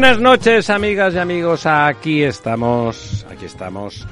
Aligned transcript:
Buenas 0.00 0.18
noches, 0.18 0.70
amigas 0.70 1.12
y 1.12 1.18
amigos. 1.18 1.66
Aquí 1.66 2.22
estamos, 2.22 3.26
aquí 3.30 3.44
estamos. 3.44 4.06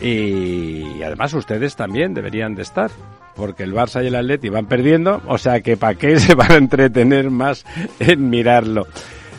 Y 0.00 1.00
además 1.00 1.32
ustedes 1.32 1.76
también 1.76 2.12
deberían 2.12 2.56
de 2.56 2.62
estar, 2.62 2.90
porque 3.36 3.62
el 3.62 3.72
Barça 3.72 4.02
y 4.02 4.08
el 4.08 4.16
Atleti 4.16 4.48
van 4.48 4.66
perdiendo, 4.66 5.22
o 5.28 5.38
sea 5.38 5.60
que 5.60 5.76
para 5.76 5.94
qué 5.94 6.18
se 6.18 6.34
van 6.34 6.50
a 6.50 6.56
entretener 6.56 7.30
más 7.30 7.64
en 8.00 8.28
mirarlo, 8.28 8.88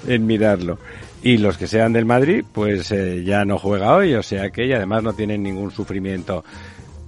en 0.08 0.26
mirarlo. 0.26 0.80
Y 1.22 1.38
los 1.38 1.58
que 1.58 1.68
sean 1.68 1.92
del 1.92 2.06
Madrid, 2.06 2.46
pues 2.50 2.90
eh, 2.92 3.22
ya 3.26 3.44
no 3.44 3.60
juega 3.60 3.94
hoy, 3.94 4.14
o 4.14 4.24
sea 4.24 4.52
que 4.52 4.68
y 4.68 4.72
además 4.72 5.04
no 5.04 5.12
tienen 5.12 5.44
ningún 5.44 5.70
sufrimiento. 5.70 6.46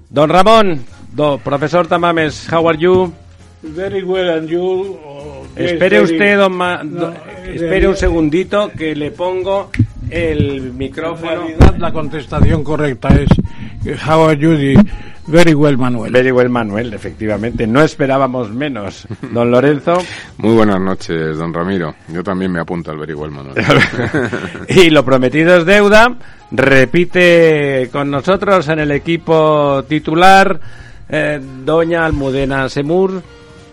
Don 0.09 0.29
Ramón, 0.29 0.83
do, 1.13 1.37
profesor 1.37 1.87
Tamames, 1.87 2.45
how 2.51 2.67
are 2.67 2.77
you? 2.77 3.13
Very 3.61 4.03
well, 4.03 4.31
and 4.31 4.49
you? 4.49 4.99
Oh, 5.05 5.45
Espere 5.55 6.01
very- 6.01 6.03
usted, 6.03 6.37
don 6.37 6.51
Ma- 6.51 6.83
No, 6.83 7.05
do- 7.07 7.11
eh, 7.13 7.30
espere 7.47 7.87
un 7.87 7.95
segundito 7.95 8.71
que 8.71 8.95
le 8.95 9.11
pongo 9.11 9.69
el 10.09 10.57
En 10.57 10.77
micrófono. 10.77 11.31
realidad, 11.31 11.75
la 11.77 11.91
contestación 11.91 12.63
correcta 12.63 13.09
es 13.09 13.29
eh, 13.85 13.97
How 14.07 14.29
are 14.29 14.37
you? 14.37 14.81
Very 15.27 15.53
well, 15.53 15.77
Manuel. 15.77 16.11
Very 16.11 16.31
well, 16.31 16.49
Manuel, 16.49 16.93
efectivamente. 16.93 17.67
No 17.67 17.81
esperábamos 17.81 18.49
menos. 18.49 19.07
Don 19.31 19.51
Lorenzo. 19.51 20.01
Muy 20.37 20.55
buenas 20.55 20.81
noches, 20.81 21.37
don 21.37 21.53
Ramiro. 21.53 21.95
Yo 22.09 22.23
también 22.23 22.51
me 22.51 22.59
apunto 22.59 22.91
al 22.91 22.97
Very 22.97 23.13
Well 23.13 23.31
Manuel. 23.31 23.55
y 24.67 24.89
lo 24.89 25.05
prometido 25.05 25.57
es 25.57 25.65
deuda. 25.65 26.15
Repite 26.51 27.89
con 27.91 28.11
nosotros 28.11 28.67
en 28.67 28.79
el 28.79 28.91
equipo 28.91 29.83
titular 29.87 30.59
eh, 31.07 31.39
Doña 31.63 32.05
Almudena 32.05 32.67
Semur. 32.67 33.21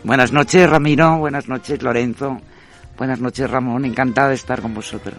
Buenas 0.05 0.33
noches, 0.33 0.69
Ramiro. 0.71 1.19
Buenas 1.19 1.49
noches, 1.49 1.83
Lorenzo. 1.83 2.41
Buenas 2.99 3.21
noches, 3.21 3.49
Ramón. 3.49 3.85
Encantada 3.85 4.31
de 4.31 4.35
estar 4.35 4.61
con 4.61 4.75
vosotros. 4.75 5.17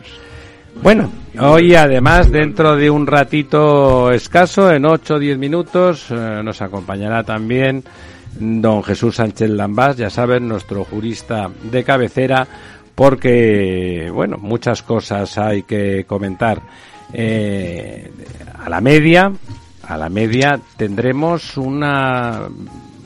Bueno, 0.84 1.09
hoy 1.40 1.73
además 1.75 2.29
dentro 2.29 2.75
de 2.75 2.90
un 2.90 3.07
ratito 3.07 4.12
escaso, 4.12 4.72
en 4.72 4.85
8 4.85 5.16
o 5.16 5.19
10 5.19 5.38
minutos, 5.38 6.12
eh, 6.12 6.41
nos 6.44 6.62
acompañará 6.62 7.23
también 7.23 7.84
don 8.38 8.84
Jesús 8.84 9.16
Sánchez 9.16 9.50
Lambás, 9.50 9.97
ya 9.97 10.09
saben, 10.09 10.47
nuestro 10.47 10.84
jurista 10.84 11.50
de 11.63 11.84
cabecera, 11.84 12.45
porque, 12.94 14.12
bueno, 14.13 14.38
muchas 14.38 14.84
cosas 14.84 15.38
hay 15.38 15.63
que 15.63 16.03
comentar. 16.06 16.62
Eh, 17.13 18.12
a 18.63 18.69
la 18.69 18.81
media, 18.81 19.31
a 19.84 19.97
la 19.97 20.09
media 20.09 20.59
tendremos 20.78 21.57
una 21.57 22.41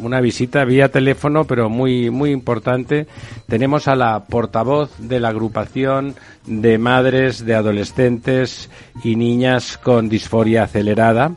una 0.06 0.22
visita 0.22 0.66
vía 0.66 0.90
teléfono, 0.90 1.46
pero 1.46 1.70
muy 1.70 2.10
muy 2.10 2.32
importante. 2.32 3.08
Tenemos 3.48 3.88
a 3.88 3.96
la 3.96 4.26
portavoz 4.26 4.92
de 5.00 5.20
la 5.20 5.30
agrupación 5.30 6.16
de 6.46 6.78
madres 6.78 7.46
de 7.46 7.56
adolescentes 7.56 8.70
y 9.04 9.16
niñas 9.16 9.78
con 9.78 10.10
disforia 10.10 10.64
acelerada. 10.64 11.32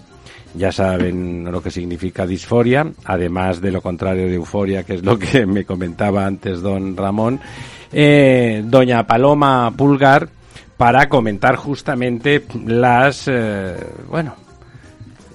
Ya 0.55 0.73
saben 0.73 1.51
lo 1.51 1.63
que 1.63 1.71
significa 1.71 2.27
disforia, 2.27 2.87
además 3.05 3.61
de 3.61 3.73
lo 3.73 3.83
contrario 3.83 4.27
de 4.27 4.35
euforia, 4.35 4.85
que 4.85 4.95
es 4.95 5.05
lo 5.05 5.19
que 5.19 5.45
me 5.45 5.65
comentaba 5.65 6.25
antes 6.25 6.63
don 6.63 6.97
Ramón. 6.97 7.41
Eh, 7.93 8.63
doña 8.65 9.07
Paloma 9.07 9.71
Pulgar 9.77 10.29
para 10.77 11.09
comentar 11.09 11.57
justamente 11.57 12.45
las, 12.67 13.29
eh, 13.29 13.77
bueno, 14.09 14.35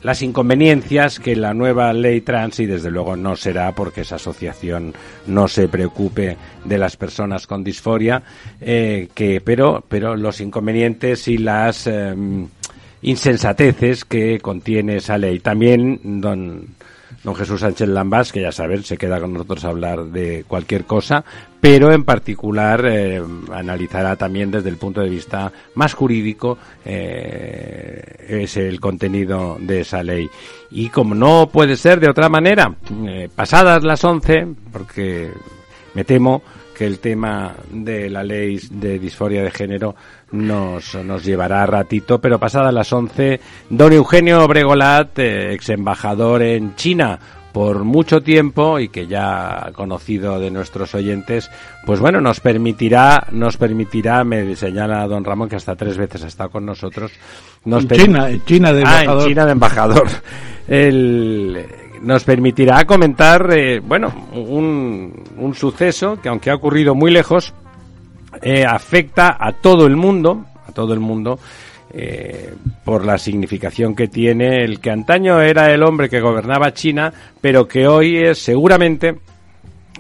las 0.04 0.22
inconveniencias 0.22 1.20
que 1.20 1.36
la 1.36 1.54
nueva 1.54 1.94
ley 1.94 2.22
trans 2.22 2.60
y 2.60 2.66
desde 2.66 2.92
luego 2.92 3.16
no 3.16 3.36
será 3.36 3.74
porque 3.74 4.02
esa 4.02 4.16
asociación 4.16 4.94
no 5.28 5.48
se 5.48 5.68
preocupe 5.68 6.38
de 6.66 6.78
las 6.78 6.98
personas 6.98 7.48
con 7.48 7.64
disforia 7.64 8.24
eh, 8.60 9.10
que 9.14 9.42
pero 9.42 9.84
pero 9.88 10.16
los 10.16 10.42
inconvenientes 10.42 11.28
y 11.28 11.38
las 11.38 11.88
eh, 11.88 12.16
insensateces 13.02 14.06
que 14.06 14.40
contiene 14.40 14.98
esa 14.98 15.18
ley. 15.18 15.40
También 15.40 16.00
don 16.22 16.68
don 17.24 17.36
Jesús 17.36 17.62
Sánchez 17.62 17.90
Lambás 17.90 18.32
que 18.32 18.42
ya 18.42 18.52
saben 18.52 18.84
se 18.84 18.98
queda 18.98 19.20
con 19.20 19.34
nosotros 19.34 19.64
a 19.66 19.70
hablar 19.70 20.06
de 20.06 20.44
cualquier 20.48 20.86
cosa 20.86 21.24
pero 21.62 21.94
en 21.94 22.04
particular 22.04 22.84
eh, 22.88 23.22
analizará 23.54 24.16
también 24.16 24.50
desde 24.50 24.70
el 24.70 24.78
punto 24.78 25.02
de 25.02 25.10
vista 25.10 25.54
más 25.76 25.94
jurídico 25.94 26.58
eh, 26.84 28.16
es 28.28 28.58
el 28.58 28.80
contenido 28.80 29.58
de 29.60 29.82
esa 29.82 30.02
ley. 30.02 30.28
Y 30.72 30.90
como 30.90 31.14
no 31.14 31.50
puede 31.54 31.78
ser 31.78 32.00
de 32.00 32.10
otra 32.10 32.30
manera, 32.30 32.74
eh, 33.08 33.30
pasadas 33.34 33.84
las 33.84 34.04
11, 34.04 34.48
porque 34.74 35.30
me 35.94 36.04
temo 36.04 36.42
que 36.78 36.86
el 36.86 37.00
tema 37.00 37.54
de 37.72 38.10
la 38.10 38.24
ley 38.24 38.60
de 38.72 38.98
disforia 38.98 39.44
de 39.44 39.52
género 39.52 39.96
nos, 40.32 40.96
nos 40.96 41.24
llevará 41.24 41.64
a 41.64 41.68
ratito, 41.68 42.20
pero 42.20 42.40
pasadas 42.40 42.74
las 42.74 42.92
11, 42.92 43.40
don 43.70 43.94
Eugenio 43.94 44.48
Bregolat, 44.48 45.20
eh, 45.20 45.54
ex 45.54 45.70
embajador 45.70 46.42
en 46.42 46.76
China, 46.76 47.20
por 47.52 47.84
mucho 47.84 48.22
tiempo 48.22 48.80
y 48.80 48.88
que 48.88 49.08
ya 49.08 49.72
conocido 49.74 50.40
de 50.40 50.50
nuestros 50.50 50.96
oyentes, 50.96 51.52
pues 51.86 52.00
bueno, 52.00 52.22
nos 52.22 52.40
permitirá, 52.40 53.28
nos 53.32 53.58
permitirá, 53.58 54.24
me 54.24 54.56
señala 54.56 55.06
don 55.06 55.26
Ramón 55.26 55.50
que 55.50 55.58
hasta 55.58 55.76
tres 55.76 55.98
veces 55.98 56.24
ha 56.24 56.28
estado 56.28 56.50
con 56.50 56.66
nosotros. 56.66 57.12
Nos 57.66 57.84
En 57.84 57.90
China, 57.90 58.30
en 58.30 58.46
China 58.46 58.72
de 58.74 58.84
Ah, 58.86 58.96
en 58.96 59.02
embajador. 59.02 59.28
China 59.28 59.46
de 59.46 59.52
embajador. 59.52 60.08
El- 60.70 61.66
nos 62.02 62.24
permitirá 62.24 62.86
comentar, 62.86 63.50
eh, 63.54 63.80
bueno, 63.80 64.12
un, 64.34 65.24
un 65.38 65.56
suceso 65.56 66.20
que 66.22 66.30
aunque 66.30 66.50
ha 66.50 66.56
ocurrido 66.56 66.96
muy 66.96 67.12
lejos, 67.12 67.54
eh, 68.42 68.66
afecta 68.66 69.38
a 69.40 69.52
todo 69.52 69.86
el 69.86 69.96
mundo, 69.96 70.46
a 70.68 70.72
todo 70.72 70.94
el 70.94 71.00
mundo, 71.00 71.40
eh, 71.94 72.54
por 72.84 73.06
la 73.06 73.18
significación 73.18 73.96
que 73.96 74.08
tiene. 74.08 74.64
El 74.64 74.80
que 74.80 74.90
antaño 74.90 75.42
era 75.42 75.72
el 75.72 75.84
hombre 75.84 76.10
que 76.10 76.22
gobernaba 76.22 76.74
China, 76.74 77.14
pero 77.40 77.68
que 77.68 77.88
hoy 77.88 78.18
es 78.18 78.40
seguramente 78.40 79.20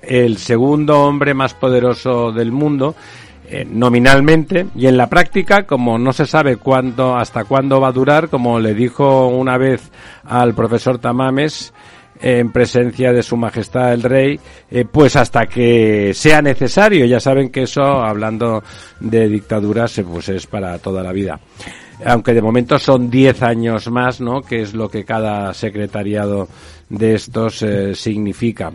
el 0.01 0.37
segundo 0.37 1.01
hombre 1.01 1.33
más 1.33 1.53
poderoso 1.53 2.31
del 2.31 2.51
mundo 2.51 2.95
nominalmente 3.69 4.67
y 4.75 4.87
en 4.87 4.95
la 4.95 5.09
práctica 5.09 5.63
como 5.63 5.97
no 5.97 6.13
se 6.13 6.25
sabe 6.25 6.55
cuándo 6.55 7.17
hasta 7.17 7.43
cuándo 7.43 7.81
va 7.81 7.89
a 7.89 7.91
durar 7.91 8.29
como 8.29 8.61
le 8.61 8.73
dijo 8.73 9.27
una 9.27 9.57
vez 9.57 9.91
al 10.23 10.53
profesor 10.53 10.99
Tamames 10.99 11.73
en 12.21 12.51
presencia 12.51 13.11
de 13.11 13.23
su 13.23 13.35
majestad 13.37 13.93
el 13.93 14.03
rey 14.03 14.39
eh, 14.69 14.85
pues 14.89 15.15
hasta 15.15 15.47
que 15.47 16.13
sea 16.13 16.41
necesario 16.41 17.05
ya 17.05 17.19
saben 17.19 17.49
que 17.49 17.63
eso 17.63 17.81
hablando 17.81 18.63
de 18.99 19.27
dictaduras 19.27 19.97
eh, 19.97 20.03
pues 20.03 20.29
es 20.29 20.45
para 20.47 20.77
toda 20.79 21.01
la 21.03 21.11
vida 21.11 21.39
aunque 22.05 22.33
de 22.33 22.41
momento 22.41 22.77
son 22.79 23.09
10 23.09 23.41
años 23.43 23.89
más 23.89 24.21
no 24.21 24.41
que 24.41 24.61
es 24.61 24.73
lo 24.73 24.89
que 24.89 25.03
cada 25.05 25.53
secretariado 25.53 26.47
de 26.89 27.15
estos 27.15 27.61
eh, 27.63 27.95
significa 27.95 28.71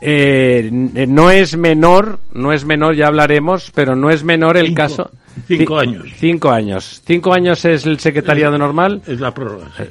eh, 0.00 0.68
no 0.70 1.30
es 1.30 1.56
menor, 1.56 2.18
no 2.34 2.52
es 2.52 2.66
menor, 2.66 2.94
ya 2.94 3.06
hablaremos, 3.06 3.70
pero 3.74 3.96
no 3.96 4.10
es 4.10 4.22
menor 4.22 4.58
el 4.58 4.66
Cinco. 4.66 4.76
caso. 4.76 5.10
Cinco 5.48 5.76
Ci- 5.76 5.80
años. 5.80 6.06
Cinco 6.18 6.50
años. 6.50 7.02
Cinco 7.06 7.32
años 7.32 7.64
es 7.64 7.86
el 7.86 7.98
secretariado 7.98 8.58
normal. 8.58 9.00
Es 9.06 9.18
la 9.20 9.32
prórroga. 9.32 9.68
sí. 9.78 9.84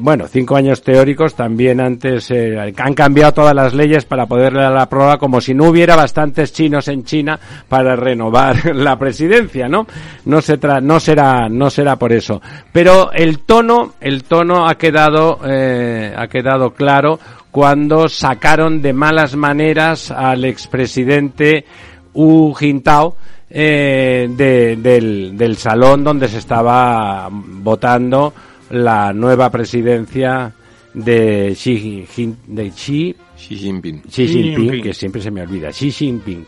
Bueno, 0.00 0.26
cinco 0.28 0.56
años 0.56 0.82
teóricos, 0.82 1.34
también 1.34 1.78
antes 1.78 2.30
eh, 2.30 2.72
han 2.78 2.94
cambiado 2.94 3.34
todas 3.34 3.54
las 3.54 3.74
leyes 3.74 4.06
para 4.06 4.24
poderle 4.24 4.62
dar 4.62 4.72
la 4.72 4.88
prueba 4.88 5.18
como 5.18 5.42
si 5.42 5.52
no 5.52 5.64
hubiera 5.64 5.94
bastantes 5.94 6.54
chinos 6.54 6.88
en 6.88 7.04
China 7.04 7.38
para 7.68 7.94
renovar 7.94 8.74
la 8.74 8.98
presidencia, 8.98 9.68
¿no? 9.68 9.86
No 10.24 10.40
se 10.40 10.56
tra 10.56 10.80
no 10.80 11.00
será 11.00 11.50
no 11.50 11.68
será 11.68 11.96
por 11.96 12.14
eso, 12.14 12.40
pero 12.72 13.12
el 13.12 13.40
tono 13.40 13.92
el 14.00 14.24
tono 14.24 14.66
ha 14.66 14.76
quedado 14.76 15.40
eh, 15.46 16.14
ha 16.16 16.28
quedado 16.28 16.70
claro 16.70 17.20
cuando 17.50 18.08
sacaron 18.08 18.80
de 18.80 18.94
malas 18.94 19.36
maneras 19.36 20.10
al 20.10 20.46
expresidente 20.46 21.66
Hu 22.14 22.54
Jintao 22.54 23.16
eh, 23.50 24.28
del, 24.30 25.36
del 25.36 25.56
salón 25.58 26.02
donde 26.02 26.28
se 26.28 26.38
estaba 26.38 27.28
votando 27.30 28.32
la 28.70 29.12
nueva 29.12 29.50
presidencia 29.50 30.52
de 30.92 31.54
Xi, 31.56 32.06
de 32.46 32.70
Xi, 32.70 33.16
Xi 33.36 33.56
Jinping. 33.56 34.02
Xi 34.08 34.28
Jinping, 34.28 34.82
que 34.82 34.94
siempre 34.94 35.20
se 35.20 35.30
me 35.30 35.42
olvida, 35.42 35.72
Xi 35.72 35.90
Jinping. 35.90 36.44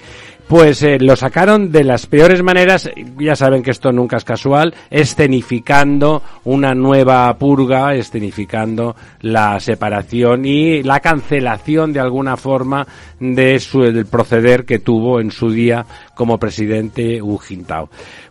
Pues 0.48 0.81
eh, 0.84 0.98
lo 1.00 1.16
sacaron 1.16 1.72
de 1.72 1.82
las 1.82 2.06
peores 2.06 2.40
maneras, 2.40 2.88
ya 3.19 3.34
saben 3.34 3.64
que 3.64 3.72
esto 3.72 3.90
nunca 3.90 4.16
es 4.16 4.25
casual, 4.25 4.75
escenificando 4.90 6.22
una 6.44 6.72
nueva 6.72 7.37
purga, 7.37 7.96
escenificando 7.96 8.94
la 9.22 9.58
separación 9.58 10.44
y 10.44 10.84
la 10.84 11.00
cancelación 11.00 11.93
de 11.93 11.98
alguna 11.98 12.37
forma 12.37 12.87
de 13.19 13.58
su, 13.58 13.81
del 13.81 14.06
proceder 14.06 14.64
que 14.64 14.78
tuvo 14.78 15.20
en 15.20 15.32
su 15.32 15.50
día 15.50 15.84
como 16.14 16.38
presidente 16.38 17.20
Hu. 17.20 17.40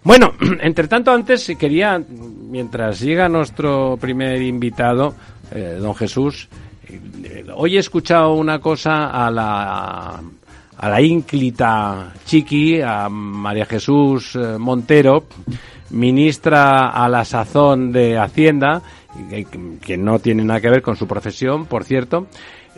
Bueno, 0.01 0.33
entre 0.61 0.87
tanto 0.87 1.11
antes 1.11 1.51
quería, 1.59 2.01
mientras 2.07 3.01
llega 3.01 3.27
nuestro 3.27 3.97
primer 3.99 4.41
invitado, 4.41 5.15
eh, 5.51 5.79
don 5.81 5.93
Jesús, 5.93 6.47
eh, 6.87 7.45
hoy 7.53 7.75
he 7.75 7.79
escuchado 7.79 8.35
una 8.35 8.59
cosa 8.59 9.07
a 9.07 9.29
la 9.29 10.21
a 10.77 10.89
la 10.89 11.01
ínclita 11.01 12.13
Chiqui, 12.25 12.81
a 12.81 13.09
María 13.09 13.65
Jesús 13.65 14.35
eh, 14.35 14.57
Montero, 14.57 15.25
ministra 15.91 16.89
a 16.89 17.07
la 17.07 17.23
sazón 17.23 17.91
de 17.91 18.17
Hacienda, 18.17 18.81
que, 19.81 19.97
no 19.97 20.19
tiene 20.19 20.43
nada 20.43 20.59
que 20.59 20.69
ver 20.69 20.81
con 20.81 20.95
su 20.95 21.07
profesión, 21.07 21.65
por 21.65 21.83
cierto, 21.83 22.27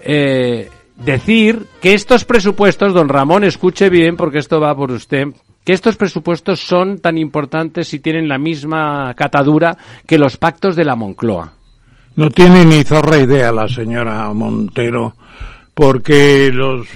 eh, 0.04 0.70
decir 0.96 1.66
que 1.82 1.94
estos 1.94 2.26
presupuestos, 2.26 2.94
don 2.94 3.10
Ramón, 3.10 3.44
escuche 3.44 3.90
bien 3.90 4.16
porque 4.18 4.40
esto 4.40 4.60
va 4.60 4.76
por 4.76 4.92
usted, 4.92 5.28
que 5.64 5.74
estos 5.74 5.98
presupuestos 5.98 6.60
son 6.60 7.00
tan 7.00 7.18
importantes 7.18 7.94
y 7.94 8.00
tienen 8.00 8.28
la 8.28 8.38
misma 8.38 9.14
catadura 9.16 9.78
que 10.06 10.18
los 10.18 10.38
pactos 10.38 10.76
de 10.76 10.86
la 10.86 10.96
Moncloa. 10.96 11.54
No 12.16 12.30
tiene 12.30 12.66
ni 12.66 12.84
zorra 12.84 13.18
idea 13.18 13.52
la 13.52 13.68
señora 13.68 14.32
Montero, 14.34 15.14
porque 15.74 16.50
los 16.52 16.88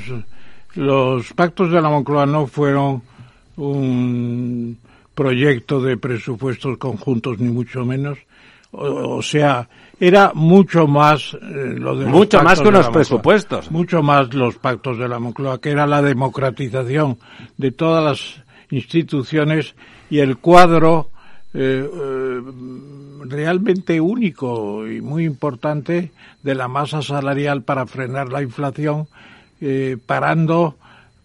los 0.75 1.33
pactos 1.33 1.71
de 1.71 1.81
la 1.81 1.89
Moncloa 1.89 2.25
no 2.25 2.47
fueron 2.47 3.01
un 3.57 4.77
proyecto 5.13 5.81
de 5.81 5.97
presupuestos 5.97 6.77
conjuntos, 6.77 7.39
ni 7.39 7.50
mucho 7.50 7.85
menos. 7.85 8.18
O, 8.73 9.21
sea, 9.21 9.68
era 10.00 10.31
mucho 10.33 10.88
más 10.88 11.33
eh, 11.33 11.75
lo 11.77 11.97
de 11.97 12.06
mucho 12.06 12.41
más 12.41 12.62
que 12.62 12.71
los 12.71 12.88
presupuestos 12.88 13.69
mucho 13.69 14.01
más 14.01 14.33
los 14.33 14.56
pactos 14.56 14.97
de 14.97 15.09
la 15.09 15.19
Moncloa 15.19 15.59
que 15.59 15.71
era 15.71 15.85
la 15.85 16.01
democratización 16.01 17.18
de 17.57 17.71
todas 17.71 18.01
las 18.01 18.44
instituciones 18.69 19.75
y 20.09 20.19
el 20.19 20.38
cuadro 20.38 21.09
eh, 21.53 21.85
eh, 21.85 22.41
realmente 23.25 24.00
único 24.00 24.88
y 24.88 25.01
muy 25.01 25.25
importante 25.25 26.13
de 26.41 26.56
la 26.56 26.69
masa 26.69 27.01
salarial 27.01 27.63
para 27.63 27.85
frenar 27.85 28.31
la 28.31 28.41
inflación 28.41 29.07
eh, 29.61 29.97
parando, 30.05 30.75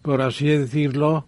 por 0.01 0.21
así 0.21 0.47
decirlo, 0.47 1.25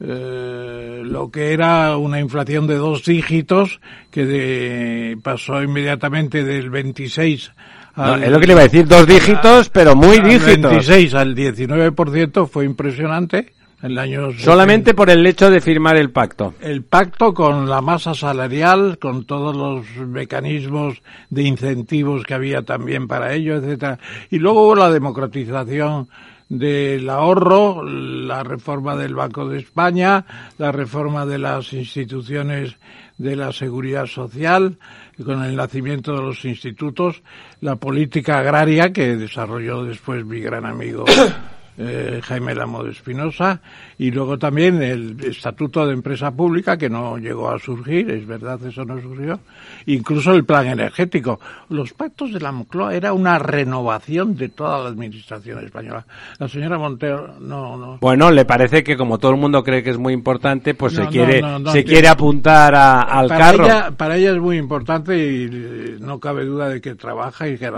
eh, 0.00 1.02
lo 1.04 1.30
que 1.30 1.52
era 1.52 1.96
una 1.96 2.20
inflación 2.20 2.66
de 2.66 2.76
dos 2.76 3.04
dígitos 3.04 3.80
que 4.10 5.16
pasó 5.22 5.62
inmediatamente 5.62 6.42
del 6.44 6.70
26 6.70 7.52
al, 7.94 8.22
es 8.22 8.30
lo 8.30 8.40
que 8.40 8.46
le 8.46 8.52
iba 8.54 8.62
a 8.62 8.64
decir, 8.64 8.86
dos 8.86 9.06
dígitos, 9.06 9.68
pero 9.68 9.94
muy 9.94 10.18
dígitos. 10.20 10.70
26 10.70 11.14
al 11.14 11.34
19% 11.34 12.48
fue 12.48 12.64
impresionante. 12.64 13.52
El 13.82 13.98
año 13.98 14.30
Solamente 14.38 14.94
por 14.94 15.10
el 15.10 15.26
hecho 15.26 15.50
de 15.50 15.60
firmar 15.60 15.96
el 15.96 16.10
pacto. 16.10 16.54
El 16.60 16.84
pacto 16.84 17.34
con 17.34 17.68
la 17.68 17.80
masa 17.80 18.14
salarial, 18.14 18.96
con 19.00 19.24
todos 19.24 19.56
los 19.56 20.06
mecanismos 20.06 21.02
de 21.30 21.42
incentivos 21.42 22.22
que 22.22 22.34
había 22.34 22.62
también 22.62 23.08
para 23.08 23.34
ello, 23.34 23.56
etcétera. 23.56 23.98
Y 24.30 24.38
luego 24.38 24.76
la 24.76 24.88
democratización 24.88 26.06
del 26.52 27.08
ahorro, 27.08 27.82
la 27.82 28.42
reforma 28.42 28.94
del 28.94 29.14
Banco 29.14 29.48
de 29.48 29.58
España, 29.58 30.26
la 30.58 30.70
reforma 30.70 31.24
de 31.24 31.38
las 31.38 31.72
instituciones 31.72 32.76
de 33.16 33.36
la 33.36 33.52
seguridad 33.52 34.04
social, 34.04 34.76
con 35.24 35.42
el 35.42 35.56
nacimiento 35.56 36.14
de 36.14 36.20
los 36.20 36.44
institutos, 36.44 37.22
la 37.62 37.76
política 37.76 38.40
agraria 38.40 38.92
que 38.92 39.16
desarrolló 39.16 39.82
después 39.84 40.26
mi 40.26 40.40
gran 40.40 40.66
amigo 40.66 41.06
eh, 41.78 42.20
Jaime 42.22 42.54
Lamo 42.54 42.82
de 42.84 42.90
Espinosa, 42.90 43.60
y 43.98 44.10
luego 44.10 44.38
también 44.38 44.82
el 44.82 45.16
Estatuto 45.24 45.86
de 45.86 45.94
Empresa 45.94 46.30
Pública, 46.30 46.76
que 46.76 46.90
no 46.90 47.16
llegó 47.18 47.50
a 47.50 47.58
surgir, 47.58 48.10
es 48.10 48.26
verdad, 48.26 48.60
eso 48.66 48.84
no 48.84 49.00
surgió, 49.00 49.40
incluso 49.86 50.32
el 50.32 50.44
plan 50.44 50.66
energético. 50.66 51.40
Los 51.68 51.92
pactos 51.92 52.32
de 52.32 52.40
la 52.40 52.52
Moncloa 52.52 52.94
era 52.94 53.12
una 53.12 53.38
renovación 53.38 54.36
de 54.36 54.48
toda 54.48 54.82
la 54.82 54.88
administración 54.88 55.64
española. 55.64 56.04
La 56.38 56.48
señora 56.48 56.78
Montero, 56.78 57.34
no, 57.40 57.76
no. 57.76 57.98
Bueno, 58.00 58.30
le 58.30 58.44
parece 58.44 58.82
que 58.82 58.96
como 58.96 59.18
todo 59.18 59.32
el 59.32 59.38
mundo 59.38 59.62
cree 59.62 59.82
que 59.82 59.90
es 59.90 59.98
muy 59.98 60.12
importante, 60.12 60.74
pues 60.74 60.94
se 60.94 61.06
quiere, 61.06 61.42
se 61.72 61.84
quiere 61.84 62.08
apuntar 62.08 62.74
al 62.74 63.28
carro. 63.28 63.96
para 63.96 64.16
ella 64.16 64.32
es 64.32 64.38
muy 64.38 64.58
importante 64.58 65.16
y 65.16 65.48
eh, 65.50 65.96
no 66.00 66.18
cabe 66.18 66.44
duda 66.44 66.68
de 66.68 66.80
que 66.80 66.94
trabaja 66.94 67.48
y 67.48 67.56
que 67.56 67.70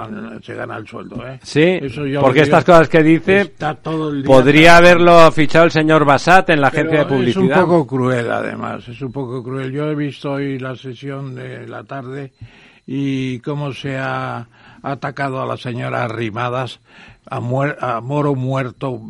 se 0.42 0.54
gana 0.54 0.76
el 0.76 0.86
sueldo, 0.86 1.26
¿eh? 1.26 1.38
Sí, 1.42 1.80
porque 2.20 2.40
estas 2.40 2.64
cosas 2.64 2.88
que 2.88 3.02
dice, 3.02 3.52
Podría 4.24 4.78
haberlo 4.78 5.30
fichado 5.32 5.66
el 5.66 5.70
señor 5.70 6.04
Basat 6.04 6.50
en 6.50 6.60
la 6.60 6.68
agencia 6.68 7.00
de 7.00 7.06
publicidad. 7.06 7.44
Es 7.44 7.62
un 7.62 7.66
poco 7.66 7.86
cruel, 7.86 8.30
además. 8.30 8.88
Es 8.88 9.00
un 9.02 9.12
poco 9.12 9.42
cruel. 9.42 9.72
Yo 9.72 9.90
he 9.90 9.94
visto 9.94 10.32
hoy 10.32 10.58
la 10.58 10.74
sesión 10.74 11.34
de 11.34 11.66
la 11.66 11.84
tarde 11.84 12.32
y 12.86 13.38
cómo 13.40 13.72
se 13.72 13.96
ha 13.98 14.46
atacado 14.82 15.42
a 15.42 15.46
la 15.46 15.56
señora 15.56 16.08
Rimadas 16.08 16.80
a, 17.28 17.36
a 17.36 18.00
moro 18.00 18.34
muerto 18.34 19.00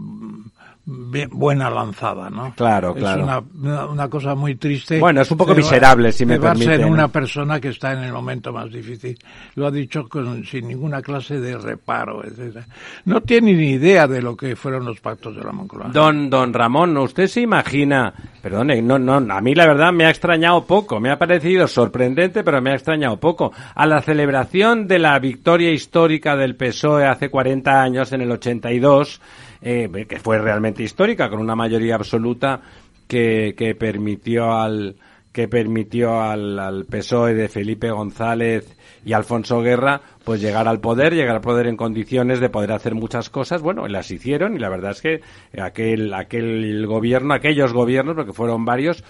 buena 0.86 1.70
lanzada, 1.70 2.28
¿no? 2.28 2.52
Claro, 2.54 2.94
claro. 2.94 3.20
Es 3.20 3.24
una, 3.62 3.86
una, 3.86 4.08
cosa 4.08 4.34
muy 4.34 4.56
triste. 4.56 4.98
Bueno, 4.98 5.22
es 5.22 5.30
un 5.30 5.38
poco 5.38 5.54
miserable, 5.54 6.12
si 6.12 6.26
me 6.26 6.38
permite. 6.38 6.66
Va 6.66 6.74
a 6.74 6.76
ser 6.76 6.86
una 6.86 7.08
persona 7.08 7.58
que 7.58 7.68
está 7.68 7.92
en 7.92 8.04
el 8.04 8.12
momento 8.12 8.52
más 8.52 8.70
difícil. 8.70 9.18
Lo 9.54 9.66
ha 9.66 9.70
dicho 9.70 10.06
con, 10.08 10.44
sin 10.44 10.68
ninguna 10.68 11.00
clase 11.00 11.40
de 11.40 11.56
reparo, 11.56 12.22
etcétera. 12.22 12.66
No 13.06 13.22
tiene 13.22 13.54
ni 13.54 13.70
idea 13.70 14.06
de 14.06 14.20
lo 14.20 14.36
que 14.36 14.56
fueron 14.56 14.84
los 14.84 15.00
pactos 15.00 15.34
de 15.34 15.42
la 15.42 15.52
Moncloa. 15.52 15.88
Don, 15.88 16.28
don 16.28 16.52
Ramón, 16.52 16.96
¿usted 16.98 17.28
se 17.28 17.40
imagina? 17.40 18.12
Perdone, 18.42 18.82
no, 18.82 18.98
no, 18.98 19.14
a 19.14 19.40
mí 19.40 19.54
la 19.54 19.66
verdad 19.66 19.90
me 19.90 20.04
ha 20.04 20.10
extrañado 20.10 20.66
poco. 20.66 21.00
Me 21.00 21.10
ha 21.10 21.18
parecido 21.18 21.66
sorprendente, 21.66 22.44
pero 22.44 22.60
me 22.60 22.72
ha 22.72 22.74
extrañado 22.74 23.18
poco. 23.18 23.52
A 23.74 23.86
la 23.86 24.02
celebración 24.02 24.86
de 24.86 24.98
la 24.98 25.18
victoria 25.18 25.70
histórica 25.70 26.36
del 26.36 26.56
PSOE 26.56 27.06
hace 27.06 27.30
40 27.30 27.82
años, 27.82 28.12
en 28.12 28.20
el 28.20 28.30
82, 28.30 29.20
eh, 29.64 30.06
que 30.06 30.20
fue 30.20 30.38
realmente 30.38 30.82
histórica, 30.82 31.30
con 31.30 31.40
una 31.40 31.56
mayoría 31.56 31.94
absoluta 31.94 32.60
que, 33.08 33.54
que 33.56 33.74
permitió 33.74 34.52
al 34.52 34.96
que 35.32 35.48
permitió 35.48 36.22
al, 36.22 36.58
al 36.60 36.84
PSOE 36.84 37.34
de 37.34 37.48
Felipe 37.48 37.90
González 37.90 38.76
y 39.04 39.12
Alfonso 39.12 39.60
Guerra 39.60 40.00
pues 40.24 40.40
llegar 40.40 40.66
al 40.66 40.80
poder, 40.80 41.14
llegar 41.14 41.36
al 41.36 41.40
poder 41.42 41.66
en 41.66 41.76
condiciones 41.76 42.40
de 42.40 42.48
poder 42.48 42.72
hacer 42.72 42.94
muchas 42.94 43.28
cosas, 43.28 43.60
bueno, 43.60 43.86
las 43.86 44.10
hicieron 44.10 44.56
y 44.56 44.58
la 44.58 44.70
verdad 44.70 44.92
es 44.92 45.02
que 45.02 45.20
aquel 45.60 46.12
aquel 46.14 46.86
gobierno, 46.86 47.34
aquellos 47.34 47.72
gobiernos, 47.72 48.16
porque 48.16 48.32
fueron 48.32 48.64
varios, 48.64 49.04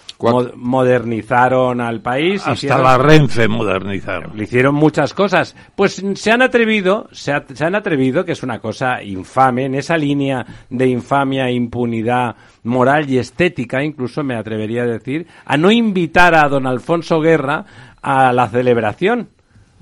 modernizaron 0.57 1.81
al 1.81 2.01
país. 2.03 2.43
Hasta 2.45 2.79
la 2.79 2.99
Renfe 2.99 3.47
modernizaron. 3.49 4.37
Le 4.37 4.45
hicieron 4.45 4.75
muchas 4.75 5.15
cosas. 5.15 5.55
Pues 5.77 6.03
se 6.15 6.31
han 6.33 6.43
atrevido, 6.43 7.09
se, 7.13 7.33
se 7.55 7.65
han 7.65 7.77
atrevido, 7.77 8.25
que 8.25 8.33
es 8.33 8.43
una 8.43 8.59
cosa 8.59 9.03
infame, 9.03 9.67
en 9.67 9.77
esa 9.77 9.97
línea 9.97 10.45
de 10.69 10.89
infamia, 10.89 11.51
impunidad 11.51 12.35
moral 12.65 13.09
y 13.09 13.19
estética, 13.19 13.85
incluso 13.85 14.25
me 14.25 14.37
atrevería 14.37 14.83
a 14.83 14.87
decir, 14.87 15.27
a 15.45 15.57
no 15.57 15.71
invitar 15.71 16.35
a 16.35 16.49
don 16.49 16.67
Alfonso 16.67 17.21
Guerra 17.21 17.65
a 18.03 18.33
la 18.33 18.49
celebración 18.49 19.29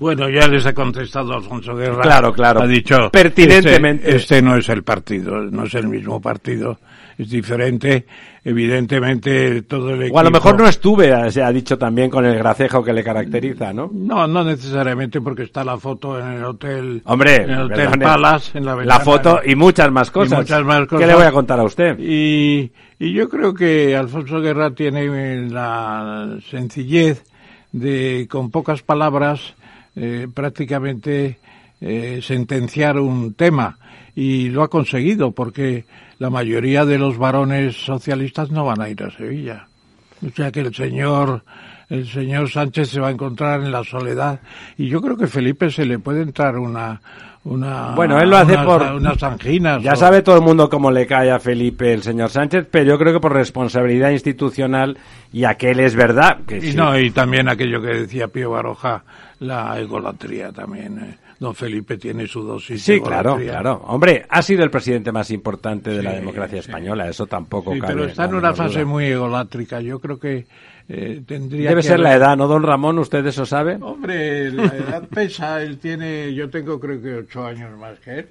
Bueno, 0.03 0.27
ya 0.27 0.49
les 0.49 0.65
ha 0.65 0.73
contestado 0.73 1.33
Alfonso 1.33 1.73
Guerra. 1.77 2.01
Claro, 2.01 2.33
claro. 2.33 2.61
Ha 2.61 2.67
dicho 2.67 3.09
pertinentemente. 3.09 4.03
Este, 4.03 4.17
este, 4.17 4.41
no 4.41 4.57
es 4.57 4.67
el 4.67 4.83
partido, 4.83 5.43
no 5.43 5.63
es 5.63 5.73
el 5.75 5.87
mismo 5.87 6.19
partido, 6.19 6.77
es 7.17 7.29
diferente. 7.29 8.05
Evidentemente 8.43 9.61
todo 9.61 9.91
el 9.91 10.01
equipo. 10.01 10.17
O 10.17 10.19
a 10.19 10.23
lo 10.25 10.31
mejor 10.31 10.59
no 10.59 10.67
estuve, 10.67 11.31
se 11.31 11.41
ha 11.41 11.49
dicho 11.53 11.77
también 11.77 12.09
con 12.09 12.25
el 12.25 12.37
gracejo 12.37 12.83
que 12.83 12.91
le 12.91 13.01
caracteriza, 13.01 13.71
¿no? 13.71 13.89
No, 13.93 14.27
no 14.27 14.43
necesariamente 14.43 15.21
porque 15.21 15.43
está 15.43 15.63
la 15.63 15.77
foto 15.77 16.19
en 16.19 16.33
el 16.33 16.43
hotel. 16.43 17.01
Hombre, 17.05 17.43
en 17.43 17.51
el 17.51 17.61
hotel 17.61 17.97
Palace, 17.97 18.57
en 18.57 18.65
la, 18.65 18.75
la 18.83 18.99
foto 18.99 19.39
y 19.45 19.55
muchas 19.55 19.89
más 19.89 20.11
cosas. 20.11 20.33
Y 20.33 20.41
muchas 20.41 20.65
más 20.65 20.85
cosas. 20.85 20.99
¿Qué 20.99 21.07
le 21.07 21.15
voy 21.15 21.27
a 21.27 21.31
contar 21.31 21.61
a 21.61 21.63
usted? 21.63 21.97
Y, 21.97 22.69
y 22.99 23.13
yo 23.13 23.29
creo 23.29 23.53
que 23.53 23.95
Alfonso 23.95 24.41
Guerra 24.41 24.71
tiene 24.75 25.49
la 25.49 26.39
sencillez 26.51 27.23
de 27.71 28.27
con 28.29 28.51
pocas 28.51 28.81
palabras 28.83 29.55
eh, 29.95 30.27
prácticamente 30.33 31.39
eh, 31.81 32.19
sentenciar 32.21 32.97
un 32.99 33.33
tema 33.33 33.77
y 34.15 34.49
lo 34.49 34.63
ha 34.63 34.69
conseguido 34.69 35.31
porque 35.31 35.85
la 36.19 36.29
mayoría 36.29 36.85
de 36.85 36.97
los 36.97 37.17
varones 37.17 37.75
socialistas 37.75 38.51
no 38.51 38.65
van 38.65 38.81
a 38.81 38.89
ir 38.89 39.03
a 39.03 39.11
Sevilla. 39.11 39.67
O 40.25 40.29
sea 40.29 40.51
que 40.51 40.61
el 40.61 40.73
señor 40.73 41.43
el 41.89 42.07
señor 42.07 42.49
Sánchez 42.49 42.89
se 42.89 42.99
va 42.99 43.09
a 43.09 43.11
encontrar 43.11 43.61
en 43.61 43.71
la 43.71 43.83
soledad 43.83 44.39
y 44.77 44.87
yo 44.87 45.01
creo 45.01 45.17
que 45.17 45.27
Felipe 45.27 45.69
se 45.69 45.85
le 45.85 45.99
puede 45.99 46.21
entrar 46.21 46.57
una 46.57 47.01
una 47.45 47.93
bueno 47.95 48.19
él 48.21 48.29
lo 48.29 48.37
hace 48.37 48.53
unas, 48.53 48.65
por 48.65 48.81
unas 48.93 49.21
anginas 49.23 49.83
ya 49.83 49.93
o... 49.93 49.95
sabe 49.97 50.21
todo 50.21 50.37
el 50.37 50.41
mundo 50.43 50.69
cómo 50.69 50.91
le 50.91 51.05
cae 51.05 51.29
a 51.29 51.39
Felipe 51.39 51.93
el 51.93 52.01
señor 52.01 52.29
Sánchez 52.29 52.67
pero 52.71 52.85
yo 52.91 52.97
creo 52.97 53.11
que 53.13 53.19
por 53.19 53.33
responsabilidad 53.33 54.11
institucional 54.11 54.97
y 55.33 55.43
aquel 55.43 55.79
es 55.81 55.95
verdad 55.95 56.39
que 56.47 56.57
y 56.57 56.71
sí. 56.71 56.77
no 56.77 56.97
y 56.97 57.11
también 57.11 57.49
aquello 57.49 57.81
que 57.81 57.87
decía 57.89 58.27
Pío 58.29 58.51
Baroja 58.51 59.03
la 59.39 59.77
egolatría 59.79 60.53
también 60.53 60.97
eh. 60.99 61.17
don 61.39 61.53
Felipe 61.53 61.97
tiene 61.97 62.27
su 62.27 62.43
dosis 62.43 62.81
sí 62.81 62.93
de 62.93 63.01
claro 63.01 63.35
claro 63.35 63.81
hombre 63.87 64.25
ha 64.29 64.41
sido 64.41 64.63
el 64.63 64.69
presidente 64.71 65.11
más 65.11 65.29
importante 65.29 65.89
de 65.89 65.97
Sí, 65.97 66.03
la 66.03 66.13
democracia 66.13 66.61
sí. 66.61 66.69
española 66.69 67.09
eso 67.09 67.25
tampoco 67.27 67.73
Sí, 67.73 67.79
cabe 67.81 67.93
pero 67.93 68.05
está 68.05 68.23
en 68.25 68.35
una 68.35 68.53
fase 68.53 68.79
duda. 68.79 68.85
muy 68.91 69.05
egolátrica 69.07 69.81
yo 69.81 69.99
creo 69.99 70.17
que 70.17 70.45
eh, 70.89 71.21
tendría 71.25 71.69
debe 71.69 71.81
que 71.81 71.87
ser 71.87 71.99
la 71.99 72.13
edad 72.13 72.35
no 72.35 72.47
don 72.47 72.63
Ramón 72.63 72.99
usted 72.99 73.25
eso 73.25 73.45
sabe 73.45 73.77
Hombre, 73.81 74.51
la 74.51 74.65
edad 74.65 75.07
pesa, 75.07 75.61
él 75.61 75.77
tiene, 75.77 76.33
yo 76.33 76.49
tengo 76.49 76.79
creo 76.79 77.01
que 77.01 77.15
ocho 77.15 77.45
años 77.45 77.77
más 77.77 77.99
que 77.99 78.19
él. 78.19 78.27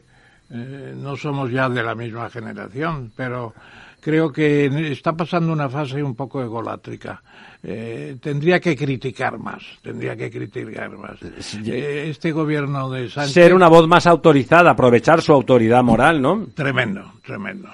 Eh, 0.54 0.94
no 0.96 1.16
somos 1.16 1.50
ya 1.50 1.68
de 1.68 1.82
la 1.82 1.94
misma 1.94 2.28
generación, 2.28 3.10
pero 3.16 3.54
creo 4.00 4.30
que 4.30 4.66
está 4.92 5.14
pasando 5.14 5.50
una 5.50 5.68
fase 5.68 6.02
un 6.02 6.14
poco 6.14 6.42
egolátrica. 6.42 7.22
Eh, 7.62 8.16
tendría 8.20 8.60
que 8.60 8.76
criticar 8.76 9.38
más, 9.38 9.62
tendría 9.80 10.14
que 10.14 10.30
criticar 10.30 10.90
más. 10.98 11.22
Eh, 11.22 12.08
este 12.10 12.32
gobierno 12.32 12.90
de 12.90 13.08
Sánchez... 13.08 13.32
ser 13.32 13.54
una 13.54 13.68
voz 13.68 13.88
más 13.88 14.06
autorizada 14.06 14.72
aprovechar 14.72 15.22
su 15.22 15.32
autoridad 15.32 15.82
moral 15.84 16.20
no 16.20 16.48
Tremendo, 16.54 17.12
tremendo. 17.24 17.68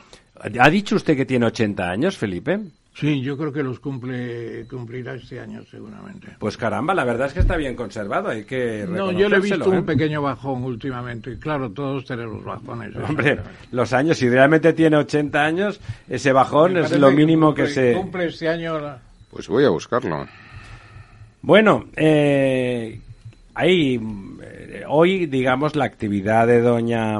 ha 0.60 0.70
dicho 0.70 0.96
usted 0.96 1.16
que 1.16 1.24
tiene 1.24 1.46
80 1.46 1.90
años 1.90 2.16
Felipe 2.18 2.60
Sí, 2.98 3.20
yo 3.20 3.36
creo 3.36 3.52
que 3.52 3.62
los 3.62 3.78
cumple, 3.78 4.66
cumplirá 4.68 5.14
este 5.14 5.38
año 5.38 5.62
seguramente. 5.70 6.28
Pues 6.40 6.56
caramba, 6.56 6.94
la 6.94 7.04
verdad 7.04 7.28
es 7.28 7.32
que 7.34 7.40
está 7.40 7.56
bien 7.56 7.76
conservado, 7.76 8.30
hay 8.30 8.44
que 8.44 8.84
No, 8.88 9.12
yo 9.12 9.28
le 9.28 9.36
he 9.36 9.40
visto 9.40 9.56
reconocérselo, 9.56 9.74
¿eh? 9.74 9.78
un 9.78 9.86
pequeño 9.86 10.22
bajón 10.22 10.64
últimamente. 10.64 11.30
y 11.30 11.36
Claro, 11.36 11.70
todos 11.70 12.04
tenemos 12.06 12.42
bajones. 12.42 12.90
eso 12.96 13.04
Hombre, 13.04 13.38
los 13.70 13.92
años, 13.92 14.18
si 14.18 14.28
realmente 14.28 14.72
tiene 14.72 14.96
80 14.96 15.44
años, 15.44 15.80
ese 16.08 16.32
bajón 16.32 16.76
es 16.78 16.90
lo 16.98 17.10
mínimo 17.12 17.54
que 17.54 17.64
cumple- 17.66 17.74
se... 17.74 17.92
Cumple 17.92 18.26
este 18.26 18.48
año 18.48 18.80
la- 18.80 18.98
Pues 19.30 19.46
voy 19.46 19.64
a 19.64 19.68
buscarlo. 19.68 20.26
Bueno, 21.42 21.84
eh, 21.94 23.00
ahí, 23.54 24.00
eh, 24.42 24.82
hoy, 24.88 25.26
digamos, 25.26 25.76
la 25.76 25.84
actividad 25.84 26.46
de 26.46 26.60
doña, 26.60 27.18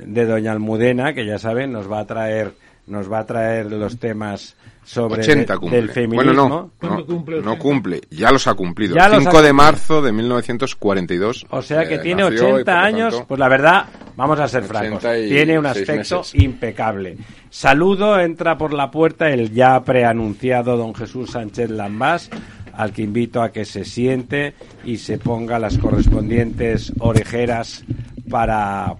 de 0.00 0.24
doña 0.24 0.52
Almudena, 0.52 1.12
que 1.12 1.26
ya 1.26 1.38
saben, 1.38 1.72
nos 1.72 1.90
va 1.90 2.00
a 2.00 2.06
traer, 2.06 2.52
nos 2.86 3.10
va 3.12 3.18
a 3.20 3.26
traer 3.26 3.70
los 3.70 3.98
temas 3.98 4.56
sobre 4.84 5.20
80 5.22 5.52
de- 5.54 5.58
cumple. 5.58 5.76
del 5.78 5.90
feminismo. 5.90 6.32
Bueno, 6.32 6.48
no, 6.48 6.70
¿Cuándo 6.78 6.98
no, 6.98 7.06
cumple 7.06 7.36
no 7.36 7.50
80? 7.52 7.58
cumple, 7.62 8.00
ya 8.10 8.30
los 8.30 8.46
ha 8.46 8.54
cumplido. 8.54 8.94
Ya 8.94 9.08
los 9.08 9.18
ha 9.18 9.30
5 9.30 9.42
de 9.42 9.52
marzo 9.52 10.02
de 10.02 10.12
1942. 10.12 11.46
O 11.50 11.62
sea 11.62 11.86
que 11.88 11.94
eh, 11.94 11.98
tiene 11.98 12.22
nació 12.22 12.48
y, 12.48 12.52
80 12.52 12.64
por 12.64 12.74
lo 12.74 12.80
años, 12.86 13.14
tanto, 13.14 13.28
pues 13.28 13.40
la 13.40 13.48
verdad, 13.48 13.84
vamos 14.16 14.38
a 14.40 14.48
ser 14.48 14.64
francos, 14.64 14.98
86 15.04 15.30
tiene 15.30 15.58
un 15.58 15.66
aspecto 15.66 16.18
meses. 16.18 16.34
impecable. 16.34 17.16
Saludo, 17.50 18.18
entra 18.20 18.58
por 18.58 18.72
la 18.72 18.90
puerta 18.90 19.30
el 19.30 19.52
ya 19.52 19.82
preanunciado 19.84 20.76
don 20.76 20.94
Jesús 20.94 21.30
Sánchez 21.30 21.70
Lambás, 21.70 22.30
al 22.72 22.92
que 22.92 23.02
invito 23.02 23.40
a 23.42 23.52
que 23.52 23.64
se 23.64 23.84
siente 23.84 24.54
y 24.84 24.96
se 24.98 25.18
ponga 25.18 25.58
las 25.58 25.78
correspondientes 25.78 26.92
orejeras 26.98 27.84
para 28.28 28.94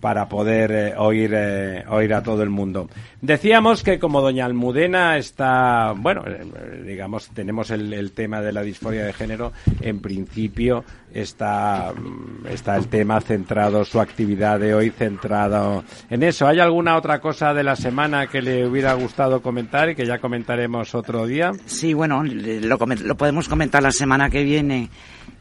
para 0.00 0.28
poder 0.28 0.70
eh, 0.72 0.94
oír 0.96 1.32
eh, 1.34 1.84
oír 1.88 2.14
a 2.14 2.22
todo 2.22 2.42
el 2.42 2.50
mundo. 2.50 2.88
Decíamos 3.20 3.82
que 3.82 3.98
como 3.98 4.20
doña 4.20 4.44
Almudena 4.44 5.16
está, 5.16 5.92
bueno, 5.96 6.22
eh, 6.26 6.82
digamos, 6.86 7.28
tenemos 7.30 7.70
el, 7.70 7.92
el 7.92 8.12
tema 8.12 8.40
de 8.40 8.52
la 8.52 8.62
disforia 8.62 9.04
de 9.04 9.12
género, 9.12 9.52
en 9.80 10.00
principio 10.00 10.84
está, 11.12 11.92
mm, 11.92 12.46
está 12.48 12.76
el 12.76 12.88
tema 12.88 13.20
centrado, 13.20 13.84
su 13.84 14.00
actividad 14.00 14.60
de 14.60 14.74
hoy 14.74 14.90
centrado 14.90 15.84
en 16.10 16.22
eso. 16.22 16.46
¿Hay 16.46 16.60
alguna 16.60 16.96
otra 16.96 17.20
cosa 17.20 17.52
de 17.54 17.64
la 17.64 17.76
semana 17.76 18.26
que 18.26 18.42
le 18.42 18.66
hubiera 18.66 18.92
gustado 18.94 19.42
comentar 19.42 19.90
y 19.90 19.94
que 19.94 20.06
ya 20.06 20.18
comentaremos 20.18 20.94
otro 20.94 21.26
día? 21.26 21.52
Sí, 21.66 21.94
bueno, 21.94 22.22
lo, 22.22 22.76
lo 22.76 23.16
podemos 23.16 23.48
comentar 23.48 23.82
la 23.82 23.92
semana 23.92 24.30
que 24.30 24.44
viene. 24.44 24.90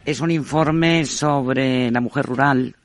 Es 0.05 0.21
un 0.21 0.31
informe 0.31 1.05
sobre 1.05 1.91
la 1.91 2.01
mujer 2.01 2.25
rural 2.25 2.75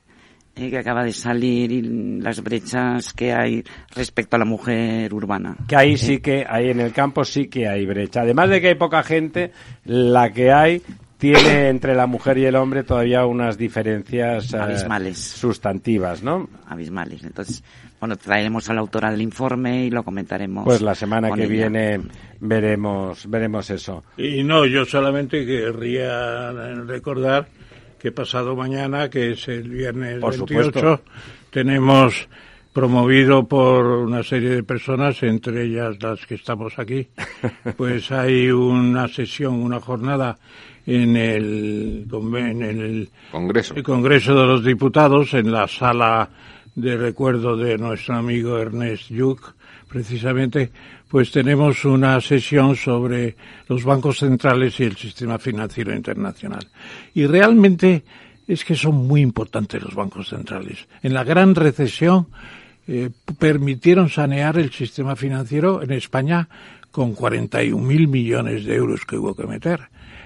eh, 0.55 0.69
que 0.69 0.77
acaba 0.77 1.03
de 1.03 1.13
salir 1.13 1.71
y 1.71 1.81
las 2.21 2.43
brechas 2.43 3.11
que 3.13 3.33
hay 3.33 3.63
respecto 3.95 4.35
a 4.35 4.39
la 4.39 4.45
mujer 4.45 5.11
urbana. 5.11 5.57
Que 5.67 5.75
ahí 5.75 5.97
sí 5.97 6.19
que, 6.19 6.45
ahí 6.47 6.69
en 6.69 6.79
el 6.79 6.93
campo 6.93 7.25
sí 7.25 7.47
que 7.47 7.67
hay 7.67 7.87
brecha. 7.87 8.21
Además 8.21 8.49
de 8.49 8.61
que 8.61 8.67
hay 8.67 8.75
poca 8.75 9.01
gente, 9.01 9.51
la 9.85 10.31
que 10.31 10.51
hay 10.51 10.83
tiene 11.17 11.69
entre 11.69 11.95
la 11.95 12.05
mujer 12.05 12.37
y 12.37 12.45
el 12.45 12.55
hombre 12.55 12.83
todavía 12.83 13.25
unas 13.25 13.57
diferencias 13.57 14.53
eh, 14.53 14.57
Abismales. 14.57 15.17
sustantivas, 15.17 16.21
¿no? 16.21 16.47
abismales. 16.67 17.23
Entonces, 17.23 17.63
bueno, 17.99 18.17
traeremos 18.17 18.69
a 18.69 18.73
la 18.73 18.81
autora 18.81 19.09
del 19.09 19.21
informe 19.21 19.85
y 19.85 19.89
lo 19.89 20.03
comentaremos. 20.03 20.65
Pues 20.65 20.81
la 20.81 20.93
semana 20.93 21.31
que 21.31 21.45
ella. 21.45 21.51
viene 21.51 22.01
veremos 22.41 23.27
veremos 23.27 23.69
eso. 23.69 24.03
Y 24.17 24.43
no, 24.43 24.65
yo 24.65 24.85
solamente 24.85 25.45
querría 25.45 26.51
recordar 26.85 27.47
que 28.03 28.11
pasado 28.11 28.53
mañana, 28.53 29.09
que 29.09 29.31
es 29.31 29.47
el 29.47 29.69
viernes 29.69 30.19
Por 30.19 30.35
28, 30.35 30.63
supuesto. 30.65 31.01
tenemos 31.51 32.27
promovido 32.73 33.47
por 33.47 33.85
una 33.85 34.21
serie 34.23 34.49
de 34.49 34.63
personas, 34.63 35.23
entre 35.23 35.63
ellas 35.63 35.95
las 36.03 36.25
que 36.25 36.35
estamos 36.35 36.77
aquí, 36.79 37.07
pues 37.77 38.11
hay 38.11 38.51
una 38.51 39.07
sesión, 39.07 39.53
una 39.53 39.79
jornada 39.79 40.37
en 40.85 41.15
el, 41.15 42.05
en 42.11 42.61
el 42.61 43.09
Congreso. 43.31 43.73
el 43.73 43.83
Congreso 43.83 44.35
de 44.35 44.47
los 44.47 44.65
Diputados, 44.65 45.33
en 45.33 45.49
la 45.49 45.65
sala 45.69 46.29
de 46.75 46.97
recuerdo 46.97 47.55
de 47.55 47.77
nuestro 47.77 48.15
amigo 48.15 48.57
Ernest 48.59 49.11
Lluch, 49.11 49.53
precisamente, 49.93 50.71
pues 51.07 51.31
tenemos 51.31 51.85
una 51.85 52.19
sesión 52.19 52.75
sobre 52.75 53.35
los 53.69 53.83
bancos 53.83 54.17
centrales 54.17 54.79
y 54.79 54.85
el 54.85 54.97
sistema 54.97 55.37
financiero 55.37 55.95
internacional. 55.95 56.67
Y 57.13 57.27
realmente 57.27 58.03
es 58.47 58.65
que 58.65 58.73
son 58.75 58.95
muy 59.07 59.21
importantes 59.21 59.83
los 59.83 59.93
bancos 59.93 60.29
centrales. 60.29 60.87
En 61.03 61.13
la 61.13 61.23
gran 61.23 61.53
recesión 61.53 62.25
eh, 62.87 63.11
permitieron 63.37 64.09
sanear 64.09 64.57
el 64.57 64.71
sistema 64.71 65.15
financiero 65.15 65.83
en 65.83 65.91
España 65.91 66.49
con 66.91 67.15
41.000 67.15 68.07
millones 68.07 68.65
de 68.65 68.75
euros 68.75 69.05
que 69.05 69.15
hubo 69.17 69.35
que 69.35 69.45
meter. 69.45 69.79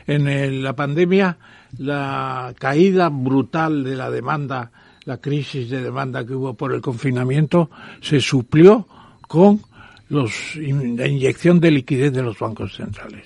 En 0.07 0.29
el- 0.29 0.63
la 0.63 0.73
pandemia, 0.77 1.37
la 1.77 2.53
caída 2.57 3.09
brutal 3.09 3.83
de 3.83 3.95
la 3.97 4.09
demanda, 4.09 4.71
la 5.03 5.17
crisis 5.17 5.69
de 5.69 5.81
demanda 5.83 6.25
que 6.25 6.33
hubo 6.33 6.53
por 6.53 6.73
el 6.73 6.79
confinamiento, 6.81 7.69
se 8.01 8.21
suplió 8.21 8.87
con 9.27 9.61
los, 10.09 10.55
la 10.55 11.07
inyección 11.07 11.59
de 11.59 11.71
liquidez 11.71 12.13
de 12.13 12.23
los 12.23 12.39
bancos 12.39 12.75
centrales. 12.75 13.25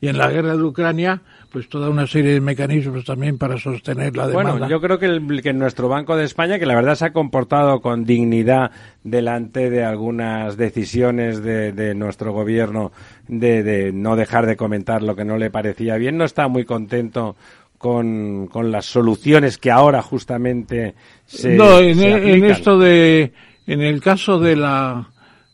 Y 0.00 0.06
en 0.06 0.16
la 0.16 0.30
guerra 0.30 0.56
de 0.56 0.62
Ucrania, 0.62 1.22
pues 1.50 1.68
toda 1.68 1.88
una 1.90 2.06
serie 2.06 2.32
de 2.34 2.40
mecanismos 2.40 3.04
también 3.04 3.36
para 3.36 3.58
sostener 3.58 4.16
la 4.16 4.28
demanda. 4.28 4.52
Bueno, 4.52 4.68
yo 4.68 4.80
creo 4.80 4.98
que, 5.00 5.06
el, 5.06 5.42
que 5.42 5.52
nuestro 5.52 5.88
Banco 5.88 6.16
de 6.16 6.24
España, 6.24 6.58
que 6.60 6.66
la 6.66 6.76
verdad 6.76 6.94
se 6.94 7.06
ha 7.06 7.12
comportado 7.12 7.80
con 7.80 8.04
dignidad 8.04 8.70
delante 9.02 9.70
de 9.70 9.84
algunas 9.84 10.56
decisiones 10.56 11.42
de, 11.42 11.72
de 11.72 11.96
nuestro 11.96 12.32
gobierno 12.32 12.92
de, 13.26 13.64
de 13.64 13.92
no 13.92 14.14
dejar 14.14 14.46
de 14.46 14.56
comentar 14.56 15.02
lo 15.02 15.16
que 15.16 15.24
no 15.24 15.36
le 15.36 15.50
parecía 15.50 15.96
bien, 15.96 16.16
no 16.16 16.24
está 16.24 16.46
muy 16.46 16.64
contento 16.64 17.34
con, 17.76 18.46
con 18.46 18.70
las 18.70 18.86
soluciones 18.86 19.58
que 19.58 19.72
ahora 19.72 20.00
justamente 20.02 20.94
se 21.26 21.56
no, 21.56 21.80
en, 21.80 21.98
se 21.98 22.08
en 22.08 22.14
aplican. 22.14 22.50
esto 22.50 22.78
de, 22.78 23.32
en 23.66 23.80
el 23.80 24.00
caso 24.00 24.38
de 24.38 24.54
la 24.54 25.08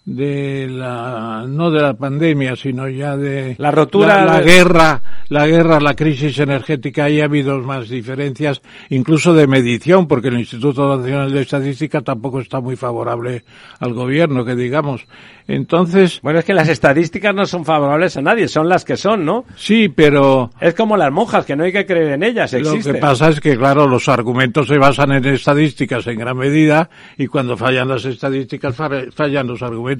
de 0.04 0.68
la 0.68 1.46
no 1.48 1.70
de 1.70 1.80
la 1.80 1.94
pandemia 1.94 2.56
sino 2.56 2.88
ya 2.88 3.16
de 3.16 3.54
la 3.56 3.70
rotura 3.70 4.22
la, 4.26 4.42
guerra 4.42 5.02
la 5.30 5.46
guerra 5.46 5.80
la 5.80 5.94
crisis 5.94 6.38
energética 6.38 7.04
ahí 7.04 7.22
ha 7.22 7.24
habido 7.24 7.58
más 7.60 7.88
diferencias 7.88 8.60
incluso 8.90 9.32
de 9.32 9.46
medición 9.46 10.06
porque 10.06 10.28
el 10.28 10.38
Instituto 10.38 10.98
Nacional 10.98 11.32
de 11.32 11.40
Estadística 11.40 12.02
tampoco 12.02 12.40
está 12.40 12.60
muy 12.60 12.76
favorable 12.76 13.44
al 13.80 13.94
gobierno 13.94 14.44
que 14.44 14.54
digamos. 14.54 15.06
Entonces 15.48 16.20
bueno 16.22 16.38
es 16.38 16.44
que 16.44 16.54
las 16.54 16.68
estadísticas 16.68 17.34
no 17.34 17.46
son 17.46 17.64
favorables 17.64 18.18
a 18.18 18.22
nadie 18.22 18.48
son 18.48 18.68
las 18.68 18.84
que 18.84 18.98
son 18.98 19.24
no 19.24 19.46
sí 19.56 19.88
pero 19.88 20.50
es 20.60 20.74
como 20.74 20.98
las 20.98 21.12
monjas 21.12 21.46
que 21.46 21.56
no 21.56 21.64
hay 21.64 21.72
que 21.72 21.86
creer 21.86 22.12
en 22.12 22.24
ellas 22.24 22.52
existen. 22.52 22.92
lo 22.92 22.98
que 22.98 23.00
pasa 23.00 23.30
es 23.30 23.40
que 23.40 23.56
claro 23.56 23.86
los 23.86 24.08
argumentos 24.08 24.68
se 24.68 24.76
basan 24.76 25.12
en 25.12 25.24
estadísticas 25.24 26.06
en 26.06 26.18
gran 26.18 26.36
medida 26.36 26.90
y 27.16 27.26
cuando 27.26 27.56
fallan 27.56 27.88
las 27.88 28.04
estadísticas 28.04 28.76
fallan 28.76 29.46
los 29.46 29.62
argumentos 29.62 29.93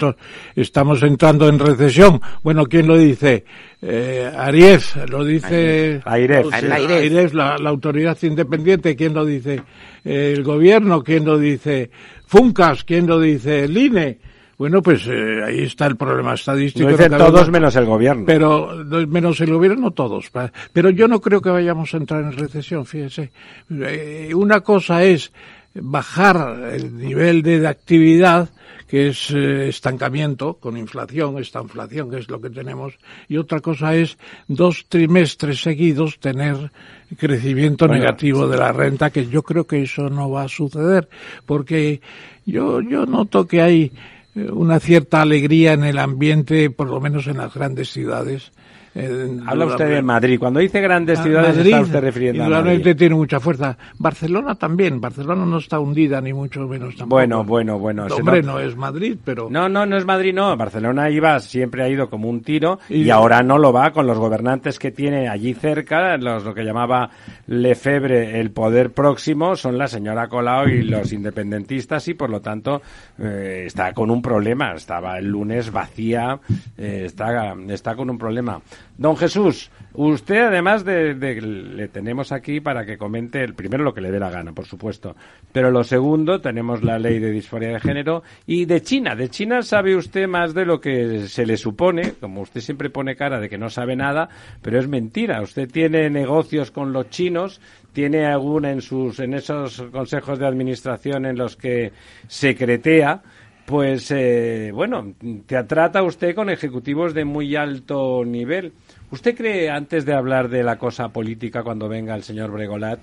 estamos 0.55 1.03
entrando 1.03 1.49
en 1.49 1.59
recesión. 1.59 2.21
Bueno, 2.43 2.67
¿quién 2.67 2.87
lo 2.87 2.97
dice? 2.97 3.45
Eh, 3.83 4.31
Arief, 4.37 4.97
lo 5.11 5.25
dice 5.25 6.01
Airef. 6.05 7.35
la, 7.35 7.57
autoridad 7.57 8.17
independiente, 8.23 8.97
¿quién 8.97 9.15
lo 9.15 9.25
dice? 9.25 9.63
el 10.05 10.43
gobierno, 10.43 11.03
¿quién 11.03 11.25
lo 11.25 11.39
dice? 11.39 11.91
Funcas, 12.27 12.85
¿quién 12.85 13.07
lo 13.07 13.21
dice? 13.21 13.65
El 13.65 13.77
INE. 13.77 14.19
Bueno, 14.57 14.83
pues 14.83 15.07
eh, 15.09 15.43
ahí 15.45 15.65
está 15.65 15.87
el 15.87 15.97
problema 15.97 16.35
estadístico. 16.35 16.89
Lo 16.89 16.97
dicen 16.97 17.19
todos 17.19 17.51
menos 17.51 17.75
el 17.77 17.87
gobierno. 17.87 18.25
Pero 18.27 18.85
menos 19.09 19.41
el 19.41 19.53
gobierno, 19.53 19.81
no 19.81 19.91
todos. 19.91 20.31
Pero 20.73 20.91
yo 20.91 21.09
no 21.09 21.21
creo 21.21 21.41
que 21.41 21.51
vayamos 21.51 21.93
a 21.95 21.97
entrar 21.97 22.23
en 22.23 22.33
recesión, 22.33 22.87
fíjese. 22.87 23.33
Eh, 23.71 24.31
una 24.35 24.61
cosa 24.61 25.03
es 25.03 25.33
bajar 25.75 26.71
el 26.73 26.97
nivel 26.97 27.43
de 27.43 27.67
actividad 27.67 28.49
que 28.95 29.09
es 29.09 29.33
eh, 29.33 29.67
estancamiento 29.67 30.55
con 30.55 30.77
inflación, 30.77 31.37
esta 31.39 31.61
inflación 31.61 32.13
que 32.13 32.19
es 32.19 32.31
lo 32.31 32.41
que 32.41 32.49
tenemos, 32.49 32.95
y 33.29 33.39
otra 33.39 33.59
cosa 33.59 33.97
es 33.97 34.17
dos 34.47 34.87
trimestres 34.89 35.63
seguidos 35.63 36.21
tener 36.21 36.71
crecimiento 37.19 37.89
negativo 37.89 38.47
de 38.47 38.57
la 38.57 38.71
renta, 38.71 39.11
que 39.11 39.27
yo 39.27 39.43
creo 39.43 39.67
que 39.67 39.83
eso 39.83 40.09
no 40.11 40.31
va 40.31 40.45
a 40.45 40.49
suceder, 40.49 41.09
porque 41.45 42.03
yo, 42.47 42.81
yo 42.83 43.05
noto 43.05 43.49
que 43.49 43.63
hay 43.63 43.91
eh, 44.37 44.49
una 44.53 44.79
cierta 44.79 45.23
alegría 45.23 45.73
en 45.73 45.83
el 45.83 45.99
ambiente, 45.99 46.71
por 46.71 46.89
lo 46.89 47.01
menos 47.01 47.27
en 47.27 47.39
las 47.39 47.53
grandes 47.53 47.91
ciudades, 47.91 48.53
Habla 48.95 49.67
usted 49.67 49.89
de 49.89 50.03
Madrid. 50.03 50.39
Cuando 50.39 50.61
dice 50.61 50.81
grandes 50.81 51.19
ah, 51.19 51.23
ciudades, 51.23 51.57
está 51.59 51.81
usted 51.81 52.01
refiriendo 52.01 52.45
a 52.45 52.49
Madrid. 52.49 52.97
tiene 52.97 53.15
mucha 53.15 53.41
fuerza. 53.41 53.77
Barcelona 53.99 54.55
también. 54.55 55.01
Barcelona 55.01 55.45
no 55.45 55.59
está 55.59 55.81
hundida, 55.81 56.21
ni 56.21 56.33
mucho 56.33 56.61
menos 56.69 56.95
tampoco. 56.97 57.17
Bueno, 57.17 57.45
bueno, 57.45 57.79
bueno. 57.79 58.07
hombre, 58.07 58.43
no... 58.43 58.59
es 58.61 58.77
Madrid, 58.77 59.17
pero... 59.25 59.49
No, 59.51 59.69
no, 59.69 59.85
no 59.85 59.97
es 59.97 60.05
Madrid, 60.05 60.33
no. 60.33 60.57
Barcelona 60.57 61.11
iba, 61.11 61.41
siempre 61.41 61.83
ha 61.83 61.89
ido 61.89 62.09
como 62.09 62.29
un 62.29 62.43
tiro 62.43 62.79
y, 62.89 63.11
ahora 63.11 63.43
no 63.43 63.59
lo 63.59 63.73
va 63.73 63.91
con 63.91 64.07
los 64.07 64.19
gobernantes 64.19 64.79
que 64.79 64.91
tiene 64.93 65.29
allí 65.29 65.55
cerca, 65.55 66.17
los, 66.17 66.45
lo 66.45 66.55
que 66.55 66.65
llamaba 66.65 67.11
Lefebvre 67.47 68.41
el 68.41 68.51
poder 68.51 68.93
próximo, 68.93 69.57
son 69.57 69.79
la 69.79 69.89
señora 69.89 70.29
Colau 70.29 70.69
y 70.69 70.83
los 70.83 71.13
independentistas 71.13 72.07
y 72.09 72.15
por 72.15 72.31
lo 72.31 72.41
tanto 72.41 72.83
eh, 73.19 73.65
está 73.67 73.93
con 73.93 74.11
un 74.11 74.23
problema. 74.23 74.73
Estaba 74.75 75.19
el 75.19 75.27
lunes 75.27 75.71
vacía, 75.71 76.39
eh, 76.77 77.03
está, 77.07 77.55
está 77.69 77.95
con 77.97 78.11
un 78.11 78.19
problema. 78.19 78.61
Don 78.97 79.17
Jesús, 79.17 79.71
usted 79.95 80.41
además 80.41 80.85
de, 80.85 81.15
le 81.15 81.89
tenemos 81.89 82.31
aquí 82.31 82.61
para 82.61 82.87
que 82.87 82.97
comente 82.97 83.43
el 83.43 83.55
primero 83.55 83.83
lo 83.83 83.93
que 83.93 84.01
le 84.01 84.13
dé 84.13 84.21
la 84.21 84.31
gana, 84.31 84.53
por 84.53 84.67
supuesto, 84.67 85.17
pero 85.53 85.73
lo 85.73 85.83
segundo 85.83 86.41
tenemos 86.41 86.85
la 86.85 87.01
ley 87.01 87.19
de 87.19 87.31
disforia 87.31 87.71
de 87.71 87.81
género 87.81 88.23
y 88.47 88.67
de 88.67 88.83
China. 88.83 89.17
De 89.17 89.29
China 89.29 89.63
sabe 89.63 89.97
usted 89.97 90.29
más 90.29 90.55
de 90.55 90.65
lo 90.65 90.81
que 90.81 91.27
se 91.27 91.45
le 91.45 91.57
supone, 91.57 92.13
como 92.21 92.43
usted 92.43 92.61
siempre 92.61 92.89
pone 92.89 93.17
cara 93.17 93.41
de 93.41 93.49
que 93.49 93.59
no 93.59 93.69
sabe 93.69 93.97
nada, 93.97 94.29
pero 94.63 94.79
es 94.79 94.87
mentira. 94.87 95.43
Usted 95.43 95.69
tiene 95.69 96.09
negocios 96.09 96.71
con 96.71 96.93
los 96.93 97.11
chinos, 97.11 97.61
tiene 97.93 98.27
alguna 98.27 98.71
en 98.71 98.81
sus 98.81 99.19
en 99.19 99.35
esos 99.35 99.83
consejos 99.93 100.39
de 100.39 100.47
administración 100.47 101.27
en 101.27 101.37
los 101.37 101.57
que 101.57 101.93
secretea 102.29 103.23
pues 103.67 104.11
eh, 104.11 104.71
bueno, 104.73 105.15
te 105.47 105.63
trata 105.65 106.03
usted 106.03 106.35
con 106.35 106.51
ejecutivos 106.51 107.15
de 107.15 107.25
muy 107.25 107.57
alto 107.57 108.23
nivel. 108.25 108.73
¿Usted 109.11 109.37
cree, 109.37 109.71
antes 109.71 110.05
de 110.05 110.13
hablar 110.13 110.49
de 110.49 110.63
la 110.63 110.77
cosa 110.77 111.09
política 111.09 111.63
cuando 111.63 111.89
venga 111.89 112.15
el 112.15 112.25
señor 112.25 112.51
Bregolat, 112.51 113.01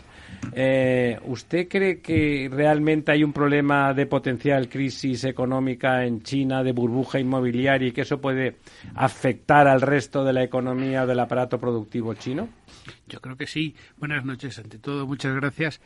eh, 0.54 1.18
¿usted 1.26 1.68
cree 1.68 2.02
que 2.02 2.50
realmente 2.52 3.12
hay 3.12 3.24
un 3.24 3.34
problema 3.34 3.94
de 3.94 4.06
potencial 4.06 4.68
crisis 4.70 5.24
económica 5.24 6.06
en 6.06 6.22
China, 6.22 6.64
de 6.64 6.74
burbuja 6.74 7.20
inmobiliaria 7.20 7.88
y 7.88 7.92
que 7.92 8.02
eso 8.02 8.20
puede 8.20 8.58
afectar 8.96 9.68
al 9.68 9.82
resto 9.82 10.24
de 10.24 10.34
la 10.34 10.44
economía 10.44 11.04
o 11.04 11.08
del 11.08 11.20
aparato 11.20 11.60
productivo 11.60 12.14
chino? 12.14 12.50
Yo 13.08 13.20
creo 13.20 13.36
que 13.36 13.48
sí. 13.48 13.76
Buenas 13.98 14.26
noches, 14.26 14.60
ante 14.60 14.78
todo, 14.78 15.08
muchas 15.08 15.34
gracias. 15.34 15.82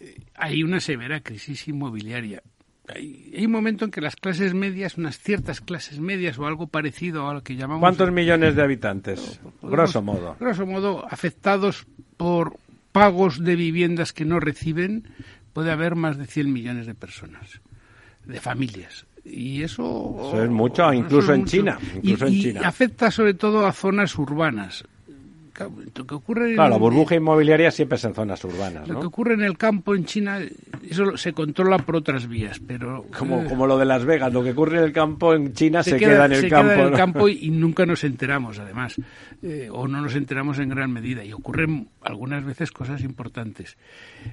Eh, 0.00 0.14
hay 0.34 0.62
una 0.62 0.80
severa 0.80 1.20
crisis 1.20 1.68
inmobiliaria 1.68 2.42
hay, 2.88 3.44
un 3.44 3.52
momento 3.52 3.84
en 3.84 3.90
que 3.90 4.00
las 4.00 4.16
clases 4.16 4.54
medias, 4.54 4.96
unas 4.98 5.18
ciertas 5.18 5.60
clases 5.60 6.00
medias 6.00 6.38
o 6.38 6.46
algo 6.46 6.66
parecido 6.66 7.28
a 7.28 7.34
lo 7.34 7.42
que 7.42 7.56
llamamos... 7.56 7.80
¿Cuántos 7.80 8.12
millones 8.12 8.54
de 8.54 8.62
habitantes? 8.62 9.40
grosso 9.62 10.02
modo. 10.02 10.36
Grosso 10.38 10.66
modo, 10.66 11.06
afectados 11.08 11.86
por 12.16 12.58
pagos 12.92 13.42
de 13.42 13.56
viviendas 13.56 14.12
que 14.12 14.24
no 14.24 14.38
reciben, 14.38 15.08
puede 15.52 15.70
haber 15.70 15.94
más 15.94 16.18
de 16.18 16.26
100 16.26 16.52
millones 16.52 16.86
de 16.86 16.94
personas, 16.94 17.60
de 18.24 18.40
familias. 18.40 19.06
Y 19.24 19.62
eso, 19.62 20.42
es 20.42 20.50
mucho, 20.50 20.92
incluso 20.92 21.32
en 21.32 21.46
China. 21.46 21.78
Incluso 21.94 22.26
en 22.26 22.32
China. 22.34 22.60
afecta 22.64 23.10
sobre 23.10 23.32
todo 23.32 23.66
a 23.66 23.72
zonas 23.72 24.18
urbanas 24.18 24.84
lo 25.58 26.06
que 26.06 26.14
ocurre 26.14 26.54
claro, 26.54 26.70
la 26.70 26.76
burbuja 26.76 27.14
inmobiliaria 27.14 27.70
siempre 27.70 27.96
es 27.96 28.04
en 28.04 28.14
zonas 28.14 28.42
urbanas. 28.44 28.88
Lo 28.88 29.00
que 29.00 29.06
ocurre 29.06 29.34
en 29.34 29.42
el 29.42 29.56
campo 29.56 29.94
en 29.94 30.04
China, 30.04 30.40
eso 30.88 31.16
se 31.16 31.32
controla 31.32 31.78
por 31.78 31.96
otras 31.96 32.26
vías, 32.26 32.60
pero... 32.66 33.06
Como, 33.16 33.42
eh, 33.42 33.46
como 33.48 33.66
lo 33.66 33.78
de 33.78 33.84
Las 33.84 34.04
Vegas, 34.04 34.32
lo 34.32 34.42
que 34.42 34.50
ocurre 34.50 34.78
en 34.78 34.84
el 34.84 34.92
campo 34.92 35.34
en 35.34 35.52
China 35.52 35.82
se, 35.82 35.96
queda, 35.96 36.26
en 36.26 36.32
el 36.32 36.48
campo. 36.48 36.72
Queda 36.72 36.82
en 36.82 36.92
el 36.92 36.96
campo 36.96 37.28
y, 37.28 37.50
nunca 37.50 37.86
nos 37.86 38.02
enteramos, 38.04 38.58
además, 38.58 38.96
eh, 39.42 39.68
o 39.70 39.86
no 39.86 40.00
nos 40.00 40.14
enteramos 40.16 40.58
en 40.58 40.70
gran 40.70 40.92
medida, 40.92 41.24
y 41.24 41.32
ocurren 41.32 41.88
algunas 42.02 42.44
veces 42.44 42.72
cosas 42.72 43.02
importantes. 43.02 43.76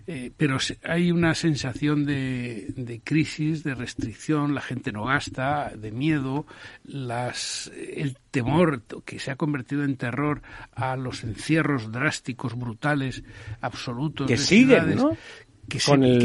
Eh, 0.08 0.32
pero 0.36 0.58
hay 0.84 1.12
una 1.12 1.36
sensación 1.36 2.06
de, 2.06 2.74
de, 2.76 3.00
crisis, 3.02 3.64
de 3.64 3.76
restricción, 3.76 4.56
la 4.56 4.62
gente 4.62 4.92
no 4.92 5.06
gasta, 5.06 5.72
de 5.76 5.92
miedo, 5.92 6.46
las, 6.84 7.72
el 7.76 8.18
temor 8.32 8.82
que 9.06 9.20
se 9.20 9.32
ha 9.32 9.36
convertido 9.36 9.84
en 9.84 9.98
terror 9.98 10.42
a 10.74 10.96
los 10.96 11.11
encierros 11.24 11.92
drásticos, 11.92 12.58
brutales, 12.58 13.24
absolutos. 13.62 14.28
Que 14.28 14.38
siguen, 14.38 14.96
¿no? 14.96 15.18
que, 15.72 15.80
con 15.80 16.04
el, 16.04 16.22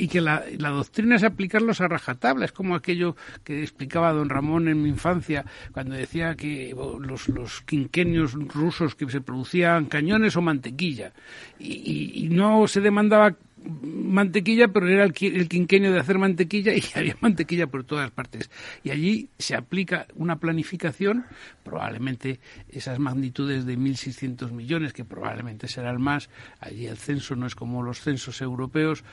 Y 0.00 0.08
que, 0.08 0.20
la, 0.20 0.44
doctrina 0.70 1.16
es 1.16 1.24
aplicarlos 1.24 1.80
a 1.80 1.88
rajatabla. 1.88 2.44
Es 2.44 2.52
como 2.52 2.74
aquello 2.74 3.16
que 3.42 3.62
explicaba 3.62 4.12
don 4.12 4.28
Ramón 4.28 4.68
en 4.68 4.82
mi 4.82 4.88
infancia, 4.88 5.44
cuando 5.72 5.94
decía 5.94 6.34
que 6.36 6.74
los, 7.00 7.28
los 7.28 7.62
quinquenios 7.62 8.32
rusos 8.32 8.94
que 8.94 9.08
se 9.10 9.20
producían 9.20 9.86
cañones 9.86 10.36
o 10.36 10.42
mantequilla. 10.42 11.12
y 11.58 12.28
no 12.30 12.66
se 12.68 12.80
demandaba 12.80 13.34
mantequilla, 13.64 14.68
pero 14.68 14.88
era 14.88 15.04
el, 15.04 15.12
quinquenio 15.12 15.92
de 15.92 16.00
hacer 16.00 16.18
mantequilla 16.18 16.74
y 16.74 16.82
había 16.94 17.16
mantequilla 17.20 17.66
por 17.66 17.84
todas 17.84 18.10
partes. 18.10 18.50
Y 18.82 18.90
allí 18.90 19.28
se 19.38 19.54
aplica 19.54 20.06
una 20.14 20.36
planificación, 20.36 21.26
probablemente 21.62 22.40
esas 22.68 22.98
magnitudes 22.98 23.66
de 23.66 23.76
1.600 23.78 24.50
millones, 24.52 24.92
que 24.92 25.04
probablemente 25.04 25.68
serán 25.68 26.00
más, 26.00 26.30
allí 26.60 26.86
el 26.86 26.96
censo 26.96 27.36
no 27.36 27.46
es 27.46 27.54
como 27.54 27.82
los 27.82 28.00
censos 28.00 28.40
europeos, 28.40 29.04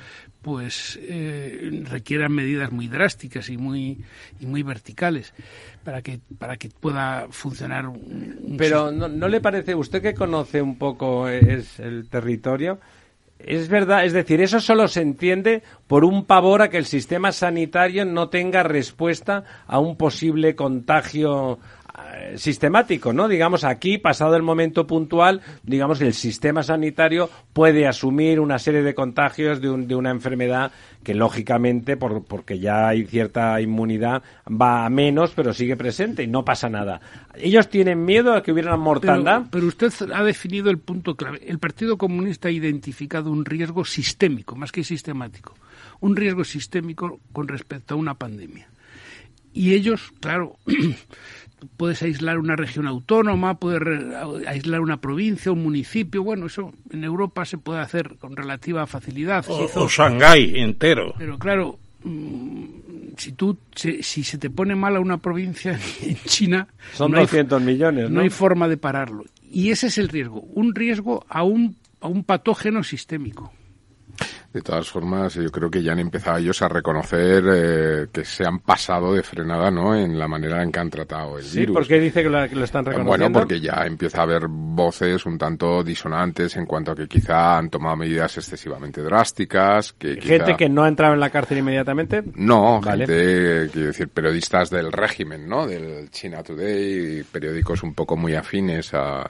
pues 0.41 0.97
eh, 1.01 1.83
requieran 1.85 2.31
medidas 2.31 2.71
muy 2.71 2.87
drásticas 2.87 3.49
y 3.49 3.57
muy, 3.57 3.97
y 4.39 4.45
muy 4.45 4.63
verticales 4.63 5.33
para 5.83 6.01
que, 6.01 6.19
para 6.37 6.57
que 6.57 6.69
pueda 6.69 7.27
funcionar. 7.29 7.87
Un, 7.87 8.55
pero 8.57 8.91
¿no, 8.91 9.07
¿no 9.07 9.27
le 9.27 9.41
parece, 9.41 9.75
usted 9.75 10.01
que 10.01 10.13
conoce 10.13 10.61
un 10.61 10.77
poco 10.77 11.27
es 11.27 11.79
el 11.79 12.09
territorio, 12.09 12.79
es 13.39 13.69
verdad, 13.69 14.05
es 14.05 14.13
decir, 14.13 14.41
eso 14.41 14.59
solo 14.59 14.87
se 14.87 15.01
entiende 15.01 15.63
por 15.87 16.03
un 16.03 16.25
pavor 16.25 16.61
a 16.61 16.69
que 16.69 16.77
el 16.77 16.85
sistema 16.85 17.31
sanitario 17.31 18.05
no 18.05 18.29
tenga 18.29 18.63
respuesta 18.63 19.43
a 19.67 19.79
un 19.79 19.95
posible 19.95 20.55
contagio 20.55 21.59
sistemático, 22.35 23.13
¿no? 23.13 23.27
Digamos, 23.27 23.63
aquí, 23.63 23.97
pasado 23.97 24.35
el 24.35 24.43
momento 24.43 24.87
puntual, 24.87 25.41
digamos, 25.63 26.01
el 26.01 26.13
sistema 26.13 26.63
sanitario 26.63 27.29
puede 27.53 27.87
asumir 27.87 28.39
una 28.39 28.59
serie 28.59 28.81
de 28.81 28.93
contagios 28.93 29.61
de, 29.61 29.75
de 29.85 29.95
una 29.95 30.11
enfermedad 30.11 30.71
que, 31.03 31.13
lógicamente, 31.13 31.97
por, 31.97 32.23
porque 32.25 32.59
ya 32.59 32.87
hay 32.89 33.05
cierta 33.05 33.59
inmunidad, 33.61 34.23
va 34.49 34.85
a 34.85 34.89
menos, 34.89 35.31
pero 35.35 35.53
sigue 35.53 35.75
presente 35.75 36.23
y 36.23 36.27
no 36.27 36.43
pasa 36.43 36.69
nada. 36.69 37.01
¿Ellos 37.35 37.69
tienen 37.69 38.03
miedo 38.03 38.33
a 38.33 38.43
que 38.43 38.51
hubiera 38.51 38.73
una 38.73 38.83
mortandad? 38.83 39.43
Pero, 39.49 39.49
pero 39.51 39.87
usted 39.87 40.11
ha 40.11 40.23
definido 40.23 40.69
el 40.69 40.79
punto 40.79 41.15
clave. 41.15 41.41
El 41.47 41.59
Partido 41.59 41.97
Comunista 41.97 42.49
ha 42.49 42.51
identificado 42.51 43.31
un 43.31 43.45
riesgo 43.45 43.85
sistémico, 43.85 44.55
más 44.55 44.71
que 44.71 44.83
sistemático. 44.83 45.53
Un 45.99 46.15
riesgo 46.15 46.43
sistémico 46.43 47.19
con 47.31 47.47
respecto 47.47 47.95
a 47.95 47.97
una 47.97 48.13
pandemia 48.13 48.67
y 49.57 49.73
ellos, 49.73 50.13
claro, 50.19 50.55
puedes 51.77 52.01
aislar 52.03 52.37
una 52.37 52.55
región 52.55 52.87
autónoma, 52.87 53.59
puedes 53.59 53.81
aislar 54.47 54.81
una 54.81 54.97
provincia, 54.97 55.51
un 55.51 55.63
municipio, 55.63 56.23
bueno, 56.23 56.45
eso 56.47 56.73
en 56.91 57.03
Europa 57.03 57.45
se 57.45 57.57
puede 57.57 57.79
hacer 57.79 58.17
con 58.19 58.35
relativa 58.35 58.85
facilidad. 58.85 59.45
O, 59.47 59.87
Shanghái 59.87 60.59
entero. 60.59 61.13
Pero 61.17 61.37
claro, 61.37 61.79
mm, 62.03 62.65
si 63.17 63.31
tú 63.33 63.57
si, 63.75 64.01
se 64.01 64.37
te 64.37 64.49
pone 64.49 64.75
mal 64.75 64.95
a 64.95 64.99
una 64.99 65.17
provincia 65.17 65.79
en 66.01 66.17
China 66.25 66.67
son 66.93 67.11
200 67.11 67.61
millones, 67.61 68.05
¿no? 68.05 68.17
no 68.17 68.21
hay 68.21 68.29
forma 68.29 68.67
de 68.67 68.77
pararlo. 68.77 69.25
Y 69.49 69.71
ese 69.71 69.87
es 69.87 69.97
el 69.97 70.09
riesgo, 70.09 70.41
un 70.41 70.75
riesgo 70.75 71.25
a 71.29 71.43
un 71.43 71.77
a 71.99 72.07
un 72.07 72.23
patógeno 72.23 72.83
sistémico. 72.83 73.51
De 74.57 74.63
todas 74.63 74.89
formas, 74.89 75.35
yo 75.35 75.51
creo 75.51 75.69
que 75.69 75.83
ya 75.83 75.91
han 75.91 75.99
empezado 75.99 76.39
ellos 76.39 76.59
a 76.63 76.67
reconocer 76.67 77.43
eh, 77.47 78.07
que 78.11 78.25
se 78.25 78.43
han 78.43 78.57
pasado 78.57 79.13
de 79.13 79.21
frenada, 79.21 79.69
¿no? 79.69 79.95
En 79.95 80.17
la 80.17 80.27
manera 80.27 80.63
en 80.63 80.71
que 80.71 80.79
han 80.79 80.89
tratado 80.89 81.37
el 81.37 81.43
sí, 81.43 81.59
virus. 81.59 81.75
¿por 81.75 81.87
qué 81.87 81.99
dice 81.99 82.23
que 82.23 82.29
lo, 82.29 82.43
están 82.43 82.83
reconociendo? 82.83 83.03
Bueno, 83.03 83.31
porque 83.31 83.59
ya 83.59 83.83
empieza 83.85 84.21
a 84.21 84.23
haber 84.23 84.47
voces 84.47 85.27
un 85.27 85.37
tanto 85.37 85.83
disonantes 85.83 86.55
en 86.55 86.65
cuanto 86.65 86.93
a 86.93 86.95
que 86.95 87.07
quizá 87.07 87.59
han 87.59 87.69
tomado 87.69 87.97
medidas 87.97 88.35
excesivamente 88.35 89.03
drásticas. 89.03 89.93
Que 89.93 90.19
¿Gente 90.19 90.55
que 90.57 90.69
no 90.69 90.85
ha 90.85 90.87
entrado 90.87 91.13
en 91.13 91.19
la 91.19 91.29
cárcel 91.29 91.59
inmediatamente? 91.59 92.23
No, 92.33 92.81
gente, 92.81 93.69
quiero 93.71 93.87
decir, 93.89 94.09
periodistas 94.09 94.71
del 94.71 94.91
régimen, 94.91 95.47
¿no? 95.47 95.67
Del 95.67 96.09
China 96.09 96.41
Today, 96.41 97.21
periódicos 97.31 97.83
un 97.83 97.93
poco 97.93 98.17
muy 98.17 98.33
afines 98.33 98.91
al, 98.95 99.27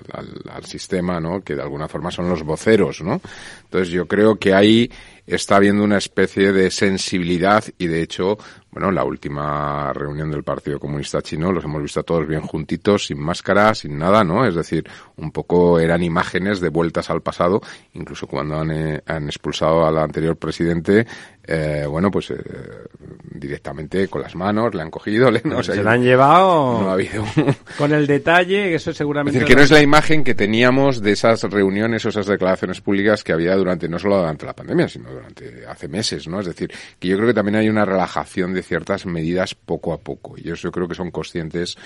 al 0.49 0.63
sistema, 0.63 1.19
¿no? 1.19 1.41
Que 1.41 1.53
de 1.53 1.63
alguna 1.63 1.89
forma 1.89 2.11
son 2.11 2.29
los 2.29 2.43
voceros, 2.43 3.01
¿no? 3.01 3.19
Entonces 3.65 3.89
yo 3.89 4.07
creo 4.07 4.37
que 4.37 4.53
hay 4.53 4.89
está 5.27 5.57
habiendo 5.57 5.83
una 5.83 5.97
especie 5.97 6.53
de 6.53 6.71
sensibilidad 6.71 7.63
y 7.77 7.87
de 7.87 8.01
hecho, 8.01 8.37
bueno, 8.77 8.91
la 8.91 9.03
última 9.03 9.91
reunión 9.91 10.29
del 10.29 10.43
Partido 10.43 10.79
Comunista 10.79 11.19
Chino 11.23 11.51
los 11.51 11.63
hemos 11.63 11.81
visto 11.81 12.03
todos 12.03 12.27
bien 12.27 12.41
juntitos, 12.41 13.07
sin 13.07 13.19
máscara, 13.19 13.73
sin 13.73 13.97
nada, 13.97 14.23
¿no? 14.23 14.45
Es 14.45 14.53
decir, 14.53 14.87
un 15.15 15.31
poco 15.31 15.79
eran 15.79 16.03
imágenes 16.03 16.59
de 16.59 16.69
vueltas 16.69 17.09
al 17.09 17.23
pasado, 17.23 17.59
incluso 17.93 18.27
cuando 18.27 18.59
han, 18.59 18.69
eh, 18.69 19.01
han 19.07 19.25
expulsado 19.25 19.83
al 19.83 19.97
anterior 19.97 20.37
presidente, 20.37 21.07
eh, 21.49 21.85
bueno, 21.89 22.11
pues 22.11 22.29
eh, 22.29 22.37
directamente 23.23 24.09
con 24.09 24.21
las 24.21 24.35
manos, 24.35 24.75
le 24.75 24.81
han 24.81 24.91
cogido, 24.91 25.31
le, 25.31 25.41
no, 25.43 25.63
se 25.63 25.81
la 25.81 25.93
han 25.93 26.03
llevado 26.03 26.81
no 26.81 26.89
ha 26.89 26.93
habido 26.93 27.23
con 27.77 27.93
el 27.93 28.05
detalle, 28.05 28.75
eso 28.75 28.93
seguramente... 28.93 29.37
Es 29.37 29.41
decir, 29.41 29.55
que 29.55 29.57
no 29.57 29.63
es 29.63 29.71
la 29.71 29.81
imagen 29.81 30.23
que 30.23 30.35
teníamos 30.35 31.01
de 31.01 31.13
esas 31.13 31.41
reuniones 31.43 32.05
o 32.05 32.09
esas 32.09 32.27
declaraciones 32.27 32.81
públicas 32.81 33.23
que 33.23 33.31
había 33.31 33.55
durante, 33.55 33.87
no 33.87 33.97
solo 33.97 34.17
durante 34.17 34.45
la 34.45 34.53
pandemia, 34.53 34.87
sino 34.87 35.09
durante 35.09 35.65
hace 35.65 35.87
meses, 35.87 36.27
¿no? 36.27 36.41
Es 36.41 36.47
decir, 36.47 36.69
que 36.99 37.07
yo 37.07 37.15
creo 37.15 37.29
que 37.29 37.33
también 37.33 37.55
hay 37.55 37.69
una 37.69 37.85
relajación 37.85 38.53
de 38.53 38.66
ciertas 38.67 39.06
medidas 39.06 39.56
poco 39.56 39.93
a 39.93 39.97
poco. 39.97 40.38
Y 40.38 40.41
ellos 40.41 40.62
yo 40.62 40.71
creo 40.71 40.88
que 40.88 40.95
son 40.95 41.12
conscientes 41.12 41.77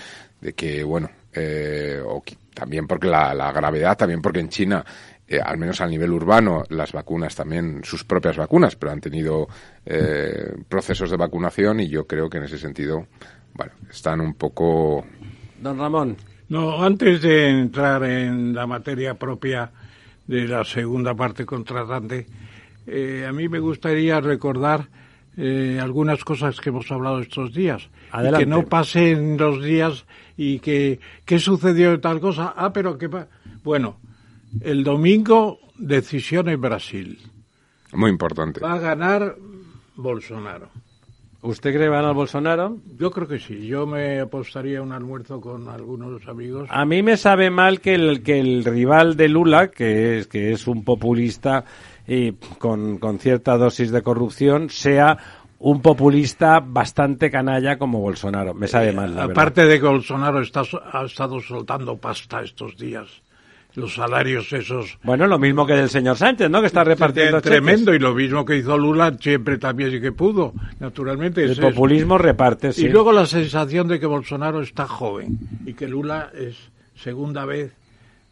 de 0.42 0.54
que, 0.54 0.84
bueno, 0.84 1.10
eh, 1.34 2.02
o 2.06 2.24
también 2.54 2.88
porque 2.88 3.08
la, 3.08 3.34
la 3.34 3.52
gravedad, 3.52 3.98
también 3.98 4.22
porque 4.22 4.40
en 4.40 4.50
China 4.50 4.86
eh, 5.32 5.40
al 5.42 5.58
menos 5.58 5.80
a 5.80 5.88
nivel 5.88 6.12
urbano, 6.12 6.66
las 6.68 6.92
vacunas 6.92 7.34
también, 7.34 7.80
sus 7.86 8.04
propias 8.04 8.36
vacunas, 8.36 8.76
pero 8.76 8.92
han 8.92 9.00
tenido 9.00 9.48
eh, 9.86 10.54
procesos 10.68 11.10
de 11.10 11.16
vacunación 11.16 11.80
y 11.80 11.88
yo 11.88 12.06
creo 12.06 12.30
que 12.30 12.38
en 12.38 12.44
ese 12.44 12.58
sentido, 12.58 13.08
bueno, 13.54 13.72
están 13.90 14.20
un 14.20 14.34
poco. 14.34 15.06
Don 15.62 15.78
Ramón. 15.78 16.18
No, 16.50 16.84
antes 16.84 17.22
de 17.22 17.48
entrar 17.48 18.04
en 18.04 18.54
la 18.54 18.68
materia 18.68 19.14
propia 19.14 19.72
de 20.28 20.50
la 20.50 20.66
segunda 20.66 21.16
parte 21.16 21.46
contratante, 21.46 22.28
eh, 22.86 23.26
a 23.26 23.32
mí 23.32 23.48
me 23.48 23.60
gustaría 23.60 24.20
recordar 24.20 24.86
algunas 25.38 26.24
cosas 26.24 26.60
que 26.60 26.70
hemos 26.70 26.92
hablado 26.92 27.20
estos 27.20 27.54
días. 27.54 27.90
que 28.38 28.46
no 28.46 28.66
pasen 28.66 29.38
los 29.38 29.64
días 29.64 30.06
y 30.38 30.60
que, 30.60 31.00
¿qué 31.26 31.40
sucedió 31.40 31.92
de 31.92 31.98
tal 32.00 32.20
cosa? 32.20 32.54
Ah, 32.56 32.74
pero 32.74 32.98
que... 32.98 33.10
Bueno, 33.64 33.98
el 34.60 34.84
domingo, 34.84 35.60
decisión 35.78 36.50
en 36.50 36.60
Brasil. 36.60 37.20
Muy 37.94 38.10
importante. 38.10 38.60
Va 38.60 38.74
a 38.74 38.80
ganar 38.80 39.36
Bolsonaro. 39.96 40.70
¿Usted 41.44 41.72
cree 41.72 41.86
que 41.86 41.90
va 41.90 41.98
a 41.98 42.02
ganar 42.02 42.16
Bolsonaro? 42.16 42.78
Yo 43.00 43.10
creo 43.10 43.28
que 43.28 43.40
sí. 43.40 43.66
Yo 43.66 43.88
me 43.88 44.20
apostaría 44.20 44.82
un 44.82 44.92
almuerzo 44.92 45.42
con 45.42 45.68
algunos 45.70 46.28
amigos. 46.28 46.70
A 46.72 46.86
mí 46.86 47.02
me 47.02 47.18
sabe 47.18 47.50
mal 47.50 47.82
que 47.82 47.96
el, 47.96 48.22
que 48.22 48.40
el 48.40 48.64
rival 48.64 49.18
de 49.18 49.28
Lula, 49.28 49.70
que 49.70 50.20
es, 50.20 50.28
que 50.28 50.52
es 50.52 50.68
un 50.68 50.84
populista 50.84 51.66
y 52.12 52.34
con, 52.58 52.98
con 52.98 53.20
cierta 53.20 53.56
dosis 53.56 53.90
de 53.90 54.02
corrupción, 54.02 54.70
sea 54.70 55.18
un 55.60 55.82
populista 55.82 56.60
bastante 56.60 57.32
canalla 57.32 57.78
como 57.78 58.02
Bolsonaro. 58.02 58.54
Me 58.54 58.68
sabe 58.68 58.92
mal. 58.92 59.18
aparte 59.18 59.66
de 59.66 59.80
que 59.80 59.88
Bolsonaro 59.88 60.42
está, 60.42 60.64
ha 60.92 61.06
estado 61.06 61.40
soltando 61.40 61.96
pasta 61.96 62.42
estos 62.42 62.76
días 62.76 63.08
los 63.76 63.94
salarios 63.94 64.52
esos. 64.52 64.98
Bueno, 65.04 65.26
lo 65.26 65.40
mismo 65.40 65.66
que 65.66 65.72
del 65.72 65.90
señor 65.90 66.18
Sánchez, 66.18 66.50
¿no? 66.50 66.60
Que 66.60 66.68
está 66.68 66.84
repartiendo 66.84 67.40
Tremendo, 67.40 67.94
y 67.94 68.00
lo 68.00 68.14
mismo 68.14 68.44
que 68.44 68.58
hizo 68.58 68.78
Lula 68.78 69.16
siempre 69.18 69.58
también 69.58 69.96
y 69.96 70.02
que 70.02 70.12
pudo, 70.12 70.54
naturalmente. 70.82 71.46
El 71.46 71.56
populismo 71.56 72.18
reparte, 72.18 72.74
sí. 72.74 72.88
Y 72.88 72.90
luego 72.90 73.14
la 73.14 73.26
sensación 73.26 73.88
de 73.88 74.02
que 74.02 74.06
Bolsonaro 74.06 74.62
está 74.62 74.86
joven 74.86 75.40
y 75.66 75.74
que 75.76 75.88
Lula 75.88 76.30
es 76.38 76.58
segunda 76.96 77.46
vez 77.46 77.72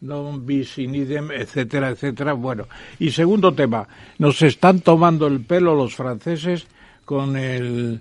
no 0.00 0.38
bis 0.38 0.78
in 0.78 0.94
idem, 0.94 1.30
etcétera, 1.30 1.90
etcétera. 1.90 2.32
Bueno, 2.32 2.66
y 2.98 3.10
segundo 3.10 3.52
tema, 3.54 3.86
nos 4.18 4.42
están 4.42 4.80
tomando 4.80 5.26
el 5.26 5.40
pelo 5.40 5.74
los 5.74 5.94
franceses 5.94 6.66
con 7.04 7.36
el 7.36 8.00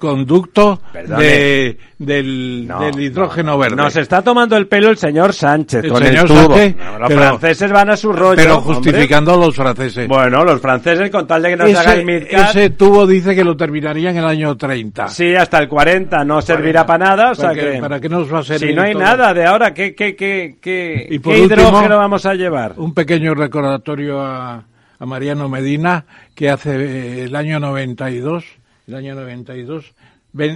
conducto 0.00 0.80
de, 0.92 1.78
del, 1.98 2.68
hidrógeno 2.98 3.56
verde. 3.56 3.76
Nos 3.76 3.96
está 3.96 4.22
tomando 4.22 4.56
el 4.56 4.66
pelo 4.66 4.90
el 4.90 4.96
señor 4.96 5.32
Sánchez 5.32 5.86
con 5.88 6.02
el 6.02 6.24
tubo. 6.24 6.56
los 6.98 7.12
franceses 7.12 7.70
van 7.70 7.90
a 7.90 7.96
su 7.96 8.12
rollo. 8.12 8.36
Pero 8.36 8.60
justificando 8.60 9.34
a 9.34 9.36
los 9.36 9.54
franceses. 9.54 10.08
Bueno, 10.08 10.44
los 10.44 10.60
franceses 10.60 11.10
con 11.10 11.26
tal 11.26 11.42
de 11.42 11.50
que 11.50 11.56
no 11.56 11.66
se 11.66 11.76
haga 11.76 11.94
el 11.94 12.08
Ese 12.08 12.70
tubo 12.70 13.06
dice 13.06 13.34
que 13.34 13.44
lo 13.44 13.56
terminaría 13.56 14.10
en 14.10 14.16
el 14.16 14.24
año 14.24 14.56
30. 14.56 15.08
Sí, 15.08 15.34
hasta 15.34 15.58
el 15.58 15.68
40 15.68 16.24
no 16.24 16.42
servirá 16.42 16.84
para 16.84 17.04
nada. 17.04 17.30
O 17.30 17.34
sea 17.34 17.52
que, 17.52 17.78
¿Para 17.80 18.00
qué 18.00 18.08
nos 18.08 18.32
va 18.32 18.40
a 18.40 18.42
servir? 18.42 18.70
Si 18.70 18.74
no 18.74 18.82
hay 18.82 18.94
nada 18.94 19.32
de 19.32 19.44
ahora, 19.44 19.72
¿qué, 19.72 19.94
qué, 19.94 20.16
qué, 20.16 20.56
qué, 20.60 21.08
hidrógeno 21.10 21.98
vamos 21.98 22.26
a 22.26 22.34
llevar? 22.34 22.74
Un 22.76 22.92
pequeño 22.92 23.34
recordatorio 23.34 24.20
a, 24.20 24.64
a 24.98 25.06
Mariano 25.06 25.48
Medina 25.48 26.04
que 26.34 26.50
hace 26.50 27.24
el 27.24 27.36
año 27.36 27.60
92 27.60 28.44
el 28.86 28.94
año 28.94 29.14
92, 29.14 29.94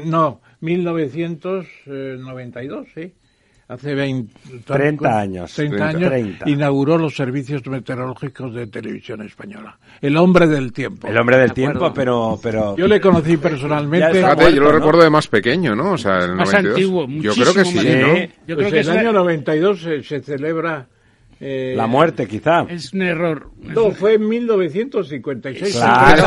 no, 0.04 0.42
1992, 0.60 2.86
sí. 2.94 3.14
Hace 3.68 3.94
20, 3.94 4.32
30 4.64 5.20
años. 5.20 5.54
30 5.54 5.88
años 5.88 6.12
inauguró 6.46 6.96
los 6.96 7.14
servicios 7.14 7.66
meteorológicos 7.66 8.54
de 8.54 8.66
televisión 8.66 9.20
española. 9.20 9.78
El 10.00 10.16
hombre 10.16 10.46
del 10.46 10.72
tiempo. 10.72 11.06
El 11.06 11.18
hombre 11.18 11.36
del 11.36 11.52
tiempo, 11.52 11.92
pero, 11.92 12.40
pero... 12.42 12.74
Yo 12.78 12.88
le 12.88 12.98
conocí 12.98 13.36
personalmente. 13.36 14.22
yo 14.22 14.62
lo 14.62 14.72
recuerdo 14.72 15.02
de 15.02 15.10
más 15.10 15.28
pequeño, 15.28 15.76
¿no? 15.76 15.92
O 15.92 15.98
sea, 15.98 16.20
el 16.20 16.34
más 16.34 16.54
antiguo, 16.54 17.06
Yo 17.08 17.34
creo 17.34 17.52
que 17.52 17.66
sí, 17.66 17.76
¿no? 17.76 18.14
Yo 18.46 18.56
creo 18.56 18.56
pues 18.56 18.72
que 18.72 18.80
el 18.80 18.90
año 18.90 19.12
92 19.12 19.86
se 20.02 20.20
celebra 20.22 20.88
eh, 21.40 21.74
la 21.76 21.86
muerte, 21.86 22.26
quizá. 22.26 22.62
Es 22.68 22.92
un 22.92 23.02
error. 23.02 23.50
No, 23.62 23.92
fue 23.92 24.14
en 24.14 24.28
1956. 24.28 25.76
Claro, 25.76 26.24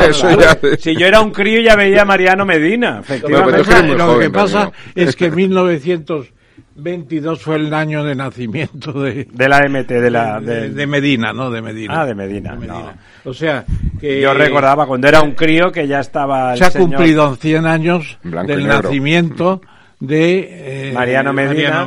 Si 0.78 0.96
yo 0.96 1.06
era 1.06 1.20
un 1.20 1.30
crío 1.30 1.60
ya 1.60 1.76
veía 1.76 2.02
a 2.02 2.04
Mariano 2.04 2.46
Medina, 2.46 3.00
efectivamente. 3.00 3.96
Lo 3.96 4.18
que 4.18 4.30
pasa 4.30 4.72
es 4.94 5.14
que 5.14 5.30
1922 5.30 7.42
fue 7.42 7.56
el 7.56 7.74
año 7.74 8.04
de 8.04 8.14
nacimiento 8.14 8.92
de... 8.92 9.28
De 9.30 9.48
la 9.48 9.60
MT, 9.68 9.88
de 9.88 10.10
la... 10.10 10.40
De, 10.40 10.86
Medina, 10.86 11.34
¿no? 11.34 11.50
De 11.50 11.60
Medina. 11.60 12.00
Ah, 12.00 12.06
de 12.06 12.14
Medina, 12.14 12.54
No. 12.54 12.94
O 13.24 13.34
sea, 13.34 13.66
que... 14.00 14.18
Yo 14.18 14.32
recordaba 14.32 14.86
cuando 14.86 15.08
era 15.08 15.20
un 15.20 15.32
crío 15.32 15.70
que 15.70 15.86
ya 15.86 16.00
estaba... 16.00 16.56
se 16.56 16.64
ha 16.64 16.70
cumplido 16.70 17.36
100 17.36 17.66
años 17.66 18.18
del 18.22 18.66
nacimiento 18.66 19.60
de 20.02 20.88
eh, 20.88 20.92
Mariano, 20.92 21.32
Medina, 21.32 21.86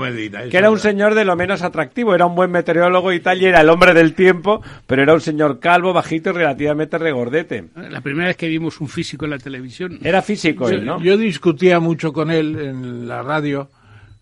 que 0.49 0.55
era 0.55 0.71
un 0.71 0.79
señor 0.79 1.15
de 1.15 1.25
lo 1.25 1.35
menos 1.35 1.61
atractivo, 1.63 2.15
era 2.15 2.25
un 2.25 2.33
buen 2.33 2.49
meteorólogo 2.49 3.11
y 3.11 3.19
tal, 3.19 3.41
y 3.41 3.45
era 3.45 3.59
el 3.59 3.67
hombre 3.67 3.93
del 3.93 4.13
tiempo, 4.13 4.61
pero 4.87 5.03
era 5.03 5.13
un 5.13 5.19
señor 5.19 5.59
calvo, 5.59 5.91
bajito 5.91 6.29
y 6.29 6.33
relativamente 6.33 6.97
regordete. 6.97 7.65
La 7.75 7.99
primera 7.99 8.27
vez 8.27 8.37
que 8.37 8.47
vimos 8.47 8.79
un 8.79 8.87
físico 8.87 9.25
en 9.25 9.31
la 9.31 9.37
televisión. 9.37 9.99
Era 10.01 10.21
físico 10.21 10.69
yo, 10.69 10.77
él, 10.77 10.85
¿no? 10.85 11.01
Yo 11.01 11.17
discutía 11.17 11.81
mucho 11.81 12.13
con 12.13 12.31
él 12.31 12.57
en 12.57 13.05
la 13.05 13.21
radio, 13.21 13.67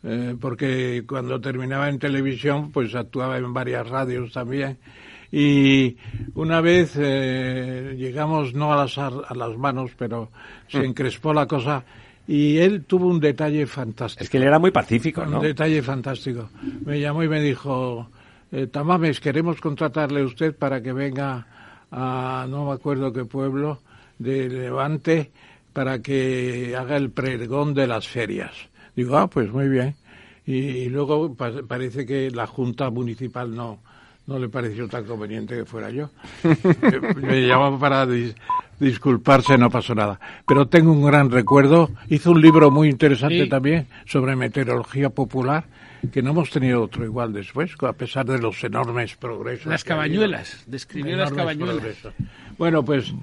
eh, 0.03 0.35
porque 0.41 1.03
cuando 1.07 1.39
terminaba 1.39 1.87
en 1.87 1.99
televisión, 1.99 2.71
pues 2.71 2.95
actuaba 2.95 3.37
en 3.37 3.53
varias 3.53 3.87
radios 3.87 4.33
también. 4.33 4.79
Y 5.31 5.97
una 6.33 6.61
vez 6.61 6.93
eh, 6.97 7.93
llegamos 7.95 8.55
no 8.55 8.73
a 8.73 8.77
las, 8.77 8.97
a 8.97 9.35
las 9.35 9.55
manos, 9.55 9.91
pero 9.95 10.31
se 10.67 10.79
mm. 10.79 10.85
encrespó 10.85 11.31
la 11.31 11.45
cosa 11.45 11.85
y 12.27 12.57
él 12.57 12.85
tuvo 12.85 13.07
un 13.07 13.19
detalle 13.19 13.65
fantástico. 13.67 14.23
Es 14.23 14.29
que 14.29 14.37
él 14.37 14.43
era 14.43 14.59
muy 14.59 14.71
pacífico, 14.71 15.25
¿no? 15.25 15.37
Un 15.37 15.43
detalle 15.43 15.81
fantástico. 15.81 16.49
Me 16.85 16.99
llamó 16.99 17.23
y 17.23 17.27
me 17.27 17.41
dijo, 17.41 18.09
eh, 18.51 18.67
Tamames, 18.67 19.19
queremos 19.19 19.59
contratarle 19.59 20.21
a 20.21 20.25
usted 20.25 20.55
para 20.55 20.81
que 20.81 20.93
venga 20.93 21.47
a, 21.91 22.45
no 22.49 22.65
me 22.65 22.73
acuerdo 22.73 23.11
qué 23.11 23.25
pueblo, 23.25 23.79
de 24.19 24.47
Levante, 24.49 25.31
para 25.73 26.01
que 26.01 26.75
haga 26.77 26.97
el 26.97 27.09
pregón 27.11 27.73
de 27.73 27.87
las 27.87 28.07
ferias. 28.07 28.53
Digo, 28.95 29.17
ah, 29.17 29.27
pues 29.27 29.51
muy 29.51 29.67
bien. 29.67 29.95
Y, 30.45 30.89
luego 30.89 31.35
parece 31.35 32.05
que 32.05 32.29
la 32.29 32.47
Junta 32.47 32.89
Municipal 32.89 33.55
no, 33.55 33.79
no 34.25 34.39
le 34.39 34.47
pareció 34.49 34.87
tan 34.87 35.03
conveniente 35.03 35.55
que 35.55 35.65
fuera 35.65 35.89
yo. 35.89 36.09
Me 37.15 37.45
llamaba 37.45 37.77
para 37.77 38.07
disculparse, 38.79 39.57
no 39.57 39.69
pasó 39.69 39.93
nada. 39.93 40.19
Pero 40.47 40.67
tengo 40.67 40.91
un 40.91 41.05
gran 41.05 41.29
recuerdo. 41.29 41.89
Hizo 42.09 42.31
un 42.31 42.41
libro 42.41 42.71
muy 42.71 42.89
interesante 42.89 43.47
también 43.47 43.87
sobre 44.05 44.35
meteorología 44.35 45.09
popular, 45.09 45.65
que 46.11 46.21
no 46.21 46.31
hemos 46.31 46.49
tenido 46.49 46.83
otro 46.83 47.03
igual 47.03 47.33
después, 47.33 47.71
a 47.81 47.93
pesar 47.93 48.25
de 48.25 48.39
los 48.39 48.63
enormes 48.63 49.15
progresos. 49.15 49.67
Las 49.67 49.83
cabañuelas, 49.83 50.63
describió 50.67 51.17
las 51.17 51.31
cabañuelas. 51.31 51.83
Bueno, 52.57 52.83
pues 52.83 53.13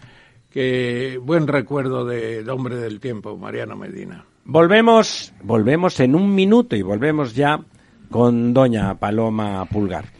que 0.51 1.19
buen 1.23 1.47
recuerdo 1.47 2.05
del 2.05 2.49
hombre 2.51 2.77
del 2.77 3.01
tiempo, 3.01 3.37
Mariano 3.37 3.77
Medina. 3.77 4.25
Volvemos, 4.45 5.33
volvemos 5.43 6.01
en 6.01 6.15
un 6.15 6.35
minuto 6.35 6.75
y 6.75 6.83
volvemos 6.83 7.35
ya 7.35 7.61
con 8.11 8.53
doña 8.53 8.95
Paloma 8.97 9.65
Pulgar. 9.67 10.20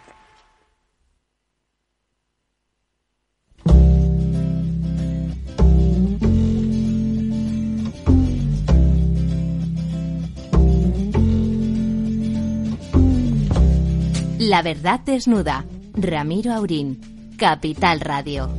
La 14.51 14.61
verdad 14.61 14.99
desnuda. 15.05 15.63
Ramiro 15.93 16.51
Aurín. 16.51 16.99
Capital 17.37 18.01
Radio. 18.01 18.49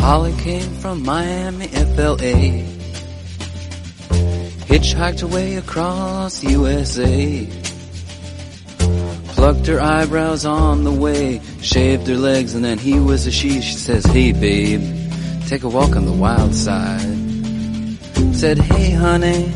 Holly 0.00 0.34
came 0.42 0.68
from 0.80 1.04
Miami, 1.04 1.68
FLA. 1.68 2.64
Hitchhiked 4.66 5.22
away 5.22 5.54
across 5.54 6.42
USA. 6.42 7.48
Plucked 9.36 9.68
her 9.68 9.80
eyebrows 9.80 10.44
on 10.44 10.82
the 10.82 10.90
way, 10.90 11.40
shaved 11.62 12.08
her 12.08 12.16
legs, 12.16 12.56
and 12.56 12.64
then 12.64 12.78
he 12.78 12.98
was 12.98 13.24
a 13.28 13.30
she. 13.30 13.60
She 13.60 13.74
says, 13.74 14.04
Hey 14.04 14.32
babe, 14.32 14.82
take 15.46 15.62
a 15.62 15.68
walk 15.68 15.94
on 15.94 16.06
the 16.06 16.18
wild 16.24 16.52
side. 16.56 17.06
Said, 18.34 18.58
Hey 18.58 18.90
honey, 18.90 19.52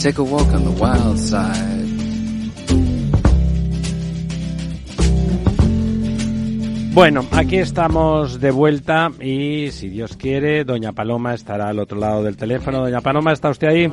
take 0.00 0.18
a 0.18 0.22
walk 0.22 0.48
on 0.52 0.64
the 0.64 0.70
wild 0.70 1.18
side. 1.18 1.86
Bueno, 6.96 7.26
aquí 7.30 7.56
estamos 7.58 8.40
de 8.40 8.50
vuelta 8.50 9.10
y 9.20 9.70
si 9.70 9.90
Dios 9.90 10.16
quiere, 10.16 10.64
doña 10.64 10.92
Paloma 10.92 11.34
estará 11.34 11.68
al 11.68 11.78
otro 11.78 11.98
lado 11.98 12.22
del 12.22 12.38
teléfono. 12.38 12.80
Doña 12.80 13.02
Paloma, 13.02 13.34
¿está 13.34 13.50
usted 13.50 13.68
ahí? 13.68 13.92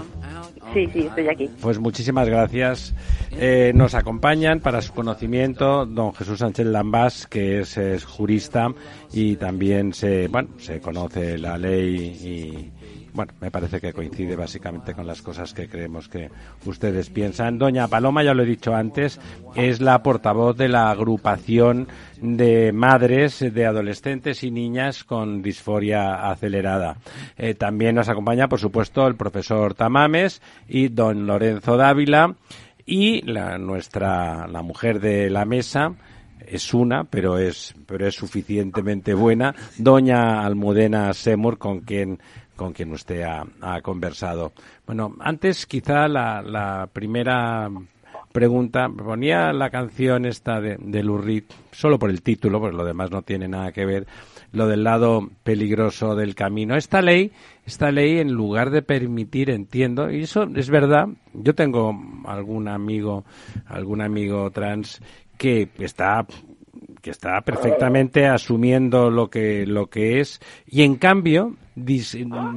Sí, 0.73 0.87
sí, 0.93 0.99
estoy 1.07 1.27
aquí. 1.27 1.49
Pues 1.61 1.79
muchísimas 1.79 2.29
gracias. 2.29 2.95
Eh, 3.37 3.73
nos 3.75 3.93
acompañan 3.93 4.61
para 4.61 4.81
su 4.81 4.93
conocimiento 4.93 5.85
don 5.85 6.13
Jesús 6.13 6.39
Sánchez 6.39 6.65
Lambás, 6.65 7.27
que 7.27 7.59
es, 7.59 7.77
es, 7.77 8.05
jurista 8.05 8.73
y 9.11 9.35
también 9.35 9.93
se, 9.93 10.29
bueno, 10.29 10.49
se 10.57 10.79
conoce 10.79 11.37
la 11.37 11.57
ley 11.57 11.95
y, 12.23 12.71
bueno, 13.13 13.33
me 13.39 13.51
parece 13.51 13.79
que 13.79 13.93
coincide 13.93 14.35
básicamente 14.35 14.93
con 14.93 15.05
las 15.05 15.21
cosas 15.21 15.53
que 15.53 15.67
creemos 15.67 16.09
que 16.09 16.29
ustedes 16.65 17.09
piensan. 17.09 17.57
Doña 17.57 17.87
Paloma, 17.87 18.23
ya 18.23 18.33
lo 18.33 18.43
he 18.43 18.47
dicho 18.47 18.73
antes, 18.75 19.19
es 19.55 19.81
la 19.81 20.01
portavoz 20.01 20.57
de 20.57 20.67
la 20.67 20.89
agrupación 20.89 21.87
de 22.21 22.71
madres 22.73 23.39
de 23.39 23.65
adolescentes 23.65 24.43
y 24.43 24.51
niñas 24.51 25.03
con 25.03 25.41
disforia 25.41 26.29
acelerada. 26.29 26.97
Eh, 27.37 27.53
también 27.53 27.95
nos 27.95 28.09
acompaña, 28.09 28.47
por 28.47 28.59
supuesto, 28.59 29.05
el 29.07 29.15
profesor 29.15 29.75
Tamames 29.75 30.41
y 30.67 30.87
don 30.87 31.27
Lorenzo 31.27 31.77
Dávila 31.77 32.35
y 32.85 33.21
la, 33.21 33.57
nuestra, 33.57 34.47
la 34.47 34.61
mujer 34.61 34.99
de 34.99 35.29
la 35.29 35.45
mesa, 35.45 35.93
es 36.45 36.73
una, 36.73 37.05
pero 37.05 37.37
es, 37.37 37.73
pero 37.85 38.07
es 38.07 38.15
suficientemente 38.15 39.13
buena, 39.13 39.55
doña 39.77 40.45
Almudena 40.45 41.13
Semur, 41.13 41.57
con 41.57 41.81
quien 41.81 42.19
con 42.55 42.73
quien 42.73 42.91
usted 42.91 43.23
ha, 43.23 43.81
conversado. 43.81 44.53
Bueno, 44.85 45.15
antes 45.19 45.65
quizá 45.65 46.07
la, 46.07 46.87
primera 46.91 47.69
pregunta, 48.31 48.89
ponía 48.89 49.53
la 49.53 49.69
canción 49.69 50.25
esta 50.25 50.59
de, 50.59 50.77
de 50.79 51.43
solo 51.71 51.99
por 51.99 52.09
el 52.09 52.21
título, 52.21 52.59
porque 52.59 52.75
lo 52.75 52.85
demás 52.85 53.11
no 53.11 53.21
tiene 53.21 53.47
nada 53.47 53.71
que 53.71 53.85
ver, 53.85 54.07
lo 54.51 54.67
del 54.67 54.83
lado 54.83 55.29
peligroso 55.43 56.15
del 56.15 56.35
camino. 56.35 56.75
Esta 56.75 57.01
ley, 57.01 57.31
esta 57.65 57.91
ley 57.91 58.19
en 58.19 58.31
lugar 58.31 58.69
de 58.69 58.81
permitir, 58.81 59.49
entiendo, 59.49 60.11
y 60.11 60.23
eso 60.23 60.47
es 60.55 60.69
verdad, 60.69 61.07
yo 61.33 61.53
tengo 61.55 61.95
algún 62.25 62.67
amigo, 62.67 63.25
algún 63.65 64.01
amigo 64.01 64.49
trans 64.51 65.01
que 65.37 65.69
está 65.79 66.25
que 67.03 67.11
está 67.11 67.41
perfectamente 67.41 68.27
asumiendo 68.27 69.11
lo 69.11 69.29
que 69.29 69.65
lo 69.67 69.87
que 69.87 70.21
es. 70.21 70.39
Y 70.65 70.83
en 70.83 70.95
cambio 70.95 71.53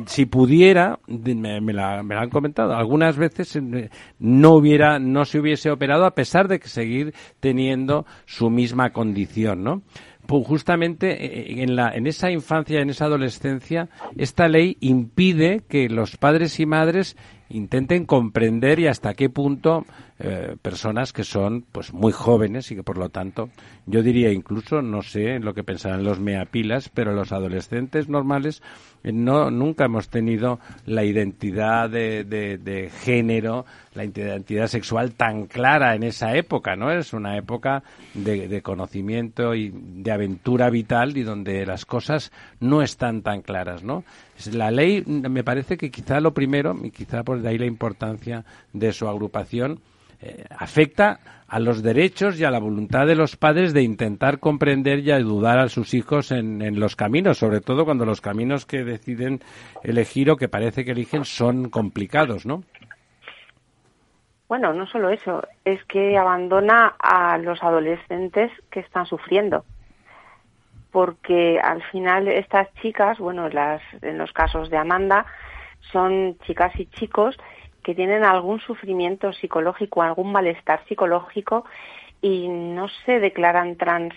si 0.06 0.26
pudiera 0.26 1.00
me, 1.08 1.72
la, 1.72 2.02
me 2.04 2.14
han 2.14 2.30
comentado. 2.30 2.74
Algunas 2.74 3.16
veces 3.16 3.56
eh, 3.56 3.90
no 4.20 4.52
hubiera 4.52 5.00
no 5.00 5.24
se 5.24 5.40
hubiese 5.40 5.70
operado 5.70 6.04
a 6.04 6.14
pesar 6.14 6.46
de 6.46 6.60
que 6.60 6.68
seguir 6.68 7.12
teniendo 7.40 8.06
su 8.24 8.48
misma 8.48 8.92
condición 8.92 9.64
no 9.64 9.82
pues 10.26 10.46
justamente 10.46 11.24
eh, 11.24 11.62
en, 11.62 11.76
la, 11.76 11.90
en 11.94 12.06
esa 12.06 12.30
infancia, 12.30 12.80
en 12.80 12.90
esa 12.90 13.04
adolescencia, 13.04 13.88
esta 14.16 14.48
ley 14.48 14.76
impide 14.80 15.62
que 15.68 15.88
los 15.88 16.16
padres 16.16 16.58
y 16.58 16.66
madres 16.66 17.16
intenten 17.48 18.06
comprender 18.06 18.78
y 18.80 18.86
hasta 18.86 19.14
qué 19.14 19.28
punto 19.28 19.84
eh, 20.18 20.56
personas 20.60 21.12
que 21.12 21.24
son 21.24 21.64
pues 21.70 21.92
muy 21.92 22.12
jóvenes 22.12 22.70
y 22.70 22.76
que 22.76 22.82
por 22.82 22.98
lo 22.98 23.08
tanto 23.08 23.50
yo 23.86 24.02
diría 24.02 24.32
incluso 24.32 24.82
no 24.82 25.02
sé 25.02 25.38
lo 25.38 25.54
que 25.54 25.62
pensarán 25.62 26.04
los 26.04 26.20
meapilas 26.20 26.88
pero 26.88 27.12
los 27.12 27.32
adolescentes 27.32 28.08
normales 28.08 28.62
no 29.12 29.50
nunca 29.50 29.84
hemos 29.84 30.08
tenido 30.08 30.58
la 30.84 31.04
identidad 31.04 31.88
de, 31.88 32.24
de, 32.24 32.90
género 32.90 33.64
la 33.94 34.04
identidad 34.04 34.66
sexual 34.66 35.12
tan 35.12 35.46
clara 35.46 35.94
en 35.94 36.02
esa 36.02 36.36
época 36.36 36.76
no 36.76 36.90
es 36.90 37.12
una 37.12 37.36
época 37.36 37.82
de, 38.14 38.48
de 38.48 38.62
conocimiento 38.62 39.54
y 39.54 39.72
de 39.74 40.12
aventura 40.12 40.70
vital 40.70 41.16
y 41.16 41.22
donde 41.22 41.64
las 41.66 41.84
cosas 41.84 42.32
no 42.60 42.82
están 42.82 43.22
tan 43.22 43.42
claras 43.42 43.82
no 43.82 44.04
la 44.52 44.70
ley 44.70 45.02
me 45.06 45.44
parece 45.44 45.76
que 45.76 45.90
quizá 45.90 46.20
lo 46.20 46.34
primero 46.34 46.76
y 46.82 46.90
quizá 46.90 47.22
por 47.22 47.40
de 47.40 47.48
ahí 47.48 47.58
la 47.58 47.66
importancia 47.66 48.44
de 48.72 48.92
su 48.92 49.08
agrupación 49.08 49.80
eh, 50.26 50.44
afecta 50.50 51.20
a 51.48 51.60
los 51.60 51.82
derechos 51.82 52.40
y 52.40 52.44
a 52.44 52.50
la 52.50 52.58
voluntad 52.58 53.06
de 53.06 53.14
los 53.14 53.36
padres 53.36 53.72
de 53.72 53.82
intentar 53.82 54.40
comprender 54.40 54.98
y 54.98 55.12
ayudar 55.12 55.58
a 55.60 55.68
sus 55.68 55.94
hijos 55.94 56.32
en, 56.32 56.80
los 56.80 56.96
caminos, 56.96 57.38
sobre 57.38 57.60
todo 57.60 57.84
cuando 57.84 58.04
los 58.04 58.20
caminos 58.20 58.66
que 58.66 58.82
deciden 58.82 59.40
elegir 59.84 60.30
o 60.30 60.36
que 60.36 60.48
parece 60.48 60.84
que 60.84 60.90
eligen 60.90 61.24
son 61.24 61.70
complicados, 61.70 62.46
¿no? 62.46 62.64
Bueno, 64.48 64.72
no 64.72 64.86
solo 64.86 65.10
eso, 65.10 65.42
es 65.64 65.84
que 65.84 66.18
abandona 66.18 66.94
a 66.98 67.38
los 67.38 67.62
adolescentes 67.62 68.50
que 68.70 68.80
están 68.80 69.06
sufriendo. 69.06 69.64
Porque 70.90 71.60
al 71.62 71.82
final 71.90 72.26
estas 72.26 72.72
chicas, 72.82 73.18
bueno, 73.18 73.48
las, 73.48 73.82
en 74.02 74.18
los 74.18 74.32
casos 74.32 74.70
de 74.70 74.78
Amanda, 74.78 75.26
son 75.92 76.36
chicas 76.46 76.72
y 76.78 76.86
chicos 76.86 77.36
que 77.86 77.94
tienen 77.94 78.24
algún 78.24 78.58
sufrimiento 78.58 79.32
psicológico, 79.32 80.02
algún 80.02 80.32
malestar 80.32 80.80
psicológico 80.88 81.64
y 82.20 82.48
no 82.48 82.88
se 83.04 83.20
declaran 83.20 83.76
trans 83.76 84.12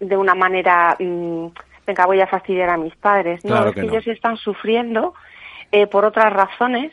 de 0.00 0.16
una 0.16 0.34
manera, 0.34 0.96
mm, 0.98 1.48
venga, 1.86 2.06
voy 2.06 2.22
a 2.22 2.26
fastidiar 2.26 2.70
a 2.70 2.78
mis 2.78 2.96
padres. 2.96 3.44
no, 3.44 3.66
es 3.66 3.74
que, 3.74 3.82
ellos 3.82 4.06
están 4.06 4.38
sufriendo 4.38 5.12
eh, 5.70 5.86
por 5.86 6.06
otras 6.06 6.32
razones 6.32 6.90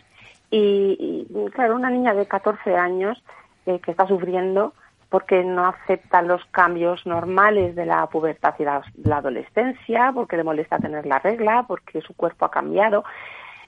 y, 0.52 1.26
claro, 1.54 1.78
una 1.78 1.90
niña 1.90 2.14
de 2.14 2.26
14 2.26 2.76
años 2.76 3.24
eh, 3.66 3.80
que 3.80 3.92
está 3.92 4.06
sufriendo 4.06 4.74
porque 5.08 5.46
no 5.46 5.66
acepta 5.66 6.22
los 6.22 6.44
cambios 6.48 7.06
normales 7.06 7.74
de 7.74 7.86
la 7.86 8.06
pubertad 8.08 8.54
y 8.60 8.66
la, 8.66 8.82
la, 9.02 9.18
adolescencia, 9.20 10.12
porque 10.14 10.36
le 10.36 10.44
molesta 10.44 10.78
tener 10.78 11.06
la 11.06 11.20
regla, 11.20 11.64
porque 11.66 12.02
su 12.02 12.14
cuerpo 12.16 12.44
ha 12.44 12.52
cambiado, 12.52 13.06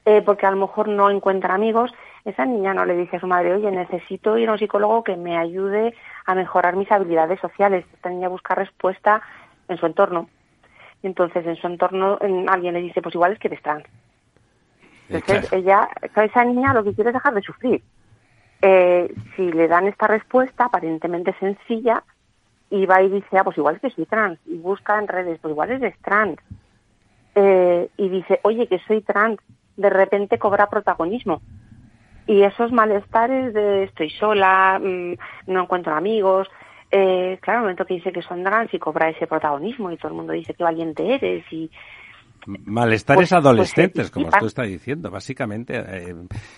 eh, 0.09 0.21
porque 0.21 0.45
a 0.45 0.51
lo 0.51 0.57
mejor 0.57 0.87
no 0.87 1.09
encuentra 1.09 1.53
amigos 1.53 1.93
esa 2.27 2.45
niña 2.45 2.73
no 2.73 2.83
le 2.83 2.97
dice 2.97 3.15
a 3.15 3.19
su 3.21 3.27
madre, 3.27 3.53
oye, 3.53 3.71
necesito 3.71 4.37
ir 4.37 4.49
a 4.49 4.51
un 4.51 4.59
psicólogo 4.59 5.01
que 5.01 5.15
me 5.15 5.37
ayude 5.37 5.95
a 6.25 6.35
mejorar 6.35 6.75
mis 6.75 6.91
habilidades 6.91 7.39
sociales. 7.39 7.85
Esta 7.93 8.09
niña 8.09 8.27
busca 8.27 8.53
respuesta 8.53 9.21
en 9.69 9.77
su 9.77 9.85
entorno. 9.85 10.27
Y 11.01 11.07
entonces 11.07 11.45
en 11.45 11.55
su 11.55 11.67
entorno 11.67 12.19
alguien 12.49 12.73
le 12.73 12.81
dice, 12.81 13.01
pues 13.01 13.15
igual 13.15 13.31
es 13.31 13.39
que 13.39 13.47
eres 13.47 13.61
trans. 13.61 13.85
Entonces 15.07 15.53
ella, 15.53 15.87
esa 16.01 16.43
niña 16.43 16.73
lo 16.73 16.83
que 16.83 16.93
quiere 16.93 17.11
es 17.11 17.13
dejar 17.13 17.33
de 17.33 17.41
sufrir. 17.41 17.81
Eh, 18.61 19.13
si 19.37 19.49
le 19.49 19.69
dan 19.69 19.87
esta 19.87 20.07
respuesta 20.07 20.65
aparentemente 20.65 21.33
sencilla 21.39 22.03
y 22.69 22.85
va 22.85 23.01
y 23.03 23.09
dice, 23.09 23.37
ah, 23.37 23.45
pues 23.45 23.57
igual 23.57 23.75
es 23.75 23.81
que 23.81 23.91
soy 23.91 24.05
trans, 24.05 24.37
y 24.45 24.57
busca 24.57 24.99
en 24.99 25.07
redes, 25.07 25.39
pues 25.41 25.53
igual 25.53 25.71
eres 25.71 25.97
trans, 25.99 26.37
eh, 27.35 27.87
y 27.95 28.09
dice, 28.09 28.41
oye, 28.43 28.67
que 28.67 28.79
soy 28.79 28.99
trans, 29.01 29.39
de 29.77 29.89
repente 29.89 30.37
cobra 30.37 30.67
protagonismo. 30.67 31.41
Y 32.27 32.43
esos 32.43 32.71
malestares 32.71 33.53
de 33.53 33.83
estoy 33.85 34.09
sola, 34.11 34.79
mm, 34.79 35.13
no 35.47 35.63
encuentro 35.63 35.95
amigos, 35.95 36.47
eh, 36.91 37.37
claro, 37.41 37.59
el 37.59 37.63
momento 37.63 37.85
que 37.85 37.95
dice 37.95 38.11
que 38.11 38.21
son 38.21 38.43
trans 38.43 38.73
y 38.73 38.79
cobra 38.79 39.09
ese 39.09 39.27
protagonismo 39.27 39.91
y 39.91 39.97
todo 39.97 40.09
el 40.09 40.17
mundo 40.17 40.33
dice 40.33 40.53
qué 40.53 40.63
valiente 40.63 41.13
eres 41.15 41.43
y 41.51 41.69
Malestares 42.47 43.29
pues, 43.29 43.29
pues, 43.29 43.33
adolescentes, 43.33 44.09
como 44.09 44.27
usted 44.27 44.45
está 44.45 44.63
diciendo, 44.63 45.11
básicamente. 45.11 45.73
Eh, 45.77 46.15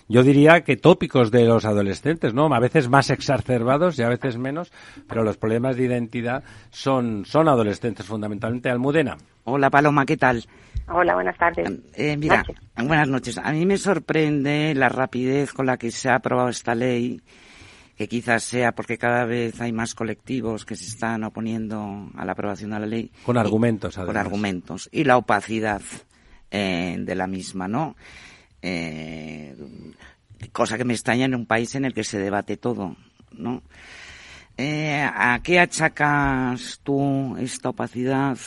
yo 0.07 0.21
diría 0.21 0.61
que 0.61 0.77
tópicos 0.77 1.31
de 1.31 1.45
los 1.45 1.65
adolescentes, 1.65 2.33
¿no? 2.33 2.53
A 2.53 2.59
veces 2.59 2.89
más 2.89 3.09
exacerbados 3.09 3.97
y 3.97 4.03
a 4.03 4.09
veces 4.09 4.37
menos, 4.37 4.71
pero 5.07 5.23
los 5.23 5.37
problemas 5.37 5.77
de 5.77 5.85
identidad 5.85 6.43
son, 6.69 7.25
son 7.25 7.47
adolescentes 7.47 8.05
fundamentalmente. 8.05 8.69
Almudena. 8.69 9.17
Hola 9.45 9.71
Paloma, 9.71 10.05
¿qué 10.05 10.15
tal? 10.15 10.43
Hola, 10.91 11.13
buenas 11.13 11.37
tardes. 11.37 11.69
Eh, 11.93 12.17
mira, 12.17 12.43
buenas 12.75 13.07
noches. 13.07 13.37
A 13.37 13.51
mí 13.51 13.65
me 13.65 13.77
sorprende 13.77 14.73
la 14.73 14.89
rapidez 14.89 15.53
con 15.53 15.67
la 15.67 15.77
que 15.77 15.91
se 15.91 16.09
ha 16.09 16.15
aprobado 16.15 16.49
esta 16.49 16.73
ley, 16.73 17.21
que 17.95 18.07
quizás 18.07 18.43
sea 18.43 18.71
porque 18.71 18.97
cada 18.97 19.25
vez 19.25 19.61
hay 19.61 19.71
más 19.71 19.93
colectivos 19.93 20.65
que 20.65 20.75
se 20.75 20.85
están 20.85 21.23
oponiendo 21.23 22.09
a 22.15 22.25
la 22.25 22.31
aprobación 22.31 22.71
de 22.71 22.79
la 22.79 22.85
ley. 22.87 23.11
Con 23.23 23.37
argumentos, 23.37 23.97
además. 23.97 24.13
Con 24.13 24.17
argumentos. 24.17 24.89
Y 24.91 25.03
la 25.03 25.17
opacidad 25.17 25.81
eh, 26.49 26.95
de 26.99 27.15
la 27.15 27.27
misma, 27.27 27.67
¿no? 27.67 27.95
Eh, 28.61 29.55
cosa 30.51 30.75
que 30.75 30.85
me 30.85 30.93
extraña 30.93 31.25
en 31.25 31.35
un 31.35 31.45
país 31.45 31.75
en 31.75 31.85
el 31.85 31.93
que 31.93 32.03
se 32.03 32.17
debate 32.17 32.57
todo, 32.57 32.95
¿no? 33.31 33.61
¿A 34.57 35.39
qué 35.41 35.59
achacas 35.59 36.81
tú 36.83 37.37
esta 37.37 37.69
opacidad? 37.69 38.37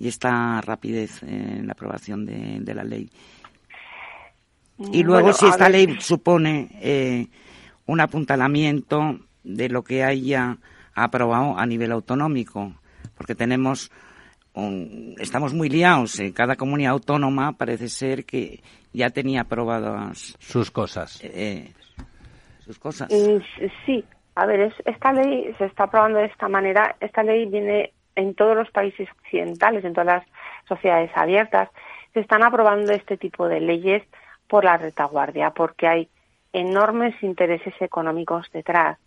Y 0.00 0.08
esta 0.08 0.60
rapidez 0.62 1.22
en 1.22 1.66
la 1.66 1.74
aprobación 1.74 2.24
de, 2.24 2.74
la 2.74 2.82
ley. 2.82 3.10
Y 4.78 5.02
luego 5.02 5.34
si 5.34 5.46
esta 5.46 5.68
ley 5.68 5.98
supone 6.00 6.70
eh, 6.80 7.26
un 7.86 8.00
apuntalamiento 8.00 9.18
de 9.44 9.68
lo 9.68 9.84
que 9.84 10.02
haya 10.02 10.56
aprobado 10.94 11.58
a 11.58 11.66
nivel 11.66 11.92
autonómico, 11.92 12.72
porque 13.14 13.34
tenemos 13.34 13.90
estamos 15.18 15.52
muy 15.54 15.68
liados. 15.68 16.18
En 16.18 16.32
cada 16.32 16.56
comunidad 16.56 16.92
autónoma 16.92 17.52
parece 17.52 17.88
ser 17.88 18.24
que 18.24 18.60
ya 18.92 19.10
tenía 19.10 19.42
aprobadas 19.42 20.36
sus 20.38 20.70
cosas. 20.70 21.20
Eh, 21.22 21.72
sus 22.64 22.78
cosas. 22.78 23.10
Mm, 23.10 23.42
sí, 23.86 24.04
a 24.34 24.46
ver, 24.46 24.72
esta 24.84 25.12
ley 25.12 25.54
se 25.58 25.66
está 25.66 25.84
aprobando 25.84 26.18
de 26.18 26.26
esta 26.26 26.48
manera. 26.48 26.96
Esta 27.00 27.22
ley 27.22 27.46
viene 27.46 27.92
en 28.16 28.34
todos 28.34 28.56
los 28.56 28.70
países 28.70 29.08
occidentales, 29.20 29.84
en 29.84 29.92
todas 29.92 30.06
las 30.06 30.26
sociedades 30.68 31.10
abiertas, 31.14 31.68
se 32.12 32.20
están 32.20 32.42
aprobando 32.42 32.92
este 32.92 33.16
tipo 33.16 33.48
de 33.48 33.60
leyes 33.60 34.02
por 34.48 34.64
la 34.64 34.76
retaguardia, 34.76 35.50
porque 35.50 35.86
hay 35.86 36.08
enormes 36.52 37.14
intereses 37.22 37.74
económicos 37.80 38.50
detrás. 38.52 38.98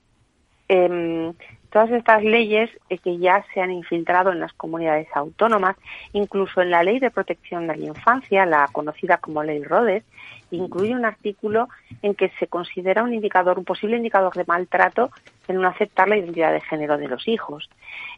Em, 0.70 1.34
todas 1.70 1.92
estas 1.92 2.24
leyes 2.24 2.70
eh, 2.90 2.98
que 2.98 3.18
ya 3.18 3.46
se 3.54 3.60
han 3.60 3.72
infiltrado 3.72 4.32
en 4.32 4.40
las 4.40 4.54
comunidades 4.54 5.08
autónomas, 5.14 5.76
incluso 6.14 6.62
en 6.62 6.72
la 6.72 6.84
Ley 6.84 7.00
de 7.00 7.12
Protección 7.12 7.68
de 7.68 7.76
la 7.76 7.86
Infancia, 7.86 8.46
la 8.46 8.70
conocida 8.72 9.18
como 9.18 9.44
Ley 9.44 9.64
Rhodes, 9.64 10.04
incluye 10.56 10.96
un 10.96 11.06
artículo 11.06 11.70
en 12.02 12.16
que 12.16 12.30
se 12.40 12.48
considera 12.48 13.04
un 13.04 13.14
indicador, 13.14 13.58
un 13.58 13.66
posible 13.66 13.98
indicador 13.98 14.34
de 14.34 14.46
maltrato 14.46 15.12
en 15.48 15.62
no 15.62 15.68
aceptar 15.68 16.08
la 16.08 16.18
identidad 16.18 16.54
de 16.54 16.62
género 16.62 16.98
de 16.98 17.08
los 17.08 17.28
hijos. 17.28 17.70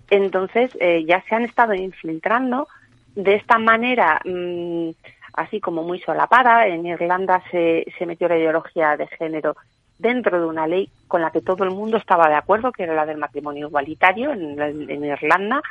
Entonces, 0.09 0.71
eh, 0.79 1.03
ya 1.05 1.23
se 1.27 1.36
han 1.36 1.43
estado 1.43 1.73
infiltrando 1.73 2.67
de 3.15 3.36
esta 3.36 3.57
manera, 3.57 4.19
mm, 4.25 4.89
así 5.33 5.59
como 5.59 5.83
muy 5.83 5.99
solapada. 5.99 6.67
En 6.67 6.86
Irlanda 6.86 7.41
se, 7.51 7.86
se 7.97 8.05
metió 8.05 8.27
la 8.27 8.38
ideología 8.38 8.97
de 8.97 9.07
género 9.07 9.55
dentro 9.97 10.39
de 10.39 10.45
una 10.45 10.67
ley 10.67 10.89
con 11.07 11.21
la 11.21 11.31
que 11.31 11.41
todo 11.41 11.63
el 11.63 11.71
mundo 11.71 11.97
estaba 11.97 12.27
de 12.29 12.35
acuerdo, 12.35 12.71
que 12.71 12.83
era 12.83 12.95
la 12.95 13.05
del 13.05 13.17
matrimonio 13.17 13.67
igualitario 13.67 14.31
en, 14.31 14.59
en 14.61 15.05
Irlanda, 15.05 15.61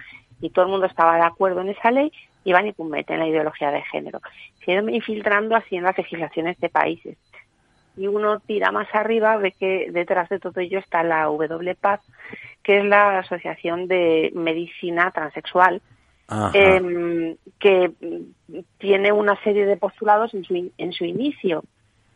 y 0.41 0.51
todo 0.51 0.65
el 0.65 0.71
mundo 0.71 0.87
estaba 0.87 1.17
de 1.17 1.23
acuerdo 1.23 1.61
en 1.61 1.71
esa 1.71 1.91
ley, 1.91 2.13
y 2.45 2.53
van 2.53 2.67
y 2.67 2.75
meten 2.85 3.19
la 3.19 3.27
ideología 3.27 3.71
de 3.71 3.83
género. 3.83 4.21
Se 4.65 4.73
infiltrando 4.73 5.57
así 5.57 5.77
en 5.77 5.85
las 5.85 5.97
legislaciones 5.97 6.59
de 6.61 6.69
países. 6.69 7.17
Y 7.97 8.07
uno 8.07 8.41
tira 8.41 8.71
más 8.73 8.89
arriba, 8.93 9.37
ve 9.37 9.53
que 9.53 9.89
detrás 9.91 10.29
de 10.29 10.41
todo 10.41 10.61
ello 10.61 10.79
está 10.79 11.03
la 11.03 11.31
WPAD, 11.31 12.01
que 12.63 12.79
es 12.79 12.85
la 12.85 13.21
Asociación 13.21 13.87
de 13.87 14.33
Medicina 14.35 15.11
Transexual, 15.11 15.81
eh, 16.55 17.37
que 17.59 17.93
tiene 18.79 19.13
una 19.13 19.41
serie 19.43 19.67
de 19.67 19.77
postulados 19.77 20.35
en 20.35 20.45
su, 20.45 20.73
en 20.77 20.93
su 20.93 21.05
inicio. 21.05 21.63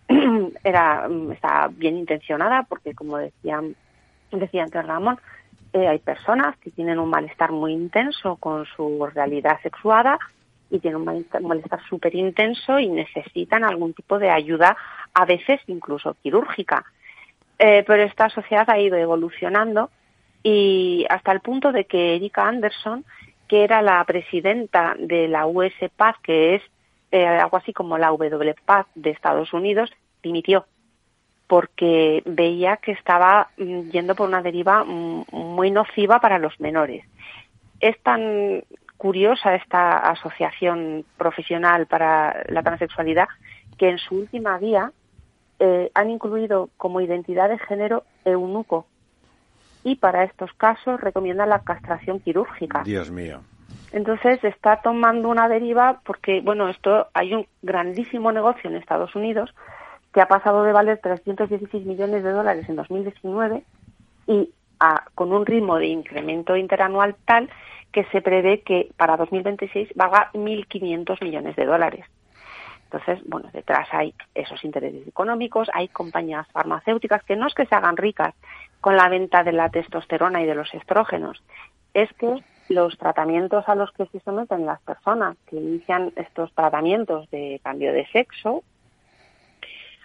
Era, 0.64 1.08
está 1.32 1.68
bien 1.70 1.96
intencionada 1.98 2.64
porque, 2.64 2.94
como 2.94 3.18
decían, 3.18 3.76
decía 4.30 4.64
antes 4.64 4.86
Ramón, 4.86 5.18
eh, 5.72 5.86
hay 5.86 5.98
personas 5.98 6.56
que 6.58 6.70
tienen 6.70 6.98
un 6.98 7.10
malestar 7.10 7.52
muy 7.52 7.72
intenso 7.72 8.36
con 8.36 8.64
su 8.64 9.06
realidad 9.14 9.60
sexuada 9.62 10.18
y 10.70 10.78
tienen 10.78 11.06
un 11.06 11.26
malestar 11.42 11.80
súper 11.88 12.14
intenso 12.14 12.78
y 12.78 12.88
necesitan 12.88 13.64
algún 13.64 13.94
tipo 13.94 14.18
de 14.18 14.30
ayuda, 14.30 14.76
a 15.14 15.24
veces 15.24 15.60
incluso 15.66 16.16
quirúrgica. 16.22 16.84
Eh, 17.58 17.84
pero 17.86 18.02
esta 18.02 18.28
sociedad 18.28 18.68
ha 18.70 18.78
ido 18.78 18.96
evolucionando 18.96 19.90
y 20.42 21.06
hasta 21.10 21.32
el 21.32 21.40
punto 21.40 21.72
de 21.72 21.84
que 21.84 22.14
Erika 22.14 22.46
Anderson, 22.46 23.04
que 23.48 23.64
era 23.64 23.82
la 23.82 24.04
presidenta 24.04 24.94
de 24.98 25.26
la 25.26 25.46
USPAD, 25.46 26.14
que 26.22 26.54
es 26.54 26.62
eh, 27.10 27.26
algo 27.26 27.56
así 27.56 27.72
como 27.72 27.98
la 27.98 28.12
WPAD 28.12 28.86
de 28.94 29.10
Estados 29.10 29.52
Unidos, 29.52 29.90
dimitió 30.22 30.66
porque 31.46 32.22
veía 32.26 32.76
que 32.76 32.92
estaba 32.92 33.48
mm, 33.56 33.90
yendo 33.90 34.14
por 34.14 34.28
una 34.28 34.42
deriva 34.42 34.84
mm, 34.84 35.24
muy 35.32 35.70
nociva 35.70 36.20
para 36.20 36.38
los 36.38 36.60
menores. 36.60 37.04
Es 37.80 38.00
tan 38.02 38.64
curiosa 38.96 39.54
esta 39.54 39.98
asociación 39.98 41.04
profesional 41.16 41.86
para 41.86 42.44
la 42.48 42.62
transexualidad 42.62 43.28
que 43.78 43.88
en 43.88 43.98
su 43.98 44.16
última 44.16 44.58
guía 44.58 44.92
eh, 45.60 45.90
han 45.94 46.10
incluido 46.10 46.68
como 46.76 47.00
identidad 47.00 47.48
de 47.48 47.58
género 47.58 48.04
eunuco 48.24 48.86
y 49.84 49.96
para 49.96 50.24
estos 50.24 50.52
casos 50.54 51.00
recomiendan 51.00 51.48
la 51.48 51.60
castración 51.60 52.20
quirúrgica. 52.20 52.82
Dios 52.84 53.10
mío. 53.10 53.40
Entonces 53.92 54.42
está 54.44 54.80
tomando 54.82 55.28
una 55.28 55.48
deriva 55.48 56.00
porque, 56.04 56.40
bueno, 56.40 56.68
esto 56.68 57.08
hay 57.14 57.34
un 57.34 57.46
grandísimo 57.62 58.32
negocio 58.32 58.68
en 58.68 58.76
Estados 58.76 59.14
Unidos 59.14 59.54
que 60.12 60.20
ha 60.20 60.28
pasado 60.28 60.62
de 60.64 60.72
valer 60.72 60.98
316 60.98 61.86
millones 61.86 62.22
de 62.22 62.32
dólares 62.32 62.68
en 62.68 62.76
2019 62.76 63.62
y 64.26 64.50
con 65.14 65.32
un 65.32 65.44
ritmo 65.44 65.76
de 65.76 65.86
incremento 65.86 66.56
interanual 66.56 67.16
tal 67.24 67.50
que 67.90 68.04
se 68.04 68.20
prevé 68.20 68.60
que 68.60 68.90
para 68.96 69.16
2026 69.16 69.90
valga 69.94 70.30
1.500 70.34 71.24
millones 71.24 71.56
de 71.56 71.64
dólares. 71.64 72.04
Entonces, 72.84 73.20
bueno, 73.26 73.50
detrás 73.52 73.88
hay 73.92 74.14
esos 74.34 74.64
intereses 74.64 75.06
económicos, 75.06 75.68
hay 75.74 75.88
compañías 75.88 76.46
farmacéuticas 76.52 77.22
que 77.24 77.36
no 77.36 77.46
es 77.46 77.54
que 77.54 77.66
se 77.66 77.74
hagan 77.74 77.96
ricas 77.96 78.34
con 78.80 78.96
la 78.96 79.08
venta 79.08 79.42
de 79.42 79.52
la 79.52 79.68
testosterona 79.68 80.42
y 80.42 80.46
de 80.46 80.54
los 80.54 80.72
estrógenos, 80.72 81.42
es 81.92 82.10
que 82.14 82.42
los 82.68 82.96
tratamientos 82.98 83.68
a 83.68 83.74
los 83.74 83.90
que 83.92 84.06
se 84.06 84.20
someten 84.20 84.66
las 84.66 84.80
personas 84.82 85.36
que 85.48 85.56
inician 85.56 86.12
estos 86.16 86.52
tratamientos 86.52 87.30
de 87.30 87.60
cambio 87.62 87.92
de 87.92 88.06
sexo 88.08 88.62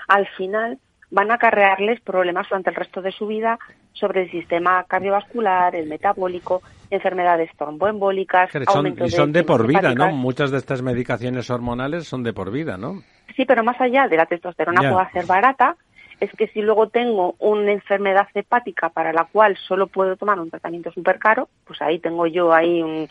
al 0.07 0.27
final 0.27 0.79
van 1.11 1.31
a 1.31 1.35
acarrearles 1.35 2.01
problemas 2.01 2.49
durante 2.49 2.71
el 2.71 2.75
resto 2.75 3.01
de 3.01 3.11
su 3.11 3.27
vida 3.27 3.59
sobre 3.93 4.23
el 4.23 4.31
sistema 4.31 4.83
cardiovascular, 4.85 5.75
el 5.75 5.87
metabólico, 5.87 6.63
enfermedades 6.89 7.51
tromboembólicas, 7.55 8.49
son, 8.51 8.87
y 8.87 9.09
son 9.09 9.31
de, 9.31 9.43
por 9.43 9.67
vida, 9.67 9.93
¿no? 9.93 10.11
Muchas 10.11 10.49
de 10.49 10.57
estas 10.57 10.81
medicaciones 10.81 11.49
hormonales 11.51 12.07
son 12.07 12.23
de 12.23 12.33
por 12.33 12.51
vida, 12.51 12.77
¿no? 12.77 13.03
Sí, 13.35 13.45
pero 13.45 13.63
más 13.63 13.79
allá 13.79 14.07
de 14.07 14.17
la 14.17 14.25
testosterona 14.25 14.81
pueda 14.81 15.11
ser 15.11 15.25
barata, 15.25 15.75
es 16.23 16.31
que 16.31 16.47
si 16.47 16.61
luego 16.61 16.87
tengo 16.87 17.35
una 17.39 17.71
enfermedad 17.71 18.27
hepática 18.33 18.89
para 18.89 19.11
la 19.11 19.25
cual 19.25 19.57
solo 19.57 19.87
puedo 19.87 20.15
tomar 20.15 20.39
un 20.39 20.49
tratamiento 20.49 20.91
súper 20.91 21.19
caro, 21.19 21.49
pues 21.65 21.81
ahí 21.81 21.99
tengo 21.99 22.27
yo 22.27 22.53
ahí 22.53 22.81
un, 22.81 23.09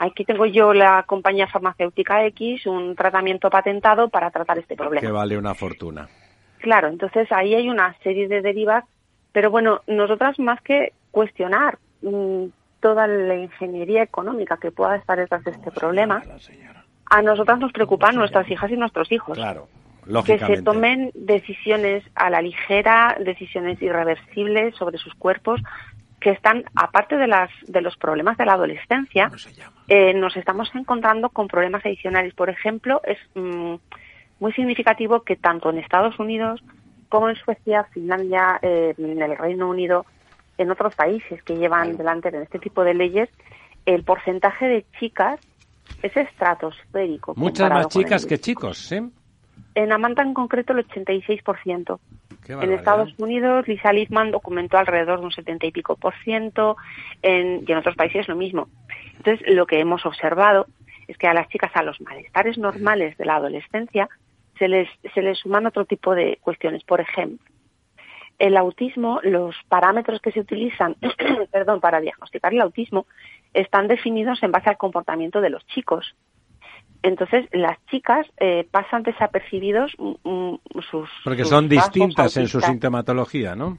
aquí 0.00 0.24
tengo 0.24 0.46
yo 0.46 0.74
la 0.74 1.04
compañía 1.04 1.46
farmacéutica 1.46 2.24
X, 2.26 2.66
un 2.66 2.96
tratamiento 2.96 3.48
patentado 3.50 4.08
para 4.08 4.30
tratar 4.30 4.58
este 4.58 4.74
problema. 4.74 5.06
Que 5.06 5.12
vale 5.12 5.38
una 5.38 5.54
fortuna. 5.54 6.08
Claro, 6.58 6.88
entonces 6.88 7.30
ahí 7.30 7.54
hay 7.54 7.68
una 7.68 7.96
serie 8.02 8.26
de 8.26 8.42
derivas, 8.42 8.84
pero 9.32 9.50
bueno, 9.50 9.82
nosotras 9.86 10.38
más 10.40 10.60
que 10.62 10.92
cuestionar 11.12 11.78
mm, 12.02 12.46
toda 12.80 13.06
la 13.06 13.36
ingeniería 13.36 14.02
económica 14.02 14.56
que 14.56 14.72
pueda 14.72 14.96
estar 14.96 15.18
detrás 15.18 15.44
de 15.44 15.52
este 15.52 15.70
problema, 15.70 16.22
a 17.06 17.22
nosotras 17.22 17.60
nos 17.60 17.72
preocupan 17.72 18.16
nuestras 18.16 18.50
hijas 18.50 18.70
y 18.72 18.76
nuestros 18.76 19.12
hijos. 19.12 19.36
Claro. 19.36 19.68
Que 20.24 20.38
se 20.38 20.62
tomen 20.62 21.10
decisiones 21.14 22.04
a 22.14 22.30
la 22.30 22.42
ligera, 22.42 23.16
decisiones 23.20 23.80
irreversibles 23.82 24.74
sobre 24.76 24.98
sus 24.98 25.14
cuerpos, 25.14 25.60
que 26.20 26.30
están, 26.30 26.64
aparte 26.74 27.16
de, 27.16 27.26
las, 27.26 27.50
de 27.66 27.80
los 27.80 27.96
problemas 27.96 28.36
de 28.36 28.44
la 28.44 28.52
adolescencia, 28.52 29.30
eh, 29.88 30.12
nos 30.14 30.36
estamos 30.36 30.70
encontrando 30.74 31.30
con 31.30 31.48
problemas 31.48 31.84
adicionales. 31.84 32.34
Por 32.34 32.50
ejemplo, 32.50 33.00
es 33.04 33.18
mm, 33.34 33.74
muy 34.38 34.52
significativo 34.52 35.22
que 35.22 35.36
tanto 35.36 35.70
en 35.70 35.78
Estados 35.78 36.18
Unidos 36.18 36.62
como 37.08 37.28
en 37.28 37.36
Suecia, 37.36 37.84
Finlandia, 37.92 38.58
eh, 38.62 38.94
en 38.96 39.20
el 39.20 39.36
Reino 39.36 39.68
Unido, 39.68 40.06
en 40.58 40.70
otros 40.70 40.94
países 40.94 41.42
que 41.42 41.56
llevan 41.56 41.96
delante 41.96 42.28
en 42.28 42.42
este 42.42 42.58
tipo 42.58 42.84
de 42.84 42.94
leyes, 42.94 43.28
el 43.86 44.04
porcentaje 44.04 44.66
de 44.66 44.84
chicas 44.98 45.40
es 46.02 46.16
estratosférico. 46.16 47.34
Muchas 47.36 47.70
más 47.70 47.88
chicas 47.88 48.26
que 48.26 48.38
chicos, 48.38 48.78
¿sí? 48.78 49.00
En 49.74 49.92
Amanta 49.92 50.22
en 50.22 50.34
concreto 50.34 50.72
el 50.72 50.86
86%. 50.86 51.98
En 52.48 52.72
Estados 52.72 53.14
Unidos, 53.18 53.68
Lisa 53.68 53.92
Littman 53.92 54.32
documentó 54.32 54.76
alrededor 54.78 55.20
de 55.20 55.26
un 55.26 55.32
70 55.32 55.66
y 55.66 55.70
pico 55.70 55.96
por 55.96 56.14
ciento, 56.24 56.76
en, 57.22 57.64
y 57.66 57.70
en 57.70 57.78
otros 57.78 57.94
países 57.94 58.26
lo 58.28 58.34
mismo. 58.34 58.68
Entonces, 59.18 59.46
lo 59.48 59.66
que 59.66 59.78
hemos 59.78 60.04
observado 60.04 60.66
es 61.06 61.16
que 61.16 61.28
a 61.28 61.34
las 61.34 61.48
chicas, 61.48 61.70
a 61.74 61.82
los 61.82 62.00
malestares 62.00 62.58
normales 62.58 63.16
de 63.18 63.24
la 63.24 63.36
adolescencia, 63.36 64.08
se 64.58 64.68
les, 64.68 64.88
se 65.14 65.22
les 65.22 65.38
suman 65.38 65.66
otro 65.66 65.84
tipo 65.84 66.14
de 66.14 66.38
cuestiones. 66.42 66.82
Por 66.84 67.00
ejemplo, 67.00 67.46
el 68.38 68.56
autismo, 68.56 69.20
los 69.22 69.54
parámetros 69.68 70.20
que 70.20 70.32
se 70.32 70.40
utilizan 70.40 70.96
perdón, 71.52 71.80
para 71.80 72.00
diagnosticar 72.00 72.52
el 72.52 72.62
autismo 72.62 73.06
están 73.54 73.86
definidos 73.86 74.42
en 74.42 74.50
base 74.50 74.70
al 74.70 74.78
comportamiento 74.78 75.40
de 75.40 75.50
los 75.50 75.66
chicos. 75.66 76.16
Entonces, 77.02 77.46
las 77.52 77.78
chicas 77.86 78.26
eh, 78.38 78.66
pasan 78.70 79.02
desapercibidos 79.02 79.92
mm, 79.98 80.12
mm, 80.22 80.58
sus. 80.90 81.08
Porque 81.24 81.44
son 81.44 81.68
distintas 81.68 82.36
en 82.36 82.48
su 82.48 82.60
sintomatología, 82.60 83.54
¿no? 83.54 83.78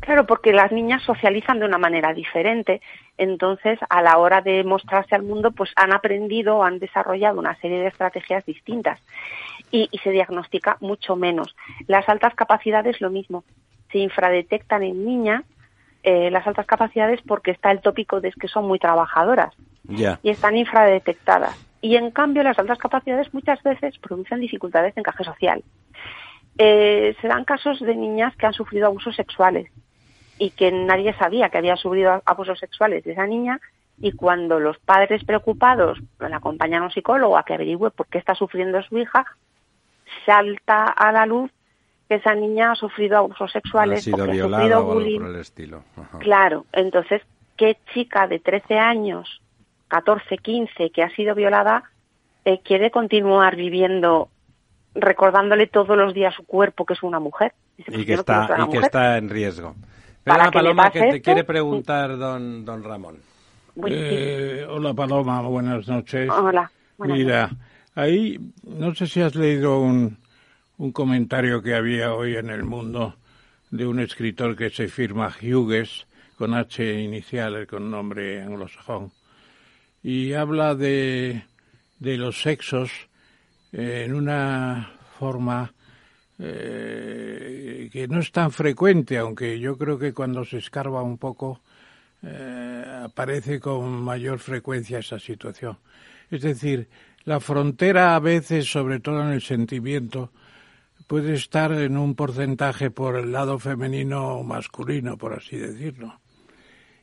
Claro, 0.00 0.26
porque 0.26 0.52
las 0.52 0.72
niñas 0.72 1.02
socializan 1.02 1.60
de 1.60 1.66
una 1.66 1.78
manera 1.78 2.12
diferente. 2.12 2.80
Entonces, 3.16 3.78
a 3.88 4.02
la 4.02 4.18
hora 4.18 4.40
de 4.40 4.64
mostrarse 4.64 5.14
al 5.14 5.22
mundo, 5.22 5.52
pues 5.52 5.70
han 5.76 5.92
aprendido, 5.92 6.64
han 6.64 6.80
desarrollado 6.80 7.38
una 7.38 7.54
serie 7.60 7.78
de 7.78 7.86
estrategias 7.86 8.44
distintas 8.44 9.00
y, 9.70 9.88
se 10.02 10.10
diagnostica 10.10 10.76
mucho 10.80 11.14
menos. 11.14 11.54
Las 11.86 12.08
altas 12.08 12.34
capacidades, 12.34 13.00
lo 13.00 13.10
mismo. 13.10 13.44
Se 13.92 13.98
infradetectan 13.98 14.82
en 14.82 15.04
niñas 15.04 15.44
eh, 16.02 16.30
las 16.30 16.46
altas 16.46 16.66
capacidades 16.66 17.20
porque 17.26 17.52
está 17.52 17.70
el 17.70 17.80
tópico 17.80 18.20
de 18.20 18.32
que 18.32 18.48
son 18.48 18.66
muy 18.66 18.78
trabajadoras 18.78 19.54
y 20.22 20.30
están 20.30 20.56
infradetectadas 20.56 21.69
y 21.80 21.96
en 21.96 22.10
cambio 22.10 22.42
las 22.42 22.58
altas 22.58 22.78
capacidades 22.78 23.32
muchas 23.32 23.62
veces 23.62 23.98
producen 23.98 24.40
dificultades 24.40 24.94
de 24.94 25.00
encaje 25.00 25.24
social. 25.24 25.62
Eh, 26.58 27.16
se 27.20 27.28
dan 27.28 27.44
casos 27.44 27.80
de 27.80 27.94
niñas 27.94 28.36
que 28.36 28.46
han 28.46 28.52
sufrido 28.52 28.86
abusos 28.86 29.16
sexuales 29.16 29.70
y 30.38 30.50
que 30.50 30.72
nadie 30.72 31.14
sabía 31.14 31.48
que 31.48 31.58
había 31.58 31.76
sufrido 31.76 32.22
abusos 32.24 32.58
sexuales 32.58 33.04
de 33.04 33.12
esa 33.12 33.26
niña 33.26 33.60
y 33.98 34.12
cuando 34.12 34.58
los 34.58 34.78
padres 34.78 35.24
preocupados 35.24 35.98
le 36.18 36.34
acompañan 36.34 36.82
a 36.82 36.86
un 36.86 36.92
psicólogo 36.92 37.36
a 37.36 37.44
que 37.44 37.54
averigüe 37.54 37.90
por 37.90 38.06
qué 38.06 38.18
está 38.18 38.34
sufriendo 38.34 38.82
su 38.82 38.98
hija, 38.98 39.26
salta 40.24 40.84
a 40.84 41.12
la 41.12 41.26
luz 41.26 41.50
que 42.08 42.16
esa 42.16 42.34
niña 42.34 42.72
ha 42.72 42.74
sufrido 42.74 43.18
abusos 43.18 43.52
sexuales, 43.52 44.00
ha 44.00 44.02
sido 44.02 44.24
ha 44.24 44.34
sufrido 44.34 44.84
bullying. 44.84 45.20
por 45.20 45.30
el 45.30 45.36
estilo. 45.36 45.84
Claro, 46.18 46.66
entonces, 46.72 47.22
¿qué 47.56 47.76
chica 47.92 48.26
de 48.26 48.40
13 48.40 48.78
años, 48.78 49.40
14, 49.90 50.38
15, 50.38 50.90
que 50.90 51.02
ha 51.02 51.10
sido 51.10 51.34
violada, 51.34 51.84
eh, 52.44 52.60
quiere 52.64 52.90
continuar 52.90 53.56
viviendo 53.56 54.30
recordándole 54.94 55.66
todos 55.66 55.96
los 55.96 56.14
días 56.14 56.34
su 56.34 56.44
cuerpo 56.44 56.86
que 56.86 56.94
es 56.94 57.02
una 57.02 57.20
mujer? 57.20 57.52
y 57.78 58.04
que, 58.04 58.14
está, 58.14 58.48
y 58.66 58.70
que 58.70 58.78
está 58.78 59.18
en 59.18 59.28
riesgo. 59.28 59.74
Para 60.24 60.50
Paloma, 60.50 60.90
que 60.90 61.00
te 61.00 61.22
quiere 61.22 61.44
preguntar 61.44 62.16
don, 62.16 62.64
don 62.64 62.84
Ramón. 62.84 63.16
Eh, 63.86 64.66
hola 64.68 64.92
Paloma, 64.92 65.40
buenas 65.42 65.88
noches. 65.88 66.28
Hola. 66.30 66.70
Mira, 66.98 67.50
ahí 67.94 68.38
no 68.62 68.94
sé 68.94 69.06
si 69.06 69.22
has 69.22 69.34
leído 69.34 69.80
un, 69.80 70.18
un 70.76 70.92
comentario 70.92 71.62
que 71.62 71.74
había 71.74 72.14
hoy 72.14 72.36
en 72.36 72.50
el 72.50 72.64
mundo 72.64 73.14
de 73.70 73.86
un 73.86 74.00
escritor 74.00 74.56
que 74.56 74.70
se 74.70 74.88
firma 74.88 75.32
Hughes, 75.40 76.06
con 76.36 76.54
H 76.54 77.00
inicial, 77.00 77.66
con 77.66 77.90
nombre 77.90 78.42
anglosajón, 78.42 79.10
y 80.02 80.32
habla 80.32 80.74
de, 80.74 81.44
de 81.98 82.16
los 82.16 82.40
sexos 82.42 82.90
en 83.72 84.14
una 84.14 84.92
forma 85.18 85.72
eh, 86.38 87.90
que 87.92 88.08
no 88.08 88.20
es 88.20 88.32
tan 88.32 88.50
frecuente, 88.50 89.18
aunque 89.18 89.58
yo 89.60 89.76
creo 89.76 89.98
que 89.98 90.14
cuando 90.14 90.44
se 90.44 90.58
escarba 90.58 91.02
un 91.02 91.18
poco 91.18 91.60
eh, 92.22 93.02
aparece 93.04 93.60
con 93.60 94.02
mayor 94.02 94.38
frecuencia 94.38 94.98
esa 94.98 95.18
situación. 95.18 95.78
Es 96.30 96.42
decir, 96.42 96.88
la 97.24 97.40
frontera 97.40 98.16
a 98.16 98.20
veces, 98.20 98.70
sobre 98.70 99.00
todo 99.00 99.20
en 99.22 99.28
el 99.28 99.42
sentimiento, 99.42 100.32
puede 101.06 101.34
estar 101.34 101.72
en 101.72 101.98
un 101.98 102.14
porcentaje 102.14 102.90
por 102.90 103.16
el 103.16 103.32
lado 103.32 103.58
femenino 103.58 104.36
o 104.36 104.42
masculino, 104.42 105.18
por 105.18 105.34
así 105.34 105.56
decirlo. 105.56 106.20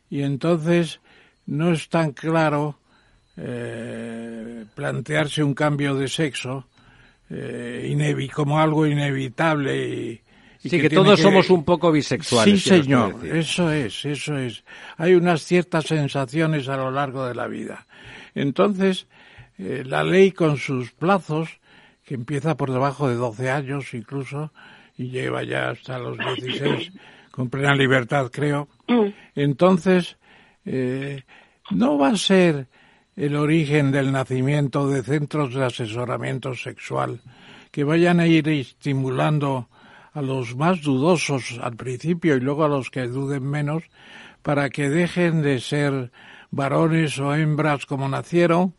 Y 0.10 0.24
entonces 0.24 1.00
no 1.46 1.72
es 1.72 1.90
tan 1.90 2.14
claro 2.14 2.80
eh, 3.38 4.66
plantearse 4.74 5.44
un 5.44 5.54
cambio 5.54 5.96
de 5.96 6.08
sexo 6.08 6.68
eh, 7.30 8.30
como 8.34 8.60
algo 8.60 8.86
inevitable 8.88 9.88
y, 9.88 10.22
sí, 10.70 10.82
que, 10.82 10.90
todos 10.90 11.20
somos 11.20 11.50
un 11.50 11.64
poco 11.64 11.92
bisexuales. 11.92 12.64
Sí, 12.64 12.70
señor, 12.70 13.26
eso 13.26 13.72
es, 13.72 14.06
eso 14.06 14.38
es. 14.38 14.64
Hay 14.98 15.14
unas 15.14 15.44
ciertas 15.44 15.86
sensaciones 15.86 16.68
a 16.70 16.78
lo 16.78 16.92
largo 16.92 17.28
de 17.28 17.36
la 17.36 17.48
vida. 17.48 17.86
Entonces, 18.34 19.08
eh, 19.58 19.84
la 19.86 20.04
ley 20.04 20.32
con 20.32 20.58
sus 20.58 20.92
plazos, 20.92 21.60
que 22.04 22.16
empieza 22.16 22.56
por 22.56 22.72
debajo 22.72 23.10
de 23.10 23.16
12 23.16 23.50
años 23.50 23.94
incluso, 23.94 24.52
y 24.98 25.10
lleva 25.10 25.44
ya 25.44 25.70
hasta 25.70 26.00
los 26.00 26.18
16, 26.18 26.92
con 27.32 27.50
plena 27.50 27.76
libertad, 27.76 28.32
creo. 28.32 28.68
Entonces, 29.36 30.18
eh, 30.66 31.24
no 31.72 31.98
va 31.98 32.10
a 32.10 32.18
ser 32.18 32.68
el 33.18 33.36
origen 33.36 33.92
del 33.92 34.12
nacimiento 34.12 34.88
de 34.88 35.02
centros 35.02 35.54
de 35.54 35.66
asesoramiento 35.66 36.54
sexual 36.54 37.20
que 37.72 37.84
vayan 37.84 38.20
a 38.20 38.28
ir 38.28 38.48
estimulando 38.48 39.68
a 40.14 40.22
los 40.22 40.56
más 40.56 40.82
dudosos 40.82 41.60
al 41.62 41.76
principio 41.76 42.36
y 42.36 42.40
luego 42.40 42.64
a 42.64 42.70
los 42.70 42.90
que 42.90 43.08
duden 43.08 43.44
menos 43.44 43.84
para 44.44 44.70
que 44.70 44.90
dejen 44.90 45.42
de 45.42 45.60
ser 45.60 46.12
varones 46.52 47.20
o 47.20 47.36
hembras 47.36 47.86
como 47.86 48.08
nacieron 48.08 48.76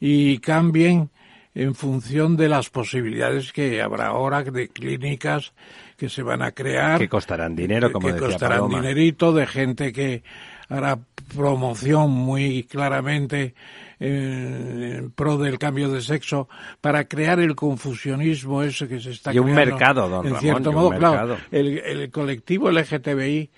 y 0.00 0.38
cambien 0.38 1.10
en 1.54 1.74
función 1.74 2.36
de 2.36 2.48
las 2.50 2.68
posibilidades 2.68 3.52
que 3.52 3.80
habrá 3.80 4.08
ahora 4.08 4.42
de 4.42 4.68
clínicas 4.68 5.54
que 5.96 6.10
se 6.10 6.22
van 6.22 6.42
a 6.42 6.52
crear. 6.52 6.98
Que 6.98 7.08
costarán 7.08 7.56
dinero, 7.56 7.90
como 7.90 8.08
que 8.08 8.16
costarán 8.16 8.68
dinerito, 8.68 9.32
de 9.32 9.46
gente 9.46 9.92
que 9.92 10.22
hará 10.68 10.98
promoción 11.34 12.10
muy 12.10 12.64
claramente 12.64 13.54
en 13.98 15.10
pro 15.14 15.38
del 15.38 15.58
cambio 15.58 15.90
de 15.90 16.00
sexo 16.00 16.48
para 16.80 17.08
crear 17.08 17.40
el 17.40 17.54
confusionismo 17.54 18.62
ese 18.62 18.86
que 18.88 19.00
se 19.00 19.10
está 19.10 19.32
y 19.32 19.38
un 19.38 19.52
mercado 19.52 20.08
don 20.08 20.26
en 20.26 20.36
cierto 20.36 20.72
modo. 20.72 20.90
Claro 20.90 21.38
el, 21.50 21.78
el, 21.78 22.10
colectivo 22.10 22.70
LGTBI 22.70 23.50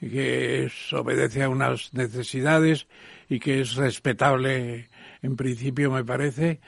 que 0.00 0.70
obedece 0.92 1.42
a 1.42 1.48
unas 1.48 1.94
necesidades 1.94 2.86
y 3.28 3.40
que 3.40 3.60
es 3.60 3.74
respetable 3.74 4.88
en 5.22 5.36
principio 5.36 5.90
me 5.90 6.04
parece 6.04 6.60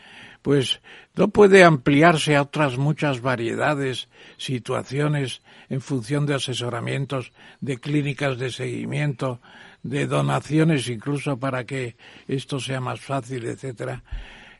pues 0.43 0.81
no 1.15 1.29
puede 1.29 1.65
ampliarse 1.65 2.37
a 2.37 2.43
otras 2.43 2.79
muchas 2.79 3.21
variedades, 3.21 4.09
situaciones 4.37 5.43
en 5.69 5.81
función 5.81 6.27
de 6.27 6.35
asesoramientos, 6.35 7.33
de 7.61 7.79
clínicas 7.79 8.39
de 8.39 8.51
seguimiento, 8.51 9.41
de 9.89 10.07
donaciones 10.07 10.89
incluso 10.89 11.39
para 11.39 11.64
que 11.64 11.97
esto 12.26 12.61
sea 12.61 12.80
más 12.80 13.01
fácil, 13.01 13.45
etcétera. 13.47 14.03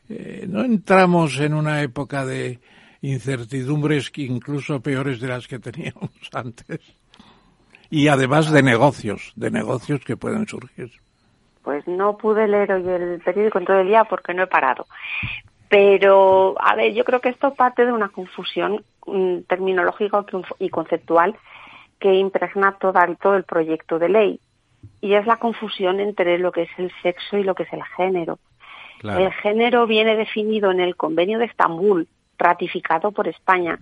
Eh, 0.09 0.45
no 0.47 0.63
entramos 0.63 1.39
en 1.39 1.53
una 1.53 1.81
época 1.81 2.25
de 2.25 2.59
incertidumbres 3.01 4.11
incluso 4.15 4.81
peores 4.81 5.19
de 5.19 5.27
las 5.27 5.47
que 5.47 5.59
teníamos 5.59 6.11
antes. 6.33 6.79
Y 7.91 8.07
además 8.07 8.51
de 8.51 8.61
negocios, 8.61 9.33
de 9.35 9.51
negocios 9.51 10.01
que 10.05 10.17
pueden 10.17 10.47
surgir. 10.47 10.91
Pues 11.63 11.87
no 11.87 12.17
pude 12.17 12.47
leer 12.47 12.71
hoy 12.71 12.87
el 12.87 13.21
periódico 13.21 13.59
en 13.59 13.65
todo 13.65 13.79
el 13.79 13.87
día 13.87 14.03
porque 14.05 14.33
no 14.33 14.43
he 14.43 14.47
parado. 14.47 14.87
Pero, 15.69 16.55
a 16.59 16.75
ver, 16.75 16.93
yo 16.93 17.03
creo 17.03 17.21
que 17.21 17.29
esto 17.29 17.53
parte 17.53 17.85
de 17.85 17.91
una 17.91 18.09
confusión 18.09 18.83
mm, 19.05 19.41
terminológica 19.47 20.25
y 20.57 20.69
conceptual 20.69 21.35
que 21.99 22.15
impregna 22.15 22.77
todo 22.79 23.35
el 23.35 23.43
proyecto 23.43 23.99
de 23.99 24.09
ley 24.09 24.39
y 25.01 25.13
es 25.13 25.25
la 25.25 25.37
confusión 25.37 25.99
entre 25.99 26.37
lo 26.37 26.51
que 26.51 26.63
es 26.63 26.69
el 26.77 26.91
sexo 27.01 27.37
y 27.37 27.43
lo 27.43 27.55
que 27.55 27.63
es 27.63 27.73
el 27.73 27.83
género. 27.97 28.39
El 29.01 29.31
género 29.31 29.87
viene 29.87 30.17
definido 30.17 30.71
en 30.71 30.81
el 30.81 30.97
Convenio 30.97 31.39
de 31.39 31.45
Estambul, 31.45 32.07
ratificado 32.37 33.11
por 33.11 33.29
España, 33.29 33.79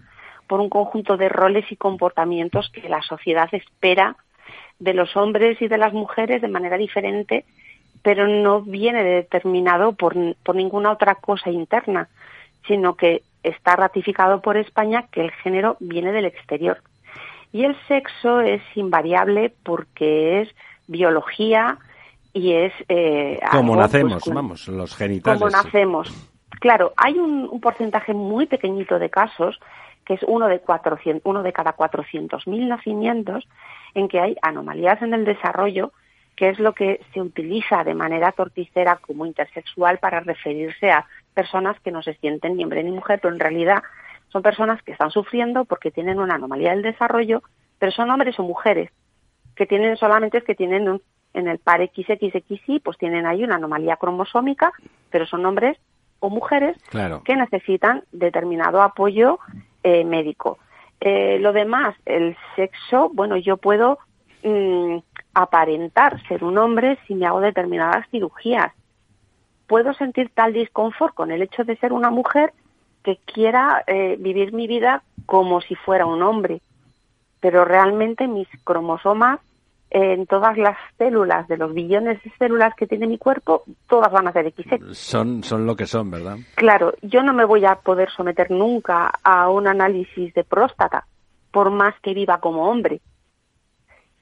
por 0.48 0.60
un 0.60 0.70
conjunto 0.70 1.18
de 1.18 1.28
roles 1.28 1.72
y 1.72 1.76
comportamientos 1.76 2.70
que 2.70 2.88
la 2.88 3.02
sociedad 3.02 3.50
espera 3.52 4.16
de 4.80 4.94
los 4.94 5.18
hombres 5.18 5.62
y 5.62 5.68
de 5.68 5.78
las 5.78 5.94
mujeres 5.94 6.42
de 6.42 6.48
manera 6.48 6.78
diferente, 6.78 7.46
pero 8.04 8.28
no 8.28 8.62
viene 8.62 9.04
determinado 9.04 9.94
por, 9.94 10.16
por 10.44 10.56
ninguna 10.56 10.92
otra 10.92 11.16
cosa 11.16 11.50
interna, 11.50 12.10
sino 12.68 12.96
que 12.96 13.24
está 13.42 13.76
ratificado 13.76 14.42
por 14.42 14.56
España 14.56 15.08
que 15.12 15.22
el 15.22 15.32
género 15.32 15.78
viene 15.80 16.12
del 16.12 16.26
exterior. 16.26 16.82
Y 17.52 17.64
el 17.64 17.76
sexo 17.88 18.42
es 18.42 18.62
invariable 18.76 19.54
porque 19.64 20.42
es 20.42 20.50
biología 20.88 21.78
y 22.34 22.54
es... 22.54 22.74
Eh, 22.90 23.40
como 23.52 23.76
pues, 23.76 23.80
nacemos, 23.80 24.24
vamos, 24.28 24.68
los 24.68 24.96
genitales. 24.96 25.40
Como 25.40 25.52
nacemos. 25.52 26.30
Claro, 26.60 26.94
hay 26.98 27.18
un, 27.18 27.60
porcentaje 27.60 28.14
muy 28.14 28.46
pequeñito 28.46 29.00
de 29.00 29.10
casos, 29.10 29.60
que 30.06 30.16
es 30.16 30.24
uno 30.24 30.48
de, 30.48 30.60
400, 30.60 31.22
uno 31.26 31.44
de 31.44 31.54
cada 31.54 31.76
400.000 31.76 32.68
nacimientos, 32.68 33.48
en 33.94 34.08
que 34.08 34.20
hay 34.20 34.36
anomalías 34.42 35.02
en 35.02 35.14
el 35.14 35.26
desarrollo, 35.26 35.92
que 36.36 36.50
es 36.50 36.60
lo 36.60 36.74
que 36.74 37.02
se 37.14 37.22
utiliza 37.22 37.84
de 37.84 37.96
manera 37.96 38.32
torticera 38.32 38.98
como 38.98 39.26
intersexual 39.26 39.98
para 39.98 40.20
referirse 40.20 40.92
a 40.92 41.06
personas 41.34 41.80
que 41.82 41.92
no 41.92 42.02
se 42.04 42.14
sienten 42.16 42.58
ni 42.58 42.64
hombre 42.64 42.84
ni 42.84 42.92
mujer, 42.92 43.20
pero 43.22 43.34
en 43.34 43.40
realidad 43.40 43.84
son 44.30 44.42
personas 44.42 44.82
que 44.84 44.92
están 44.92 45.12
sufriendo 45.12 45.66
porque 45.66 45.92
tienen 45.92 46.20
una 46.20 46.36
anomalía 46.36 46.72
del 46.72 46.84
desarrollo, 46.84 47.42
pero 47.80 47.92
son 47.92 48.10
hombres 48.10 48.40
o 48.40 48.44
mujeres 48.44 48.92
que 49.58 49.66
tienen 49.66 49.98
solamente 49.98 50.38
es 50.38 50.44
que 50.44 50.56
tienen 50.56 51.02
en 51.34 51.48
el 51.48 51.60
par 51.60 51.82
XXXY, 51.82 52.80
pues 52.80 52.98
tienen 52.98 53.26
ahí 53.26 53.44
una 53.44 53.56
anomalía 53.56 53.98
cromosómica, 53.98 54.72
pero 55.10 55.26
son 55.26 55.46
hombres 55.46 55.78
o 56.20 56.30
mujeres 56.30 56.78
que 57.24 57.36
necesitan 57.36 58.04
determinado 58.12 58.82
apoyo 58.82 59.40
eh, 59.84 60.04
médico. 60.04 60.58
Eh, 61.00 61.38
lo 61.40 61.54
demás, 61.54 61.96
el 62.06 62.36
sexo, 62.56 63.10
bueno, 63.14 63.38
yo 63.38 63.58
puedo 63.58 64.00
mm, 64.44 64.98
aparentar 65.34 66.22
ser 66.28 66.44
un 66.44 66.58
hombre 66.58 66.98
si 67.08 67.14
me 67.14 67.28
hago 67.28 67.40
determinadas 67.40 68.08
cirugías. 68.10 68.74
Puedo 69.68 69.94
sentir 69.94 70.32
tal 70.34 70.54
disconfort 70.54 71.14
con 71.14 71.32
el 71.32 71.42
hecho 71.42 71.64
de 71.64 71.76
ser 71.78 71.94
una 71.94 72.10
mujer 72.10 72.54
que 73.04 73.20
quiera 73.26 73.84
eh, 73.86 74.16
vivir 74.20 74.54
mi 74.54 74.66
vida 74.66 75.04
como 75.26 75.62
si 75.62 75.76
fuera 75.76 76.06
un 76.06 76.24
hombre, 76.24 76.62
pero 77.48 77.64
realmente 77.64 78.28
mis 78.28 78.50
cromosomas 78.66 79.40
en 79.90 80.26
todas 80.26 80.58
las 80.58 80.76
células, 80.98 81.48
de 81.48 81.56
los 81.56 81.74
billones 81.74 82.22
de 82.22 82.30
células 82.38 82.76
que 82.76 82.88
tiene 82.88 83.08
mi 83.08 83.18
cuerpo, 83.18 83.64
todas 83.88 84.12
van 84.12 84.28
a 84.28 84.34
ser 84.34 84.52
XX. 84.52 84.82
Son, 84.92 85.46
son 85.46 85.66
lo 85.66 85.78
que 85.78 85.86
son, 85.86 86.12
¿verdad? 86.12 86.36
Claro, 86.56 86.92
yo 87.02 87.24
no 87.24 87.32
me 87.32 87.46
voy 87.46 87.64
a 87.64 87.76
poder 87.76 88.10
someter 88.10 88.52
nunca 88.52 89.14
a 89.24 89.50
un 89.50 89.66
análisis 89.66 90.34
de 90.34 90.44
próstata, 90.44 91.06
por 91.50 91.72
más 91.72 91.96
que 92.02 92.14
viva 92.14 92.42
como 92.42 92.70
hombre. 92.70 93.00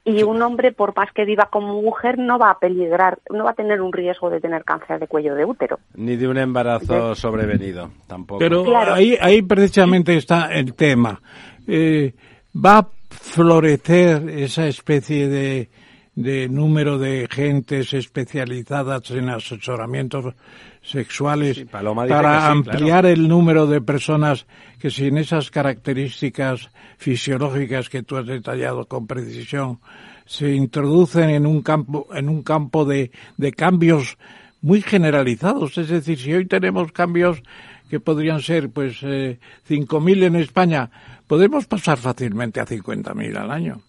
Y 0.04 0.22
un 0.22 0.40
hombre, 0.40 0.70
por 0.70 0.94
más 0.94 1.10
que 1.12 1.24
viva 1.24 1.48
como 1.50 1.82
mujer, 1.82 2.20
no 2.20 2.38
va 2.38 2.50
a 2.52 2.58
peligrar, 2.60 3.18
no 3.28 3.42
va 3.42 3.50
a 3.50 3.54
tener 3.54 3.82
un 3.82 3.92
riesgo 3.92 4.30
de 4.30 4.40
tener 4.40 4.62
cáncer 4.62 5.00
de 5.00 5.08
cuello 5.08 5.34
de 5.34 5.44
útero. 5.44 5.80
Ni 5.96 6.14
de 6.14 6.28
un 6.28 6.38
embarazo 6.38 7.16
sobrevenido, 7.16 7.90
tampoco. 8.06 8.38
Pero 8.38 8.64
ahí, 8.76 9.18
ahí 9.20 9.42
precisamente 9.42 10.16
está 10.16 10.46
el 10.52 10.74
tema. 10.74 11.20
Eh, 11.66 12.14
va 12.54 12.78
a 12.78 12.88
florecer 13.20 14.28
esa 14.28 14.66
especie 14.66 15.28
de, 15.28 15.70
de 16.14 16.48
número 16.48 16.98
de 16.98 17.28
gentes 17.30 17.92
especializadas 17.92 19.10
en 19.10 19.28
asesoramientos 19.28 20.34
sexuales 20.82 21.66
para 21.70 22.48
ampliar 22.48 23.04
el 23.06 23.28
número 23.28 23.66
de 23.66 23.80
personas 23.80 24.46
que 24.80 24.90
sin 24.90 25.18
esas 25.18 25.50
características 25.50 26.70
fisiológicas 26.96 27.88
que 27.90 28.02
tú 28.02 28.16
has 28.16 28.26
detallado 28.26 28.86
con 28.86 29.06
precisión 29.06 29.80
se 30.24 30.54
introducen 30.54 31.30
en 31.30 31.46
un 31.46 31.60
campo 31.62 32.08
en 32.14 32.28
un 32.28 32.42
campo 32.42 32.84
de, 32.84 33.10
de 33.36 33.52
cambios 33.52 34.16
muy 34.62 34.82
generalizados. 34.82 35.76
Es 35.76 35.88
decir 35.88 36.18
si 36.18 36.32
hoy 36.32 36.46
tenemos 36.46 36.92
cambios 36.92 37.42
que 37.88 38.00
podrían 38.00 38.40
ser 38.42 38.70
pues 38.70 38.98
eh, 39.02 39.38
5.000 39.68 40.24
en 40.24 40.36
España 40.36 40.90
podemos 41.26 41.66
pasar 41.66 41.98
fácilmente 41.98 42.60
a 42.60 42.66
50.000 42.66 43.36
al 43.36 43.50
año. 43.50 43.80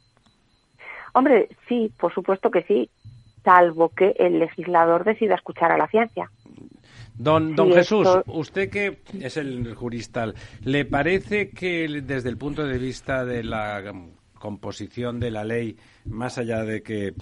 Hombre 1.13 1.49
sí 1.67 1.91
por 1.99 2.13
supuesto 2.13 2.51
que 2.51 2.63
sí 2.63 2.89
salvo 3.43 3.89
que 3.89 4.13
el 4.19 4.39
legislador 4.39 5.03
decida 5.03 5.35
escuchar 5.35 5.71
a 5.71 5.77
la 5.77 5.87
ciencia. 5.87 6.29
Don, 7.17 7.55
don 7.55 7.73
Jesús, 7.73 8.07
usted 8.27 8.69
que 8.69 8.99
es 9.19 9.37
el 9.37 9.73
jurista, 9.73 10.31
¿le 10.63 10.85
parece 10.85 11.49
que 11.49 11.87
desde 12.03 12.29
el 12.29 12.37
punto 12.37 12.65
de 12.65 12.77
vista 12.77 13.25
de 13.25 13.43
la 13.43 13.81
composición 14.37 15.19
de 15.19 15.31
la 15.31 15.43
ley, 15.43 15.77
más 16.05 16.37
allá 16.37 16.63
de 16.63 16.83
que 16.83 17.13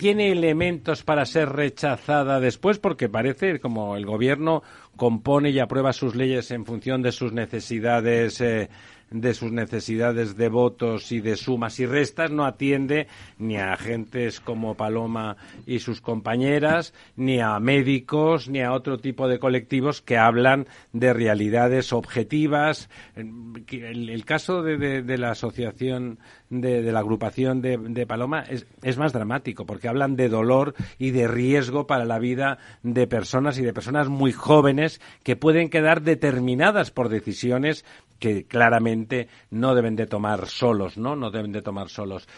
tiene 0.00 0.32
elementos 0.32 1.02
para 1.02 1.26
ser 1.26 1.50
rechazada 1.50 2.40
después 2.40 2.78
porque 2.78 3.08
parece 3.08 3.60
como 3.60 3.96
el 3.96 4.06
gobierno 4.06 4.62
compone 5.00 5.48
y 5.48 5.58
aprueba 5.58 5.94
sus 5.94 6.14
leyes 6.14 6.50
en 6.50 6.66
función 6.66 7.00
de 7.00 7.10
sus 7.10 7.32
necesidades 7.32 8.38
eh, 8.42 8.68
de 9.10 9.34
sus 9.34 9.50
necesidades 9.50 10.36
de 10.36 10.48
votos 10.48 11.10
y 11.10 11.20
de 11.20 11.36
sumas 11.36 11.80
y 11.80 11.86
restas, 11.86 12.30
no 12.30 12.44
atiende 12.44 13.08
ni 13.38 13.56
a 13.56 13.72
agentes 13.72 14.40
como 14.40 14.76
Paloma 14.76 15.36
y 15.66 15.80
sus 15.80 16.00
compañeras, 16.00 16.94
ni 17.16 17.40
a 17.40 17.58
médicos, 17.58 18.48
ni 18.48 18.62
a 18.62 18.72
otro 18.72 18.98
tipo 18.98 19.28
de 19.28 19.38
colectivos 19.38 20.00
que 20.00 20.16
hablan 20.16 20.66
de 20.92 21.12
realidades 21.12 21.92
objetivas. 21.92 22.88
El, 23.16 24.24
caso 24.24 24.62
de, 24.62 25.18
la 25.18 25.32
asociación, 25.32 26.18
de, 26.48 26.82
la 26.82 27.00
agrupación 27.00 27.60
de, 27.62 28.06
Paloma 28.06 28.42
es, 28.42 28.66
es 28.82 28.96
más 28.96 29.12
dramático 29.12 29.66
porque 29.66 29.88
hablan 29.88 30.16
de 30.16 30.28
dolor 30.28 30.74
y 30.98 31.10
de 31.10 31.26
riesgo 31.26 31.86
para 31.86 32.04
la 32.04 32.18
vida 32.18 32.58
de 32.82 33.06
personas 33.06 33.58
y 33.58 33.62
de 33.62 33.72
personas 33.72 34.08
muy 34.08 34.32
jóvenes 34.32 35.00
que 35.22 35.36
pueden 35.36 35.68
quedar 35.68 36.02
determinadas 36.02 36.90
por 36.90 37.08
decisiones 37.08 37.84
que 38.20 38.44
claramente 38.44 39.28
no 39.50 39.74
deben 39.74 39.96
de 39.96 40.06
tomar 40.06 40.46
solos, 40.46 40.96
¿no? 40.96 41.16
No 41.16 41.30
deben 41.30 41.50
de 41.50 41.62
tomar 41.62 41.88
solos. 41.88 42.28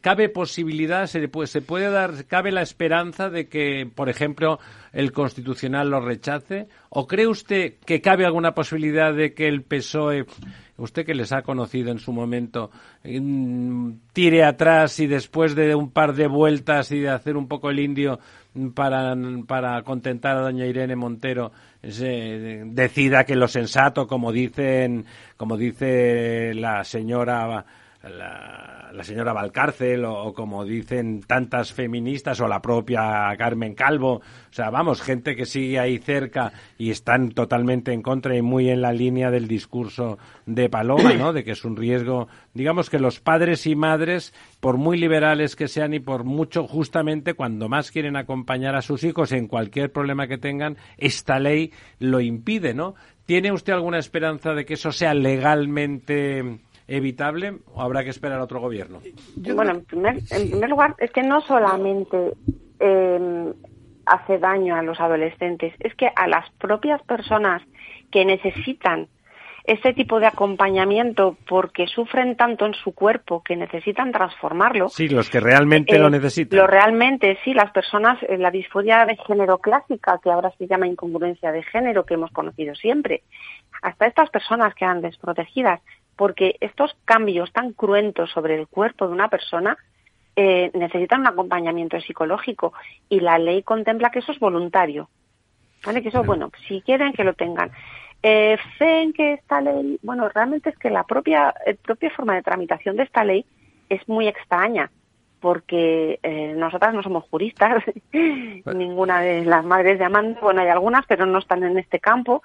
¿Cabe 0.00 0.30
posibilidad, 0.30 1.06
se 1.06 1.28
puede, 1.28 1.48
se 1.48 1.60
puede 1.60 1.90
dar, 1.90 2.24
cabe 2.26 2.52
la 2.52 2.62
esperanza 2.62 3.28
de 3.28 3.48
que, 3.48 3.90
por 3.92 4.08
ejemplo, 4.08 4.58
el 4.92 5.12
Constitucional 5.12 5.90
lo 5.90 6.00
rechace? 6.00 6.68
¿O 6.88 7.06
cree 7.06 7.26
usted 7.26 7.74
que 7.84 8.00
cabe 8.00 8.24
alguna 8.24 8.54
posibilidad 8.54 9.12
de 9.12 9.34
que 9.34 9.48
el 9.48 9.62
PSOE, 9.62 10.24
usted 10.76 11.04
que 11.04 11.14
les 11.14 11.32
ha 11.32 11.42
conocido 11.42 11.90
en 11.90 11.98
su 11.98 12.12
momento, 12.12 12.70
mm, 13.02 13.90
tire 14.12 14.44
atrás 14.44 15.00
y 15.00 15.08
después 15.08 15.56
de 15.56 15.74
un 15.74 15.90
par 15.90 16.14
de 16.14 16.28
vueltas 16.28 16.92
y 16.92 17.00
de 17.00 17.10
hacer 17.10 17.36
un 17.36 17.48
poco 17.48 17.70
el 17.70 17.80
indio 17.80 18.20
para, 18.74 19.16
para 19.46 19.82
contentar 19.82 20.36
a 20.36 20.40
doña 20.40 20.66
Irene 20.66 20.96
Montero, 20.96 21.52
decida 21.82 23.24
que 23.24 23.36
lo 23.36 23.48
sensato, 23.48 24.06
como 24.06 24.32
dicen, 24.32 25.06
como 25.36 25.56
dice 25.56 26.54
la 26.54 26.84
señora 26.84 27.64
la, 28.08 29.02
señora 29.02 29.32
Valcárcel 29.32 30.04
o, 30.04 30.32
como 30.32 30.64
dicen 30.64 31.22
tantas 31.22 31.72
feministas 31.72 32.40
o 32.40 32.48
la 32.48 32.62
propia 32.62 33.34
Carmen 33.36 33.74
Calvo, 33.74 34.14
o 34.14 34.22
sea, 34.52 34.70
vamos, 34.70 35.02
gente 35.02 35.36
que 35.36 35.44
sigue 35.44 35.78
ahí 35.78 35.98
cerca 35.98 36.52
y 36.78 36.90
están 36.90 37.30
totalmente 37.30 37.92
en 37.92 38.02
contra 38.02 38.36
y 38.36 38.42
muy 38.42 38.70
en 38.70 38.80
la 38.80 38.92
línea 38.92 39.30
del 39.30 39.48
discurso 39.48 40.18
de 40.46 40.68
Paloma, 40.68 41.12
¿no? 41.14 41.32
De 41.32 41.44
que 41.44 41.52
es 41.52 41.64
un 41.64 41.76
riesgo, 41.76 42.28
digamos 42.54 42.88
que 42.88 42.98
los 42.98 43.20
padres 43.20 43.66
y 43.66 43.74
madres, 43.74 44.32
por 44.60 44.78
muy 44.78 44.96
liberales 44.96 45.56
que 45.56 45.68
sean 45.68 45.92
y 45.92 46.00
por 46.00 46.24
mucho 46.24 46.66
justamente 46.66 47.34
cuando 47.34 47.68
más 47.68 47.90
quieren 47.90 48.16
acompañar 48.16 48.76
a 48.76 48.82
sus 48.82 49.04
hijos 49.04 49.32
en 49.32 49.48
cualquier 49.48 49.92
problema 49.92 50.28
que 50.28 50.38
tengan, 50.38 50.76
esta 50.96 51.38
ley 51.38 51.72
lo 51.98 52.20
impide, 52.20 52.74
¿no? 52.74 52.94
¿Tiene 53.26 53.52
usted 53.52 53.72
alguna 53.72 53.98
esperanza 53.98 54.52
de 54.52 54.64
que 54.64 54.74
eso 54.74 54.92
sea 54.92 55.14
legalmente 55.14 56.60
evitable 56.86 57.58
o 57.72 57.82
habrá 57.82 58.04
que 58.04 58.10
esperar 58.10 58.40
a 58.40 58.44
otro 58.44 58.60
gobierno? 58.60 59.00
Bueno, 59.36 59.72
en 59.72 59.84
primer, 59.84 60.18
en 60.30 60.50
primer 60.50 60.70
lugar, 60.70 60.94
es 60.98 61.10
que 61.10 61.22
no 61.22 61.40
solamente 61.40 62.32
eh, 62.80 63.52
hace 64.06 64.38
daño 64.38 64.76
a 64.76 64.82
los 64.82 65.00
adolescentes, 65.00 65.74
es 65.80 65.94
que 65.94 66.10
a 66.14 66.26
las 66.26 66.50
propias 66.52 67.02
personas 67.02 67.62
que 68.10 68.24
necesitan 68.24 69.08
este 69.64 69.94
tipo 69.94 70.20
de 70.20 70.26
acompañamiento 70.26 71.38
porque 71.48 71.86
sufren 71.86 72.36
tanto 72.36 72.66
en 72.66 72.74
su 72.74 72.92
cuerpo 72.92 73.42
que 73.42 73.56
necesitan 73.56 74.12
transformarlo. 74.12 74.90
Sí, 74.90 75.08
los 75.08 75.30
que 75.30 75.40
realmente 75.40 75.98
lo 75.98 76.08
eh, 76.08 76.10
necesitan. 76.10 76.58
Lo 76.58 76.66
realmente, 76.66 77.38
sí, 77.42 77.54
las 77.54 77.70
personas, 77.70 78.22
eh, 78.24 78.36
la 78.36 78.50
disforia 78.50 79.06
de 79.06 79.16
género 79.16 79.58
clásica, 79.58 80.20
que 80.22 80.30
ahora 80.30 80.52
se 80.58 80.66
llama 80.66 80.86
incongruencia 80.86 81.50
de 81.50 81.62
género, 81.62 82.04
que 82.04 82.14
hemos 82.14 82.30
conocido 82.30 82.74
siempre, 82.74 83.22
hasta 83.80 84.06
estas 84.06 84.28
personas 84.28 84.74
quedan 84.74 85.00
desprotegidas 85.00 85.80
porque 86.16 86.56
estos 86.60 86.96
cambios 87.04 87.52
tan 87.52 87.72
cruentos 87.72 88.30
sobre 88.30 88.54
el 88.54 88.66
cuerpo 88.66 89.06
de 89.06 89.12
una 89.12 89.28
persona 89.28 89.76
eh, 90.36 90.70
necesitan 90.74 91.20
un 91.20 91.28
acompañamiento 91.28 92.00
psicológico 92.00 92.72
y 93.08 93.20
la 93.20 93.38
ley 93.38 93.62
contempla 93.62 94.10
que 94.10 94.18
eso 94.18 94.32
es 94.32 94.40
voluntario. 94.40 95.08
¿Vale? 95.84 96.02
Que 96.02 96.08
eso, 96.08 96.24
bueno, 96.24 96.50
si 96.66 96.80
quieren 96.80 97.12
que 97.12 97.24
lo 97.24 97.34
tengan. 97.34 97.70
Eh, 98.22 98.56
fe 98.78 99.02
en 99.02 99.12
que 99.12 99.34
esta 99.34 99.60
ley, 99.60 99.98
bueno, 100.02 100.28
realmente 100.30 100.70
es 100.70 100.78
que 100.78 100.88
la 100.88 101.04
propia, 101.04 101.54
propia 101.82 102.10
forma 102.10 102.34
de 102.34 102.42
tramitación 102.42 102.96
de 102.96 103.02
esta 103.02 103.22
ley 103.22 103.44
es 103.90 104.08
muy 104.08 104.26
extraña, 104.26 104.90
porque 105.40 106.18
eh, 106.22 106.54
nosotras 106.56 106.94
no 106.94 107.02
somos 107.02 107.24
juristas, 107.24 107.84
ninguna 108.74 109.20
de 109.20 109.44
las 109.44 109.62
madres 109.62 109.98
de 109.98 110.06
Amanda, 110.06 110.40
bueno, 110.40 110.62
hay 110.62 110.68
algunas, 110.68 111.04
pero 111.06 111.26
no 111.26 111.38
están 111.38 111.64
en 111.64 111.76
este 111.76 112.00
campo, 112.00 112.42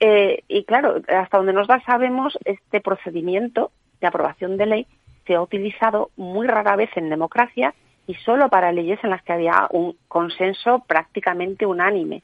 eh, 0.00 0.42
y 0.48 0.64
claro, 0.64 1.02
hasta 1.08 1.36
donde 1.36 1.52
nos 1.52 1.68
da 1.68 1.80
sabemos, 1.82 2.38
este 2.44 2.80
procedimiento 2.80 3.70
de 4.00 4.06
aprobación 4.06 4.56
de 4.56 4.66
ley 4.66 4.86
se 5.26 5.34
ha 5.34 5.42
utilizado 5.42 6.10
muy 6.16 6.46
rara 6.46 6.74
vez 6.74 6.90
en 6.96 7.10
democracia 7.10 7.74
y 8.06 8.14
solo 8.14 8.48
para 8.48 8.72
leyes 8.72 8.98
en 9.04 9.10
las 9.10 9.22
que 9.22 9.34
había 9.34 9.68
un 9.70 9.96
consenso 10.08 10.82
prácticamente 10.86 11.66
unánime. 11.66 12.22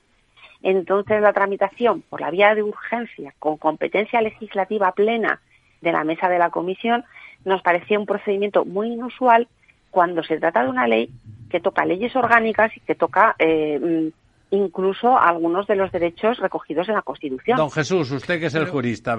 Entonces, 0.63 1.21
la 1.21 1.35
tramitación 1.35 2.03
por 2.03 2.23
la 2.23 2.31
vía 2.31 2.55
de 2.55 2.63
urgencia 2.63 3.35
con 3.39 3.59
competencia 3.59 4.23
legislativa 4.23 4.91
plena 4.93 5.41
de 5.83 5.93
la 5.93 6.03
mesa 6.03 6.29
de 6.29 6.39
la 6.39 6.51
comisión 6.51 7.05
nos 7.45 7.63
parecía 7.63 7.99
un 7.99 8.07
procedimiento 8.07 8.65
muy 8.65 8.95
inusual 8.95 9.49
cuando 9.91 10.23
se 10.25 10.39
trata 10.39 10.65
de 10.65 10.71
una 10.71 10.89
ley 10.89 11.11
que 11.51 11.61
toca 11.61 11.85
leyes 11.85 12.17
orgánicas 12.17 12.75
y 12.77 12.81
que 12.81 12.95
toca 12.95 13.37
eh, 13.39 14.11
incluso 14.51 15.19
algunos 15.19 15.67
de 15.67 15.77
los 15.77 15.91
derechos 15.93 16.39
recogidos 16.39 16.89
en 16.89 16.95
la 16.95 17.03
Constitución. 17.03 17.57
Don 17.57 17.71
Jesús, 17.71 18.11
usted 18.13 18.39
que 18.39 18.47
es 18.47 18.55
el 18.55 18.67
jurista. 18.67 19.19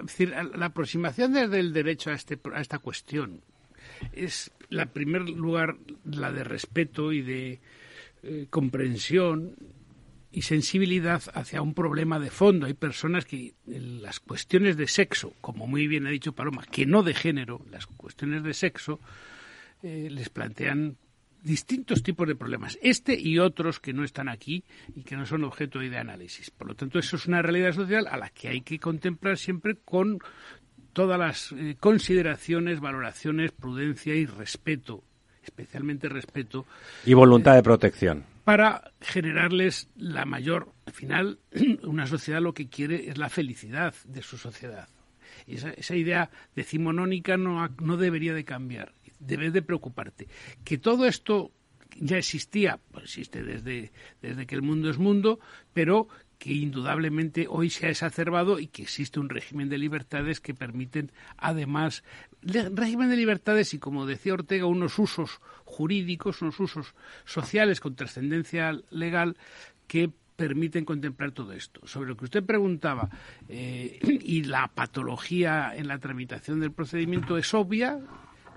decir, 0.00 0.34
la 0.54 0.66
aproximación 0.66 1.32
desde 1.32 1.58
el 1.58 1.72
derecho 1.72 2.10
a, 2.10 2.14
este, 2.14 2.38
a 2.54 2.60
esta 2.60 2.78
cuestión 2.78 3.40
es, 4.12 4.52
en 4.70 4.88
primer 4.88 5.28
lugar, 5.28 5.76
la 6.04 6.32
de 6.32 6.44
respeto 6.44 7.12
y 7.12 7.22
de 7.22 7.60
eh, 8.22 8.46
comprensión 8.50 9.56
y 10.30 10.42
sensibilidad 10.42 11.22
hacia 11.34 11.60
un 11.60 11.74
problema 11.74 12.18
de 12.18 12.30
fondo. 12.30 12.66
Hay 12.66 12.74
personas 12.74 13.26
que 13.26 13.54
las 13.66 14.18
cuestiones 14.20 14.76
de 14.76 14.88
sexo, 14.88 15.34
como 15.40 15.66
muy 15.66 15.86
bien 15.86 16.06
ha 16.06 16.10
dicho 16.10 16.32
Paloma, 16.32 16.64
que 16.70 16.86
no 16.86 17.02
de 17.02 17.14
género, 17.14 17.60
las 17.70 17.86
cuestiones 17.86 18.42
de 18.42 18.54
sexo 18.54 18.98
eh, 19.82 20.08
les 20.10 20.30
plantean 20.30 20.96
distintos 21.42 22.02
tipos 22.02 22.26
de 22.28 22.36
problemas, 22.36 22.78
este 22.82 23.18
y 23.18 23.38
otros 23.38 23.80
que 23.80 23.92
no 23.92 24.04
están 24.04 24.28
aquí 24.28 24.64
y 24.94 25.02
que 25.02 25.16
no 25.16 25.26
son 25.26 25.44
objeto 25.44 25.80
de 25.80 25.98
análisis. 25.98 26.50
Por 26.50 26.68
lo 26.68 26.74
tanto, 26.74 26.98
eso 26.98 27.16
es 27.16 27.26
una 27.26 27.42
realidad 27.42 27.72
social 27.72 28.06
a 28.08 28.16
la 28.16 28.30
que 28.30 28.48
hay 28.48 28.60
que 28.60 28.78
contemplar 28.78 29.38
siempre 29.38 29.76
con 29.84 30.20
todas 30.92 31.18
las 31.18 31.52
eh, 31.52 31.76
consideraciones, 31.78 32.80
valoraciones, 32.80 33.52
prudencia 33.52 34.14
y 34.14 34.26
respeto, 34.26 35.02
especialmente 35.42 36.08
respeto. 36.08 36.66
Y 37.04 37.14
voluntad 37.14 37.54
de 37.54 37.62
protección. 37.62 38.24
Para 38.44 38.92
generarles 39.00 39.88
la 39.96 40.24
mayor, 40.24 40.72
al 40.86 40.92
final, 40.92 41.38
una 41.82 42.06
sociedad 42.06 42.40
lo 42.40 42.54
que 42.54 42.68
quiere 42.68 43.08
es 43.08 43.18
la 43.18 43.28
felicidad 43.28 43.94
de 44.04 44.22
su 44.22 44.36
sociedad. 44.36 44.88
Esa, 45.46 45.70
esa 45.70 45.96
idea 45.96 46.30
decimonónica 46.54 47.36
no, 47.36 47.68
no 47.80 47.96
debería 47.96 48.32
de 48.32 48.44
cambiar 48.44 48.92
debe 49.26 49.50
de 49.50 49.62
preocuparte. 49.62 50.28
Que 50.64 50.78
todo 50.78 51.06
esto 51.06 51.52
ya 51.98 52.18
existía, 52.18 52.80
pues 52.90 53.04
existe 53.04 53.42
desde, 53.42 53.92
desde 54.20 54.46
que 54.46 54.54
el 54.54 54.62
mundo 54.62 54.90
es 54.90 54.98
mundo, 54.98 55.40
pero 55.72 56.08
que 56.38 56.52
indudablemente 56.52 57.46
hoy 57.48 57.70
se 57.70 57.86
ha 57.86 57.90
exacerbado 57.90 58.58
y 58.58 58.66
que 58.66 58.82
existe 58.82 59.20
un 59.20 59.28
régimen 59.28 59.68
de 59.68 59.78
libertades 59.78 60.40
que 60.40 60.54
permiten, 60.54 61.12
además, 61.36 62.02
régimen 62.42 63.10
de 63.10 63.16
libertades 63.16 63.74
y, 63.74 63.78
como 63.78 64.06
decía 64.06 64.34
Ortega, 64.34 64.66
unos 64.66 64.98
usos 64.98 65.40
jurídicos, 65.64 66.42
unos 66.42 66.58
usos 66.58 66.94
sociales 67.24 67.78
con 67.78 67.94
trascendencia 67.94 68.76
legal 68.90 69.36
que 69.86 70.10
permiten 70.34 70.84
contemplar 70.84 71.30
todo 71.30 71.52
esto. 71.52 71.86
Sobre 71.86 72.08
lo 72.08 72.16
que 72.16 72.24
usted 72.24 72.42
preguntaba, 72.42 73.08
eh, 73.48 74.00
y 74.02 74.42
la 74.42 74.66
patología 74.66 75.72
en 75.76 75.86
la 75.86 75.98
tramitación 75.98 76.58
del 76.58 76.72
procedimiento 76.72 77.38
es 77.38 77.54
obvia, 77.54 78.00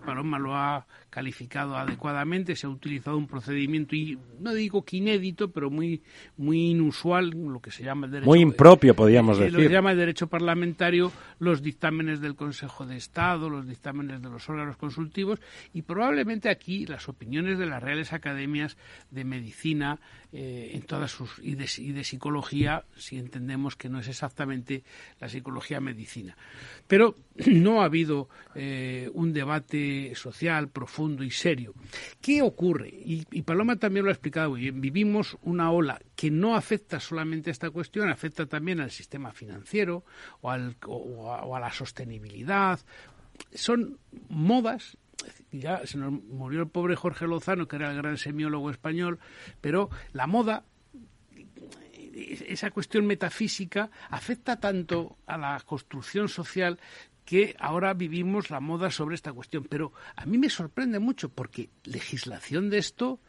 Paloma 0.05 0.39
lo 0.39 0.55
ha 0.55 0.85
calificado 1.09 1.75
adecuadamente, 1.77 2.55
se 2.55 2.67
ha 2.67 2.69
utilizado 2.69 3.17
un 3.17 3.27
procedimiento, 3.27 3.95
y 3.95 4.17
no 4.39 4.53
digo 4.53 4.83
que 4.83 4.97
inédito, 4.97 5.49
pero 5.49 5.69
muy, 5.69 6.01
muy 6.37 6.71
inusual, 6.71 7.29
lo 7.29 7.59
que 7.61 7.71
se 7.71 7.83
llama 7.83 8.05
el 8.05 8.11
derecho. 8.11 8.29
Muy 8.29 8.39
impropio, 8.39 8.95
podríamos 8.95 9.37
decir. 9.37 9.53
Lo 9.53 9.59
que 9.59 9.67
se 9.67 9.73
llama 9.73 9.91
el 9.91 9.97
derecho 9.97 10.27
parlamentario, 10.27 11.11
los 11.39 11.61
dictámenes 11.61 12.21
del 12.21 12.35
Consejo 12.35 12.85
de 12.85 12.97
Estado, 12.97 13.49
los 13.49 13.67
dictámenes 13.67 14.21
de 14.21 14.29
los 14.29 14.47
órganos 14.49 14.77
consultivos, 14.77 15.39
y 15.73 15.81
probablemente 15.83 16.49
aquí 16.49 16.85
las 16.85 17.07
opiniones 17.09 17.57
de 17.57 17.65
las 17.65 17.81
reales 17.81 18.13
academias 18.13 18.77
de 19.11 19.23
medicina 19.23 19.99
eh, 20.33 20.71
en 20.73 20.81
todas 20.81 21.11
sus 21.11 21.39
y 21.41 21.55
de, 21.55 21.65
y 21.77 21.93
de 21.93 22.03
psicología, 22.03 22.83
si 22.97 23.17
entendemos 23.17 23.77
que 23.77 23.87
no 23.87 23.99
es 23.99 24.09
exactamente 24.09 24.83
la 25.21 25.29
psicología 25.29 25.79
medicina. 25.79 26.35
Pero 26.87 27.15
no 27.47 27.81
ha 27.81 27.85
habido 27.85 28.27
eh, 28.53 29.09
un 29.13 29.31
debate 29.31 29.94
social 30.15 30.69
profundo 30.69 31.23
y 31.23 31.31
serio. 31.31 31.73
¿Qué 32.21 32.41
ocurre? 32.41 32.89
Y, 32.89 33.41
Paloma 33.43 33.77
también 33.77 34.05
lo 34.05 34.11
ha 34.11 34.13
explicado 34.13 34.51
muy 34.51 34.61
bien. 34.61 34.81
Vivimos 34.81 35.37
una 35.43 35.71
ola 35.71 36.01
que 36.15 36.31
no 36.31 36.55
afecta 36.55 36.99
solamente 36.99 37.49
a 37.49 37.53
esta 37.53 37.69
cuestión, 37.69 38.09
afecta 38.09 38.45
también 38.45 38.79
al 38.79 38.91
sistema 38.91 39.31
financiero 39.31 40.03
o, 40.41 40.49
al, 40.49 40.75
o 40.87 41.55
a 41.55 41.59
la 41.59 41.71
sostenibilidad. 41.71 42.79
Son 43.53 43.99
modas 44.29 44.97
ya 45.51 45.85
se 45.85 45.97
nos 45.97 46.11
murió 46.11 46.61
el 46.61 46.67
pobre 46.67 46.95
Jorge 46.95 47.25
Lozano, 47.25 47.67
que 47.67 47.77
era 47.77 47.91
el 47.91 47.97
gran 47.97 48.17
semiólogo 48.17 48.69
español, 48.69 49.19
pero 49.61 49.89
la 50.13 50.27
moda 50.27 50.65
esa 52.15 52.71
cuestión 52.71 53.05
metafísica 53.05 53.89
afecta 54.09 54.59
tanto 54.59 55.17
a 55.25 55.37
la 55.37 55.61
construcción 55.65 56.29
social 56.29 56.79
que 57.25 57.55
ahora 57.59 57.93
vivimos 57.93 58.49
la 58.49 58.59
moda 58.59 58.91
sobre 58.91 59.15
esta 59.15 59.33
cuestión. 59.33 59.65
Pero 59.69 59.91
a 60.15 60.25
mí 60.25 60.37
me 60.37 60.49
sorprende 60.49 60.99
mucho 60.99 61.29
porque 61.29 61.69
legislación 61.83 62.69
de 62.69 62.77
esto, 62.77 63.19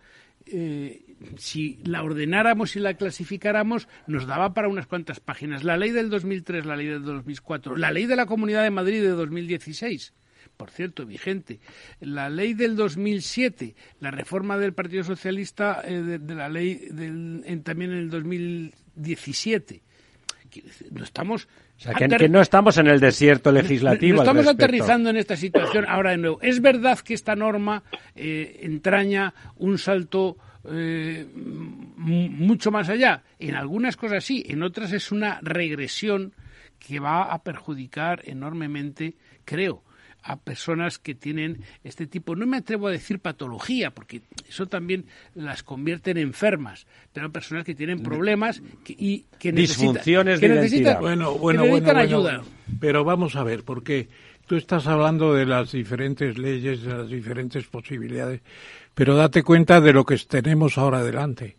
eh, 0.45 1.17
si 1.37 1.81
la 1.85 2.03
ordenáramos 2.03 2.77
y 2.77 2.81
la 2.81 2.95
clasificáramos, 2.95 3.89
nos 4.07 4.27
daba 4.27 4.55
para 4.55 4.69
unas 4.69 4.87
cuantas 4.87 5.21
páginas. 5.21 5.65
La 5.65 5.77
ley 5.77 5.91
del 5.91 6.11
2003, 6.11 6.67
la 6.67 6.77
ley 6.77 6.87
del 6.87 7.03
2004, 7.03 7.77
la 7.77 7.91
ley 7.91 8.07
de 8.07 8.17
la 8.17 8.27
Comunidad 8.27 8.63
de 8.63 8.71
Madrid 8.71 9.03
de 9.03 9.09
2016 9.09 10.13
por 10.57 10.71
cierto, 10.71 11.05
vigente. 11.05 11.61
La 12.01 12.31
ley 12.31 12.55
del 12.55 12.77
2007, 12.77 13.75
la 14.01 14.11
reforma 14.11 14.59
del 14.59 14.73
Partido 14.73 15.05
Socialista 15.05 15.83
eh, 15.85 16.01
de, 16.01 16.35
la 16.35 16.49
ley 16.49 16.89
también 17.63 17.93
en 17.93 17.99
el 17.99 18.11
2017. 18.11 19.83
No 20.93 21.05
estamos. 21.05 21.49
Que, 22.19 22.29
no 22.29 22.41
estamos 22.41 22.79
en 22.79 22.87
el 22.87 23.01
desierto 23.01 23.53
legislativo. 23.53 24.17
No, 24.17 24.23
estamos 24.23 24.47
aterrizando 24.47 25.11
en 25.11 25.17
esta 25.17 25.37
situación 25.37 25.85
ahora 25.89 26.13
de 26.13 26.19
nuevo. 26.19 26.39
Es 26.41 26.61
verdad 26.61 26.99
que 27.01 27.15
esta 27.15 27.37
norma 27.37 27.83
eh, 28.15 28.61
entraña 28.63 29.35
un 29.57 29.79
salto 29.79 30.37
eh, 30.71 31.27
mucho 31.35 32.71
más 32.71 32.89
allá. 32.89 33.23
En 33.39 33.55
algunas 33.55 33.97
cosas 33.97 34.25
sí, 34.25 34.45
en 34.49 34.63
otras 34.63 34.93
es 34.93 35.13
una 35.13 35.39
regresión 35.43 36.33
que 36.79 36.99
va 36.99 37.25
a 37.25 37.43
perjudicar 37.43 38.23
enormemente, 38.25 39.15
creo, 39.45 39.83
a 40.27 40.37
personas 40.37 40.99
que 40.99 41.15
tienen 41.15 41.63
este 41.85 42.07
tipo, 42.07 42.35
no 42.35 42.47
me 42.47 42.59
atrevo 42.59 42.89
a 42.89 42.91
decir 42.91 43.21
patología, 43.21 43.93
porque 43.93 44.23
eso 44.49 44.67
también 44.67 45.07
las 45.35 45.63
convierte 45.63 46.11
en 46.11 46.19
enfermas, 46.19 46.87
pero 47.13 47.31
personas 47.31 47.65
que 47.65 47.75
tienen 47.75 48.03
problemas 48.03 48.61
y 48.89 49.27
que 49.39 49.53
necesitan, 49.53 50.03
que 50.39 50.49
necesitan, 50.49 51.01
bueno, 51.01 51.35
bueno, 51.35 51.65
ayuda. 51.97 52.43
Pero 52.81 53.05
vamos 53.05 53.37
a 53.37 53.45
ver, 53.45 53.63
porque 53.63 54.09
tú 54.47 54.57
estás 54.57 54.89
hablando 54.89 55.33
de 55.33 55.47
las 55.47 55.71
diferentes 55.71 56.37
leyes, 56.39 56.83
de 56.83 56.93
las 56.93 57.09
diferentes 57.09 57.65
posibilidades, 57.67 58.41
pero 58.95 59.15
date 59.15 59.45
cuenta 59.45 59.81
de 59.81 59.93
lo 59.93 60.05
que 60.05 60.17
tenemos 60.19 60.77
ahora 60.77 60.99
adelante. 60.99 61.57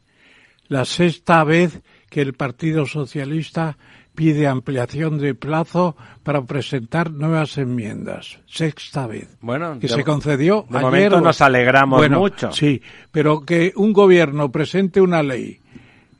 La 0.67 0.83
sexta 0.83 1.45
vez 1.45 1.81
que 2.09 2.19
el 2.21 2.33
Partido 2.33 2.85
Socialista 2.85 3.77
pide 4.17 4.47
ampliación 4.47 5.19
de 5.19 5.35
plazo 5.35 5.95
para 6.23 6.41
presentar 6.41 7.11
nuevas 7.11 7.55
enmiendas. 7.59 8.39
Sexta 8.47 9.05
vez. 9.05 9.37
Bueno, 9.41 9.77
que 9.79 9.87
se 9.87 10.03
concedió 10.03 10.65
de 10.67 10.79
momento 10.79 11.21
nos 11.21 11.39
alegramos 11.39 12.09
mucho. 12.09 12.51
Sí, 12.51 12.81
pero 13.11 13.45
que 13.45 13.73
un 13.75 13.93
gobierno 13.93 14.51
presente 14.51 15.01
una 15.01 15.21
ley 15.21 15.59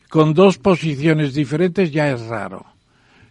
con 0.10 0.36
dos 0.36 0.60
posiciones 0.60 1.34
diferentes 1.34 1.92
ya 1.92 2.12
es 2.12 2.22
raro. 2.28 2.68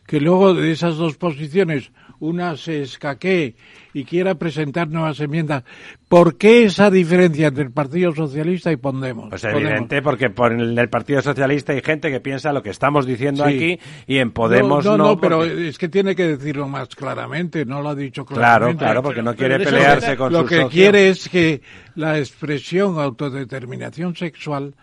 Que 0.05 0.21
luego 0.21 0.53
de 0.53 0.73
esas 0.73 0.97
dos 0.97 1.17
posiciones 1.17 1.93
una 2.21 2.57
se 2.57 2.83
escaquee 2.83 3.55
y 3.93 4.05
quiera 4.05 4.35
presentar 4.35 4.89
nuevas 4.89 5.21
enmiendas. 5.21 5.65
¿Por 6.09 6.37
qué 6.37 6.65
esa 6.65 6.91
diferencia 6.91 7.49
entre 7.49 7.65
el 7.65 7.73
Partido 7.73 8.15
Socialista 8.15 8.71
y 8.71 8.77
Podemos? 8.77 9.31
Pues 9.31 9.45
evidente, 9.45 10.03
porque 10.03 10.31
por 10.31 10.53
el 10.53 10.89
Partido 10.89 11.23
Socialista 11.23 11.73
hay 11.73 11.81
gente 11.83 12.11
que 12.11 12.21
piensa 12.21 12.53
lo 12.53 12.63
que 12.63 12.71
estamos 12.71 13.07
diciendo 13.07 13.45
aquí 13.45 13.79
y 14.07 14.19
en 14.19 14.31
Podemos 14.31 14.85
no. 14.85 14.97
No, 14.97 15.05
no, 15.09 15.21
pero 15.21 15.45
es 15.45 15.79
que 15.79 15.89
tiene 15.89 16.15
que 16.15 16.27
decirlo 16.27 16.69
más 16.69 16.89
claramente, 16.95 17.65
no 17.65 17.83
lo 17.83 17.91
ha 17.91 17.95
dicho 17.95 18.25
claramente. 18.25 18.79
Claro, 18.79 18.93
claro, 18.93 19.03
porque 19.03 19.23
no 19.23 19.35
quiere 19.35 19.59
pelearse 19.59 20.17
con 20.17 20.33
Lo 20.33 20.45
que 20.45 20.67
quiere 20.69 21.09
es 21.09 21.29
que 21.29 21.61
la 21.95 22.19
expresión 22.19 22.99
autodeterminación 22.99 24.15
sexual 24.15 24.75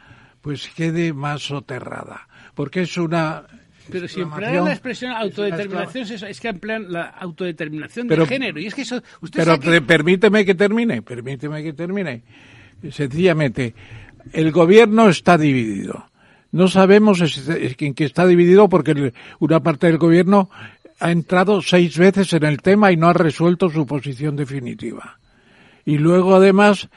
pues 0.42 0.70
quede 0.76 1.14
más 1.14 1.42
soterrada, 1.44 2.28
porque 2.54 2.82
es 2.82 2.98
una 2.98 3.46
pero 3.92 4.08
si 4.08 4.22
emplean 4.22 4.66
la 4.66 4.72
expresión 4.72 5.12
autodeterminación, 5.12 6.06
es 6.28 6.40
que 6.40 6.48
emplean 6.48 6.92
la 6.92 7.04
autodeterminación 7.04 8.08
de 8.08 8.26
género. 8.26 8.60
Y 8.60 8.68
es 8.68 8.76
que 8.76 8.84
eso, 8.84 9.02
pero 9.32 9.60
permíteme 9.86 10.46
que 10.46 10.56
termine, 10.56 11.02
permíteme 11.02 11.64
que 11.64 11.74
termine. 11.74 12.24
Sencillamente, 12.92 13.74
el 14.32 14.52
gobierno 14.52 15.10
está 15.10 15.38
dividido. 15.38 16.06
No 16.52 16.68
sabemos 16.68 17.20
en 17.50 17.94
qué 17.94 18.06
está 18.06 18.28
dividido 18.28 18.70
porque 18.70 19.14
una 19.40 19.60
parte 19.62 19.88
del 19.88 19.98
gobierno 19.98 20.50
ha 21.00 21.12
entrado 21.12 21.62
seis 21.62 21.98
veces 21.98 22.32
en 22.34 22.44
el 22.44 22.62
tema 22.62 22.92
y 22.92 22.98
no 22.98 23.10
ha 23.10 23.14
resuelto 23.14 23.70
su 23.70 23.86
posición 23.86 24.36
definitiva. 24.36 25.18
Y 25.86 25.98
luego, 25.98 26.36
además, 26.36 26.90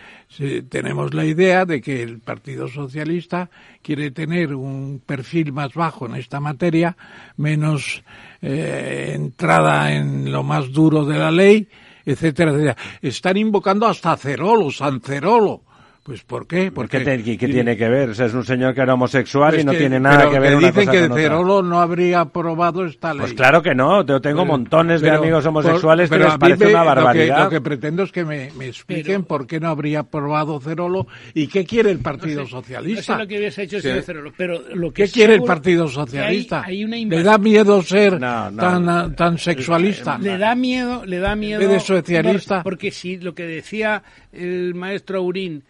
tenemos 0.69 1.15
la 1.15 1.25
idea 1.25 1.65
de 1.65 1.81
que 1.81 2.03
el 2.03 2.21
Partido 2.21 2.69
Socialista 2.69 3.49
quiere 3.83 4.11
tener 4.11 4.55
un 4.55 5.01
perfil 5.05 5.53
más 5.53 5.73
bajo 5.75 6.07
en 6.07 6.17
esta 6.17 6.41
materia, 6.41 6.97
menos 7.37 8.03
eh, 8.43 9.13
entrada 9.15 9.93
en 9.93 10.31
lo 10.31 10.43
más 10.43 10.73
duro 10.73 11.05
de 11.05 11.19
la 11.19 11.31
ley, 11.31 11.69
etcétera, 12.05 12.51
etcétera. 12.51 12.77
Están 13.01 13.37
invocando 13.37 13.87
hasta 13.87 14.17
Cerolo, 14.17 14.71
San 14.71 15.01
Cerolo, 15.01 15.63
pues 16.07 16.23
¿por 16.23 16.47
qué? 16.47 16.71
Porque 16.71 17.03
¿Qué, 17.03 17.49
tiene 17.49 17.77
que 17.77 17.89
ver? 17.89 18.11
es 18.11 18.33
un 18.33 18.45
señor 18.45 18.77
que 18.77 18.81
era 18.81 18.95
homosexual 18.95 19.59
y 19.59 19.65
no 19.65 19.73
tiene 19.73 19.99
nada 19.99 20.31
que 20.31 20.39
ver 20.39 20.57
que 20.57 20.67
dicen 20.67 20.89
que 20.89 21.09
Cerolo 21.09 21.65
no 21.65 21.81
habría 21.81 22.21
aprobado 22.21 22.85
esta 22.85 23.13
ley. 23.13 23.23
Pues 23.23 23.35
claro 23.35 23.61
que 23.61 23.75
no. 23.75 24.07
Yo 24.07 24.21
tengo 24.21 24.45
montones 24.45 25.01
de 25.01 25.11
amigos 25.11 25.45
homosexuales 25.47 26.09
que 26.09 26.19
les 26.19 26.39
parece 26.39 26.69
una 26.69 26.85
barbaridad. 26.85 27.45
Lo 27.45 27.51
que, 27.51 27.61
pretendo 27.61 28.05
es 28.05 28.13
que 28.13 28.25
me, 28.25 28.53
expliquen 28.61 29.25
por 29.25 29.49
qué 29.49 29.59
no 29.59 29.69
habría 29.69 30.01
aprobado 30.01 30.61
Cerolo 30.61 31.09
y 31.35 31.49
qué 31.49 31.65
quiere 31.65 31.91
el 31.91 31.99
Partido 31.99 32.47
Socialista. 32.47 33.15
No 33.15 33.19
sé 33.19 33.25
lo 33.25 33.29
que 33.29 33.39
hubiese 33.39 33.63
hecho 33.65 33.81
Cerolo, 33.81 34.33
pero 34.37 34.63
lo 34.75 34.93
que 34.93 35.07
¿Qué 35.07 35.11
quiere 35.11 35.35
el 35.35 35.43
Partido 35.43 35.89
Socialista? 35.89 36.65
¿Le 36.69 37.23
da 37.25 37.37
miedo 37.37 37.83
ser 37.83 38.21
tan, 38.21 39.17
tan 39.17 39.39
sexualista? 39.39 40.19
Le 40.19 40.39
da 40.39 40.55
miedo, 40.55 41.05
le 41.05 41.19
da 41.19 41.35
miedo. 41.35 41.67
¿De 41.67 41.81
socialista? 41.81 42.63
Porque 42.63 42.93
si 42.93 43.17
lo 43.17 43.35
que 43.35 43.43
decía 43.43 44.05
el 44.33 44.73
maestro 44.77 45.19
Aurín 45.19 45.65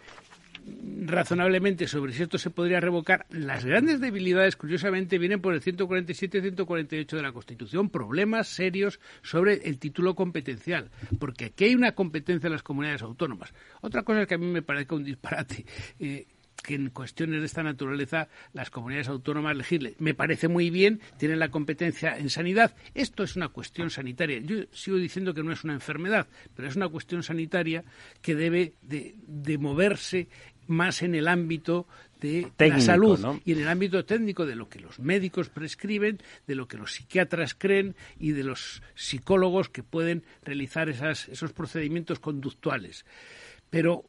razonablemente 1.05 1.87
sobre 1.87 2.13
si 2.13 2.23
esto 2.23 2.37
se 2.37 2.49
podría 2.49 2.79
revocar, 2.79 3.25
las 3.29 3.65
grandes 3.65 3.99
debilidades, 3.99 4.55
curiosamente, 4.55 5.17
vienen 5.17 5.41
por 5.41 5.53
el 5.53 5.61
147 5.61 6.37
y 6.37 6.41
148 6.41 7.15
de 7.15 7.23
la 7.23 7.31
Constitución, 7.31 7.89
problemas 7.89 8.47
serios 8.47 8.99
sobre 9.21 9.67
el 9.67 9.79
título 9.79 10.15
competencial, 10.15 10.89
porque 11.19 11.45
aquí 11.45 11.65
hay 11.65 11.75
una 11.75 11.93
competencia 11.93 12.47
en 12.47 12.53
las 12.53 12.63
comunidades 12.63 13.01
autónomas. 13.01 13.53
Otra 13.81 14.03
cosa 14.03 14.25
que 14.25 14.35
a 14.35 14.37
mí 14.37 14.47
me 14.47 14.61
parezca 14.61 14.95
un 14.95 15.03
disparate. 15.03 15.65
Eh, 15.99 16.27
que 16.63 16.75
en 16.75 16.89
cuestiones 16.89 17.39
de 17.39 17.45
esta 17.45 17.63
naturaleza 17.63 18.27
las 18.53 18.69
comunidades 18.69 19.07
autónomas 19.07 19.55
legislen. 19.55 19.95
Me 19.99 20.13
parece 20.13 20.47
muy 20.47 20.69
bien, 20.69 20.99
tienen 21.17 21.39
la 21.39 21.49
competencia 21.49 22.17
en 22.17 22.29
sanidad. 22.29 22.75
Esto 22.93 23.23
es 23.23 23.35
una 23.35 23.49
cuestión 23.49 23.89
sanitaria. 23.89 24.39
Yo 24.39 24.65
sigo 24.71 24.97
diciendo 24.97 25.33
que 25.33 25.43
no 25.43 25.51
es 25.51 25.63
una 25.63 25.73
enfermedad, 25.73 26.27
pero 26.55 26.67
es 26.67 26.75
una 26.75 26.89
cuestión 26.89 27.23
sanitaria 27.23 27.83
que 28.21 28.35
debe 28.35 28.73
de, 28.81 29.57
moverse 29.57 30.27
más 30.67 31.01
en 31.01 31.15
el 31.15 31.27
ámbito 31.27 31.87
de 32.21 32.51
la 32.57 32.79
salud 32.79 33.39
y 33.45 33.53
en 33.53 33.61
el 33.61 33.67
ámbito 33.67 34.03
técnico 34.05 34.45
de 34.45 34.55
lo 34.55 34.69
que 34.69 34.79
los 34.79 34.99
médicos 34.99 35.49
prescriben, 35.49 36.19
de 36.47 36.55
lo 36.55 36.67
que 36.67 36.77
los 36.77 36.93
psiquiatras 36.93 37.53
creen 37.53 37.95
y 38.19 38.31
de 38.31 38.43
los 38.43 38.81
psicólogos 38.95 39.69
que 39.69 39.83
pueden 39.83 40.23
realizar 40.43 40.89
esas, 40.89 41.29
esos 41.29 41.53
procedimientos 41.53 42.19
conductuales. 42.19 43.05
Pero 43.69 44.05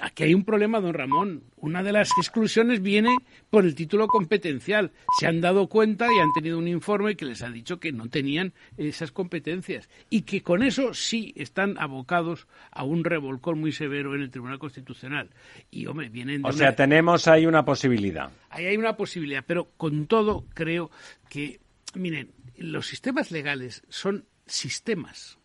aquí 0.00 0.24
hay 0.24 0.34
un 0.34 0.44
problema, 0.44 0.80
don 0.80 0.94
Ramón. 0.94 1.44
Una 1.56 1.82
de 1.82 1.92
las 1.92 2.10
exclusiones 2.18 2.82
viene 2.82 3.16
por 3.50 3.64
el 3.64 3.74
título 3.74 4.06
competencial. 4.06 4.92
Se 5.18 5.26
han 5.26 5.40
dado 5.40 5.68
cuenta 5.68 6.06
y 6.06 6.18
han 6.18 6.32
tenido 6.34 6.58
un 6.58 6.68
informe 6.68 7.16
que 7.16 7.24
les 7.24 7.42
ha 7.42 7.50
dicho 7.50 7.80
que 7.80 7.92
no 7.92 8.08
tenían 8.08 8.52
esas 8.76 9.12
competencias 9.12 9.88
y 10.10 10.22
que 10.22 10.42
con 10.42 10.62
eso 10.62 10.92
sí 10.92 11.32
están 11.36 11.76
abocados 11.78 12.46
a 12.70 12.84
un 12.84 13.04
revolcón 13.04 13.60
muy 13.60 13.72
severo 13.72 14.14
en 14.14 14.22
el 14.22 14.30
Tribunal 14.30 14.58
Constitucional. 14.58 15.30
Y, 15.70 15.86
hombre, 15.86 16.08
vienen 16.08 16.44
O 16.44 16.52
sea, 16.52 16.76
tenemos 16.76 17.26
ahí 17.26 17.46
una 17.46 17.64
posibilidad. 17.64 18.30
Ahí 18.50 18.66
hay 18.66 18.76
una 18.76 18.96
posibilidad, 18.96 19.44
pero 19.46 19.70
con 19.76 20.06
todo 20.06 20.44
creo 20.54 20.90
que, 21.28 21.60
miren, 21.94 22.32
los 22.56 22.86
sistemas 22.86 23.30
legales 23.30 23.82
son 23.88 24.26
sistemas 24.46 25.38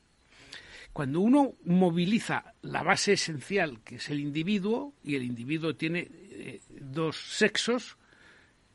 cuando 0.93 1.19
uno 1.19 1.55
moviliza 1.63 2.53
la 2.61 2.83
base 2.83 3.13
esencial, 3.13 3.81
que 3.83 3.95
es 3.95 4.09
el 4.09 4.19
individuo, 4.19 4.93
y 5.03 5.15
el 5.15 5.23
individuo 5.23 5.75
tiene 5.75 6.09
eh, 6.31 6.61
dos 6.81 7.15
sexos, 7.15 7.97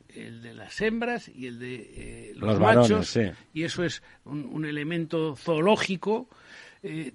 el 0.07 0.41
de 0.41 0.53
las 0.53 0.79
hembras 0.81 1.29
y 1.29 1.47
el 1.47 1.59
de 1.59 1.75
eh, 1.75 2.33
los, 2.35 2.59
machos, 2.59 3.19
y 3.53 3.63
eso 3.63 3.83
es 3.83 4.01
un, 4.23 4.65
elemento 4.65 5.35
zoológico, 5.35 6.29
eh, 6.83 7.13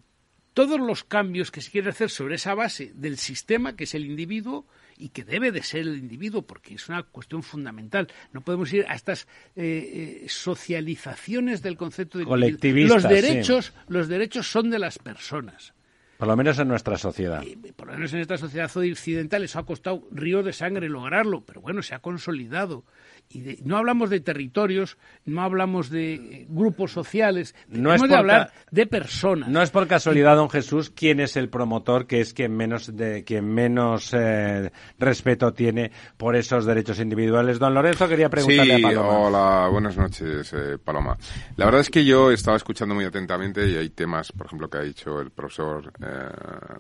todos 0.53 0.78
los 0.78 1.05
cambios 1.05 1.51
que 1.51 1.62
se 1.62 1.70
quiere 1.70 1.90
hacer 1.90 2.11
sobre 2.11 2.34
esa 2.34 2.55
base 2.55 2.92
del 2.94 3.16
sistema, 3.16 3.76
que 3.76 3.84
es 3.84 3.94
el 3.94 4.05
individuo, 4.05 4.66
y 5.01 5.09
que 5.09 5.24
debe 5.24 5.51
de 5.51 5.62
ser 5.62 5.80
el 5.80 5.96
individuo 5.96 6.42
porque 6.42 6.74
es 6.74 6.88
una 6.88 7.03
cuestión 7.03 7.42
fundamental. 7.42 8.09
No 8.32 8.42
podemos 8.42 8.72
ir 8.72 8.84
a 8.88 8.94
estas 8.94 9.26
eh, 9.57 10.22
eh, 10.24 10.26
socializaciones 10.28 11.62
del 11.62 11.76
concepto 11.76 12.18
de 12.18 12.24
colectivismo. 12.24 12.94
Los 12.94 13.03
derechos, 13.05 13.72
los 13.88 14.09
derechos 14.09 14.51
son 14.51 14.70
de 14.70 14.78
las 14.78 14.98
personas. 14.98 15.72
Por 16.18 16.28
lo 16.28 16.36
menos 16.36 16.59
en 16.59 16.68
nuestra 16.68 16.98
sociedad. 16.98 17.42
por 17.76 17.86
lo 17.86 17.94
menos 17.94 18.12
en 18.12 18.20
esta 18.20 18.36
sociedad 18.36 18.70
occidental 18.76 19.42
eso 19.42 19.59
ha 19.59 19.64
costado 19.64 20.07
río 20.11 20.42
de 20.42 20.53
sangre 20.53 20.86
lograrlo, 20.90 21.40
pero 21.46 21.62
bueno, 21.62 21.80
se 21.80 21.94
ha 21.94 22.01
consolidado 22.01 22.84
y 23.33 23.61
no 23.62 23.76
hablamos 23.76 24.11
de 24.11 24.18
territorios, 24.20 24.99
no 25.24 25.43
hablamos 25.43 25.89
de 25.89 26.14
eh, 26.14 26.47
grupos 26.49 26.91
sociales, 26.91 27.55
no 27.68 27.95
es 27.95 28.03
de 28.03 28.16
hablar 28.16 28.53
de 28.72 28.87
personas. 28.87 29.49
No 29.49 29.62
es 29.62 29.70
por 29.70 29.87
casualidad, 29.87 30.35
don 30.35 30.51
Jesús, 30.51 30.91
quién 30.91 31.20
es 31.20 31.37
el 31.37 31.49
promotor, 31.49 32.09
que 32.09 32.20
es 32.20 32.35
quien 32.35 32.57
menos 32.57 32.97
de 32.97 33.22
quien 33.22 33.47
menos 33.47 34.12
eh, 34.14 34.72
respeto 34.99 35.53
tiene 35.53 35.93
por 36.16 36.35
esos 36.35 36.66
derechos 36.66 36.99
individuales. 36.99 37.61
Don 37.61 37.72
Lorenzo 37.72 38.09
quería 38.09 38.28
preguntarle 38.28 38.74
a 38.74 38.78
Paloma. 38.81 39.09
Hola, 39.11 39.68
buenas 39.70 39.97
noches, 39.97 40.53
eh, 40.53 40.78
Paloma. 40.83 41.16
La 41.57 41.66
verdad 41.66 41.83
es 41.83 41.91
que 41.91 42.05
yo 42.05 42.33
estaba 42.33 42.57
escuchando 42.57 42.97
muy 42.97 43.05
atentamente 43.05 43.68
y 43.68 43.76
hay 43.76 43.91
temas, 43.91 44.33
por 44.33 44.47
ejemplo, 44.47 44.68
que 44.68 44.78
ha 44.78 44.83
dicho 44.83 45.20
el 45.20 45.31
profesor 45.31 45.93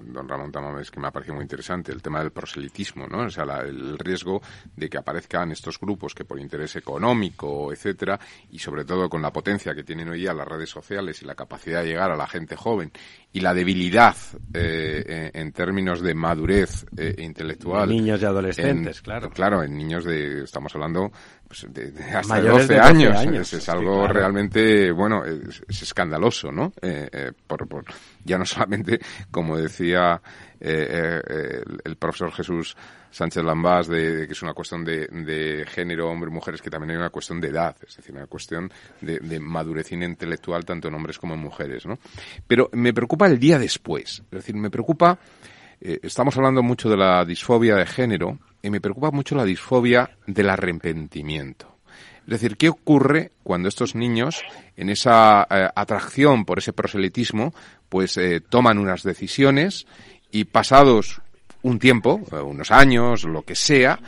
don 0.00 0.28
Ramón 0.28 0.50
Tamames 0.50 0.90
que 0.90 0.98
me 0.98 1.06
ha 1.06 1.12
parecido 1.12 1.36
muy 1.36 1.44
interesante, 1.44 1.92
el 1.92 2.02
tema 2.02 2.20
del 2.20 2.32
proselitismo, 2.32 3.06
¿no? 3.06 3.26
O 3.26 3.30
sea, 3.30 3.44
el 3.60 3.98
riesgo 3.98 4.42
de 4.74 4.88
que 4.88 4.98
aparezcan 4.98 5.52
estos 5.52 5.78
grupos 5.78 6.12
que 6.12 6.24
por 6.24 6.39
interés 6.40 6.76
económico, 6.76 7.72
etcétera, 7.72 8.18
y 8.50 8.58
sobre 8.58 8.84
todo 8.84 9.08
con 9.08 9.22
la 9.22 9.32
potencia 9.32 9.74
que 9.74 9.84
tienen 9.84 10.08
hoy 10.08 10.20
día 10.20 10.34
las 10.34 10.46
redes 10.46 10.70
sociales 10.70 11.20
y 11.22 11.26
la 11.26 11.34
capacidad 11.34 11.82
de 11.82 11.88
llegar 11.88 12.10
a 12.10 12.16
la 12.16 12.26
gente 12.26 12.56
joven 12.56 12.92
y 13.32 13.40
la 13.40 13.54
debilidad 13.54 14.16
eh, 14.52 15.30
en, 15.32 15.52
términos 15.52 16.00
de 16.00 16.14
madurez 16.14 16.84
eh, 16.96 17.14
intelectual. 17.18 17.88
Niños 17.88 18.20
y 18.20 18.24
adolescentes, 18.24 19.00
claro. 19.02 19.30
Claro, 19.30 19.62
en 19.62 19.76
niños 19.76 20.04
de, 20.04 20.42
estamos 20.42 20.74
hablando 20.74 21.12
pues, 21.46 21.66
de, 21.68 21.92
hasta 22.12 22.40
12, 22.40 22.78
años. 22.78 23.52
Es, 23.52 23.68
algo 23.68 24.08
realmente, 24.08 24.90
bueno, 24.90 25.24
es, 25.24 25.82
escandaloso, 25.82 26.50
¿no? 26.50 26.72
Eh, 26.82 27.32
por, 27.46 27.68
por, 27.68 27.84
ya 28.24 28.36
no 28.36 28.44
solamente, 28.46 28.98
como 29.30 29.56
decía 29.56 30.20
el 30.60 31.96
profesor 31.98 32.32
Jesús 32.32 32.76
Sánchez 33.10 33.42
Lambás 33.42 33.88
de, 33.88 34.26
que 34.26 34.32
es 34.32 34.42
una 34.42 34.54
cuestión 34.54 34.84
de, 34.84 35.66
género, 35.68 36.10
hombre-mujeres, 36.10 36.62
que 36.62 36.70
también 36.70 36.92
hay 36.92 36.96
una 36.96 37.10
cuestión 37.10 37.40
de 37.40 37.48
edad, 37.48 37.76
es 37.86 37.96
decir, 37.96 38.14
una 38.14 38.26
cuestión 38.26 38.70
de, 39.00 39.18
de 39.18 39.40
madurez 39.40 39.90
intelectual 39.92 40.64
tanto 40.64 40.88
en 40.88 40.94
hombres 40.94 41.18
como 41.18 41.34
en 41.34 41.40
mujeres, 41.40 41.86
¿no? 41.86 41.98
Pero 42.46 42.70
me 42.72 42.92
preocupa 42.92 43.26
el 43.26 43.38
día 43.38 43.58
después, 43.58 44.22
es 44.24 44.30
decir, 44.30 44.54
me 44.54 44.70
preocupa, 44.70 45.18
eh, 45.80 45.98
estamos 46.02 46.36
hablando 46.36 46.62
mucho 46.62 46.88
de 46.88 46.96
la 46.96 47.24
disfobia 47.24 47.76
de 47.76 47.86
género, 47.86 48.38
y 48.62 48.70
me 48.70 48.80
preocupa 48.80 49.10
mucho 49.10 49.34
la 49.34 49.44
disfobia 49.44 50.10
del 50.26 50.50
arrepentimiento. 50.50 51.76
Es 52.24 52.40
decir, 52.40 52.56
¿qué 52.56 52.68
ocurre 52.68 53.32
cuando 53.42 53.68
estos 53.68 53.94
niños, 53.94 54.42
en 54.76 54.90
esa 54.90 55.46
eh, 55.50 55.68
atracción 55.74 56.44
por 56.44 56.58
ese 56.58 56.72
proselitismo, 56.72 57.52
pues 57.88 58.16
eh, 58.16 58.40
toman 58.40 58.78
unas 58.78 59.02
decisiones 59.02 59.86
y 60.30 60.44
pasados 60.44 61.22
un 61.62 61.78
tiempo, 61.78 62.20
eh, 62.32 62.36
unos 62.36 62.70
años, 62.70 63.24
lo 63.24 63.42
que 63.42 63.54
sea, 63.54 63.98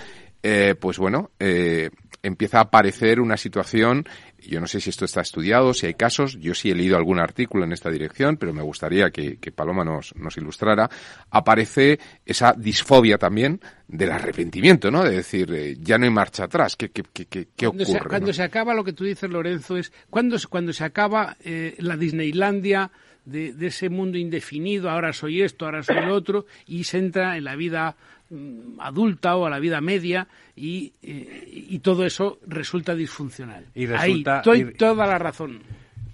eh, 0.43 0.75
pues 0.79 0.99
bueno, 0.99 1.31
eh, 1.39 1.91
empieza 2.23 2.59
a 2.59 2.63
aparecer 2.63 3.21
una 3.21 3.37
situación, 3.37 4.05
yo 4.41 4.61
no 4.61 4.67
sé 4.67 4.81
si 4.81 4.91
esto 4.91 5.05
está 5.05 5.21
estudiado, 5.21 5.73
si 5.75 5.87
hay 5.87 5.95
casos, 5.95 6.39
yo 6.41 6.55
sí 6.55 6.71
he 6.71 6.75
leído 6.75 6.97
algún 6.97 7.21
artículo 7.21 7.65
en 7.65 7.73
esta 7.73 7.91
dirección, 7.91 8.37
pero 8.37 8.53
me 8.53 8.63
gustaría 8.63 9.11
que, 9.11 9.37
Paloma 9.55 9.85
nos, 9.85 10.15
nos, 10.17 10.37
ilustrara, 10.37 10.89
aparece 11.31 11.99
esa 12.25 12.55
disfobia 12.57 13.19
también 13.19 13.61
del 13.87 14.11
arrepentimiento, 14.11 14.91
¿no? 14.91 15.05
De 15.05 15.17
decir, 15.17 15.79
ya 15.81 15.99
no 15.99 16.05
hay 16.05 16.11
marcha 16.11 16.45
atrás, 16.45 16.77
¿qué, 16.77 16.91
qué, 16.91 17.03
qué, 17.13 17.49
qué 17.57 17.67
ocurre? 17.67 17.85
Cuando, 17.85 17.99
se, 17.99 18.09
cuando 18.09 18.33
se 18.33 18.43
acaba 18.43 18.75
lo 18.75 18.85
que 18.85 18.93
tú 18.93 19.05
dices, 19.05 19.31
Lorenzo, 19.31 19.77
es 19.77 19.93
cuando, 20.11 20.37
cuando 20.49 20.73
se 20.73 20.85
acaba 20.85 21.37
la 21.79 21.97
Disneylandia 21.97 22.91
de, 23.25 23.55
ese 23.67 23.89
mundo 23.89 24.19
indefinido, 24.19 24.91
ahora 24.91 25.13
soy 25.13 25.43
esto, 25.43 25.65
ahora 25.65 25.83
soy 25.83 26.01
lo 26.05 26.15
otro, 26.15 26.47
y 26.67 26.85
se 26.85 26.99
entra 26.99 27.37
en 27.37 27.45
la 27.45 27.57
vida 27.57 27.97
mm, 28.31 28.81
adulta 28.81 29.37
o 29.37 29.47
a 29.47 29.51
la 29.51 29.59
vida 29.59 29.81
media 29.81 30.27
y, 30.57 30.93
eh, 31.03 31.45
y 31.47 31.79
todo 31.81 32.05
eso 32.05 32.39
resulta 32.47 32.95
disfuncional. 32.95 33.67
Y 33.75 33.87
resulta, 33.87 34.43
Ahí, 34.45 34.73
toda 34.75 35.07
la 35.07 35.19
razón. 35.19 35.61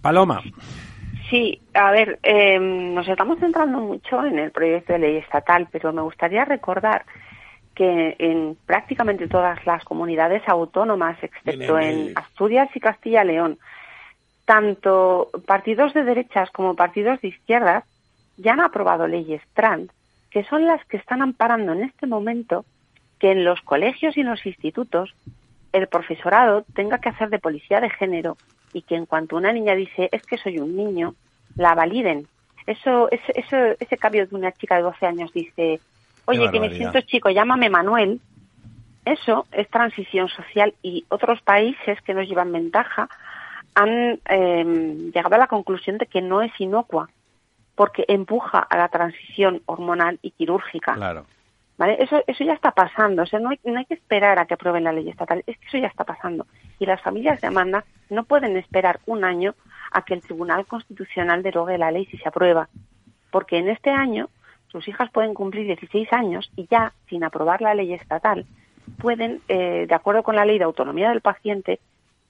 Paloma. 0.01 0.43
Sí, 1.31 1.61
a 1.75 1.91
ver, 1.91 2.19
em, 2.23 2.95
nos 2.95 3.07
estamos 3.07 3.39
centrando 3.39 3.79
mucho 3.81 4.25
en 4.25 4.39
el 4.39 4.51
proyecto 4.51 4.95
de 4.95 4.99
ley 5.01 5.17
estatal, 5.17 5.69
pero 5.71 5.93
me 5.93 6.01
gustaría 6.01 6.45
recordar 6.45 7.05
que 7.75 8.17
en 8.19 8.57
prácticamente 8.67 9.29
todas 9.29 9.65
las 9.67 9.85
comunidades 9.85 10.43
autónomas, 10.49 11.17
excepto 11.23 11.79
en 11.79 12.13
Asturias 12.17 12.69
y 12.75 12.81
Castilla-León, 12.81 13.59
tanto 14.49 15.29
partidos 15.45 15.93
de 15.93 16.05
derechas 16.05 16.51
como 16.53 16.75
partidos 16.75 17.21
de 17.21 17.29
izquierdas 17.29 17.85
ya 18.39 18.55
han 18.55 18.61
aprobado 18.61 19.07
leyes 19.07 19.43
trans, 19.53 19.91
que 20.31 20.43
son 20.45 20.65
las 20.65 20.83
que 20.87 20.97
están 20.97 21.21
amparando 21.21 21.75
en 21.75 21.83
este 21.83 22.07
momento 22.07 22.65
que 23.19 23.33
en 23.33 23.45
los 23.45 23.61
colegios 23.61 24.17
y 24.17 24.23
en 24.23 24.31
los 24.31 24.47
institutos 24.47 25.15
el 25.75 25.87
profesorado 25.87 26.65
tenga 26.75 26.97
que 26.97 27.11
hacer 27.11 27.29
de 27.29 27.39
policía 27.39 27.83
de 27.83 27.91
género 27.91 28.39
y 28.73 28.81
que 28.81 28.95
en 28.95 29.05
cuanto 29.05 29.37
una 29.37 29.53
niña 29.53 29.75
dice 29.75 30.09
es 30.13 30.23
que 30.23 30.39
soy 30.39 30.59
un 30.59 30.75
niño, 30.75 31.15
la 31.55 31.75
validen. 31.75 32.27
Eso, 32.67 33.11
ese, 33.11 33.77
ese 33.79 33.99
cambio 33.99 34.27
de 34.27 34.35
una 34.35 34.53
chica 34.53 34.77
de 34.77 34.83
12 34.83 35.05
años 35.05 35.31
dice, 35.35 35.79
oye, 36.25 36.51
que 36.51 36.61
me 36.61 36.75
siento 36.75 37.03
chico, 37.03 37.29
llámame 37.29 37.69
Manuel. 37.69 38.19
Eso 39.05 39.47
es 39.53 39.69
transición 39.69 40.29
social 40.29 40.73
y 40.83 41.05
otros 41.11 41.43
países 41.43 42.01
que 42.01 42.15
nos 42.15 42.27
llevan 42.27 42.51
ventaja 42.51 43.11
han 43.79 44.21
em, 44.25 45.13
llegado 45.13 45.37
a 45.37 45.39
la 45.39 45.47
conclusión 45.47 45.99
de 45.99 46.07
que 46.07 46.21
no 46.21 46.43
es 46.43 46.53
inocua 46.59 47.09
porque 47.77 48.05
empuja 48.09 48.59
a 48.59 48.77
la 48.77 48.89
transición 48.89 49.63
hormonal 49.67 50.19
y 50.21 50.33
quirúrgica. 50.33 50.95
Claro. 50.95 51.27
¿Vale? 51.77 51.97
Eso, 52.01 52.21
eso 52.27 52.43
ya 52.43 52.55
está 52.55 52.73
pasando. 52.73 53.23
O 53.23 53.27
sea, 53.27 53.39
no 53.39 53.51
hay, 53.51 53.61
no 53.63 53.79
hay 53.79 53.85
que 53.85 53.95
esperar 53.95 54.41
a 54.41 54.47
que 54.47 54.55
aprueben 54.55 54.83
la 54.83 54.93
ley 54.93 55.09
estatal. 55.09 55.45
Es 55.47 55.57
que 55.59 55.67
eso 55.69 55.79
ya 55.79 55.87
está 55.87 56.03
pasando. 56.03 56.45
Y 56.81 56.87
las 56.87 57.01
familias 57.01 57.41
de 57.41 57.47
Amanda 57.47 57.85
no 58.11 58.25
pueden 58.25 58.57
esperar 58.57 58.99
un 59.07 59.23
año 59.23 59.55
a 59.93 60.03
que 60.03 60.15
el 60.15 60.23
Tribunal 60.23 60.67
Constitucional 60.67 61.45
derogue 61.45 61.79
la 61.79 61.93
ley 61.93 62.07
si 62.07 62.19
se 62.19 62.29
aprueba. 62.29 62.69
Porque 63.31 63.59
en 63.59 63.69
este 63.69 63.91
año 63.91 64.29
sus 64.73 64.89
hijas 64.89 65.09
pueden 65.13 65.35
cumplir 65.35 65.67
16 65.67 66.13
años 66.13 66.51
y 66.57 66.67
ya, 66.67 66.93
sin 67.09 67.23
aprobar 67.23 67.63
la 67.63 67.75
ley 67.75 67.93
estatal, 67.93 68.45
pueden, 69.01 69.41
eh, 69.47 69.87
de 69.89 69.95
acuerdo 69.95 70.25
con 70.25 70.35
la 70.35 70.45
ley 70.45 70.59
de 70.59 70.65
autonomía 70.65 71.11
del 71.11 71.21
paciente, 71.21 71.79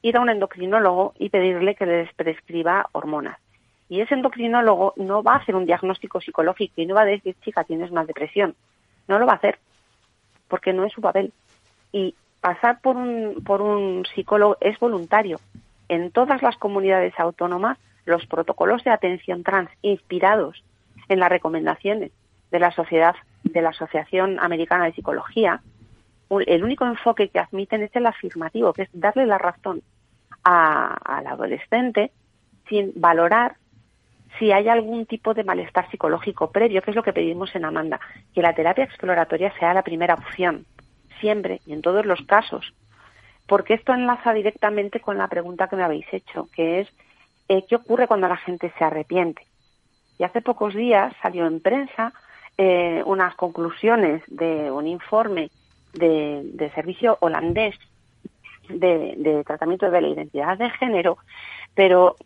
ir 0.02 0.16
a 0.16 0.20
un 0.20 0.30
endocrinólogo 0.30 1.14
y 1.18 1.30
pedirle 1.30 1.74
que 1.74 1.86
les 1.86 2.12
prescriba 2.14 2.88
hormonas. 2.92 3.38
Y 3.88 4.00
ese 4.00 4.14
endocrinólogo 4.14 4.94
no 4.96 5.22
va 5.22 5.34
a 5.34 5.38
hacer 5.38 5.56
un 5.56 5.66
diagnóstico 5.66 6.20
psicológico 6.20 6.74
y 6.80 6.86
no 6.86 6.94
va 6.94 7.02
a 7.02 7.06
decir, 7.06 7.34
chica, 7.42 7.64
tienes 7.64 7.90
más 7.90 8.06
depresión. 8.06 8.54
No 9.06 9.18
lo 9.18 9.26
va 9.26 9.32
a 9.32 9.36
hacer. 9.36 9.58
porque 10.48 10.72
no 10.72 10.84
es 10.84 10.92
su 10.92 11.02
papel. 11.02 11.32
Y 11.92 12.14
pasar 12.40 12.80
por 12.80 12.96
un, 12.96 13.42
por 13.44 13.60
un 13.60 14.06
psicólogo 14.14 14.56
es 14.60 14.78
voluntario. 14.78 15.38
En 15.88 16.10
todas 16.10 16.42
las 16.42 16.56
comunidades 16.56 17.12
autónomas, 17.18 17.78
los 18.06 18.26
protocolos 18.26 18.82
de 18.84 18.90
atención 18.90 19.42
trans 19.42 19.70
inspirados 19.82 20.62
en 21.08 21.20
las 21.20 21.28
recomendaciones 21.28 22.12
de 22.50 22.58
la 22.58 22.70
sociedad, 22.70 23.14
de 23.44 23.62
la 23.62 23.70
Asociación 23.70 24.38
Americana 24.40 24.86
de 24.86 24.92
Psicología, 24.92 25.60
el 26.30 26.64
único 26.64 26.86
enfoque 26.86 27.28
que 27.28 27.38
admiten 27.38 27.82
es 27.82 27.94
el 27.96 28.06
afirmativo, 28.06 28.72
que 28.72 28.82
es 28.82 28.88
darle 28.92 29.26
la 29.26 29.38
razón 29.38 29.82
al 30.42 31.26
adolescente 31.26 32.10
sin 32.68 32.92
valorar 32.96 33.56
si 34.38 34.52
hay 34.52 34.68
algún 34.68 35.06
tipo 35.06 35.34
de 35.34 35.44
malestar 35.44 35.90
psicológico 35.90 36.50
previo, 36.50 36.82
que 36.82 36.90
es 36.90 36.96
lo 36.96 37.02
que 37.02 37.12
pedimos 37.12 37.54
en 37.54 37.64
Amanda, 37.64 37.98
que 38.34 38.42
la 38.42 38.54
terapia 38.54 38.84
exploratoria 38.84 39.52
sea 39.58 39.74
la 39.74 39.82
primera 39.82 40.14
opción, 40.14 40.66
siempre 41.20 41.60
y 41.66 41.72
en 41.72 41.82
todos 41.82 42.04
los 42.04 42.20
casos, 42.22 42.74
porque 43.46 43.74
esto 43.74 43.94
enlaza 43.94 44.34
directamente 44.34 45.00
con 45.00 45.16
la 45.16 45.28
pregunta 45.28 45.68
que 45.68 45.76
me 45.76 45.82
habéis 45.82 46.06
hecho, 46.12 46.48
que 46.54 46.80
es 46.80 46.88
eh, 47.48 47.64
¿qué 47.66 47.76
ocurre 47.76 48.06
cuando 48.06 48.28
la 48.28 48.36
gente 48.36 48.72
se 48.78 48.84
arrepiente? 48.84 49.42
Y 50.18 50.24
hace 50.24 50.42
pocos 50.42 50.74
días 50.74 51.14
salió 51.22 51.46
en 51.46 51.60
prensa 51.60 52.12
eh, 52.58 53.02
unas 53.06 53.34
conclusiones 53.36 54.22
de 54.26 54.70
un 54.70 54.86
informe 54.86 55.50
de, 55.94 56.70
servicio 56.74 57.18
holandés 57.20 57.74
de, 58.68 59.42
tratamiento 59.46 59.90
de 59.90 60.00
la 60.00 60.08
identidad 60.08 60.58
de 60.58 60.70
género, 60.70 61.18
pero 61.74 62.16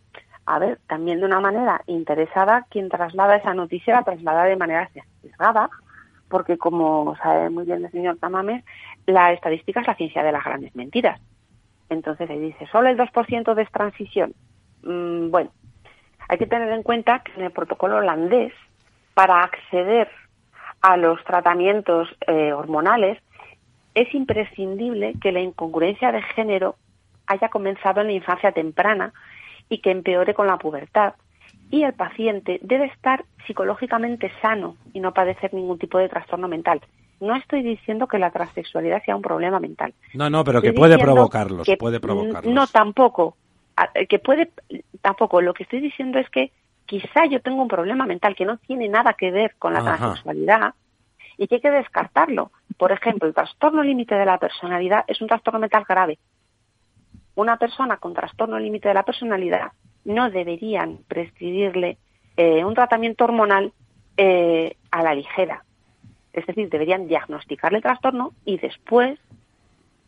a 0.45 0.59
ver, 0.59 0.79
también 0.87 1.19
de 1.19 1.25
una 1.25 1.39
manera 1.39 1.81
interesada, 1.87 2.65
quien 2.69 2.89
traslada 2.89 3.37
esa 3.37 3.53
noticia 3.53 3.95
la 3.95 4.03
traslada 4.03 4.43
de 4.43 4.57
manera 4.57 4.89
sesgada, 5.21 5.69
porque 6.27 6.57
como 6.57 7.15
sabe 7.17 7.49
muy 7.49 7.65
bien 7.65 7.85
el 7.85 7.91
señor 7.91 8.17
Tamames, 8.17 8.63
la 9.05 9.31
estadística 9.31 9.81
es 9.81 9.87
la 9.87 9.95
ciencia 9.95 10.23
de 10.23 10.31
las 10.31 10.43
grandes 10.43 10.75
mentiras. 10.75 11.21
Entonces 11.89 12.29
ahí 12.29 12.39
dice, 12.39 12.67
solo 12.71 12.89
el 12.89 12.97
2% 12.97 13.53
de 13.53 13.65
transición. 13.67 14.33
Mm, 14.81 15.29
bueno, 15.29 15.51
hay 16.27 16.37
que 16.37 16.47
tener 16.47 16.69
en 16.71 16.83
cuenta 16.83 17.19
que 17.19 17.33
en 17.33 17.45
el 17.45 17.51
protocolo 17.51 17.97
holandés, 17.97 18.53
para 19.13 19.43
acceder 19.43 20.09
a 20.81 20.97
los 20.97 21.23
tratamientos 21.23 22.09
eh, 22.27 22.51
hormonales, 22.51 23.19
es 23.95 24.13
imprescindible 24.13 25.13
que 25.21 25.31
la 25.31 25.41
incongruencia 25.41 26.11
de 26.11 26.21
género 26.21 26.75
haya 27.27 27.49
comenzado 27.49 28.01
en 28.01 28.07
la 28.07 28.13
infancia 28.13 28.51
temprana 28.51 29.13
y 29.69 29.79
que 29.79 29.91
empeore 29.91 30.33
con 30.33 30.47
la 30.47 30.57
pubertad. 30.57 31.13
Y 31.69 31.83
el 31.83 31.93
paciente 31.93 32.59
debe 32.61 32.85
estar 32.85 33.25
psicológicamente 33.47 34.31
sano 34.41 34.75
y 34.93 34.99
no 34.99 35.13
padecer 35.13 35.53
ningún 35.53 35.79
tipo 35.79 35.97
de 35.97 36.09
trastorno 36.09 36.47
mental. 36.47 36.81
No 37.19 37.35
estoy 37.35 37.63
diciendo 37.63 38.07
que 38.07 38.19
la 38.19 38.31
transexualidad 38.31 39.03
sea 39.05 39.15
un 39.15 39.21
problema 39.21 39.59
mental. 39.59 39.93
No, 40.13 40.29
no, 40.29 40.43
pero 40.43 40.61
que 40.61 40.73
puede 40.73 40.97
provocarlos, 40.97 41.67
puede 41.79 41.99
provocarlos. 41.99 42.53
No, 42.53 42.67
tampoco. 42.67 43.37
Que 44.09 44.19
puede, 44.19 44.51
tampoco. 45.01 45.41
Lo 45.41 45.53
que 45.53 45.63
estoy 45.63 45.79
diciendo 45.79 46.19
es 46.19 46.29
que 46.29 46.51
quizá 46.85 47.25
yo 47.25 47.41
tengo 47.41 47.61
un 47.61 47.69
problema 47.69 48.05
mental 48.05 48.35
que 48.35 48.45
no 48.45 48.57
tiene 48.57 48.89
nada 48.89 49.13
que 49.13 49.31
ver 49.31 49.55
con 49.57 49.73
la 49.73 49.83
transexualidad 49.83 50.73
y 51.37 51.47
que 51.47 51.55
hay 51.55 51.61
que 51.61 51.71
descartarlo. 51.71 52.51
Por 52.77 52.91
ejemplo, 52.91 53.27
el 53.27 53.33
trastorno 53.33 53.83
límite 53.83 54.15
de 54.15 54.25
la 54.25 54.37
personalidad 54.37 55.05
es 55.07 55.21
un 55.21 55.27
trastorno 55.27 55.59
mental 55.59 55.85
grave 55.87 56.19
una 57.35 57.57
persona 57.57 57.97
con 57.97 58.13
trastorno 58.13 58.59
límite 58.59 58.87
de 58.87 58.93
la 58.93 59.03
personalidad 59.03 59.71
no 60.05 60.29
deberían 60.29 60.99
prescribirle 61.07 61.97
eh, 62.35 62.63
un 62.63 62.73
tratamiento 62.73 63.23
hormonal 63.23 63.73
eh, 64.17 64.75
a 64.91 65.01
la 65.01 65.15
ligera. 65.15 65.63
Es 66.33 66.45
decir, 66.45 66.69
deberían 66.69 67.07
diagnosticarle 67.07 67.77
el 67.77 67.83
trastorno 67.83 68.33
y 68.43 68.57
después 68.57 69.19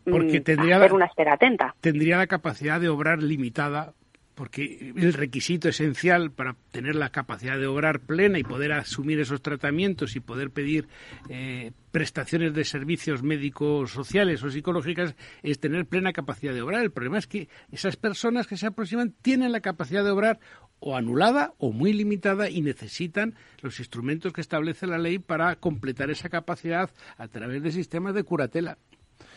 Porque 0.04 0.40
mm, 0.40 0.74
hacer 0.74 0.94
una 0.94 1.06
espera 1.06 1.34
atenta. 1.34 1.76
Tendría 1.82 2.18
la 2.18 2.28
capacidad 2.28 2.80
de 2.80 2.90
obrar 2.90 3.24
limitada 3.24 3.94
porque 4.36 4.94
el 4.96 5.14
requisito 5.14 5.70
esencial 5.70 6.30
para 6.30 6.56
tener 6.72 6.96
la 6.96 7.10
capacidad 7.10 7.58
de 7.58 7.68
obrar 7.68 8.02
plena 8.02 8.38
y 8.38 8.44
poder 8.44 8.74
asumir 8.74 9.20
esos 9.20 9.42
tratamientos 9.42 10.16
y 10.16 10.20
poder 10.20 10.52
pedir 10.52 10.88
eh, 11.30 11.72
prestaciones 11.92 12.54
de 12.54 12.66
servicios 12.66 13.24
médicos, 13.24 13.92
sociales 13.92 14.44
o 14.44 14.50
psicológicas 14.50 15.16
es 15.42 15.60
tener 15.60 15.86
plena 15.86 16.12
capacidad 16.12 16.54
de 16.54 16.62
obrar. 16.62 16.84
El 16.84 16.92
problema 16.92 17.18
es 17.18 17.28
que 17.28 17.48
esas 17.72 17.96
personas 17.96 18.46
que 18.46 18.58
se 18.58 18.68
aproximan 18.68 19.14
tienen 19.22 19.54
la 19.54 19.62
capacidad 19.62 20.04
de 20.04 20.12
obrar 20.12 20.40
o 20.82 20.98
anulada 20.98 21.54
o 21.58 21.72
muy 21.72 21.94
limitada 21.94 22.50
y 22.50 22.62
necesitan 22.62 23.36
los 23.62 23.80
instrumentos 23.80 24.34
que 24.34 24.42
establece 24.42 24.86
la 24.86 24.98
ley 24.98 25.18
para 25.20 25.56
completar 25.56 26.10
esa 26.10 26.28
capacidad 26.28 26.90
a 27.18 27.28
través 27.30 27.64
de 27.64 27.72
sistemas 27.72 28.14
de 28.14 28.24
curatela. 28.24 28.78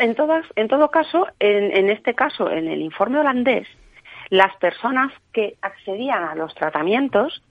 En, 0.00 0.16
todas, 0.16 0.44
en 0.56 0.66
todo 0.66 0.90
caso, 0.90 1.26
en, 1.38 1.76
en 1.76 1.90
este 1.90 2.14
caso, 2.14 2.50
en 2.50 2.66
el 2.66 2.80
informe 2.80 3.20
holandés, 3.20 3.68
las 4.30 4.54
personas 4.56 5.12
que 5.32 5.56
accedían 5.62 6.24
a 6.24 6.34
los 6.34 6.54
tratamientos 6.54 7.42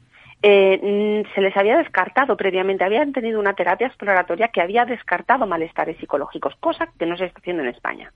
eh, 0.44 0.80
mm, 1.26 1.34
se 1.34 1.42
les 1.42 1.58
había 1.58 1.78
descartado 1.78 2.38
previamente, 2.38 2.84
habían 2.84 3.12
tenido 3.12 3.40
una 3.40 3.54
terapia 3.54 3.88
exploratoria 3.88 4.50
que 4.50 4.62
había 4.62 4.86
descartado 4.86 5.48
malestares 5.48 5.98
psicológicos, 5.98 6.56
cosa 6.60 6.90
que 6.98 7.06
no 7.06 7.18
se 7.18 7.26
está 7.26 7.40
haciendo 7.40 7.64
en 7.64 7.70
España. 7.70 8.12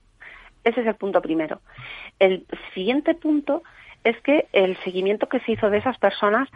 Ese 0.62 0.80
es 0.82 0.86
el 0.86 0.94
punto 0.94 1.20
primero. 1.20 1.60
El 2.20 2.46
siguiente 2.74 3.14
punto 3.14 3.62
es 4.04 4.20
que 4.20 4.46
el 4.52 4.76
seguimiento 4.82 5.28
que 5.28 5.40
se 5.40 5.52
hizo 5.52 5.70
de 5.70 5.78
esas 5.78 5.98
personas 5.98 6.48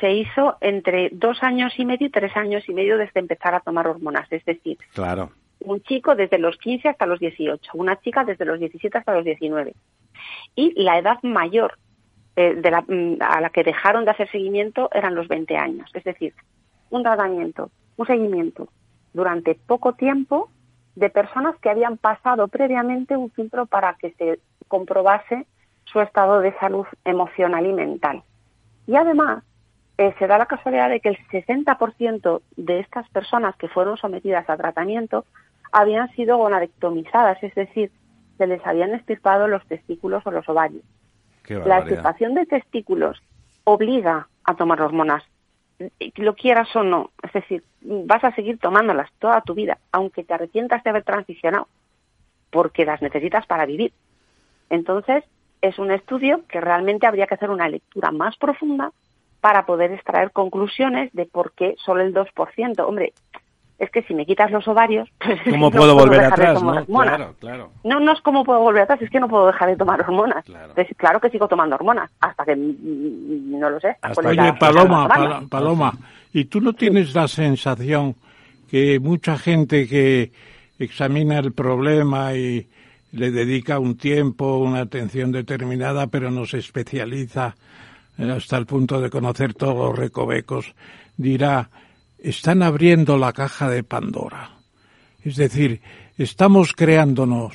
se 0.00 0.12
hizo 0.12 0.56
entre 0.60 1.10
dos 1.12 1.42
años 1.42 1.72
y 1.78 1.84
medio 1.84 2.06
y 2.08 2.10
tres 2.10 2.36
años 2.36 2.68
y 2.68 2.74
medio 2.74 2.98
desde 2.98 3.20
empezar 3.20 3.54
a 3.54 3.60
tomar 3.60 3.86
hormonas. 3.86 4.30
Es 4.30 4.44
decir, 4.44 4.78
claro. 4.92 5.30
Un 5.64 5.82
chico 5.82 6.14
desde 6.14 6.38
los 6.38 6.56
15 6.58 6.88
hasta 6.88 7.06
los 7.06 7.18
18, 7.18 7.72
una 7.74 8.00
chica 8.00 8.24
desde 8.24 8.44
los 8.44 8.58
17 8.60 8.98
hasta 8.98 9.14
los 9.14 9.24
19 9.24 9.74
y 10.54 10.82
la 10.82 10.98
edad 10.98 11.18
mayor 11.22 11.78
eh, 12.36 12.54
mm, 12.54 13.22
a 13.22 13.40
la 13.40 13.50
que 13.50 13.64
dejaron 13.64 14.04
de 14.04 14.10
hacer 14.10 14.30
seguimiento 14.30 14.88
eran 14.92 15.14
los 15.14 15.28
20 15.28 15.56
años. 15.56 15.90
Es 15.94 16.04
decir, 16.04 16.34
un 16.90 17.02
tratamiento, 17.02 17.70
un 17.96 18.06
seguimiento 18.06 18.68
durante 19.12 19.54
poco 19.54 19.94
tiempo 19.94 20.50
de 20.96 21.10
personas 21.10 21.56
que 21.58 21.70
habían 21.70 21.96
pasado 21.96 22.48
previamente 22.48 23.16
un 23.16 23.30
filtro 23.30 23.66
para 23.66 23.94
que 23.94 24.12
se 24.12 24.40
comprobase 24.68 25.46
su 25.84 26.00
estado 26.00 26.40
de 26.40 26.52
salud 26.58 26.86
emocional 27.04 27.66
y 27.66 27.72
mental. 27.72 28.22
Y 28.86 28.96
además, 28.96 29.44
eh, 29.96 30.14
se 30.18 30.26
da 30.26 30.38
la 30.38 30.46
casualidad 30.46 30.88
de 30.88 31.00
que 31.00 31.10
el 31.10 31.18
60% 31.30 32.42
de 32.56 32.80
estas 32.80 33.08
personas 33.10 33.54
que 33.56 33.68
fueron 33.68 33.96
sometidas 33.96 34.48
a 34.50 34.56
tratamiento 34.56 35.24
habían 35.74 36.08
sido 36.12 36.38
gonadectomizadas, 36.38 37.42
es 37.42 37.52
decir, 37.54 37.90
se 38.38 38.46
les 38.46 38.64
habían 38.64 38.94
estirpado 38.94 39.48
los 39.48 39.66
testículos 39.66 40.24
o 40.24 40.30
los 40.30 40.48
ovarios. 40.48 40.84
La 41.48 41.78
extirpación 41.80 42.34
de 42.34 42.46
testículos 42.46 43.20
obliga 43.64 44.28
a 44.44 44.54
tomar 44.54 44.80
hormonas, 44.80 45.24
lo 46.14 46.34
quieras 46.36 46.74
o 46.76 46.84
no. 46.84 47.10
Es 47.24 47.32
decir, 47.32 47.64
vas 47.82 48.22
a 48.22 48.32
seguir 48.36 48.58
tomándolas 48.58 49.10
toda 49.18 49.40
tu 49.40 49.54
vida, 49.54 49.78
aunque 49.90 50.22
te 50.22 50.32
arrepientas 50.32 50.84
de 50.84 50.90
haber 50.90 51.02
transicionado, 51.02 51.66
porque 52.50 52.84
las 52.84 53.02
necesitas 53.02 53.44
para 53.46 53.66
vivir. 53.66 53.92
Entonces, 54.70 55.24
es 55.60 55.78
un 55.80 55.90
estudio 55.90 56.42
que 56.48 56.60
realmente 56.60 57.08
habría 57.08 57.26
que 57.26 57.34
hacer 57.34 57.50
una 57.50 57.68
lectura 57.68 58.12
más 58.12 58.36
profunda 58.36 58.92
para 59.40 59.66
poder 59.66 59.90
extraer 59.90 60.30
conclusiones 60.30 61.12
de 61.12 61.26
por 61.26 61.52
qué 61.52 61.74
solo 61.84 62.02
el 62.02 62.14
2%. 62.14 62.86
Hombre, 62.86 63.12
es 63.78 63.90
que 63.90 64.02
si 64.02 64.14
me 64.14 64.24
quitas 64.24 64.50
los 64.50 64.66
ovarios, 64.68 65.08
pues 65.18 65.40
¿cómo 65.50 65.70
puedo, 65.70 65.94
volver 65.94 66.24
atrás? 66.24 66.62
¿no? 66.62 66.84
Claro, 66.84 67.34
claro. 67.40 67.70
No, 67.82 68.00
no 68.00 68.12
es 68.12 68.20
cómo 68.20 68.44
puedo 68.44 68.60
volver 68.60 68.82
atrás, 68.82 69.02
es 69.02 69.10
que 69.10 69.20
no 69.20 69.28
puedo 69.28 69.46
dejar 69.46 69.70
de 69.70 69.76
tomar 69.76 70.00
hormonas. 70.00 70.44
Claro, 70.44 70.74
claro 70.96 71.20
que 71.20 71.30
sigo 71.30 71.48
tomando 71.48 71.76
hormonas, 71.76 72.10
hasta 72.20 72.44
que 72.44 72.56
no 72.56 73.70
lo 73.70 73.80
sé. 73.80 73.96
Oye, 74.24 74.52
Paloma, 74.54 75.08
Paloma, 75.48 75.92
¿y 76.32 76.44
tú 76.46 76.60
no 76.60 76.72
tienes 76.72 77.14
la 77.14 77.28
sensación 77.28 78.14
que 78.70 78.98
mucha 79.00 79.38
gente 79.38 79.86
que 79.86 80.32
examina 80.78 81.38
el 81.38 81.52
problema 81.52 82.34
y 82.34 82.66
le 83.12 83.30
dedica 83.30 83.78
un 83.78 83.96
tiempo, 83.96 84.58
una 84.58 84.80
atención 84.80 85.30
determinada, 85.30 86.08
pero 86.08 86.30
no 86.30 86.46
se 86.46 86.58
especializa 86.58 87.54
eh, 88.18 88.30
hasta 88.30 88.56
el 88.56 88.66
punto 88.66 89.00
de 89.00 89.10
conocer 89.10 89.54
todos 89.54 89.76
los 89.76 89.98
recovecos, 89.98 90.74
dirá, 91.16 91.70
están 92.24 92.62
abriendo 92.62 93.18
la 93.18 93.32
caja 93.32 93.68
de 93.68 93.84
Pandora. 93.84 94.50
Es 95.22 95.36
decir, 95.36 95.80
estamos 96.16 96.72
creándonos 96.72 97.52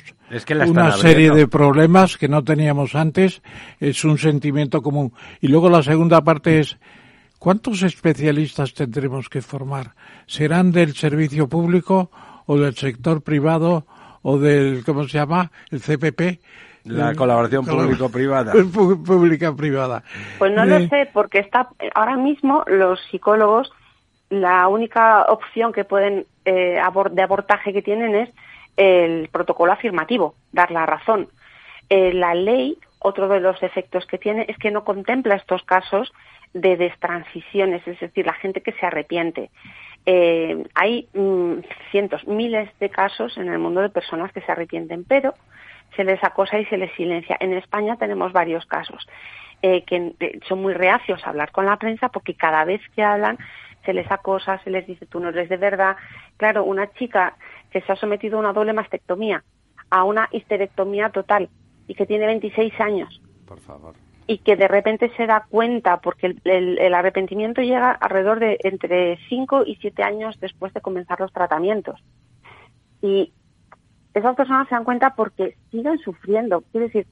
una 0.68 0.92
serie 0.92 1.30
de 1.32 1.48
problemas 1.48 2.16
que 2.16 2.28
no 2.28 2.44
teníamos 2.44 2.94
antes, 2.94 3.42
es 3.80 4.04
un 4.04 4.16
sentimiento 4.16 4.80
común. 4.80 5.12
Y 5.40 5.48
luego 5.48 5.68
la 5.68 5.82
segunda 5.82 6.20
parte 6.22 6.60
es, 6.60 6.78
¿cuántos 7.38 7.82
especialistas 7.82 8.72
tendremos 8.72 9.28
que 9.28 9.42
formar? 9.42 9.94
¿Serán 10.26 10.70
del 10.70 10.94
servicio 10.94 11.48
público 11.48 12.10
o 12.46 12.56
del 12.56 12.76
sector 12.76 13.22
privado 13.22 13.86
o 14.22 14.38
del, 14.38 14.84
¿cómo 14.84 15.04
se 15.08 15.18
llama? 15.18 15.50
El 15.70 15.80
CPP. 15.80 16.40
La 16.84 17.14
colaboración 17.14 17.66
público-privada. 17.66 18.52
Pública-privada. 18.72 20.02
Pues 20.38 20.52
no 20.54 20.64
lo 20.64 20.76
eh, 20.76 20.88
sé, 20.88 21.10
porque 21.12 21.40
está 21.40 21.68
ahora 21.94 22.16
mismo 22.16 22.64
los 22.66 22.98
psicólogos 23.10 23.70
la 24.30 24.68
única 24.68 25.24
opción 25.24 25.72
que 25.72 25.84
pueden 25.84 26.26
eh, 26.44 26.80
de 27.10 27.22
abordaje 27.22 27.72
que 27.72 27.82
tienen 27.82 28.14
es 28.14 28.30
el 28.76 29.28
protocolo 29.28 29.72
afirmativo, 29.72 30.34
dar 30.52 30.70
la 30.70 30.86
razón. 30.86 31.28
Eh, 31.88 32.12
la 32.14 32.34
ley, 32.34 32.78
otro 33.00 33.28
de 33.28 33.40
los 33.40 33.62
efectos 33.62 34.06
que 34.06 34.18
tiene 34.18 34.46
es 34.48 34.56
que 34.56 34.70
no 34.70 34.84
contempla 34.84 35.34
estos 35.34 35.62
casos 35.64 36.12
de 36.54 36.76
destransiciones, 36.76 37.86
es 37.86 38.00
decir, 38.00 38.26
la 38.26 38.32
gente 38.34 38.62
que 38.62 38.72
se 38.72 38.86
arrepiente. 38.86 39.50
Eh, 40.06 40.64
hay 40.74 41.08
mm, 41.12 41.58
cientos, 41.90 42.26
miles 42.26 42.70
de 42.78 42.88
casos 42.88 43.36
en 43.36 43.48
el 43.48 43.58
mundo 43.58 43.80
de 43.82 43.90
personas 43.90 44.32
que 44.32 44.40
se 44.40 44.52
arrepienten, 44.52 45.04
pero 45.04 45.34
se 45.96 46.04
les 46.04 46.22
acosa 46.22 46.58
y 46.58 46.64
se 46.66 46.78
les 46.78 46.92
silencia. 46.94 47.36
En 47.40 47.52
España 47.52 47.96
tenemos 47.96 48.32
varios 48.32 48.64
casos 48.66 49.06
eh, 49.62 49.82
que 49.84 50.14
son 50.48 50.62
muy 50.62 50.72
reacios 50.72 51.24
a 51.24 51.30
hablar 51.30 51.52
con 51.52 51.66
la 51.66 51.76
prensa 51.76 52.08
porque 52.08 52.34
cada 52.34 52.64
vez 52.64 52.80
que 52.94 53.02
hablan 53.02 53.38
se 53.84 53.92
les 53.92 54.10
acosa, 54.10 54.58
se 54.62 54.70
les 54.70 54.86
dice 54.86 55.06
tú 55.06 55.20
no 55.20 55.30
eres 55.30 55.48
de 55.48 55.56
verdad. 55.56 55.96
Claro, 56.36 56.64
una 56.64 56.92
chica 56.92 57.36
que 57.70 57.80
se 57.80 57.92
ha 57.92 57.96
sometido 57.96 58.36
a 58.36 58.40
una 58.40 58.52
doble 58.52 58.72
mastectomía, 58.72 59.44
a 59.90 60.04
una 60.04 60.28
histerectomía 60.30 61.10
total 61.10 61.48
y 61.86 61.94
que 61.94 62.06
tiene 62.06 62.26
26 62.26 62.80
años. 62.80 63.20
Por 63.46 63.60
favor. 63.60 63.94
Y 64.26 64.38
que 64.38 64.54
de 64.54 64.68
repente 64.68 65.10
se 65.16 65.26
da 65.26 65.46
cuenta, 65.48 66.00
porque 66.00 66.36
el, 66.44 66.94
arrepentimiento 66.94 67.62
llega 67.62 67.90
alrededor 67.90 68.38
de 68.38 68.58
entre 68.60 69.18
5 69.28 69.64
y 69.66 69.76
7 69.76 70.02
años 70.04 70.38
después 70.40 70.72
de 70.72 70.80
comenzar 70.80 71.18
los 71.18 71.32
tratamientos. 71.32 72.00
Y 73.02 73.32
esas 74.14 74.36
personas 74.36 74.68
se 74.68 74.76
dan 74.76 74.84
cuenta 74.84 75.14
porque 75.16 75.56
siguen 75.72 75.98
sufriendo. 75.98 76.62
Quiere 76.70 76.86
decir, 76.86 77.06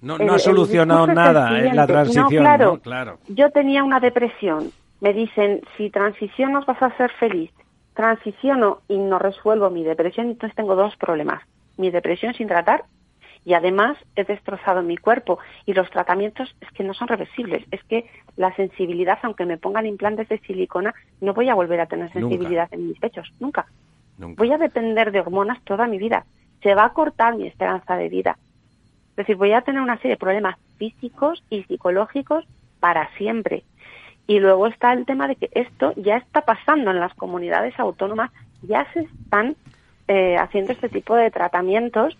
no, 0.00 0.18
no 0.18 0.34
ha 0.34 0.38
solucionado 0.40 1.06
nada 1.06 1.56
en 1.60 1.76
la 1.76 1.86
transición. 1.86 2.28
claro, 2.28 2.80
claro. 2.80 3.18
Yo 3.28 3.50
tenía 3.50 3.84
una 3.84 4.00
depresión. 4.00 4.72
Me 5.06 5.12
dicen, 5.12 5.60
si 5.76 5.88
transiciono 5.88 6.64
vas 6.66 6.82
a 6.82 6.96
ser 6.96 7.12
feliz 7.12 7.52
transiciono 7.94 8.80
y 8.88 8.98
no 8.98 9.20
resuelvo 9.20 9.70
mi 9.70 9.84
depresión, 9.84 10.30
entonces 10.30 10.56
tengo 10.56 10.74
dos 10.74 10.96
problemas. 10.96 11.44
Mi 11.76 11.92
depresión 11.92 12.34
sin 12.34 12.48
tratar 12.48 12.86
y 13.44 13.54
además 13.54 13.96
he 14.16 14.24
destrozado 14.24 14.82
mi 14.82 14.96
cuerpo 14.96 15.38
y 15.64 15.74
los 15.74 15.88
tratamientos 15.90 16.56
es 16.60 16.68
que 16.72 16.82
no 16.82 16.92
son 16.92 17.06
reversibles. 17.06 17.64
Es 17.70 17.84
que 17.84 18.10
la 18.34 18.52
sensibilidad, 18.56 19.20
aunque 19.22 19.46
me 19.46 19.58
pongan 19.58 19.86
implantes 19.86 20.28
de 20.28 20.40
silicona, 20.40 20.92
no 21.20 21.34
voy 21.34 21.50
a 21.50 21.54
volver 21.54 21.78
a 21.80 21.86
tener 21.86 22.12
sensibilidad 22.12 22.68
en 22.72 22.88
mis 22.88 22.98
pechos, 22.98 23.32
nunca. 23.38 23.66
Voy 24.18 24.50
a 24.50 24.58
depender 24.58 25.12
de 25.12 25.20
hormonas 25.20 25.62
toda 25.62 25.86
mi 25.86 25.98
vida. 25.98 26.26
Se 26.64 26.74
va 26.74 26.84
a 26.84 26.92
cortar 26.92 27.36
mi 27.36 27.46
esperanza 27.46 27.94
de 27.94 28.08
vida. 28.08 28.38
Es 29.10 29.16
decir, 29.18 29.36
voy 29.36 29.52
a 29.52 29.62
tener 29.62 29.80
una 29.80 29.98
serie 29.98 30.14
de 30.14 30.16
problemas 30.16 30.58
físicos 30.78 31.44
y 31.48 31.62
psicológicos 31.62 32.44
para 32.80 33.08
siempre. 33.18 33.62
Y 34.26 34.40
luego 34.40 34.66
está 34.66 34.92
el 34.92 35.06
tema 35.06 35.28
de 35.28 35.36
que 35.36 35.50
esto 35.52 35.92
ya 35.96 36.16
está 36.16 36.42
pasando 36.42 36.90
en 36.90 37.00
las 37.00 37.14
comunidades 37.14 37.78
autónomas, 37.78 38.30
ya 38.62 38.86
se 38.92 39.00
están 39.00 39.56
eh, 40.08 40.36
haciendo 40.36 40.72
este 40.72 40.88
tipo 40.88 41.14
de 41.14 41.30
tratamientos 41.30 42.16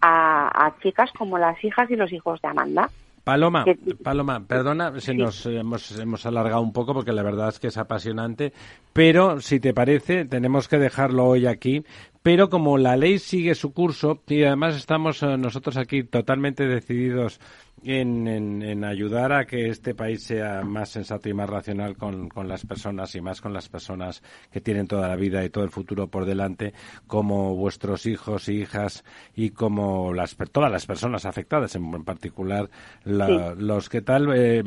a, 0.00 0.74
chicas 0.82 1.10
como 1.16 1.38
las 1.38 1.62
hijas 1.64 1.90
y 1.90 1.96
los 1.96 2.12
hijos 2.12 2.40
de 2.40 2.48
Amanda. 2.48 2.90
Paloma, 3.24 3.64
Paloma, 4.02 4.40
perdona, 4.46 4.98
se 5.00 5.12
nos 5.12 5.44
hemos, 5.44 5.98
hemos 5.98 6.24
alargado 6.24 6.62
un 6.62 6.72
poco 6.72 6.94
porque 6.94 7.12
la 7.12 7.22
verdad 7.22 7.50
es 7.50 7.58
que 7.58 7.66
es 7.66 7.76
apasionante, 7.76 8.54
pero 8.94 9.40
si 9.40 9.60
te 9.60 9.74
parece, 9.74 10.24
tenemos 10.24 10.66
que 10.66 10.78
dejarlo 10.78 11.26
hoy 11.26 11.46
aquí. 11.46 11.84
Pero 12.22 12.48
como 12.48 12.78
la 12.78 12.96
ley 12.96 13.18
sigue 13.18 13.54
su 13.54 13.72
curso 13.72 14.22
y 14.26 14.42
además 14.42 14.76
estamos 14.76 15.22
eh, 15.22 15.36
nosotros 15.36 15.76
aquí 15.76 16.02
totalmente 16.02 16.66
decididos 16.66 17.40
en, 17.84 18.26
en, 18.26 18.84
ayudar 18.84 19.32
a 19.32 19.44
que 19.44 19.68
este 19.68 19.94
país 19.94 20.22
sea 20.22 20.62
más 20.62 20.90
sensato 20.90 21.28
y 21.28 21.34
más 21.34 21.48
racional 21.48 21.96
con, 21.96 22.28
con, 22.28 22.48
las 22.48 22.64
personas 22.66 23.14
y 23.14 23.20
más 23.20 23.40
con 23.40 23.52
las 23.52 23.68
personas 23.68 24.22
que 24.50 24.60
tienen 24.60 24.86
toda 24.86 25.08
la 25.08 25.16
vida 25.16 25.44
y 25.44 25.50
todo 25.50 25.64
el 25.64 25.70
futuro 25.70 26.08
por 26.08 26.24
delante, 26.24 26.74
como 27.06 27.54
vuestros 27.54 28.06
hijos 28.06 28.48
e 28.48 28.54
hijas 28.54 29.04
y 29.34 29.50
como 29.50 30.12
las, 30.12 30.36
todas 30.50 30.70
las 30.70 30.86
personas 30.86 31.24
afectadas, 31.24 31.74
en, 31.76 32.04
particular 32.04 32.68
los 33.04 33.88
que 33.88 34.02
tal. 34.02 34.28
Eh, 34.34 34.62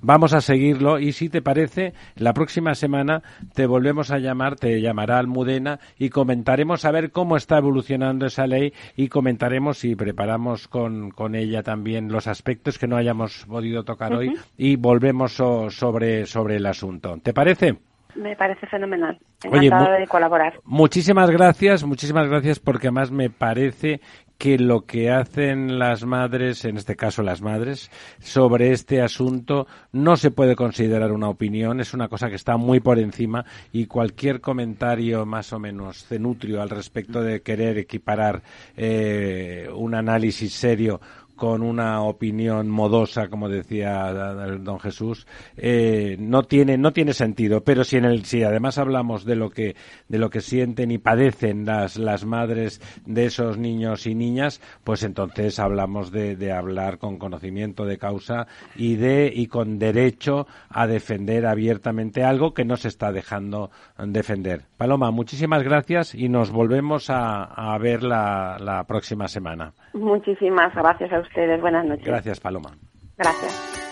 vamos 0.00 0.32
a 0.32 0.40
seguirlo 0.40 0.98
y 0.98 1.12
si 1.12 1.28
te 1.28 1.42
parece, 1.42 1.94
la 2.16 2.32
próxima 2.32 2.74
semana 2.74 3.22
te 3.54 3.66
volvemos 3.66 4.10
a 4.10 4.18
llamar, 4.18 4.56
te 4.56 4.80
llamará 4.80 5.18
Almudena 5.18 5.80
y 5.98 6.10
comentaremos 6.10 6.84
a 6.84 6.91
ver 6.92 7.10
cómo 7.10 7.36
está 7.36 7.58
evolucionando 7.58 8.26
esa 8.26 8.46
ley 8.46 8.72
y 8.94 9.08
comentaremos 9.08 9.84
y 9.84 9.96
preparamos 9.96 10.68
con, 10.68 11.10
con 11.10 11.34
ella 11.34 11.64
también 11.64 12.12
los 12.12 12.28
aspectos 12.28 12.78
que 12.78 12.86
no 12.86 12.96
hayamos 12.96 13.44
podido 13.46 13.82
tocar 13.84 14.14
hoy 14.14 14.34
y 14.56 14.76
volvemos 14.76 15.32
sobre, 15.32 16.26
sobre 16.26 16.56
el 16.56 16.66
asunto. 16.66 17.18
¿Te 17.22 17.32
parece? 17.32 17.78
Me 18.14 18.36
parece 18.36 18.66
fenomenal. 18.66 19.18
Encantada 19.42 19.98
de 19.98 20.06
colaborar. 20.06 20.54
Muchísimas 20.64 21.30
gracias, 21.30 21.82
muchísimas 21.84 22.28
gracias 22.28 22.60
porque 22.60 22.88
además 22.88 23.10
me 23.10 23.30
parece 23.30 24.00
que 24.42 24.58
lo 24.58 24.86
que 24.86 25.08
hacen 25.08 25.78
las 25.78 26.04
madres, 26.04 26.64
en 26.64 26.76
este 26.76 26.96
caso 26.96 27.22
las 27.22 27.40
madres, 27.42 27.92
sobre 28.18 28.72
este 28.72 29.00
asunto 29.00 29.68
no 29.92 30.16
se 30.16 30.32
puede 30.32 30.56
considerar 30.56 31.12
una 31.12 31.28
opinión, 31.28 31.78
es 31.78 31.94
una 31.94 32.08
cosa 32.08 32.28
que 32.28 32.34
está 32.34 32.56
muy 32.56 32.80
por 32.80 32.98
encima 32.98 33.44
y 33.70 33.86
cualquier 33.86 34.40
comentario 34.40 35.24
más 35.26 35.52
o 35.52 35.60
menos 35.60 36.06
cenutrio 36.06 36.60
al 36.60 36.70
respecto 36.70 37.22
de 37.22 37.42
querer 37.42 37.78
equiparar 37.78 38.42
eh, 38.76 39.68
un 39.72 39.94
análisis 39.94 40.52
serio 40.52 41.00
con 41.42 41.64
una 41.64 42.02
opinión 42.02 42.68
modosa, 42.68 43.26
como 43.26 43.48
decía 43.48 44.12
don 44.60 44.78
Jesús, 44.78 45.26
eh, 45.56 46.14
no 46.20 46.44
tiene 46.44 46.78
no 46.78 46.92
tiene 46.92 47.14
sentido. 47.14 47.64
Pero 47.64 47.82
si 47.82 47.96
en 47.96 48.04
el 48.04 48.24
si 48.26 48.44
además 48.44 48.78
hablamos 48.78 49.24
de 49.24 49.34
lo 49.34 49.50
que 49.50 49.74
de 50.08 50.18
lo 50.20 50.30
que 50.30 50.40
sienten 50.40 50.92
y 50.92 50.98
padecen 50.98 51.66
las 51.66 51.96
las 51.96 52.24
madres 52.24 52.80
de 53.06 53.24
esos 53.24 53.58
niños 53.58 54.06
y 54.06 54.14
niñas, 54.14 54.60
pues 54.84 55.02
entonces 55.02 55.58
hablamos 55.58 56.12
de, 56.12 56.36
de 56.36 56.52
hablar 56.52 56.98
con 56.98 57.18
conocimiento 57.18 57.86
de 57.86 57.98
causa 57.98 58.46
y 58.76 58.94
de 58.94 59.28
y 59.34 59.48
con 59.48 59.80
derecho 59.80 60.46
a 60.70 60.86
defender 60.86 61.46
abiertamente 61.46 62.22
algo 62.22 62.54
que 62.54 62.64
no 62.64 62.76
se 62.76 62.86
está 62.86 63.10
dejando 63.10 63.72
defender. 63.98 64.66
Paloma, 64.76 65.10
muchísimas 65.10 65.64
gracias 65.64 66.14
y 66.14 66.28
nos 66.28 66.52
volvemos 66.52 67.10
a, 67.10 67.42
a 67.42 67.76
ver 67.78 68.04
la, 68.04 68.58
la 68.60 68.84
próxima 68.84 69.26
semana. 69.26 69.72
Muchísimas 69.92 70.72
gracias 70.72 71.12
a 71.12 71.18
usted 71.18 71.31
ustedes. 71.32 71.60
Buenas 71.60 71.86
noches. 71.86 72.04
Gracias, 72.04 72.40
Paloma. 72.40 72.76
Gracias. 73.16 73.91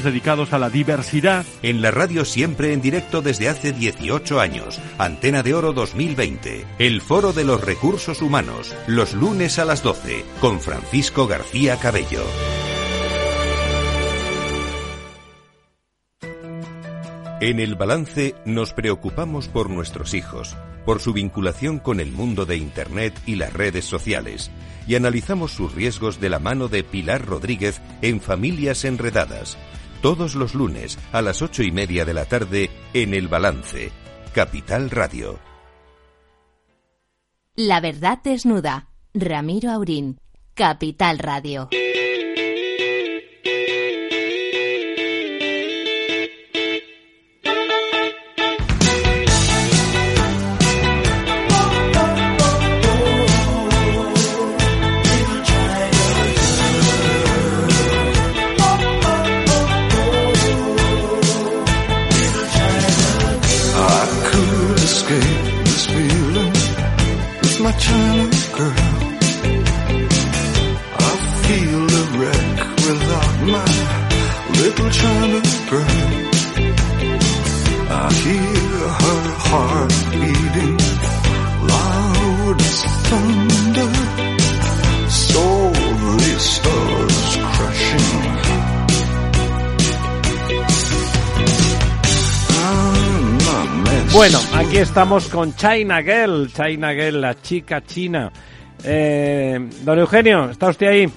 dedicados 0.03 0.53
a 0.53 0.59
la 0.59 0.69
diversidad. 0.69 1.45
En 1.61 1.81
la 1.81 1.91
radio 1.91 2.25
siempre 2.25 2.73
en 2.73 2.81
directo 2.81 3.21
desde 3.21 3.49
hace 3.49 3.71
18 3.71 4.39
años. 4.39 4.79
Antena 4.97 5.43
de 5.43 5.53
Oro 5.53 5.73
2020. 5.73 6.65
El 6.79 7.01
Foro 7.01 7.33
de 7.33 7.43
los 7.43 7.61
Recursos 7.63 8.21
Humanos. 8.21 8.75
Los 8.87 9.13
lunes 9.13 9.59
a 9.59 9.65
las 9.65 9.83
12. 9.83 10.23
Con 10.39 10.59
Francisco 10.59 11.27
García 11.27 11.77
Cabello. 11.77 12.23
En 17.41 17.59
el 17.59 17.73
balance 17.73 18.35
nos 18.45 18.71
preocupamos 18.71 19.47
por 19.47 19.71
nuestros 19.71 20.13
hijos, 20.13 20.55
por 20.85 20.99
su 20.99 21.11
vinculación 21.11 21.79
con 21.79 21.99
el 21.99 22.11
mundo 22.11 22.45
de 22.45 22.55
Internet 22.55 23.19
y 23.25 23.33
las 23.33 23.51
redes 23.51 23.85
sociales, 23.85 24.51
y 24.87 24.93
analizamos 24.93 25.51
sus 25.51 25.73
riesgos 25.73 26.19
de 26.19 26.29
la 26.29 26.37
mano 26.37 26.67
de 26.67 26.83
Pilar 26.83 27.25
Rodríguez 27.25 27.81
en 28.03 28.21
Familias 28.21 28.85
Enredadas 28.85 29.57
todos 30.01 30.35
los 30.35 30.55
lunes 30.55 30.97
a 31.11 31.21
las 31.21 31.41
ocho 31.41 31.63
y 31.63 31.71
media 31.71 32.05
de 32.05 32.13
la 32.13 32.25
tarde 32.25 32.69
en 32.93 33.13
El 33.13 33.27
Balance, 33.27 33.91
Capital 34.33 34.89
Radio. 34.89 35.39
La 37.55 37.79
verdad 37.79 38.19
desnuda. 38.23 38.87
Ramiro 39.13 39.71
Aurín, 39.71 40.19
Capital 40.53 41.19
Radio. 41.19 41.69
Estamos 94.91 95.29
con 95.29 95.55
China 95.55 96.01
Girl, 96.01 96.51
China 96.51 96.91
Girl, 96.91 97.21
la 97.21 97.33
chica 97.41 97.81
china. 97.81 98.29
Eh, 98.83 99.57
don 99.85 99.97
Eugenio, 99.97 100.49
¿está 100.49 100.67
usted 100.67 100.87
ahí? 100.87 101.09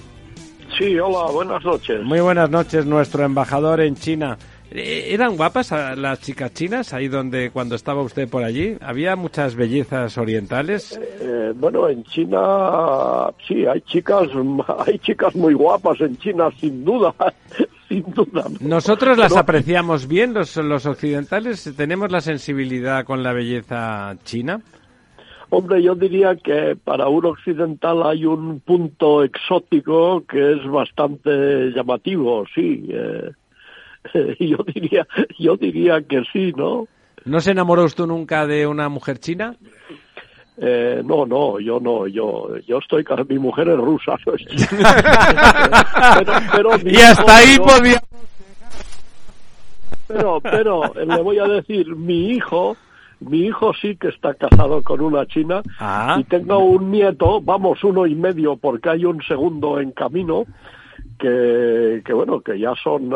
Sí, 0.77 0.97
hola, 0.97 1.29
buenas 1.29 1.61
noches. 1.65 2.01
Muy 2.01 2.21
buenas 2.21 2.49
noches, 2.49 2.85
nuestro 2.85 3.25
embajador 3.25 3.81
en 3.81 3.95
China. 3.97 4.37
Eh, 4.71 5.07
¿Eran 5.09 5.35
guapas 5.35 5.71
las 5.97 6.21
chicas 6.21 6.53
chinas 6.53 6.93
ahí 6.93 7.09
donde 7.09 7.51
cuando 7.51 7.75
estaba 7.75 8.01
usted 8.01 8.29
por 8.29 8.45
allí? 8.45 8.77
¿Había 8.79 9.17
muchas 9.17 9.55
bellezas 9.55 10.17
orientales? 10.17 10.97
Eh, 11.19 11.51
bueno, 11.53 11.89
en 11.89 12.01
China 12.05 13.29
sí, 13.45 13.65
hay 13.65 13.81
chicas, 13.81 14.29
hay 14.87 14.97
chicas 14.99 15.35
muy 15.35 15.53
guapas 15.53 15.99
en 15.99 16.17
China, 16.17 16.49
sin 16.61 16.85
duda. 16.85 17.13
Sin 17.87 18.03
duda. 18.13 18.45
Nosotros 18.59 19.17
las 19.17 19.35
apreciamos 19.35 20.07
bien, 20.07 20.33
los, 20.33 20.55
los 20.57 20.85
occidentales, 20.85 21.73
tenemos 21.75 22.11
la 22.11 22.21
sensibilidad 22.21 23.05
con 23.05 23.23
la 23.23 23.33
belleza 23.33 24.15
china. 24.23 24.61
Hombre, 25.49 25.81
yo 25.83 25.95
diría 25.95 26.35
que 26.35 26.75
para 26.75 27.07
un 27.07 27.25
occidental 27.25 28.03
hay 28.03 28.25
un 28.25 28.59
punto 28.59 29.23
exótico 29.23 30.25
que 30.25 30.53
es 30.53 30.67
bastante 30.69 31.71
llamativo, 31.71 32.45
sí. 32.53 32.87
Eh, 32.89 33.31
yo 34.39 34.57
diría, 34.73 35.07
yo 35.37 35.55
diría 35.55 36.01
que 36.01 36.23
sí, 36.33 36.51
¿no? 36.55 36.87
¿No 37.25 37.39
se 37.39 37.51
enamoró 37.51 37.85
usted 37.85 38.05
nunca 38.05 38.45
de 38.45 38.67
una 38.67 38.89
mujer 38.89 39.19
china? 39.19 39.55
Eh, 40.57 41.01
no, 41.03 41.25
no, 41.25 41.59
yo 41.59 41.81
no, 41.81 42.07
yo, 42.07 42.57
yo 42.65 42.77
estoy, 42.77 43.03
mi 43.27 43.39
mujer 43.39 43.67
es 43.69 43.77
rusa. 43.77 44.15
y 46.85 46.95
hasta 46.97 47.37
ahí 47.37 47.57
podía. 47.57 48.01
Pero, 50.07 50.39
pero 50.39 50.93
le 50.93 51.21
voy 51.21 51.39
a 51.39 51.45
decir, 51.45 51.95
mi 51.95 52.31
hijo, 52.31 52.77
mi 53.19 53.47
hijo 53.47 53.73
sí 53.73 53.97
que 53.97 54.09
está 54.09 54.33
casado 54.35 54.83
con 54.83 55.01
una 55.01 55.25
china 55.25 55.61
ah. 55.79 56.17
y 56.19 56.23
tengo 56.25 56.59
un 56.59 56.91
nieto, 56.91 57.41
vamos 57.41 57.83
uno 57.83 58.05
y 58.05 58.15
medio 58.15 58.55
porque 58.55 58.89
hay 58.89 59.05
un 59.05 59.21
segundo 59.23 59.79
en 59.79 59.91
camino 59.91 60.45
que, 61.17 62.01
que 62.05 62.13
bueno, 62.13 62.41
que 62.41 62.59
ya 62.59 62.73
son, 62.81 63.09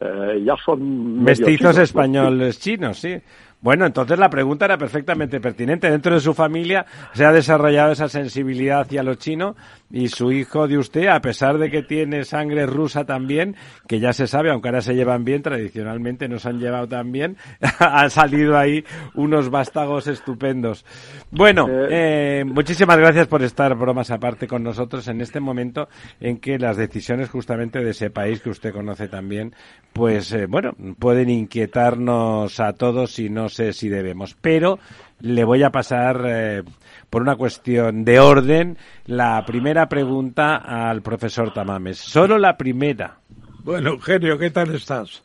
eh, 0.00 0.42
ya 0.44 0.56
son 0.64 1.22
mestizos 1.22 1.76
españoles 1.78 2.60
chinos, 2.60 2.98
sí. 2.98 3.16
Bueno, 3.62 3.84
entonces 3.84 4.18
la 4.18 4.30
pregunta 4.30 4.64
era 4.64 4.78
perfectamente 4.78 5.38
pertinente. 5.38 5.90
Dentro 5.90 6.14
de 6.14 6.20
su 6.20 6.32
familia 6.32 6.86
se 7.12 7.26
ha 7.26 7.32
desarrollado 7.32 7.92
esa 7.92 8.08
sensibilidad 8.08 8.80
hacia 8.80 9.02
lo 9.02 9.16
chino 9.16 9.54
y 9.90 10.08
su 10.08 10.32
hijo 10.32 10.68
de 10.68 10.78
usted, 10.78 11.08
a 11.08 11.20
pesar 11.20 11.58
de 11.58 11.70
que 11.70 11.82
tiene 11.82 12.24
sangre 12.24 12.66
rusa 12.66 13.04
también, 13.04 13.56
que 13.88 14.00
ya 14.00 14.12
se 14.12 14.26
sabe, 14.26 14.50
aunque 14.50 14.68
ahora 14.68 14.82
se 14.82 14.94
llevan 14.94 15.24
bien, 15.24 15.42
tradicionalmente 15.42 16.28
no 16.28 16.38
se 16.38 16.48
han 16.48 16.58
llevado 16.58 16.88
tan 16.88 17.12
bien, 17.12 17.36
han 17.78 18.10
salido 18.10 18.56
ahí 18.56 18.84
unos 19.14 19.50
vástagos 19.50 20.06
estupendos. 20.06 20.84
Bueno, 21.30 21.66
eh, 21.68 22.44
muchísimas 22.46 22.96
gracias 22.98 23.26
por 23.26 23.42
estar, 23.42 23.74
bromas 23.76 24.10
aparte, 24.10 24.46
con 24.46 24.62
nosotros 24.62 25.08
en 25.08 25.20
este 25.20 25.40
momento 25.40 25.88
en 26.20 26.38
que 26.38 26.58
las 26.58 26.76
decisiones 26.76 27.28
justamente 27.28 27.82
de 27.82 27.90
ese 27.90 28.10
país 28.10 28.40
que 28.40 28.50
usted 28.50 28.72
conoce 28.72 29.08
también, 29.08 29.54
pues 29.92 30.32
eh, 30.32 30.46
bueno, 30.46 30.72
pueden 30.98 31.30
inquietarnos 31.30 32.60
a 32.60 32.72
todos 32.74 33.18
y 33.18 33.28
no 33.28 33.48
sé 33.48 33.72
si 33.72 33.88
debemos. 33.88 34.36
Pero 34.40 34.78
le 35.20 35.44
voy 35.44 35.62
a 35.62 35.70
pasar, 35.70 36.22
eh, 36.26 36.62
por 37.08 37.22
una 37.22 37.36
cuestión 37.36 38.04
de 38.04 38.20
orden, 38.20 38.78
la 39.06 39.44
primera 39.46 39.88
pregunta 39.88 40.56
al 40.56 41.02
profesor 41.02 41.52
Tamames. 41.52 41.98
Solo 41.98 42.38
la 42.38 42.56
primera. 42.56 43.18
Bueno, 43.64 43.90
Eugenio, 43.90 44.38
¿qué 44.38 44.50
tal 44.50 44.74
estás? 44.74 45.22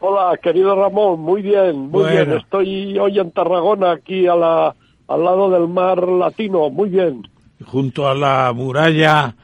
Hola, 0.00 0.36
querido 0.36 0.74
Ramón, 0.74 1.20
muy 1.20 1.42
bien, 1.42 1.90
muy 1.90 2.10
bien. 2.10 2.32
Estoy 2.32 2.98
hoy 2.98 3.18
en 3.18 3.30
Tarragona, 3.30 3.92
aquí 3.92 4.26
a 4.26 4.34
la, 4.34 4.74
al 5.08 5.24
lado 5.24 5.50
del 5.50 5.68
mar 5.68 6.06
latino, 6.08 6.70
muy 6.70 6.88
bien. 6.88 7.22
Junto 7.64 8.08
a 8.08 8.14
la 8.14 8.52
muralla 8.52 9.34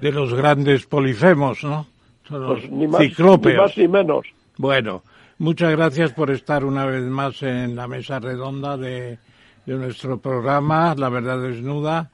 de 0.00 0.12
los 0.12 0.32
grandes 0.32 0.86
polifemos, 0.86 1.64
¿no? 1.64 1.86
Pues 2.28 2.70
ni 2.70 2.86
más, 2.86 3.00
ni 3.00 3.54
más 3.54 3.76
ni 3.76 3.88
menos. 3.88 4.26
Bueno, 4.56 5.02
muchas 5.38 5.72
gracias 5.72 6.12
por 6.12 6.30
estar 6.30 6.64
una 6.64 6.86
vez 6.86 7.02
más 7.02 7.42
en 7.42 7.74
la 7.74 7.88
mesa 7.88 8.18
redonda 8.18 8.76
de 8.76 9.18
de 9.66 9.74
nuestro 9.74 10.18
programa, 10.18 10.94
La 10.96 11.08
Verdad 11.08 11.40
Desnuda, 11.40 12.10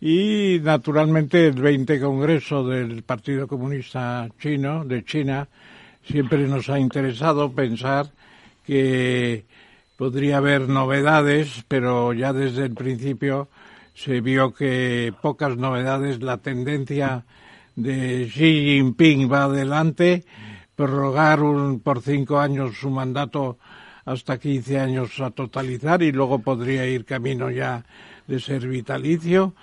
y 0.00 0.58
naturalmente 0.62 1.46
el 1.46 1.60
20 1.60 2.00
Congreso 2.00 2.66
del 2.66 3.02
Partido 3.02 3.46
Comunista 3.46 4.28
Chino, 4.38 4.84
de 4.84 5.04
China, 5.04 5.48
siempre 6.04 6.46
nos 6.46 6.68
ha 6.68 6.78
interesado 6.78 7.52
pensar 7.52 8.06
que 8.64 9.44
podría 9.96 10.38
haber 10.38 10.68
novedades, 10.68 11.64
pero 11.68 12.12
ya 12.12 12.32
desde 12.32 12.64
el 12.64 12.74
principio 12.74 13.48
se 13.94 14.20
vio 14.20 14.54
que 14.54 15.12
pocas 15.20 15.56
novedades, 15.56 16.22
la 16.22 16.38
tendencia 16.38 17.24
de 17.76 18.26
Xi 18.26 18.76
Jinping 18.76 19.30
va 19.30 19.44
adelante, 19.44 20.24
prorrogar 20.74 21.42
un, 21.42 21.80
por 21.80 22.00
cinco 22.00 22.40
años 22.40 22.76
su 22.78 22.88
mandato 22.88 23.58
hasta 24.10 24.38
15 24.38 24.80
años 24.80 25.20
a 25.20 25.30
totalizar 25.30 26.02
y 26.02 26.10
luego 26.10 26.40
podría 26.40 26.84
ir 26.86 27.04
camino 27.04 27.48
ya 27.50 27.84
de 28.26 28.40
ser 28.40 28.66
vitalicio. 28.66 29.54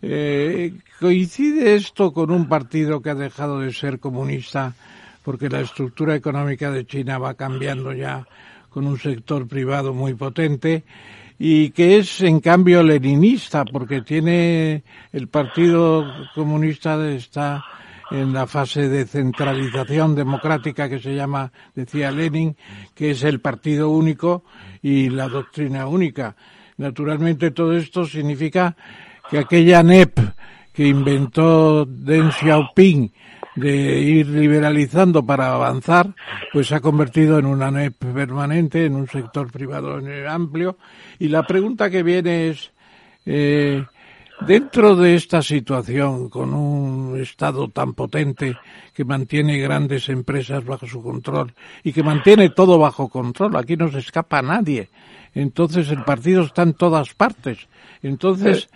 Eh, 0.00 0.72
¿Coincide 0.98 1.76
esto 1.76 2.12
con 2.12 2.32
un 2.32 2.48
partido 2.48 3.00
que 3.00 3.10
ha 3.10 3.14
dejado 3.14 3.60
de 3.60 3.72
ser 3.72 4.00
comunista 4.00 4.74
porque 5.22 5.48
la 5.48 5.60
estructura 5.60 6.16
económica 6.16 6.72
de 6.72 6.84
China 6.84 7.18
va 7.18 7.34
cambiando 7.34 7.92
ya 7.92 8.26
con 8.70 8.88
un 8.88 8.98
sector 8.98 9.46
privado 9.46 9.94
muy 9.94 10.14
potente 10.14 10.82
y 11.38 11.70
que 11.70 11.98
es 11.98 12.22
en 12.22 12.40
cambio 12.40 12.82
leninista 12.82 13.64
porque 13.64 14.02
tiene 14.02 14.82
el 15.12 15.28
Partido 15.28 16.04
Comunista 16.34 17.08
está 17.08 17.64
en 18.12 18.32
la 18.32 18.46
fase 18.46 18.88
de 18.88 19.06
centralización 19.06 20.14
democrática 20.14 20.88
que 20.88 20.98
se 20.98 21.14
llama, 21.14 21.50
decía 21.74 22.10
Lenin, 22.10 22.56
que 22.94 23.12
es 23.12 23.24
el 23.24 23.40
partido 23.40 23.88
único 23.88 24.44
y 24.82 25.08
la 25.08 25.28
doctrina 25.28 25.86
única. 25.86 26.36
Naturalmente 26.76 27.50
todo 27.50 27.76
esto 27.76 28.04
significa 28.04 28.76
que 29.30 29.38
aquella 29.38 29.82
NEP 29.82 30.18
que 30.72 30.86
inventó 30.86 31.86
Deng 31.86 32.30
Xiaoping 32.32 33.12
de 33.56 34.00
ir 34.00 34.28
liberalizando 34.28 35.24
para 35.24 35.54
avanzar, 35.54 36.14
pues 36.52 36.68
se 36.68 36.74
ha 36.74 36.80
convertido 36.80 37.38
en 37.38 37.46
una 37.46 37.70
NEP 37.70 37.96
permanente, 38.14 38.86
en 38.86 38.94
un 38.94 39.06
sector 39.06 39.50
privado 39.50 40.00
amplio. 40.28 40.78
Y 41.18 41.28
la 41.28 41.42
pregunta 41.42 41.90
que 41.90 42.02
viene 42.02 42.48
es, 42.48 42.72
eh, 43.26 43.84
Dentro 44.46 44.96
de 44.96 45.14
esta 45.14 45.42
situación, 45.42 46.28
con 46.28 46.52
un 46.52 47.20
Estado 47.20 47.68
tan 47.68 47.94
potente 47.94 48.56
que 48.92 49.04
mantiene 49.04 49.58
grandes 49.58 50.08
empresas 50.08 50.64
bajo 50.64 50.86
su 50.86 51.02
control 51.02 51.54
y 51.84 51.92
que 51.92 52.02
mantiene 52.02 52.50
todo 52.50 52.78
bajo 52.78 53.08
control, 53.08 53.56
aquí 53.56 53.76
no 53.76 53.90
se 53.90 53.98
escapa 53.98 54.42
nadie. 54.42 54.88
Entonces 55.34 55.90
el 55.90 56.02
partido 56.04 56.42
está 56.42 56.62
en 56.62 56.74
todas 56.74 57.14
partes. 57.14 57.68
Entonces, 58.02 58.68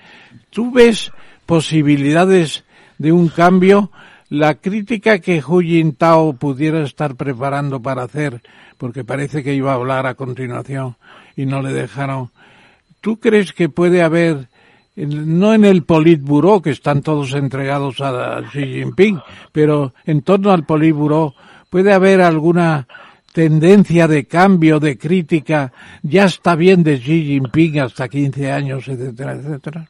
¿tú 0.51 0.71
ves 0.71 1.13
posibilidades 1.47 2.65
de 2.99 3.13
un 3.13 3.29
cambio 3.29 3.91
la 4.29 4.55
crítica 4.55 5.21
que 5.21 5.43
Hu 5.47 5.61
Jintao 5.61 6.33
pudiera 6.35 6.83
estar 6.83 7.15
preparando 7.15 7.81
para 7.81 8.03
hacer, 8.03 8.43
porque 8.77 9.05
parece 9.05 9.43
que 9.43 9.55
iba 9.55 9.73
a 9.73 9.77
hablar 9.77 10.07
a 10.07 10.15
continuación 10.15 10.97
y 11.37 11.47
no 11.47 11.63
le 11.63 11.73
dejaron, 11.73 12.31
¿tú 13.01 13.21
crees 13.21 13.53
que 13.53 13.69
puede 13.69 14.03
haber, 14.03 14.49
no 14.97 15.53
en 15.53 15.65
el 15.65 15.85
Politburo, 15.85 16.63
que 16.63 16.71
están 16.71 17.03
todos 17.03 17.35
entregados 17.35 18.01
a 18.01 18.43
Xi 18.51 18.65
Jinping, 18.67 19.21
pero 19.53 19.93
en 20.05 20.23
torno 20.23 20.51
al 20.51 20.65
Politburo, 20.65 21.35
puede 21.71 21.93
haber 21.93 22.23
alguna 22.23 22.87
tendencia 23.35 24.09
de 24.09 24.27
cambio, 24.27 24.81
de 24.81 24.97
crítica, 24.97 25.73
ya 26.03 26.25
está 26.25 26.57
bien 26.57 26.83
de 26.83 26.97
Xi 26.99 27.25
Jinping 27.25 27.81
hasta 27.81 28.09
15 28.09 28.51
años, 28.51 28.89
etcétera, 28.89 29.35
etcétera? 29.35 29.87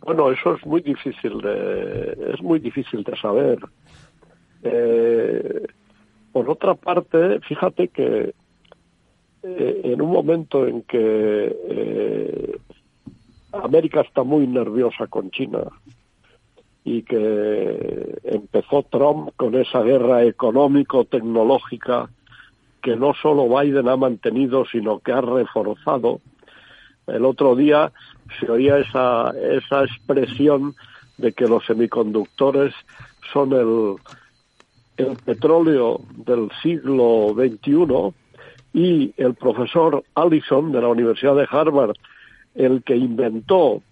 Bueno, 0.00 0.30
eso 0.32 0.54
es 0.54 0.66
muy 0.66 0.80
difícil 0.80 1.38
de, 1.40 2.32
es 2.34 2.42
muy 2.42 2.58
difícil 2.58 3.02
de 3.04 3.16
saber. 3.16 3.58
Eh, 4.62 5.66
por 6.32 6.48
otra 6.48 6.74
parte, 6.74 7.40
fíjate 7.40 7.88
que 7.88 8.34
eh, 9.42 9.80
en 9.84 10.00
un 10.00 10.10
momento 10.10 10.66
en 10.66 10.82
que 10.82 11.56
eh, 11.68 12.58
América 13.62 14.00
está 14.00 14.22
muy 14.22 14.46
nerviosa 14.46 15.06
con 15.06 15.30
China 15.30 15.60
y 16.84 17.02
que 17.02 18.18
empezó 18.24 18.82
Trump 18.82 19.30
con 19.36 19.54
esa 19.54 19.80
guerra 19.82 20.24
económico-tecnológica 20.24 22.10
que 22.82 22.96
no 22.96 23.14
solo 23.14 23.48
Biden 23.48 23.88
ha 23.88 23.96
mantenido, 23.96 24.66
sino 24.66 24.98
que 24.98 25.12
ha 25.12 25.22
reforzado. 25.22 26.20
El 27.06 27.24
otro 27.24 27.56
día 27.56 27.92
se 28.38 28.50
oía 28.50 28.78
esa, 28.78 29.30
esa 29.30 29.84
expresión 29.84 30.74
de 31.16 31.32
que 31.32 31.46
los 31.46 31.64
semiconductores 31.64 32.74
son 33.32 33.52
el, 33.54 33.94
el 34.98 35.16
petróleo 35.16 36.00
del 36.14 36.50
siglo 36.62 37.34
XXI 37.34 38.12
y 38.74 39.14
el 39.16 39.34
profesor 39.34 40.04
Allison 40.14 40.72
de 40.72 40.80
la 40.80 40.88
Universidad 40.88 41.36
de 41.36 41.46
Harvard, 41.50 41.96
el 42.54 42.82
que 42.82 42.96
inventó 42.96 43.82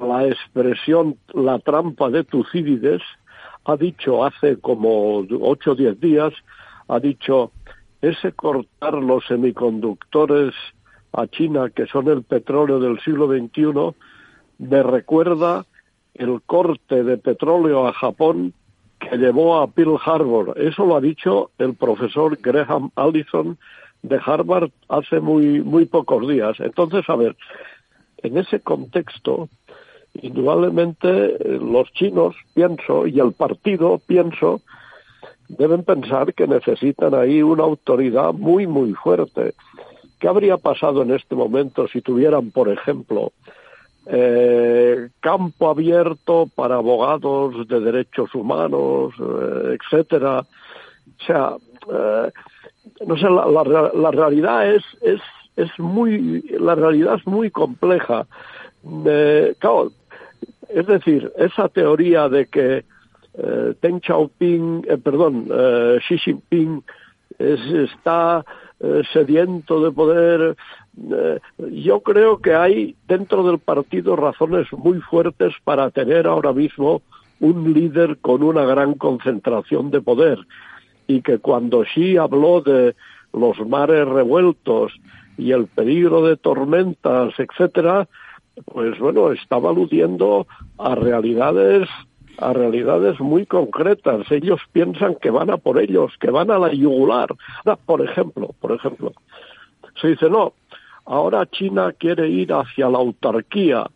la 0.00 0.26
expresión 0.26 1.16
la 1.32 1.58
trampa 1.58 2.10
de 2.10 2.24
Tucídides, 2.24 3.02
ha 3.64 3.76
dicho 3.76 4.24
hace 4.24 4.58
como 4.58 5.24
ocho 5.40 5.72
o 5.72 5.74
diez 5.74 5.98
días, 6.00 6.32
ha 6.88 7.00
dicho, 7.00 7.52
ese 8.00 8.32
cortar 8.32 8.94
los 8.94 9.24
semiconductores 9.26 10.54
a 11.12 11.26
China, 11.26 11.70
que 11.70 11.86
son 11.86 12.08
el 12.08 12.22
petróleo 12.22 12.78
del 12.78 13.00
siglo 13.00 13.26
XXI, 13.26 13.94
me 14.58 14.82
recuerda 14.82 15.64
el 16.14 16.40
corte 16.42 17.02
de 17.02 17.18
petróleo 17.18 17.86
a 17.86 17.92
Japón 17.92 18.52
que 18.98 19.16
llevó 19.16 19.60
a 19.60 19.66
Pearl 19.66 19.98
Harbor. 20.04 20.54
Eso 20.56 20.86
lo 20.86 20.96
ha 20.96 21.00
dicho 21.00 21.50
el 21.58 21.74
profesor 21.74 22.38
Graham 22.40 22.90
Allison 22.94 23.58
de 24.02 24.20
Harvard 24.24 24.70
hace 24.88 25.20
muy, 25.20 25.60
muy 25.62 25.86
pocos 25.86 26.26
días. 26.28 26.58
Entonces, 26.60 27.04
a 27.08 27.16
ver, 27.16 27.36
en 28.26 28.38
ese 28.38 28.60
contexto, 28.60 29.48
indudablemente 30.14 31.08
eh, 31.08 31.58
los 31.60 31.92
chinos, 31.92 32.34
pienso, 32.54 33.06
y 33.06 33.18
el 33.20 33.32
partido, 33.32 34.00
pienso, 34.06 34.60
deben 35.48 35.84
pensar 35.84 36.34
que 36.34 36.46
necesitan 36.46 37.14
ahí 37.14 37.42
una 37.42 37.64
autoridad 37.64 38.32
muy, 38.32 38.66
muy 38.66 38.92
fuerte. 38.94 39.54
¿Qué 40.18 40.28
habría 40.28 40.56
pasado 40.56 41.02
en 41.02 41.12
este 41.12 41.34
momento 41.34 41.86
si 41.88 42.00
tuvieran, 42.00 42.50
por 42.50 42.68
ejemplo, 42.68 43.32
eh, 44.06 45.08
campo 45.20 45.68
abierto 45.68 46.48
para 46.54 46.76
abogados 46.76 47.66
de 47.68 47.80
derechos 47.80 48.34
humanos, 48.34 49.14
eh, 49.18 49.76
etcétera? 49.78 50.40
O 50.40 51.24
sea, 51.24 51.56
eh, 51.92 52.30
no 53.06 53.16
sé, 53.16 53.28
la, 53.28 53.90
la, 53.92 54.10
realidad 54.10 54.74
es, 54.74 54.82
es, 55.02 55.20
es 55.56 55.70
muy, 55.78 56.42
la 56.60 56.74
realidad 56.74 57.16
es 57.16 57.26
muy 57.26 57.50
compleja. 57.50 58.26
claro, 59.58 59.92
es 60.68 60.86
decir, 60.86 61.32
esa 61.36 61.68
teoría 61.68 62.28
de 62.28 62.46
que 62.46 62.84
eh, 63.38 63.74
Deng 63.80 64.00
Xiaoping, 64.00 64.82
perdón, 65.02 65.48
Xi 66.06 66.18
Jinping 66.18 66.82
es, 67.38 67.60
está 67.90 68.44
eh, 68.78 69.02
sediento 69.12 69.82
de 69.82 69.90
poder. 69.90 70.56
Eh, 71.10 71.40
yo 71.72 72.00
creo 72.00 72.38
que 72.38 72.54
hay 72.54 72.94
dentro 73.08 73.42
del 73.42 73.58
partido 73.58 74.16
razones 74.16 74.70
muy 74.72 75.00
fuertes 75.00 75.54
para 75.64 75.90
tener 75.90 76.26
ahora 76.26 76.52
mismo 76.52 77.00
un 77.40 77.72
líder 77.72 78.18
con 78.18 78.42
una 78.42 78.64
gran 78.64 78.94
concentración 78.94 79.90
de 79.90 80.02
poder 80.02 80.38
y 81.06 81.22
que 81.22 81.38
cuando 81.38 81.84
Xi 81.84 82.16
habló 82.18 82.60
de 82.60 82.94
los 83.32 83.58
mares 83.66 84.06
revueltos 84.06 84.92
y 85.38 85.52
el 85.52 85.66
peligro 85.66 86.22
de 86.22 86.36
tormentas, 86.36 87.34
etcétera, 87.38 88.08
pues 88.64 88.98
bueno, 88.98 89.32
estaba 89.32 89.70
aludiendo 89.70 90.46
a 90.78 90.94
realidades 90.94 91.88
a 92.38 92.52
realidades 92.52 93.18
muy 93.18 93.46
concretas. 93.46 94.30
Ellos 94.30 94.60
piensan 94.72 95.14
que 95.14 95.30
van 95.30 95.50
a 95.50 95.56
por 95.56 95.80
ellos, 95.80 96.12
que 96.20 96.30
van 96.30 96.50
a 96.50 96.58
la 96.58 96.72
yugular. 96.72 97.28
por 97.86 98.02
ejemplo, 98.02 98.54
por 98.60 98.72
ejemplo, 98.72 99.12
se 100.00 100.08
dice, 100.08 100.28
no, 100.28 100.52
ahora 101.06 101.46
China 101.46 101.92
quiere 101.92 102.28
ir 102.28 102.52
hacia 102.52 102.88
la 102.90 102.98
autarquía 102.98 103.86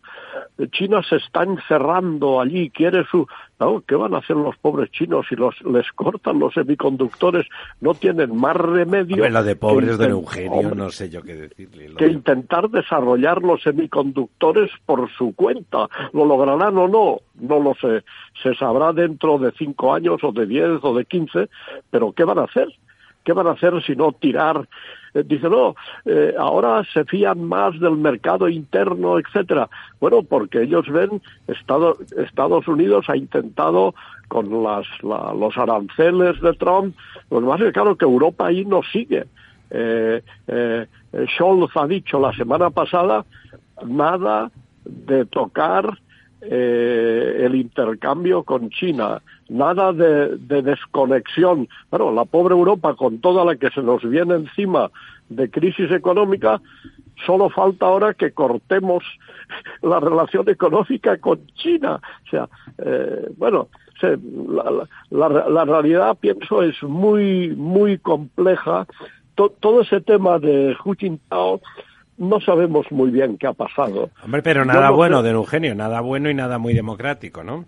China 0.71 1.01
se 1.07 1.17
está 1.17 1.43
encerrando 1.43 2.39
allí, 2.39 2.69
quiere 2.69 3.05
su... 3.05 3.27
¿Qué 3.87 3.95
van 3.95 4.15
a 4.15 4.17
hacer 4.17 4.35
los 4.35 4.57
pobres 4.57 4.89
chinos 4.91 5.27
si 5.29 5.35
los, 5.35 5.61
les 5.61 5.91
cortan 5.91 6.39
los 6.39 6.53
semiconductores? 6.53 7.45
No 7.79 7.93
tienen 7.93 8.35
más 8.35 8.55
remedio... 8.55 9.29
la 9.29 9.43
de 9.43 9.55
pobres 9.55 9.97
de 9.97 10.07
Eugenio, 10.07 10.73
no 10.73 10.89
sé 10.89 11.09
yo 11.09 11.21
qué 11.21 11.35
decirle. 11.35 11.93
Que 11.95 12.07
intentar 12.07 12.69
desarrollar 12.69 13.41
los 13.43 13.61
semiconductores 13.61 14.71
por 14.85 15.11
su 15.11 15.35
cuenta. 15.35 15.87
¿Lo 16.13 16.25
lograrán 16.25 16.77
o 16.77 16.87
no? 16.87 17.17
No 17.35 17.59
lo 17.59 17.75
sé. 17.75 18.03
Se 18.41 18.55
sabrá 18.55 18.93
dentro 18.93 19.37
de 19.37 19.51
cinco 19.51 19.93
años 19.93 20.23
o 20.23 20.31
de 20.31 20.45
diez 20.47 20.79
o 20.81 20.95
de 20.95 21.05
quince, 21.05 21.49
pero 21.89 22.11
¿qué 22.13 22.23
van 22.23 22.39
a 22.39 22.43
hacer? 22.43 22.67
¿Qué 23.23 23.33
van 23.33 23.47
a 23.47 23.51
hacer 23.51 23.83
si 23.83 23.95
no 23.95 24.11
tirar 24.13 24.67
eh, 25.13 25.23
dice, 25.25 25.49
no, 25.49 25.75
eh, 26.05 26.33
ahora 26.37 26.83
se 26.93 27.05
fían 27.05 27.43
más 27.43 27.79
del 27.79 27.97
mercado 27.97 28.47
interno, 28.49 29.19
etcétera. 29.19 29.69
Bueno, 29.99 30.23
porque 30.23 30.63
ellos 30.63 30.87
ven, 30.89 31.21
Estados, 31.47 31.97
Estados 32.13 32.67
Unidos 32.67 33.05
ha 33.09 33.17
intentado 33.17 33.93
con 34.27 34.63
las, 34.63 34.87
los 35.01 35.57
aranceles 35.57 36.39
de 36.41 36.53
Trump, 36.53 36.95
lo 37.29 37.41
más 37.41 37.59
es 37.59 37.73
claro 37.73 37.97
que 37.97 38.05
Europa 38.05 38.47
ahí 38.47 38.63
no 38.63 38.81
sigue. 38.83 39.25
Eh, 39.69 40.21
eh, 40.47 40.87
Scholz 41.35 41.71
ha 41.75 41.87
dicho 41.87 42.19
la 42.19 42.33
semana 42.33 42.69
pasada 42.69 43.25
nada 43.85 44.51
de 44.85 45.25
tocar 45.25 45.97
eh, 46.41 47.43
el 47.45 47.55
intercambio 47.55 48.43
con 48.43 48.69
China, 48.69 49.21
nada 49.51 49.91
de, 49.91 50.61
desconexión. 50.61 51.67
Bueno, 51.89 52.11
la 52.11 52.25
pobre 52.25 52.55
Europa, 52.55 52.95
con 52.95 53.19
toda 53.19 53.43
la 53.45 53.55
que 53.55 53.69
se 53.69 53.81
nos 53.81 54.01
viene 54.01 54.35
encima 54.35 54.89
de 55.29 55.49
crisis 55.49 55.91
económica, 55.91 56.61
solo 57.25 57.49
falta 57.49 57.85
ahora 57.85 58.13
que 58.13 58.31
cortemos 58.31 59.03
la 59.81 59.99
relación 59.99 60.49
económica 60.49 61.17
con 61.17 61.45
China. 61.55 61.99
O 62.25 62.29
sea, 62.29 62.49
eh, 62.77 63.29
bueno, 63.37 63.67
la, 65.11 65.47
la, 65.49 65.65
realidad, 65.65 66.17
pienso, 66.19 66.63
es 66.63 66.81
muy, 66.81 67.49
muy 67.49 67.97
compleja. 67.99 68.87
todo 69.35 69.81
ese 69.81 70.01
tema 70.01 70.39
de 70.39 70.75
Hu 70.83 70.95
Jintao 70.95 71.61
no 72.17 72.39
sabemos 72.39 72.85
muy 72.91 73.11
bien 73.11 73.37
qué 73.37 73.47
ha 73.47 73.53
pasado. 73.53 74.09
Hombre, 74.23 74.41
pero 74.41 74.63
nada 74.63 74.91
bueno 74.91 75.21
de 75.23 75.31
Eugenio, 75.31 75.75
nada 75.75 76.01
bueno 76.01 76.29
y 76.29 76.33
nada 76.33 76.57
muy 76.57 76.73
democrático, 76.73 77.43
¿no? 77.43 77.65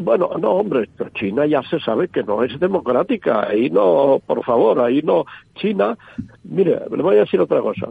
Bueno, 0.00 0.30
no, 0.38 0.52
hombre, 0.52 0.88
China 1.14 1.46
ya 1.46 1.62
se 1.62 1.80
sabe 1.80 2.08
que 2.08 2.22
no 2.22 2.42
es 2.42 2.58
democrática. 2.60 3.48
Ahí 3.48 3.70
no, 3.70 4.20
por 4.26 4.44
favor, 4.44 4.80
ahí 4.80 5.00
no. 5.02 5.24
China, 5.54 5.96
mire, 6.44 6.80
le 6.90 7.02
voy 7.02 7.16
a 7.16 7.20
decir 7.20 7.40
otra 7.40 7.60
cosa. 7.60 7.88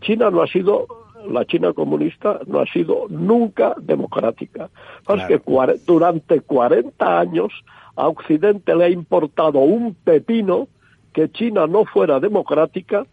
China 0.00 0.30
no 0.30 0.42
ha 0.42 0.46
sido, 0.46 0.86
la 1.28 1.44
China 1.44 1.72
comunista 1.72 2.40
no 2.46 2.60
ha 2.60 2.66
sido 2.66 3.06
nunca 3.08 3.74
democrática. 3.80 4.70
Es 5.08 5.24
que 5.24 5.40
durante 5.86 6.40
40 6.40 7.18
años 7.18 7.52
a 7.96 8.08
Occidente 8.08 8.74
le 8.76 8.84
ha 8.84 8.88
importado 8.88 9.58
un 9.58 9.94
pepino 9.94 10.68
que 11.12 11.30
China 11.30 11.66
no 11.66 11.84
fuera 11.84 12.20
democrática 12.20 13.06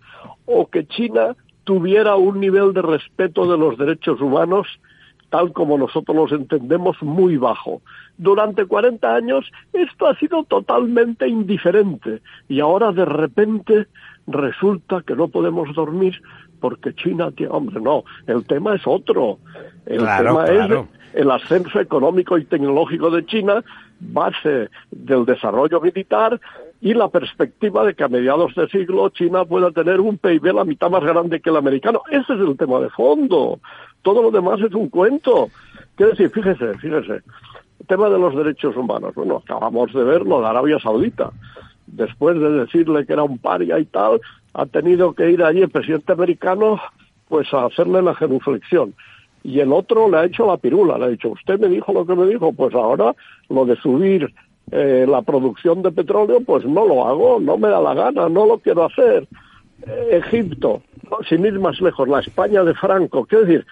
o 0.45 0.67
que 0.67 0.85
China 0.87 1.35
tuviera 1.63 2.15
un 2.15 2.39
nivel 2.39 2.73
de 2.73 2.81
respeto 2.81 3.49
de 3.49 3.57
los 3.57 3.77
derechos 3.77 4.19
humanos 4.21 4.67
tal 5.31 5.53
como 5.53 5.77
nosotros 5.77 6.15
los 6.15 6.31
entendemos, 6.31 7.01
muy 7.01 7.37
bajo. 7.37 7.81
Durante 8.17 8.65
40 8.65 9.15
años 9.15 9.49
esto 9.73 10.07
ha 10.07 10.15
sido 10.17 10.43
totalmente 10.43 11.27
indiferente 11.27 12.21
y 12.47 12.59
ahora 12.59 12.91
de 12.91 13.05
repente 13.05 13.87
resulta 14.27 15.01
que 15.01 15.15
no 15.15 15.29
podemos 15.29 15.73
dormir 15.73 16.21
porque 16.59 16.93
China 16.93 17.31
tiene... 17.31 17.51
Hombre, 17.51 17.81
no, 17.81 18.03
el 18.27 18.45
tema 18.45 18.75
es 18.75 18.83
otro. 18.85 19.39
El 19.85 20.05
tema 20.05 20.45
es 20.45 20.85
el 21.13 21.31
ascenso 21.31 21.79
económico 21.79 22.37
y 22.37 22.45
tecnológico 22.45 23.09
de 23.09 23.25
China, 23.25 23.63
base 23.99 24.69
del 24.91 25.25
desarrollo 25.25 25.81
militar 25.81 26.39
y 26.79 26.93
la 26.93 27.09
perspectiva 27.09 27.85
de 27.85 27.93
que 27.93 28.03
a 28.03 28.07
mediados 28.07 28.55
de 28.55 28.67
siglo 28.69 29.09
China 29.09 29.45
pueda 29.45 29.71
tener 29.71 29.99
un 29.99 30.17
PIB 30.17 30.53
la 30.53 30.65
mitad 30.65 30.89
más 30.89 31.03
grande 31.03 31.39
que 31.39 31.49
el 31.49 31.57
americano. 31.57 32.01
Ese 32.09 32.33
es 32.33 32.39
el 32.39 32.57
tema 32.57 32.79
de 32.79 32.89
fondo. 32.89 33.59
Todo 34.01 34.23
lo 34.23 34.31
demás 34.31 34.59
es 34.61 34.73
un 34.73 34.89
cuento. 34.89 35.49
Quiero 35.95 36.11
decir, 36.11 36.29
fíjese, 36.29 36.77
fíjese, 36.79 37.21
el 37.79 37.87
tema 37.87 38.09
de 38.09 38.19
los 38.19 38.35
derechos 38.35 38.75
humanos. 38.75 39.13
Bueno, 39.15 39.37
acabamos 39.37 39.93
de 39.93 40.03
verlo 40.03 40.41
de 40.41 40.47
Arabia 40.47 40.79
Saudita. 40.79 41.31
Después 41.87 42.39
de 42.39 42.51
decirle 42.51 43.05
que 43.05 43.13
era 43.13 43.23
un 43.23 43.37
paria 43.37 43.77
y 43.79 43.85
tal, 43.85 44.21
ha 44.53 44.65
tenido 44.65 45.13
que 45.13 45.29
ir 45.29 45.43
allí 45.43 45.61
el 45.61 45.69
presidente 45.69 46.13
americano 46.13 46.79
pues 47.27 47.53
a 47.53 47.65
hacerle 47.65 48.01
la 48.01 48.15
genuflexión. 48.15 48.93
Y 49.43 49.59
el 49.59 49.71
otro 49.71 50.09
le 50.09 50.17
ha 50.17 50.25
hecho 50.25 50.45
la 50.45 50.57
pirula, 50.57 50.97
le 50.97 51.05
ha 51.05 51.07
dicho, 51.07 51.29
usted 51.29 51.59
me 51.59 51.69
dijo 51.69 51.93
lo 51.93 52.05
que 52.05 52.15
me 52.15 52.27
dijo, 52.27 52.53
pues 52.53 52.75
ahora 52.75 53.15
lo 53.49 53.65
de 53.65 53.75
subir 53.77 54.31
eh, 54.71 55.05
la 55.07 55.21
producción 55.21 55.81
de 55.81 55.91
petróleo, 55.91 56.41
pues 56.41 56.65
no 56.65 56.85
lo 56.85 57.07
hago, 57.07 57.39
no 57.39 57.57
me 57.57 57.69
da 57.69 57.81
la 57.81 57.93
gana, 57.93 58.29
no 58.29 58.45
lo 58.45 58.59
quiero 58.59 58.85
hacer. 58.85 59.27
Eh, 59.87 60.21
Egipto, 60.23 60.81
sin 61.27 61.45
ir 61.45 61.59
más 61.59 61.81
lejos, 61.81 62.07
la 62.07 62.19
España 62.19 62.63
de 62.63 62.73
Franco, 62.75 63.25
quiero 63.25 63.45
decir, 63.45 63.65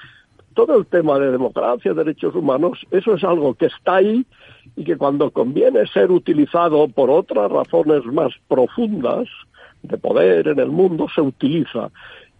todo 0.54 0.78
el 0.78 0.86
tema 0.86 1.20
de 1.20 1.32
democracia, 1.32 1.94
derechos 1.94 2.36
humanos, 2.36 2.80
eso 2.92 3.14
es 3.16 3.24
algo 3.24 3.54
que 3.54 3.68
está 3.68 3.98
ahí 3.98 4.26
y 4.76 4.84
que 4.84 4.98
cuando 4.98 5.32
conviene 5.32 5.88
ser 5.88 6.12
utilizado 6.12 6.88
por 6.88 7.10
otras 7.10 7.52
razones 7.52 8.06
más 8.06 8.34
profundas 8.48 9.28
de 9.84 9.98
poder 9.98 10.48
en 10.48 10.60
el 10.60 10.70
mundo, 10.70 11.08
se 11.14 11.22
utiliza. 11.22 11.92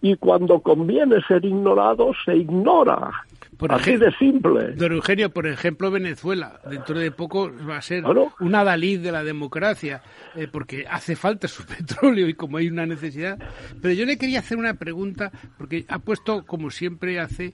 Y 0.02 0.16
cuando 0.16 0.60
conviene 0.60 1.20
ser 1.26 1.44
ignorado, 1.44 2.12
se 2.24 2.36
ignora. 2.36 3.10
Por 3.58 3.74
Así 3.74 3.98
de 3.98 4.10
simple. 4.12 4.72
Don 4.72 4.92
Eugenio, 4.92 5.28
por 5.28 5.46
ejemplo, 5.46 5.90
Venezuela, 5.90 6.58
dentro 6.70 6.98
de 6.98 7.10
poco 7.10 7.50
va 7.68 7.76
a 7.76 7.82
ser 7.82 8.04
una 8.40 8.64
Dalí 8.64 8.96
de 8.96 9.12
la 9.12 9.22
democracia, 9.22 10.00
eh, 10.34 10.48
porque 10.50 10.86
hace 10.90 11.14
falta 11.14 11.46
su 11.46 11.66
petróleo 11.66 12.26
y 12.26 12.32
como 12.32 12.56
hay 12.56 12.68
una 12.68 12.86
necesidad. 12.86 13.38
Pero 13.82 13.92
yo 13.92 14.06
le 14.06 14.16
quería 14.16 14.38
hacer 14.38 14.56
una 14.56 14.74
pregunta, 14.74 15.30
porque 15.58 15.84
ha 15.88 15.98
puesto, 15.98 16.46
como 16.46 16.70
siempre 16.70 17.20
hace, 17.20 17.52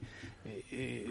eh, 0.71 1.07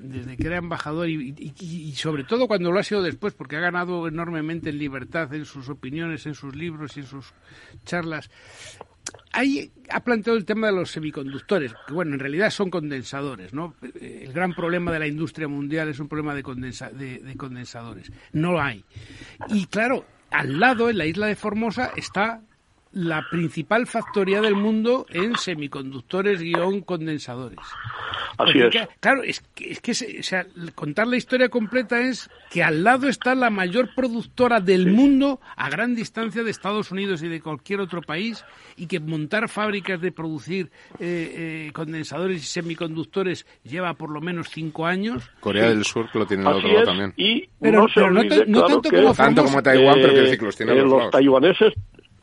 desde 0.00 0.36
que 0.36 0.46
era 0.46 0.58
embajador 0.58 1.08
y, 1.08 1.92
sobre 1.96 2.24
todo 2.24 2.46
cuando 2.46 2.70
lo 2.70 2.78
ha 2.78 2.84
sido 2.84 3.02
después, 3.02 3.34
porque 3.34 3.56
ha 3.56 3.60
ganado 3.60 4.06
enormemente 4.06 4.70
en 4.70 4.78
libertad 4.78 5.32
en 5.34 5.44
sus 5.44 5.68
opiniones, 5.68 6.26
en 6.26 6.34
sus 6.34 6.54
libros 6.54 6.96
y 6.96 7.00
en 7.00 7.06
sus 7.06 7.32
charlas. 7.84 8.30
Ahí 9.32 9.70
ha 9.90 10.00
planteado 10.00 10.38
el 10.38 10.44
tema 10.44 10.68
de 10.68 10.74
los 10.74 10.90
semiconductores, 10.90 11.74
que 11.86 11.92
bueno, 11.92 12.14
en 12.14 12.20
realidad 12.20 12.50
son 12.50 12.70
condensadores, 12.70 13.52
¿no? 13.52 13.74
El 14.00 14.32
gran 14.32 14.54
problema 14.54 14.92
de 14.92 15.00
la 15.00 15.06
industria 15.06 15.48
mundial 15.48 15.88
es 15.88 15.98
un 15.98 16.08
problema 16.08 16.34
de, 16.34 16.42
de 16.42 17.36
condensadores. 17.36 18.10
No 18.32 18.52
lo 18.52 18.62
hay. 18.62 18.84
Y 19.48 19.66
claro, 19.66 20.06
al 20.30 20.58
lado, 20.58 20.88
en 20.88 20.98
la 20.98 21.06
isla 21.06 21.26
de 21.26 21.36
Formosa, 21.36 21.90
está 21.96 22.42
la 22.94 23.26
principal 23.28 23.86
factoría 23.86 24.40
del 24.40 24.54
mundo 24.54 25.06
en 25.10 25.36
semiconductores 25.36 26.40
guion 26.40 26.80
condensadores. 26.82 27.58
Así 28.38 28.58
es. 28.60 28.88
claro, 29.00 29.22
es 29.22 29.42
que, 29.54 29.72
es 29.72 29.80
que 29.80 29.92
o 29.92 30.22
sea, 30.22 30.46
contar 30.74 31.06
la 31.06 31.16
historia 31.16 31.48
completa 31.48 32.00
es 32.00 32.30
que 32.50 32.62
al 32.62 32.82
lado 32.82 33.08
está 33.08 33.34
la 33.34 33.50
mayor 33.50 33.90
productora 33.94 34.60
del 34.60 34.90
mundo 34.90 35.40
a 35.56 35.68
gran 35.70 35.94
distancia 35.94 36.42
de 36.42 36.50
Estados 36.50 36.90
Unidos 36.90 37.22
y 37.22 37.28
de 37.28 37.40
cualquier 37.40 37.80
otro 37.80 38.00
país 38.00 38.44
y 38.76 38.86
que 38.86 39.00
montar 39.00 39.48
fábricas 39.48 40.00
de 40.00 40.12
producir 40.12 40.70
eh, 40.98 41.66
eh, 41.68 41.70
condensadores 41.72 42.42
y 42.42 42.46
semiconductores 42.46 43.46
lleva 43.64 43.94
por 43.94 44.10
lo 44.10 44.20
menos 44.20 44.48
cinco 44.50 44.86
años. 44.86 45.30
Corea 45.40 45.68
del 45.68 45.84
Sur 45.84 46.10
que 46.10 46.18
lo 46.18 46.26
tiene 46.26 46.46
al 46.46 46.54
otro 46.54 46.72
lado 46.72 46.84
también. 46.86 47.14
Y 47.16 47.48
pero, 47.60 47.86
no, 48.10 48.66
tanto, 48.66 48.90
como 48.90 49.14
tanto, 49.14 49.44
como 49.44 49.62
Taiwán, 49.62 49.98
pero 50.00 50.12
que 50.12 50.20
el 50.20 50.30
ciclo 50.30 50.50
tiene 50.52 50.74
los, 50.74 50.88
los 50.88 51.10
taiwaneses 51.10 51.72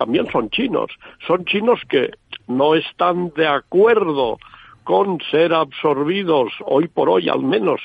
también 0.01 0.27
son 0.31 0.49
chinos. 0.49 0.89
Son 1.27 1.45
chinos 1.45 1.79
que 1.87 2.09
no 2.47 2.73
están 2.73 3.31
de 3.35 3.45
acuerdo 3.45 4.39
con 4.83 5.19
ser 5.29 5.53
absorbidos, 5.53 6.51
hoy 6.65 6.87
por 6.87 7.07
hoy 7.07 7.29
al 7.29 7.43
menos, 7.43 7.81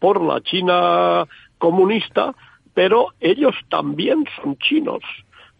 por 0.00 0.20
la 0.20 0.40
China 0.40 1.26
comunista, 1.58 2.34
pero 2.74 3.10
ellos 3.20 3.54
también 3.68 4.24
son 4.34 4.58
chinos. 4.58 4.98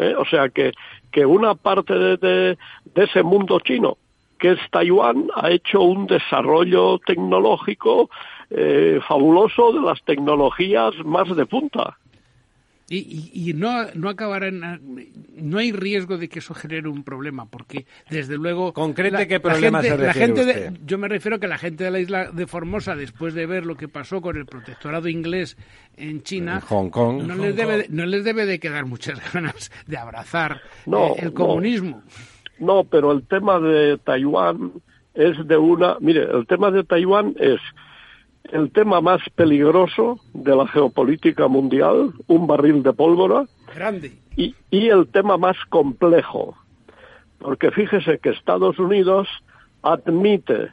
¿eh? 0.01 0.17
O 0.19 0.25
sea 0.25 0.49
que, 0.49 0.73
que 1.13 1.25
una 1.25 1.55
parte 1.55 1.95
de, 1.95 2.17
de, 2.17 2.59
ese 2.97 3.23
mundo 3.23 3.61
chino, 3.61 3.97
que 4.41 4.51
es 4.53 4.59
Taiwán, 4.73 5.29
ha 5.37 5.49
hecho 5.53 5.81
un 5.81 6.09
desarrollo 6.09 6.99
tecnológico 7.07 8.11
eh, 8.51 8.99
fabuloso 9.07 9.73
de 9.75 9.81
las 9.83 10.03
tecnologías 10.03 10.93
más 11.05 11.29
de 11.37 11.47
punta. 11.47 12.00
Y, 12.93 13.31
y, 13.33 13.55
no, 13.55 13.87
no 13.95 14.09
acabará 14.09 14.51
no 14.51 15.59
hay 15.59 15.71
riesgo 15.71 16.19
de 16.19 16.29
que 16.29 16.41
eso 16.41 16.55
genere 16.55 16.89
un 16.89 17.05
problema, 17.05 17.47
porque 17.47 17.87
desde 18.11 18.37
luego... 18.37 18.73
Concrete 18.73 19.29
qué 19.29 19.39
problema 19.39 19.81
se 19.81 19.97
la 19.97 20.13
gente 20.13 20.73
Yo 20.85 20.99
me 20.99 21.07
refiero 21.07 21.39
que 21.39 21.47
la 21.47 21.57
gente 21.57 21.85
de 21.85 21.93
la 21.93 22.01
isla 22.01 22.33
de 22.33 22.49
Formosa, 22.49 22.97
después 22.97 23.33
de 23.35 23.47
ver 23.47 23.65
lo 23.65 23.77
que 23.77 23.87
pasó 23.87 24.21
con 24.21 24.37
el 24.37 24.45
protectorado 24.45 25.09
inglés 25.09 25.57
en 25.97 26.25
China, 26.25 26.61
Hong 26.63 26.91
Kong, 26.91 27.23
no, 27.23 27.37
les 27.37 27.55
debe, 27.55 27.87
no 27.91 28.07
les 28.07 28.25
debe 28.25 28.45
de 28.45 28.59
quedar 28.59 28.87
muchas 28.87 29.21
ganas 29.33 29.71
de 29.87 29.97
abrazar 29.97 30.61
eh, 30.87 31.15
el 31.19 31.33
comunismo. 31.33 32.03
no, 32.59 32.83
pero 32.83 33.13
el 33.13 33.23
tema 33.23 33.61
de 33.61 33.99
Taiwán 33.99 34.73
es 35.15 35.37
de 35.47 35.57
una... 35.57 35.97
Mire, 36.01 36.25
el 36.25 36.45
tema 36.49 36.73
de 36.73 36.83
Taiwán 36.83 37.37
es 37.39 37.61
el 38.45 38.71
tema 38.73 39.01
más 39.01 39.21
peligroso 39.35 40.21
de 40.33 40.55
la 40.57 40.67
geopolítica 40.67 41.49
mundial, 41.49 42.13
un 42.27 42.47
barril 42.47 42.83
de 42.83 42.93
pólvora. 42.93 43.45
Grande. 43.75 44.13
Y, 44.37 44.55
y 44.71 44.89
el 44.89 45.09
tema 45.09 45.37
más 45.37 45.57
complejo, 45.69 46.57
porque 47.39 47.71
fíjese 47.71 48.19
que 48.19 48.31
Estados 48.31 48.79
Unidos 48.79 49.29
admite 49.83 50.71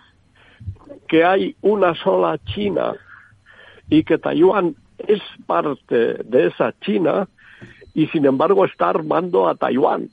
que 1.08 1.24
hay 1.24 1.56
una 1.62 1.96
sola 1.96 2.38
China 2.46 2.94
y 3.90 4.04
que 4.04 4.18
Taiwán 4.18 4.76
es 4.98 5.22
parte 5.46 6.16
de 6.24 6.48
esa 6.48 6.74
China 6.82 7.28
y 7.94 8.08
sin 8.08 8.26
embargo 8.26 8.66
está 8.66 8.90
armando 8.90 9.48
a 9.48 9.56
Taiwán. 9.56 10.10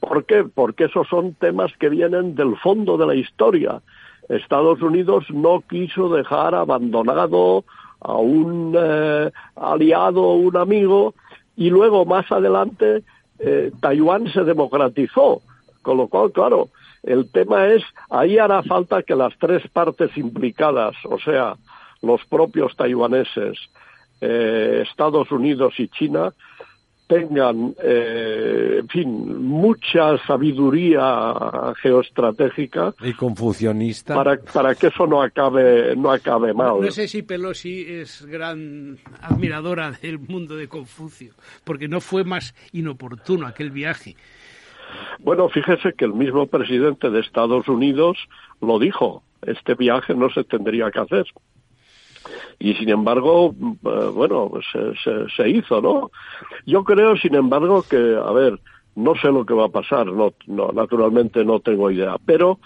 ¿Por 0.00 0.24
qué? 0.26 0.44
Porque 0.44 0.84
esos 0.84 1.06
son 1.08 1.34
temas 1.34 1.72
que 1.78 1.88
vienen 1.88 2.34
del 2.34 2.56
fondo 2.56 2.96
de 2.96 3.06
la 3.06 3.14
historia 3.14 3.82
Estados 4.36 4.80
Unidos 4.80 5.24
no 5.30 5.62
quiso 5.68 6.08
dejar 6.08 6.54
abandonado 6.54 7.64
a 8.00 8.14
un 8.14 8.74
eh, 8.76 9.30
aliado, 9.56 10.32
un 10.32 10.56
amigo, 10.56 11.14
y 11.56 11.70
luego 11.70 12.04
más 12.04 12.30
adelante 12.32 13.02
eh, 13.38 13.70
Taiwán 13.80 14.32
se 14.32 14.44
democratizó. 14.44 15.42
Con 15.82 15.96
lo 15.96 16.08
cual, 16.08 16.32
claro, 16.32 16.68
el 17.02 17.30
tema 17.30 17.66
es, 17.66 17.82
ahí 18.08 18.38
hará 18.38 18.62
falta 18.62 19.02
que 19.02 19.16
las 19.16 19.36
tres 19.38 19.62
partes 19.72 20.16
implicadas, 20.16 20.94
o 21.04 21.18
sea, 21.18 21.56
los 22.00 22.24
propios 22.26 22.74
taiwaneses, 22.76 23.58
eh, 24.20 24.84
Estados 24.88 25.30
Unidos 25.32 25.74
y 25.78 25.88
China, 25.88 26.32
tengan, 27.12 27.74
eh, 27.82 28.78
en 28.80 28.88
fin, 28.88 29.42
mucha 29.42 30.16
sabiduría 30.26 31.34
geoestratégica 31.82 32.94
y 33.02 33.12
confucionista 33.12 34.14
para, 34.14 34.38
para 34.38 34.74
que 34.74 34.86
eso 34.86 35.06
no 35.06 35.22
acabe 35.22 35.94
no 35.94 36.10
acabe 36.10 36.54
mal. 36.54 36.80
No, 36.80 36.90
sé 36.90 37.08
si 37.08 37.22
Pelosi 37.22 37.84
es 37.86 38.24
gran 38.24 38.96
admiradora 39.20 39.90
del 39.90 40.18
mundo 40.20 40.56
de 40.56 40.68
Confucio, 40.68 41.34
porque 41.64 41.86
no 41.86 42.00
fue 42.00 42.24
más 42.24 42.54
inoportuno 42.72 43.46
aquel 43.46 43.70
viaje. 43.70 44.16
Bueno, 45.18 45.50
fíjese 45.50 45.92
que 45.92 46.06
el 46.06 46.14
mismo 46.14 46.46
presidente 46.46 47.10
de 47.10 47.20
Estados 47.20 47.68
Unidos 47.68 48.16
lo 48.62 48.78
dijo, 48.78 49.22
este 49.42 49.74
viaje 49.74 50.14
no 50.14 50.30
se 50.30 50.44
tendría 50.44 50.90
que 50.90 51.00
hacer 51.00 51.26
y 52.58 52.74
sin 52.74 52.88
embargo, 52.88 53.54
eh, 53.60 54.10
bueno, 54.14 54.50
se, 54.72 55.28
se, 55.36 55.48
hizo, 55.48 55.80
¿no? 55.80 56.10
Yo 56.66 56.84
creo, 56.84 57.16
sin 57.16 57.34
embargo, 57.34 57.82
que, 57.88 57.96
a 57.96 58.32
ver, 58.32 58.58
no 58.94 59.14
sé 59.16 59.28
lo 59.28 59.44
que 59.46 59.54
va 59.54 59.66
a 59.66 59.68
pasar, 59.68 60.06
no, 60.06 60.32
no 60.46 60.72
naturalmente 60.72 61.44
no 61.44 61.60
tengo 61.60 61.90
idea, 61.90 62.16
pero, 62.24 62.58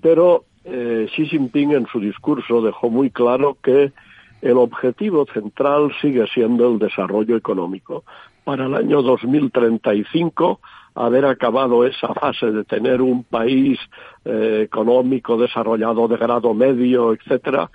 pero 0.00 0.44
eh, 0.64 1.08
Xi 1.14 1.26
Jinping 1.26 1.72
en 1.72 1.86
su 1.86 2.00
discurso 2.00 2.62
dejó 2.62 2.90
muy 2.90 3.10
claro 3.10 3.56
que 3.62 3.92
el 4.40 4.56
objetivo 4.56 5.26
central 5.32 5.92
sigue 6.00 6.26
siendo 6.34 6.72
el 6.72 6.78
desarrollo 6.78 7.36
económico. 7.36 8.04
Para 8.44 8.66
el 8.66 8.74
año 8.74 9.02
2035 9.02 10.60
haber 10.94 11.24
acabado 11.24 11.86
esa 11.86 12.12
fase 12.14 12.50
de 12.50 12.64
tener 12.64 13.00
un 13.00 13.24
país 13.24 13.78
eh, 14.24 14.62
económico 14.64 15.36
desarrollado 15.38 16.08
de 16.08 16.16
grado 16.16 16.52
medio, 16.54 17.12
etcétera, 17.12 17.70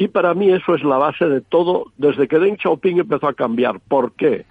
y 0.00 0.08
para 0.08 0.32
mí 0.32 0.50
eso 0.50 0.74
es 0.74 0.82
la 0.82 0.96
base 0.96 1.26
de 1.26 1.42
todo 1.42 1.92
desde 1.98 2.26
que 2.26 2.38
Deng 2.38 2.56
Xiaoping 2.56 3.00
empezó 3.00 3.28
a 3.28 3.34
cambiar. 3.34 3.80
¿Por 3.80 4.12
qué? 4.12 4.46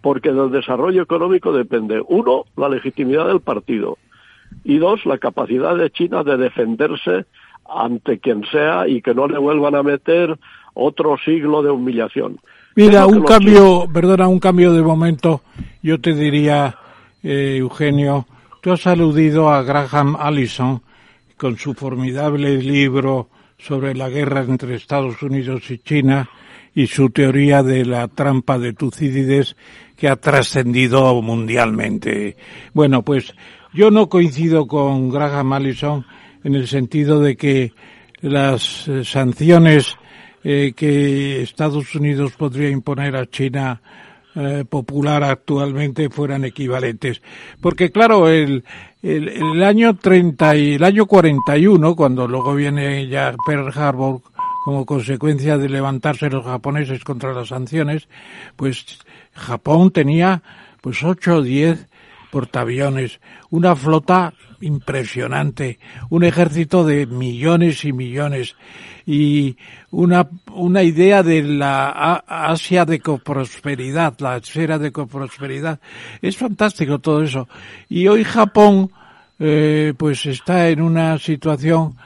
Porque 0.00 0.32
del 0.32 0.50
desarrollo 0.50 1.02
económico 1.02 1.52
depende, 1.52 2.02
uno, 2.08 2.44
la 2.56 2.70
legitimidad 2.70 3.26
del 3.26 3.40
partido 3.40 3.98
y 4.64 4.78
dos, 4.78 5.04
la 5.04 5.18
capacidad 5.18 5.76
de 5.76 5.90
China 5.90 6.24
de 6.24 6.38
defenderse 6.38 7.26
ante 7.68 8.18
quien 8.18 8.46
sea 8.50 8.88
y 8.88 9.02
que 9.02 9.14
no 9.14 9.28
le 9.28 9.36
vuelvan 9.36 9.74
a 9.74 9.82
meter 9.82 10.38
otro 10.72 11.18
siglo 11.22 11.62
de 11.62 11.70
humillación. 11.70 12.38
Mira, 12.74 13.06
un 13.06 13.24
cambio, 13.24 13.86
perdona, 13.92 14.26
un 14.26 14.40
cambio 14.40 14.72
de 14.72 14.80
momento, 14.80 15.42
yo 15.82 16.00
te 16.00 16.14
diría, 16.14 16.76
eh, 17.22 17.56
Eugenio, 17.58 18.24
tú 18.62 18.72
has 18.72 18.86
aludido 18.86 19.50
a 19.50 19.62
Graham 19.62 20.16
Allison 20.18 20.80
con 21.36 21.58
su 21.58 21.74
formidable 21.74 22.56
libro 22.56 23.28
sobre 23.58 23.94
la 23.94 24.08
guerra 24.08 24.42
entre 24.42 24.76
Estados 24.76 25.22
Unidos 25.22 25.70
y 25.70 25.78
China 25.78 26.30
y 26.74 26.86
su 26.86 27.10
teoría 27.10 27.62
de 27.62 27.84
la 27.84 28.08
trampa 28.08 28.58
de 28.58 28.72
Tucídides 28.72 29.56
que 29.96 30.08
ha 30.08 30.16
trascendido 30.16 31.20
mundialmente. 31.20 32.36
Bueno, 32.72 33.02
pues 33.02 33.34
yo 33.74 33.90
no 33.90 34.08
coincido 34.08 34.66
con 34.66 35.10
Graham 35.10 35.52
Allison 35.52 36.06
en 36.44 36.54
el 36.54 36.68
sentido 36.68 37.20
de 37.20 37.36
que 37.36 37.72
las 38.20 38.86
eh, 38.88 39.04
sanciones 39.04 39.96
eh, 40.44 40.72
que 40.74 41.42
Estados 41.42 41.94
Unidos 41.94 42.32
podría 42.36 42.70
imponer 42.70 43.16
a 43.16 43.26
China 43.26 43.82
eh, 44.34 44.64
popular 44.68 45.24
actualmente 45.24 46.10
fueran 46.10 46.44
equivalentes. 46.44 47.20
Porque 47.60 47.90
claro, 47.90 48.28
el, 48.28 48.62
el, 49.02 49.28
el, 49.28 49.62
año 49.62 49.96
30 49.96 50.56
y 50.56 50.74
el 50.74 50.84
año 50.84 51.06
41, 51.06 51.94
cuando 51.94 52.26
luego 52.26 52.54
viene 52.54 53.06
ya 53.06 53.34
Pearl 53.46 53.72
Harbor 53.74 54.20
como 54.64 54.84
consecuencia 54.84 55.56
de 55.56 55.68
levantarse 55.68 56.28
los 56.28 56.44
japoneses 56.44 57.04
contra 57.04 57.32
las 57.32 57.48
sanciones, 57.48 58.08
pues 58.56 58.98
Japón 59.32 59.90
tenía 59.92 60.42
pues 60.80 61.02
8 61.02 61.36
o 61.36 61.42
10 61.42 61.88
portaaviones, 62.30 63.20
una 63.50 63.74
flota 63.74 64.34
impresionante, 64.60 65.78
un 66.10 66.24
ejército 66.24 66.84
de 66.84 67.06
millones 67.06 67.84
y 67.84 67.92
millones 67.92 68.56
y 69.10 69.56
una, 69.90 70.28
una 70.52 70.82
idea 70.82 71.22
de 71.22 71.42
la 71.42 72.22
Asia 72.26 72.84
de 72.84 73.00
coprosperidad, 73.00 74.12
la 74.18 74.36
esfera 74.36 74.78
de 74.78 74.92
coprosperidad. 74.92 75.80
Es 76.20 76.36
fantástico 76.36 76.98
todo 76.98 77.22
eso. 77.22 77.48
Y 77.88 78.06
hoy 78.06 78.22
Japón, 78.22 78.90
eh, 79.38 79.94
pues 79.96 80.26
está 80.26 80.68
en 80.68 80.82
una 80.82 81.18
situación 81.18 81.96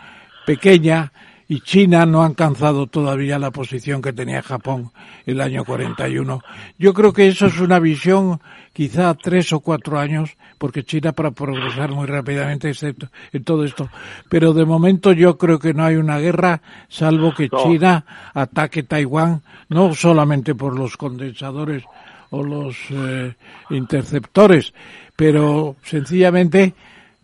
pequeña 0.46 1.12
y 1.52 1.60
China 1.60 2.06
no 2.06 2.22
ha 2.22 2.26
alcanzado 2.26 2.86
todavía 2.86 3.38
la 3.38 3.50
posición 3.50 4.00
que 4.00 4.14
tenía 4.14 4.40
Japón 4.40 4.90
el 5.26 5.38
año 5.38 5.66
41. 5.66 6.40
Yo 6.78 6.94
creo 6.94 7.12
que 7.12 7.28
eso 7.28 7.44
es 7.44 7.60
una 7.60 7.78
visión 7.78 8.40
quizá 8.72 9.12
tres 9.12 9.52
o 9.52 9.60
cuatro 9.60 9.98
años, 9.98 10.38
porque 10.56 10.82
China 10.82 11.12
para 11.12 11.32
progresar 11.32 11.90
muy 11.90 12.06
rápidamente 12.06 12.70
excepto 12.70 13.08
en 13.34 13.44
todo 13.44 13.64
esto. 13.64 13.90
Pero 14.30 14.54
de 14.54 14.64
momento 14.64 15.12
yo 15.12 15.36
creo 15.36 15.58
que 15.58 15.74
no 15.74 15.84
hay 15.84 15.96
una 15.96 16.18
guerra, 16.18 16.62
salvo 16.88 17.34
que 17.34 17.50
China 17.50 18.06
ataque 18.32 18.84
Taiwán, 18.84 19.42
no 19.68 19.94
solamente 19.94 20.54
por 20.54 20.74
los 20.74 20.96
condensadores 20.96 21.84
o 22.30 22.42
los 22.42 22.78
eh, 22.92 23.34
interceptores, 23.68 24.72
pero 25.14 25.76
sencillamente 25.82 26.72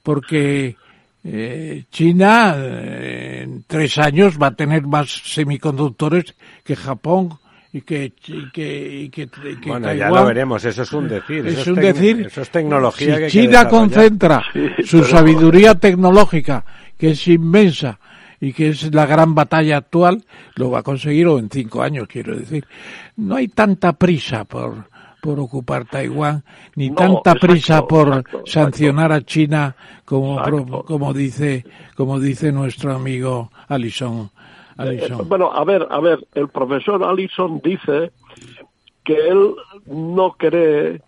porque 0.02 0.76
eh, 1.24 1.85
China 1.90 2.55
eh, 2.57 3.43
en 3.43 3.65
tres 3.66 3.99
años 3.99 4.39
va 4.40 4.49
a 4.49 4.55
tener 4.55 4.86
más 4.86 5.11
semiconductores 5.11 6.35
que 6.65 6.77
Japón 6.77 7.39
y 7.73 7.82
que, 7.82 8.12
y 8.27 8.51
que, 8.51 9.11
que, 9.12 9.28
bueno, 9.66 9.93
ya 9.93 10.09
lo 10.09 10.24
veremos, 10.24 10.65
eso 10.65 10.82
es 10.82 10.93
un 10.93 11.09
decir. 11.09 11.47
Es 11.47 11.66
un 11.66 11.74
decir. 11.74 12.27
Eso 12.27 12.43
es 12.43 12.51
tecnología. 12.51 13.28
Si 13.28 13.40
China 13.40 13.69
concentra 13.69 14.43
su 14.85 15.05
sabiduría 15.05 15.74
tecnológica, 15.74 16.65
que 16.97 17.11
es 17.11 17.28
inmensa 17.28 17.99
y 18.40 18.53
que 18.53 18.70
es 18.70 18.95
la 18.95 19.05
gran 19.05 19.35
batalla 19.35 19.77
actual, 19.77 20.24
lo 20.55 20.70
va 20.70 20.78
a 20.78 20.82
conseguir 20.82 21.27
o 21.27 21.39
en 21.39 21.51
cinco 21.51 21.82
años, 21.82 22.09
quiero 22.09 22.36
decir. 22.36 22.65
No 23.16 23.36
hay 23.36 23.49
tanta 23.49 23.93
prisa 23.93 24.45
por, 24.45 24.89
por 25.20 25.40
ocupar 25.40 25.85
Taiwán, 25.85 26.45
ni 26.77 26.90
tanta 26.90 27.35
prisa 27.35 27.86
por 27.86 28.24
sancionar 28.47 29.12
a 29.12 29.23
China 29.23 29.74
como, 30.05 30.85
como 30.85 31.12
dice, 31.12 31.65
como 31.97 32.20
dice 32.20 32.53
nuestro 32.53 32.93
amigo 32.95 33.51
Alison 33.69 34.31
eh, 34.78 35.09
bueno, 35.27 35.53
a 35.53 35.65
ver, 35.65 35.86
a 35.90 36.01
ver, 36.01 36.24
el 36.35 36.49
profesor 36.49 37.03
Allison 37.03 37.61
dice 37.62 38.12
que 39.05 39.15
él 39.28 39.55
no 39.86 40.32
cree 40.32 41.01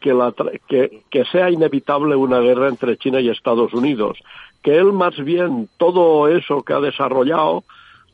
que, 0.00 0.14
la, 0.14 0.32
que, 0.66 1.02
que 1.10 1.24
sea 1.26 1.50
inevitable 1.50 2.16
una 2.16 2.40
guerra 2.40 2.68
entre 2.68 2.96
China 2.96 3.20
y 3.20 3.28
Estados 3.28 3.74
Unidos, 3.74 4.18
que 4.62 4.78
él 4.78 4.92
más 4.92 5.16
bien 5.22 5.68
todo 5.76 6.28
eso 6.28 6.62
que 6.62 6.72
ha 6.72 6.80
desarrollado 6.80 7.64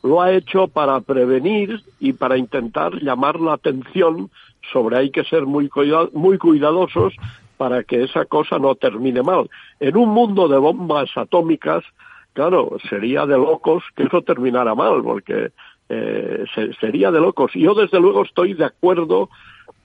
lo 0.02 0.22
ha 0.22 0.32
hecho 0.32 0.66
para 0.66 1.00
prevenir 1.00 1.82
y 2.00 2.14
para 2.14 2.36
intentar 2.36 2.94
llamar 3.00 3.38
la 3.38 3.52
atención 3.52 4.30
sobre 4.72 4.96
hay 4.96 5.10
que 5.10 5.24
ser 5.24 5.46
muy, 5.46 5.68
cuidadosos 5.68 7.14
para 7.56 7.84
que 7.84 8.04
esa 8.04 8.24
cosa 8.24 8.58
no 8.58 8.74
termine 8.74 9.22
mal. 9.22 9.50
En 9.80 9.96
un 9.96 10.10
mundo 10.10 10.48
de 10.48 10.58
bombas 10.58 11.10
atómicas, 11.16 11.84
claro, 12.32 12.76
sería 12.88 13.26
de 13.26 13.36
locos 13.36 13.84
que 13.96 14.04
eso 14.04 14.22
terminara 14.22 14.74
mal, 14.74 15.02
porque 15.02 15.50
eh, 15.88 16.44
sería 16.80 17.10
de 17.10 17.20
locos. 17.20 17.52
Yo 17.54 17.74
desde 17.74 18.00
luego 18.00 18.24
estoy 18.24 18.54
de 18.54 18.64
acuerdo 18.64 19.28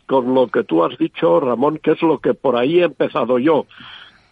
con 0.06 0.34
lo 0.34 0.48
que 0.48 0.64
tú 0.64 0.84
has 0.84 0.98
dicho, 0.98 1.40
Ramón, 1.40 1.80
que 1.80 1.92
es 1.92 2.02
lo 2.02 2.20
que 2.20 2.34
por 2.34 2.56
ahí 2.56 2.80
he 2.80 2.84
empezado 2.84 3.40
yo. 3.40 3.66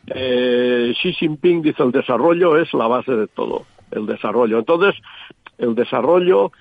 Eh, 0.07 0.93
Xi 1.01 1.13
Jinping 1.13 1.61
dice 1.61 1.81
el 1.81 1.91
desarrollo 1.91 2.57
es 2.57 2.73
la 2.73 2.87
base 2.87 3.13
de 3.13 3.27
todo, 3.27 3.65
el 3.91 4.05
desarrollo. 4.05 4.59
Entonces, 4.59 4.95
el 5.57 5.75
desarrollo, 5.75 6.51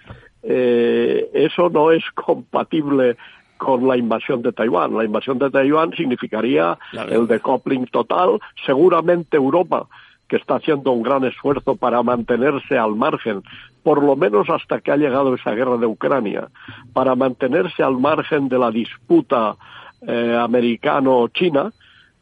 eh, 0.42 1.28
eso 1.34 1.68
no 1.70 1.90
es 1.90 2.04
compatible 2.14 3.16
con 3.62 3.86
la 3.86 3.96
invasión 3.96 4.42
de 4.42 4.52
Taiwán. 4.52 4.96
La 4.96 5.04
invasión 5.04 5.38
de 5.38 5.48
Taiwán 5.48 5.92
significaría 5.96 6.76
el 7.08 7.28
decoupling 7.28 7.86
total. 7.86 8.40
Seguramente 8.66 9.36
Europa 9.36 9.86
que 10.26 10.36
está 10.36 10.56
haciendo 10.56 10.90
un 10.90 11.02
gran 11.02 11.22
esfuerzo 11.24 11.76
para 11.76 12.02
mantenerse 12.02 12.76
al 12.76 12.96
margen, 12.96 13.42
por 13.84 14.02
lo 14.02 14.16
menos 14.16 14.50
hasta 14.50 14.80
que 14.80 14.90
ha 14.90 14.96
llegado 14.96 15.34
esa 15.34 15.52
guerra 15.52 15.76
de 15.76 15.86
Ucrania, 15.86 16.48
para 16.92 17.14
mantenerse 17.14 17.84
al 17.84 17.98
margen 17.98 18.48
de 18.48 18.58
la 18.58 18.70
disputa 18.70 19.54
eh, 20.00 20.36
americano-china, 20.40 21.70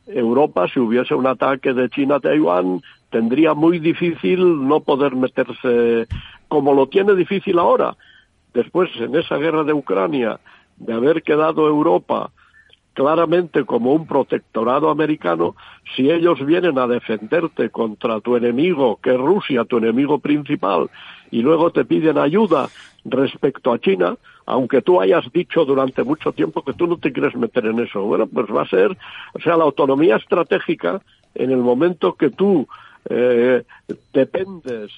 Europa, 0.06 0.66
si 0.68 0.80
hubiese 0.80 1.14
un 1.14 1.26
ataque 1.26 1.72
de 1.72 1.88
China 1.88 2.16
a 2.16 2.20
Taiwán, 2.20 2.82
tendría 3.10 3.54
muy 3.54 3.78
difícil 3.78 4.68
no 4.68 4.80
poder 4.80 5.14
meterse 5.14 6.06
como 6.48 6.74
lo 6.74 6.88
tiene 6.88 7.14
difícil 7.14 7.58
ahora. 7.58 7.96
Después, 8.52 8.90
en 8.96 9.14
esa 9.14 9.36
guerra 9.36 9.62
de 9.62 9.72
Ucrania, 9.72 10.40
de 10.80 10.92
haber 10.92 11.22
quedado 11.22 11.68
Europa 11.68 12.30
claramente 12.94 13.64
como 13.64 13.94
un 13.94 14.06
protectorado 14.06 14.90
americano, 14.90 15.54
si 15.94 16.10
ellos 16.10 16.44
vienen 16.44 16.78
a 16.78 16.86
defenderte 16.86 17.70
contra 17.70 18.20
tu 18.20 18.36
enemigo, 18.36 18.98
que 19.00 19.10
es 19.10 19.18
Rusia, 19.18 19.64
tu 19.64 19.78
enemigo 19.78 20.18
principal, 20.18 20.90
y 21.30 21.42
luego 21.42 21.70
te 21.70 21.84
piden 21.84 22.18
ayuda 22.18 22.68
respecto 23.04 23.72
a 23.72 23.78
China, 23.78 24.16
aunque 24.44 24.82
tú 24.82 25.00
hayas 25.00 25.30
dicho 25.32 25.64
durante 25.64 26.02
mucho 26.02 26.32
tiempo 26.32 26.62
que 26.62 26.72
tú 26.72 26.86
no 26.86 26.98
te 26.98 27.12
quieres 27.12 27.36
meter 27.36 27.66
en 27.66 27.78
eso. 27.78 28.02
Bueno, 28.02 28.26
pues 28.26 28.46
va 28.48 28.62
a 28.62 28.68
ser, 28.68 28.96
o 29.32 29.40
sea, 29.40 29.56
la 29.56 29.64
autonomía 29.64 30.16
estratégica, 30.16 31.00
en 31.34 31.52
el 31.52 31.58
momento 31.58 32.14
que 32.14 32.30
tú 32.30 32.66
eh, 33.08 33.62
dependes 34.12 34.90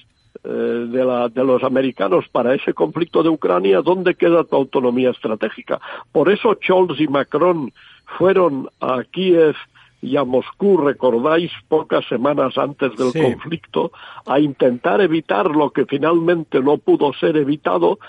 eh, 0.43 0.47
de, 0.47 1.05
la, 1.05 1.29
de 1.29 1.43
los 1.43 1.63
americanos 1.63 2.25
para 2.31 2.53
ese 2.53 2.73
conflicto 2.73 3.23
de 3.23 3.29
Ucrania, 3.29 3.81
¿dónde 3.81 4.15
queda 4.15 4.43
tu 4.43 4.55
autonomía 4.55 5.11
estratégica? 5.11 5.79
Por 6.11 6.29
eso 6.29 6.57
Scholz 6.61 6.99
y 6.99 7.07
Macron 7.07 7.71
fueron 8.17 8.69
a 8.81 9.03
Kiev 9.03 9.55
y 10.03 10.17
a 10.17 10.25
Moscú, 10.25 10.75
recordáis, 10.77 11.49
pocas 11.69 12.05
semanas 12.07 12.57
antes 12.57 12.91
del 12.97 13.13
conflicto, 13.13 13.93
a 14.25 14.37
intentar 14.37 14.99
evitar 14.99 15.49
lo 15.49 15.69
que 15.69 15.85
finalmente 15.85 16.59
no 16.59 16.77
pudo 16.77 17.13
ser 17.13 17.37
evitado, 17.37 17.99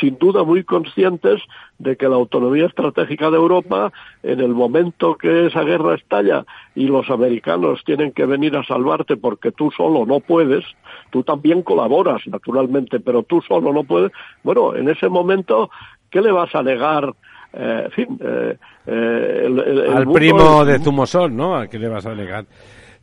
sin 0.00 0.18
duda 0.18 0.42
muy 0.42 0.64
conscientes 0.64 1.40
de 1.78 1.96
que 1.96 2.08
la 2.08 2.16
autonomía 2.16 2.66
estratégica 2.66 3.30
de 3.30 3.36
Europa, 3.36 3.92
en 4.24 4.40
el 4.40 4.48
momento 4.48 5.16
que 5.16 5.46
esa 5.46 5.62
guerra 5.62 5.94
estalla 5.94 6.44
y 6.74 6.88
los 6.88 7.08
americanos 7.08 7.84
tienen 7.84 8.10
que 8.10 8.26
venir 8.26 8.56
a 8.56 8.64
salvarte 8.64 9.16
porque 9.16 9.52
tú 9.52 9.70
solo 9.70 10.06
no 10.06 10.18
puedes, 10.18 10.64
tú 11.10 11.22
también 11.22 11.62
colaboras, 11.62 12.26
naturalmente, 12.26 12.98
pero 12.98 13.22
tú 13.22 13.40
solo 13.42 13.72
no 13.72 13.84
puedes, 13.84 14.10
bueno, 14.42 14.74
en 14.74 14.88
ese 14.88 15.08
momento, 15.08 15.70
¿qué 16.10 16.20
le 16.20 16.32
vas 16.32 16.52
a 16.52 16.64
negar? 16.64 17.14
Eh, 17.56 17.82
en 17.84 17.90
fin, 17.92 18.18
eh, 18.20 18.58
eh, 18.86 19.92
Al 19.94 20.10
primo 20.10 20.64
de 20.64 20.80
Zumosol, 20.80 21.34
¿no? 21.34 21.56
¿A 21.56 21.68
qué 21.68 21.78
le 21.78 21.88
vas 21.88 22.04
a 22.04 22.10
alegar? 22.10 22.44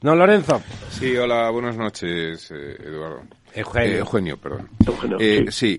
No, 0.02 0.16
Lorenzo. 0.16 0.62
Sí, 0.90 1.16
hola, 1.16 1.50
buenas 1.52 1.78
noches, 1.78 2.52
Eduardo. 2.52 3.22
Eugenio. 3.54 3.98
Eugenio, 4.00 4.38
perdón. 4.38 4.70
sí, 5.50 5.78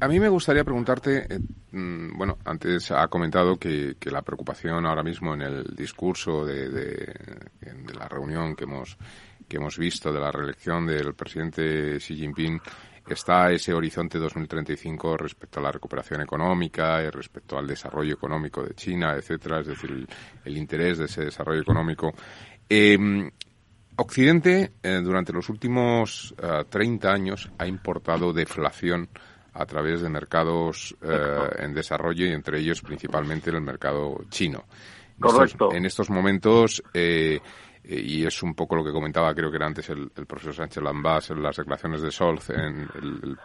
a 0.00 0.08
mí 0.08 0.20
me 0.20 0.28
gustaría 0.28 0.64
preguntarte, 0.64 1.26
mm, 1.72 2.16
bueno, 2.16 2.38
antes 2.44 2.90
ha 2.90 3.08
comentado 3.08 3.56
que, 3.56 3.96
la 4.04 4.22
preocupación 4.22 4.86
ahora 4.86 5.02
mismo 5.02 5.34
en 5.34 5.42
el 5.42 5.64
discurso 5.74 6.44
de, 6.44 6.68
de, 6.70 7.14
la 7.98 8.08
reunión 8.08 8.54
que 8.54 8.64
hemos 8.64 8.96
que 9.48 9.58
hemos 9.58 9.78
visto 9.78 10.12
de 10.12 10.20
la 10.20 10.32
reelección 10.32 10.86
del 10.86 11.14
presidente 11.14 11.98
Xi 11.98 12.16
Jinping 12.16 12.60
está 13.14 13.50
ese 13.50 13.72
horizonte 13.72 14.18
2035 14.18 15.16
respecto 15.16 15.60
a 15.60 15.62
la 15.62 15.72
recuperación 15.72 16.22
económica 16.22 17.02
y 17.02 17.10
respecto 17.10 17.58
al 17.58 17.66
desarrollo 17.66 18.14
económico 18.14 18.62
de 18.62 18.74
China, 18.74 19.14
etcétera, 19.14 19.60
es 19.60 19.68
decir, 19.68 20.06
el, 20.44 20.56
interés 20.56 20.98
de 20.98 21.04
ese 21.06 21.24
desarrollo 21.24 21.60
económico. 21.60 22.12
Em, 22.68 23.30
Occidente, 23.98 24.72
eh, 24.82 25.00
durante 25.02 25.32
los 25.32 25.48
últimos 25.48 26.34
30 26.68 27.08
eh, 27.08 27.12
años, 27.12 27.50
ha 27.58 27.66
importado 27.66 28.32
deflación 28.32 29.08
a 29.58 29.64
través 29.64 30.02
de 30.02 30.10
mercados 30.10 30.94
eh, 31.02 31.48
en 31.58 31.72
desarrollo 31.72 32.26
y 32.26 32.32
entre 32.32 32.60
ellos 32.60 32.82
principalmente 32.82 33.50
el 33.50 33.60
mercado 33.60 34.18
chino. 34.28 34.64
Correcto. 35.18 35.72
en 35.72 35.86
estos 35.86 36.10
momentos 36.10 36.82
eh, 36.92 37.40
y 37.88 38.26
es 38.26 38.42
un 38.42 38.54
poco 38.54 38.74
lo 38.74 38.84
que 38.84 38.90
comentaba, 38.90 39.32
creo 39.34 39.50
que 39.50 39.56
era 39.56 39.66
antes 39.66 39.88
el, 39.90 40.10
profesor 40.10 40.54
Sánchez 40.54 40.82
Lambás 40.82 41.30
en 41.30 41.42
las 41.42 41.56
declaraciones 41.56 42.02
de 42.02 42.10
Scholz, 42.10 42.50
en 42.50 42.88
el, 42.94 43.38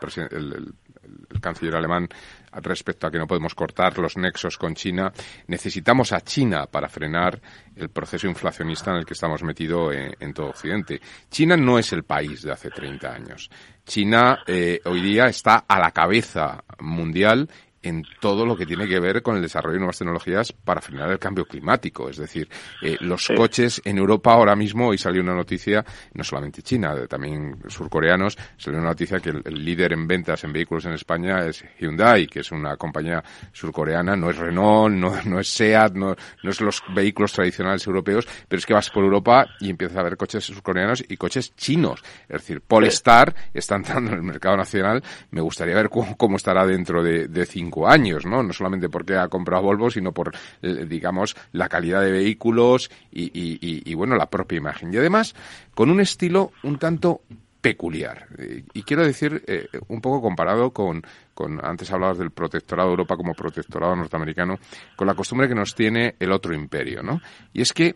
canciller 1.40 1.76
alemán, 1.76 2.08
respecto 2.54 3.08
a 3.08 3.12
que 3.12 3.20
no 3.20 3.28
podemos 3.28 3.54
cortar 3.54 3.98
los 4.00 4.18
nexos 4.18 4.58
con 4.58 4.74
China. 4.74 5.12
Necesitamos 5.48 6.12
a 6.12 6.22
China 6.22 6.66
para 6.66 6.90
frenar 6.90 7.40
el 7.76 7.90
proceso 7.90 8.28
inflacionista 8.28 8.92
en 8.92 8.98
el 8.98 9.06
que 9.06 9.14
estamos 9.14 9.44
metidos 9.44 9.96
en, 9.96 10.34
todo 10.34 10.48
Occidente. 10.48 11.00
China 11.30 11.56
no 11.56 11.78
es 11.78 11.94
el 11.94 12.04
país 12.04 12.42
de 12.42 12.52
hace 12.52 12.70
30 12.70 13.14
años. 13.14 13.50
China 13.86 14.40
eh, 14.48 14.80
hoy 14.86 15.02
día 15.02 15.26
está 15.26 15.66
a 15.68 15.80
la 15.80 15.92
cabeza 15.92 16.64
mundial 16.80 17.50
en 17.84 18.04
todo 18.20 18.46
lo 18.46 18.56
que 18.56 18.66
tiene 18.66 18.88
que 18.88 19.00
ver 19.00 19.22
con 19.22 19.36
el 19.36 19.42
desarrollo 19.42 19.74
de 19.74 19.80
nuevas 19.80 19.98
tecnologías 19.98 20.52
para 20.52 20.82
frenar 20.82 21.10
el 21.10 21.20
cambio 21.20 21.46
climático. 21.46 22.10
Es 22.10 22.18
decir, 22.18 22.48
eh, 22.82 22.98
los 23.00 23.28
coches 23.36 23.82
en 23.84 23.98
Europa 23.98 24.34
ahora 24.34 24.56
mismo, 24.56 24.90
hoy 24.90 24.98
salió 24.98 25.22
una 25.22 25.34
noticia, 25.34 25.84
no 26.14 26.24
solamente 26.24 26.62
China, 26.62 26.96
también 27.08 27.58
surcoreanos, 27.68 28.38
salió 28.58 28.80
una 28.80 28.90
noticia 28.90 29.20
que 29.20 29.30
el, 29.30 29.66
líder 29.66 29.94
en 29.94 30.08
ventas 30.08 30.44
en 30.44 30.54
vehículos 30.54 30.86
en 30.86 30.94
España 30.94 31.46
es 31.46 31.64
Hyundai, 31.80 32.28
que 32.28 32.42
es 32.42 32.52
una 32.52 32.78
compañía 32.78 33.24
surcoreana, 33.52 34.16
no 34.16 34.30
es 34.30 34.38
Renault, 34.38 34.96
no, 34.96 35.40
es 35.40 35.48
SEAT, 35.48 35.94
no, 35.94 36.16
no 36.44 36.50
es 36.50 36.62
los 36.62 36.84
vehículos 36.94 37.34
tradicionales 37.34 37.86
europeos, 37.86 38.28
pero 38.48 38.60
es 38.60 38.66
que 38.66 38.74
vas 38.74 38.90
por 38.90 39.04
Europa 39.04 39.48
y 39.60 39.70
empiezas 39.70 39.98
a 39.98 40.04
ver 40.04 40.18
coches 40.18 40.44
surcoreanos 40.44 41.04
y 41.08 41.18
coches 41.18 41.56
chinos. 41.56 42.04
Es 42.24 42.42
decir, 42.42 42.62
Polestar 42.62 43.34
está 43.54 43.76
entrando 43.76 44.12
en 44.12 44.18
el 44.18 44.24
mercado 44.24 44.58
nacional. 44.58 45.04
Me 45.32 45.42
gustaría 45.42 45.76
ver 45.76 45.90
cómo, 45.90 46.38
estará 46.38 46.66
dentro 46.66 47.04
de, 47.04 47.28
de 47.28 47.46
cinco 47.46 47.71
años, 47.88 48.26
¿no? 48.26 48.44
No 48.44 48.54
solamente 48.54 48.90
porque 48.90 49.16
ha 49.16 49.28
comprado 49.28 49.64
Volvo, 49.64 49.90
sino 49.90 50.12
por, 50.12 50.34
eh, 50.62 50.86
digamos, 50.88 51.36
la 51.52 51.70
calidad 51.70 52.02
de 52.02 52.12
vehículos 52.12 52.92
y, 53.12 53.94
bueno, 53.94 54.16
la 54.16 54.30
propia 54.30 54.58
imagen. 54.58 54.94
Y 54.94 54.98
además, 54.98 55.36
con 55.74 55.90
un 55.90 56.02
estilo 56.02 56.52
un 56.64 56.78
tanto 56.78 57.22
peculiar. 57.62 58.28
Eh, 58.38 58.64
y 58.74 58.84
quiero 58.84 59.06
decir, 59.06 59.44
eh, 59.48 59.68
un 59.88 60.02
poco 60.02 60.22
comparado 60.22 60.72
con, 60.72 61.04
con, 61.34 61.64
antes 61.64 61.92
hablabas 61.92 62.18
del 62.18 62.32
protectorado 62.32 62.90
de 62.90 62.94
Europa 62.94 63.16
como 63.16 63.34
protectorado 63.34 63.96
norteamericano, 63.96 64.58
con 64.96 65.08
la 65.08 65.14
costumbre 65.14 65.48
que 65.48 65.56
nos 65.56 65.76
tiene 65.76 66.16
el 66.20 66.32
otro 66.32 66.54
imperio, 66.56 67.04
¿no? 67.04 67.22
Y 67.54 67.62
es 67.62 67.72
que 67.72 67.96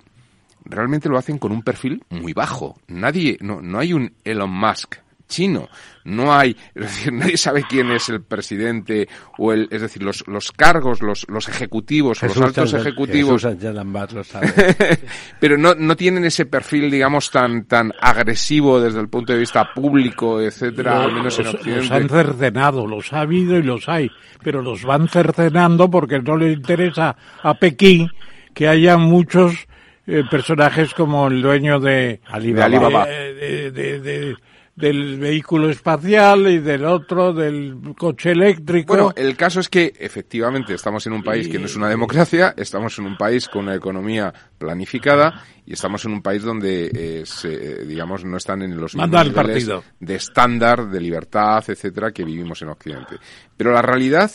realmente 0.65 1.10
lo 1.10 1.18
hacen 1.18 1.39
con 1.39 1.52
un 1.52 1.64
perfil 1.64 2.03
muy 2.10 2.34
bajo. 2.34 2.76
Nadie, 2.88 3.38
no, 3.41 3.61
no 3.61 3.80
hay 3.80 3.93
un 3.93 4.14
Elon 4.23 4.52
Musk 4.52 4.97
chino. 5.27 5.69
No 6.03 6.34
hay, 6.34 6.56
es 6.76 6.84
decir, 6.84 7.14
nadie 7.14 7.38
sabe 7.38 7.64
quién 7.68 7.91
es 7.91 8.10
el 8.10 8.22
presidente 8.22 9.07
o 9.38 9.53
el, 9.53 9.68
es 9.72 9.81
decir, 9.81 10.03
los, 10.03 10.27
los 10.27 10.52
cargos, 10.52 11.02
los, 11.02 11.26
los 11.30 11.49
ejecutivos 11.49 12.22
los 12.22 12.38
altos 12.38 12.73
ejecutivos. 12.73 13.43
lo 13.43 14.23
sabe. 14.23 14.53
pero 15.39 15.57
no, 15.57 15.73
no 15.76 15.95
tienen 15.95 16.26
ese 16.26 16.45
perfil, 16.45 16.91
digamos, 16.91 17.31
tan, 17.31 17.65
tan 17.65 17.91
agresivo 17.99 18.80
desde 18.80 18.99
el 18.99 19.10
punto 19.10 19.34
de 19.34 19.39
vista 19.39 19.73
público, 19.73 20.39
etcétera, 20.39 21.03
al 21.03 21.14
menos 21.14 21.39
en 21.39 21.47
Occidente. 21.47 21.81
Los 21.81 21.91
han 21.91 22.10
cercenado, 22.10 22.88
los 22.88 23.14
ha 23.14 23.22
habido 23.22 23.57
y 23.57 23.64
los 23.64 23.89
hay, 23.89 24.10
pero 24.43 24.61
los 24.61 24.84
van 24.84 25.07
cercenando 25.07 25.89
porque 25.89 26.19
no 26.19 26.38
le 26.38 26.52
interesa 26.52 27.15
a 27.41 27.53
Pekín 27.56 28.10
que 28.53 28.68
haya 28.68 28.97
muchos 28.97 29.68
eh, 30.07 30.23
personajes 30.30 30.93
como 30.93 31.27
el 31.27 31.41
dueño 31.41 31.80
de 31.80 32.22
Alibaba, 32.27 33.06
de, 33.06 33.72
de, 33.72 34.35
del 34.76 35.18
vehículo 35.18 35.69
espacial 35.69 36.47
y 36.47 36.60
del 36.60 36.84
otro 36.85 37.31
del 37.31 37.93
coche 37.97 38.31
eléctrico. 38.31 38.93
Bueno, 38.93 39.14
el 39.15 39.38
caso 39.38 39.61
es 39.61 39.69
que 39.69 39.93
efectivamente 39.97 40.73
estamos 40.73 41.07
en 41.07 41.14
un 41.14 41.23
país 41.23 41.47
que 41.47 41.57
no 41.57 41.65
es 41.65 41.76
una 41.77 41.88
democracia, 41.88 42.53
estamos 42.57 42.99
en 42.99 43.06
un 43.06 43.18
país 43.18 43.47
con 43.47 43.64
una 43.65 43.76
economía 43.76 44.34
planificada 44.57 45.45
y 45.65 45.73
estamos 45.73 46.03
en 46.03 46.11
un 46.11 46.22
país 46.22 46.43
donde, 46.43 46.91
eh, 46.93 47.26
se, 47.26 47.85
digamos, 47.85 48.26
no 48.26 48.35
están 48.35 48.64
en 48.64 48.76
los 48.76 48.95
mismos 48.95 49.26
niveles 49.26 49.69
de 49.99 50.15
estándar, 50.15 50.89
de 50.89 50.99
libertad, 50.99 51.64
etcétera, 51.65 52.11
que 52.11 52.26
vivimos 52.26 52.61
en 52.61 52.69
Occidente. 52.69 53.15
Pero 53.56 53.72
la 53.72 53.81
realidad 53.81 54.30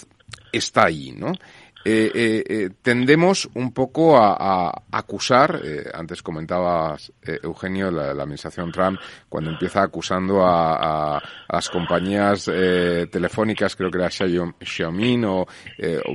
está 0.52 0.86
ahí, 0.86 1.12
¿no? 1.12 1.32
Eh, 1.82 2.10
eh, 2.14 2.44
eh, 2.46 2.70
tendemos 2.82 3.48
un 3.54 3.72
poco 3.72 4.18
a, 4.18 4.82
acusar, 4.90 5.62
antes 5.94 6.22
comentabas, 6.22 7.12
Eugenio, 7.42 7.90
la, 7.90 8.10
administración 8.10 8.70
Trump, 8.70 9.00
cuando 9.28 9.50
empieza 9.50 9.82
acusando 9.82 10.44
a, 10.44 11.22
las 11.48 11.70
compañías 11.70 12.44
telefónicas, 13.10 13.76
creo 13.76 13.90
que 13.90 13.98
era 13.98 14.10
Xiaomi 14.10 15.24
o 15.24 15.46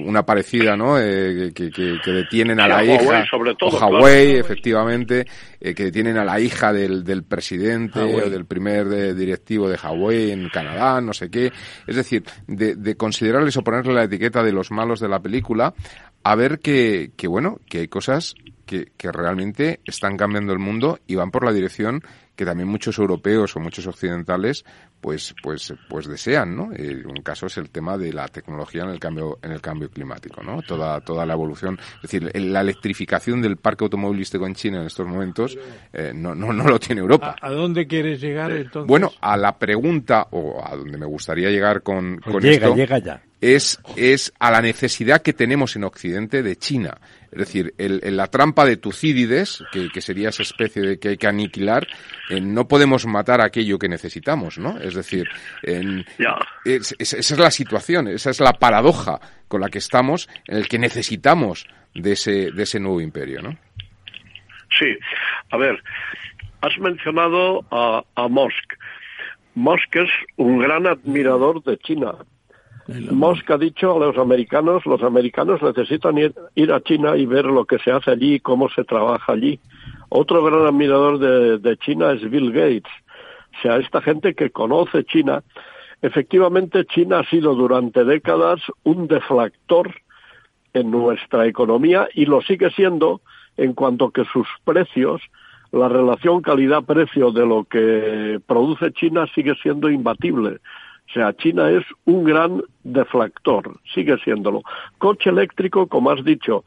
una 0.05 0.23
parecida, 0.23 0.75
¿no? 0.75 0.95
Que, 0.95 2.01
detienen 2.05 2.59
a 2.59 2.67
la 2.67 2.83
hija, 2.83 3.25
o 3.61 3.69
Huawei, 3.69 4.35
efectivamente, 4.35 5.25
que 5.59 5.73
detienen 5.73 6.17
a 6.17 6.23
la 6.23 6.39
hija 6.39 6.71
del, 6.71 7.03
del 7.03 7.23
presidente 7.23 7.99
o 7.99 8.29
del 8.29 8.45
primer 8.45 9.15
directivo 9.15 9.67
de 9.67 9.77
Huawei 9.77 10.31
en 10.31 10.49
Canadá, 10.49 11.01
no 11.01 11.13
sé 11.13 11.29
qué. 11.29 11.51
Es 11.87 11.95
decir, 11.95 12.23
de, 12.47 12.75
de 12.75 12.95
considerarles 12.95 13.57
o 13.57 13.63
ponerle 13.63 13.93
la 13.93 14.03
etiqueta 14.03 14.43
de 14.43 14.51
los 14.51 14.71
malos 14.71 14.99
de 14.99 15.09
la 15.09 15.19
película, 15.19 15.55
a 15.61 16.36
ver 16.36 16.60
que, 16.60 17.11
que 17.15 17.27
bueno, 17.27 17.60
que 17.69 17.80
hay 17.80 17.88
cosas 17.88 18.36
que, 18.65 18.91
que, 18.98 19.11
realmente 19.11 19.80
están 19.86 20.18
cambiando 20.18 20.53
el 20.53 20.60
mundo 20.60 20.99
y 21.06 21.15
van 21.15 21.30
por 21.30 21.45
la 21.45 21.53
dirección 21.53 22.02
que 22.36 22.45
también 22.45 22.68
muchos 22.68 22.98
europeos 22.98 23.56
o 23.56 23.60
muchos 23.60 23.88
occidentales 23.88 24.65
pues 25.02 25.36
pues 25.41 25.73
pues 25.88 26.07
desean 26.07 26.56
no 26.56 26.69
eh, 26.73 27.03
un 27.06 27.22
caso 27.22 27.45
es 27.45 27.57
el 27.57 27.69
tema 27.69 27.98
de 27.98 28.11
la 28.11 28.27
tecnología 28.27 28.84
en 28.84 28.90
el 28.90 28.99
cambio 28.99 29.38
en 29.41 29.52
el 29.52 29.61
cambio 29.61 29.90
climático 29.90 30.44
no 30.44 30.61
toda 30.61 30.99
toda 31.02 31.26
la 31.26 31.34
evolución 31.34 31.80
es 31.98 32.02
decir 32.02 32.32
la 32.34 32.61
electrificación 32.61 33.41
del 33.41 33.57
parque 33.57 33.86
automovilístico 33.86 34.45
en 34.48 34.56
China 34.56 34.80
en 34.82 34.88
estos 34.88 35.07
momentos 35.07 35.57
eh, 35.94 36.11
no, 36.14 36.36
no 36.36 36.52
no 36.52 36.68
lo 36.68 36.80
tiene 36.80 37.02
Europa. 37.02 37.36
¿A, 37.40 37.52
dónde 37.52 37.88
quieres 37.88 38.19
llegar 38.19 38.52
entonces 38.52 38.88
bueno 38.88 39.11
a 39.22 39.38
la 39.38 39.57
pregunta 39.57 40.27
o 40.32 40.61
a 40.65 40.76
donde 40.76 40.98
me 40.98 41.06
gustaría 41.06 41.49
llegar 41.49 41.84
con, 41.84 42.19
pues 42.23 42.44
llega, 42.44 42.68
esto 42.68 42.76
llega 42.76 42.98
ya 42.99 43.22
es, 43.53 43.80
es 43.95 44.34
a 44.39 44.49
la 44.49 44.61
necesidad 44.61 45.22
que 45.22 45.34
tenemos 45.34 45.76
en 45.76 45.84
Occidente 45.84 46.41
de 46.41 46.55
China. 46.55 46.97
Es 47.31 47.39
decir, 47.39 47.73
el, 47.77 48.01
la 48.15 48.27
trampa 48.27 48.65
de 48.65 48.77
Tucídides, 48.77 49.63
que, 49.72 50.01
sería 50.01 50.30
esa 50.30 50.43
especie 50.43 50.81
de 50.81 50.99
que 50.99 51.09
hay 51.09 51.17
que 51.17 51.27
aniquilar, 51.27 51.85
eh, 52.30 52.39
no 52.39 52.67
podemos 52.67 53.05
matar 53.05 53.41
aquello 53.41 53.77
que 53.77 53.89
necesitamos, 53.89 54.57
¿no? 54.57 54.80
Es 54.80 54.95
decir, 54.95 55.27
esa 55.61 56.95
es 56.97 57.38
la 57.38 57.51
situación, 57.51 58.07
esa 58.07 58.30
es 58.30 58.39
la 58.39 58.53
paradoja 58.53 59.19
con 59.47 59.61
la 59.61 59.69
que 59.69 59.80
estamos, 59.80 60.30
en 60.47 60.57
el 60.57 60.67
que 60.67 60.80
necesitamos 60.80 61.67
de 61.93 62.13
ese, 62.13 62.51
de 62.51 62.63
ese 62.63 62.80
nuevo 62.80 63.01
imperio, 63.01 63.41
¿no? 63.41 63.57
Sí, 64.80 64.97
a 65.51 65.57
ver, 65.57 65.84
has 66.61 66.77
mencionado 66.80 67.65
a, 67.69 68.03
a 68.15 68.27
Musk. 68.27 68.73
Musk 69.55 69.95
es 69.95 70.09
un 70.38 70.59
gran 70.59 70.88
admirador 70.88 71.63
de 71.63 71.77
China, 71.77 72.15
Musk 72.87 73.49
ha 73.49 73.57
dicho 73.57 73.95
a 73.95 74.05
los 74.05 74.17
americanos, 74.17 74.85
los 74.85 75.01
americanos 75.01 75.61
necesitan 75.61 76.17
ir, 76.17 76.71
a 76.71 76.81
China 76.81 77.17
y 77.17 77.25
ver 77.25 77.45
lo 77.45 77.65
que 77.65 77.79
se 77.79 77.91
hace 77.91 78.11
allí 78.11 78.35
y 78.35 78.39
cómo 78.39 78.69
se 78.69 78.83
trabaja 78.83 79.33
allí. 79.33 79.59
Otro 80.09 80.43
gran 80.43 80.65
admirador 80.67 81.17
de, 81.59 81.77
China 81.77 82.11
es 82.11 82.29
Bill 82.29 82.51
Gates. 82.51 82.91
O 83.57 83.61
sea, 83.61 83.77
esta 83.77 84.01
gente 84.01 84.35
que 84.35 84.51
conoce 84.51 85.03
China, 85.03 85.43
efectivamente 86.01 86.85
China 86.85 87.19
ha 87.19 87.29
sido 87.29 87.55
durante 87.55 88.03
décadas 88.03 88.61
un 88.83 89.07
deflactor 89.07 89.95
en 90.73 90.91
nuestra 90.91 91.47
economía 91.47 92.07
y 92.13 92.25
lo 92.25 92.41
sigue 92.41 92.69
siendo 92.71 93.21
en 93.57 93.73
cuanto 93.73 94.11
que 94.11 94.25
sus 94.25 94.47
precios, 94.63 95.21
la 95.71 95.89
relación 95.89 96.41
calidad-precio 96.41 97.31
de 97.31 97.45
lo 97.45 97.63
que 97.63 98.39
produce 98.45 98.91
China 98.91 99.25
sigue 99.33 99.55
siendo 99.55 99.89
imbatible. 99.89 100.59
Sea, 101.15 101.31
China 101.37 101.69
es 101.69 101.85
un 102.03 102.25
gran 102.25 102.61
deflactor, 102.83 103.79
sigue 103.93 104.17
siéndolo. 104.17 104.63
Coche 104.97 105.29
eléctrico, 105.29 105.87
como 105.87 106.11
has 106.11 106.21
dicho, 106.25 106.65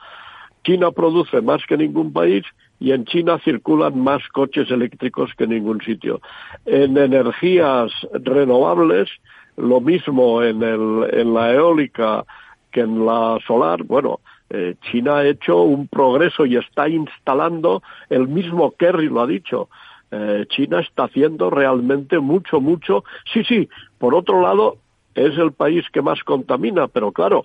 China 0.65 0.91
produce 0.91 1.43
más 1.43 1.61
que 1.67 1.77
ningún 1.77 2.15
país 2.15 2.45
y 2.81 2.93
en 2.93 3.05
China 3.05 3.39
circulan 3.45 4.03
más 4.03 4.27
coches 4.33 4.71
eléctricos 4.71 5.35
que 5.37 5.45
en 5.45 5.51
ningún 5.51 5.83
sitio. 5.83 6.23
En 6.65 6.97
energías 6.97 7.93
renovables, 8.25 9.11
lo 9.59 9.83
mismo 9.83 10.43
en, 10.43 10.63
el, 10.63 11.11
en 11.13 11.35
la 11.35 11.53
eólica 11.53 12.25
que 12.73 12.81
en 12.81 13.05
la 13.05 13.39
solar, 13.47 13.83
bueno, 13.83 14.21
eh, 14.49 14.77
China 14.91 15.19
ha 15.19 15.27
hecho 15.27 15.61
un 15.61 15.89
progreso 15.89 16.47
y 16.47 16.57
está 16.57 16.89
instalando, 16.89 17.83
el 18.09 18.29
mismo 18.29 18.73
Kerry 18.79 19.11
lo 19.11 19.21
ha 19.21 19.27
dicho, 19.27 19.69
Eh, 20.11 20.47
China 20.49 20.81
está 20.81 21.05
haciendo 21.05 21.51
realmente 21.51 22.19
mucho, 22.19 22.63
mucho. 22.63 23.05
Sí, 23.31 23.45
sí, 23.45 23.69
por 23.99 24.15
otro 24.15 24.41
lado, 24.41 24.79
es 25.15 25.37
el 25.37 25.53
país 25.53 25.85
que 25.93 26.03
más 26.03 26.23
contamina, 26.23 26.89
pero 26.89 27.13
claro, 27.13 27.45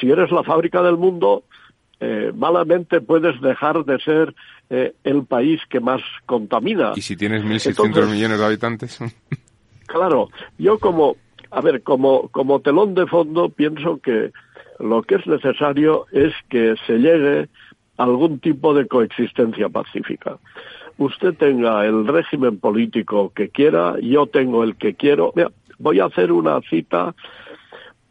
si 0.00 0.10
eres 0.10 0.30
la 0.30 0.42
fábrica 0.42 0.82
del 0.82 0.96
mundo, 0.96 1.44
eh, 2.00 2.32
malamente 2.34 3.00
puedes 3.00 3.40
dejar 3.40 3.84
de 3.84 3.98
ser 4.00 4.34
eh, 4.70 4.94
el 5.04 5.24
país 5.24 5.60
que 5.70 5.78
más 5.78 6.00
contamina. 6.26 6.92
¿Y 6.96 7.02
si 7.02 7.16
tienes 7.16 7.44
1.600 7.44 8.10
millones 8.10 8.38
de 8.38 8.44
habitantes? 8.44 8.98
claro, 9.86 10.30
yo 10.58 10.78
como, 10.78 11.16
a 11.50 11.60
ver, 11.60 11.82
como, 11.82 12.28
como 12.28 12.60
telón 12.60 12.94
de 12.94 13.06
fondo 13.06 13.50
pienso 13.50 14.00
que 14.00 14.32
lo 14.80 15.02
que 15.02 15.14
es 15.16 15.26
necesario 15.26 16.06
es 16.10 16.32
que 16.48 16.74
se 16.86 16.98
llegue 16.98 17.48
a 17.96 18.02
algún 18.02 18.40
tipo 18.40 18.74
de 18.74 18.88
coexistencia 18.88 19.68
pacífica. 19.68 20.38
Usted 20.98 21.34
tenga 21.34 21.86
el 21.86 22.06
régimen 22.06 22.58
político 22.58 23.32
que 23.34 23.48
quiera, 23.48 23.94
yo 24.00 24.26
tengo 24.26 24.64
el 24.64 24.76
que 24.76 24.94
quiero. 24.94 25.32
Voy 25.82 25.98
a 25.98 26.06
hacer 26.06 26.30
una 26.30 26.60
cita. 26.62 27.14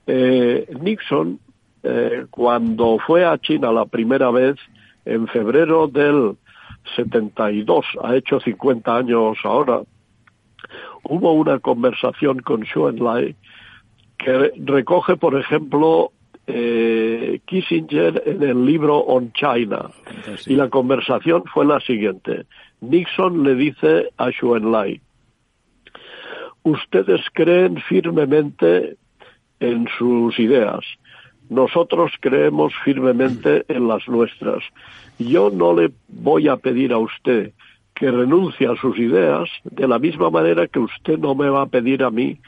Eh, 0.05 0.67
Nixon, 0.79 1.39
eh, 1.83 2.25
cuando 2.29 2.99
fue 2.99 3.25
a 3.25 3.37
China 3.37 3.71
la 3.71 3.85
primera 3.85 4.29
vez, 4.29 4.57
en 5.05 5.27
febrero 5.27 5.87
del 5.87 6.35
72, 6.95 7.85
ha 8.03 8.15
hecho 8.15 8.39
50 8.39 8.95
años 8.95 9.37
ahora, 9.43 9.81
hubo 11.03 11.33
una 11.33 11.59
conversación 11.59 12.39
con 12.39 12.65
Xu 12.65 12.89
Enlai 12.89 13.35
que 14.17 14.51
recoge, 14.57 15.15
por 15.15 15.39
ejemplo, 15.39 16.11
eh, 16.45 17.39
Kissinger 17.45 18.21
en 18.25 18.43
el 18.43 18.65
libro 18.65 18.97
On 18.97 19.31
China. 19.33 19.89
Y 20.45 20.55
la 20.55 20.69
conversación 20.69 21.43
fue 21.51 21.65
la 21.65 21.79
siguiente. 21.79 22.45
Nixon 22.81 23.43
le 23.43 23.55
dice 23.55 24.09
a 24.17 24.29
Xu 24.31 24.55
Enlai, 24.55 25.01
ustedes 26.63 27.21
creen 27.33 27.81
firmemente 27.81 28.97
en 29.59 29.87
sus 29.97 30.37
ideas, 30.39 30.79
nosotros 31.49 32.13
creemos 32.21 32.73
firmemente 32.85 33.65
en 33.67 33.87
las 33.87 34.07
nuestras. 34.07 34.63
Yo 35.19 35.49
no 35.49 35.73
le 35.73 35.91
voy 36.07 36.47
a 36.47 36.55
pedir 36.55 36.93
a 36.93 36.97
usted 36.97 37.51
que 37.93 38.09
renuncie 38.09 38.67
a 38.67 38.75
sus 38.77 38.97
ideas 38.97 39.49
de 39.63 39.87
la 39.87 39.99
misma 39.99 40.29
manera 40.29 40.67
que 40.67 40.79
usted 40.79 41.19
no 41.19 41.35
me 41.35 41.49
va 41.49 41.63
a 41.63 41.65
pedir 41.65 42.03
a 42.03 42.09
mí 42.09 42.39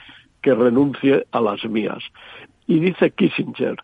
que 0.42 0.54
renuncie 0.56 1.26
a 1.32 1.42
las 1.42 1.64
mías. 1.66 2.04
Y 2.66 2.80
dice 2.80 3.12
Kissinger, 3.12 3.76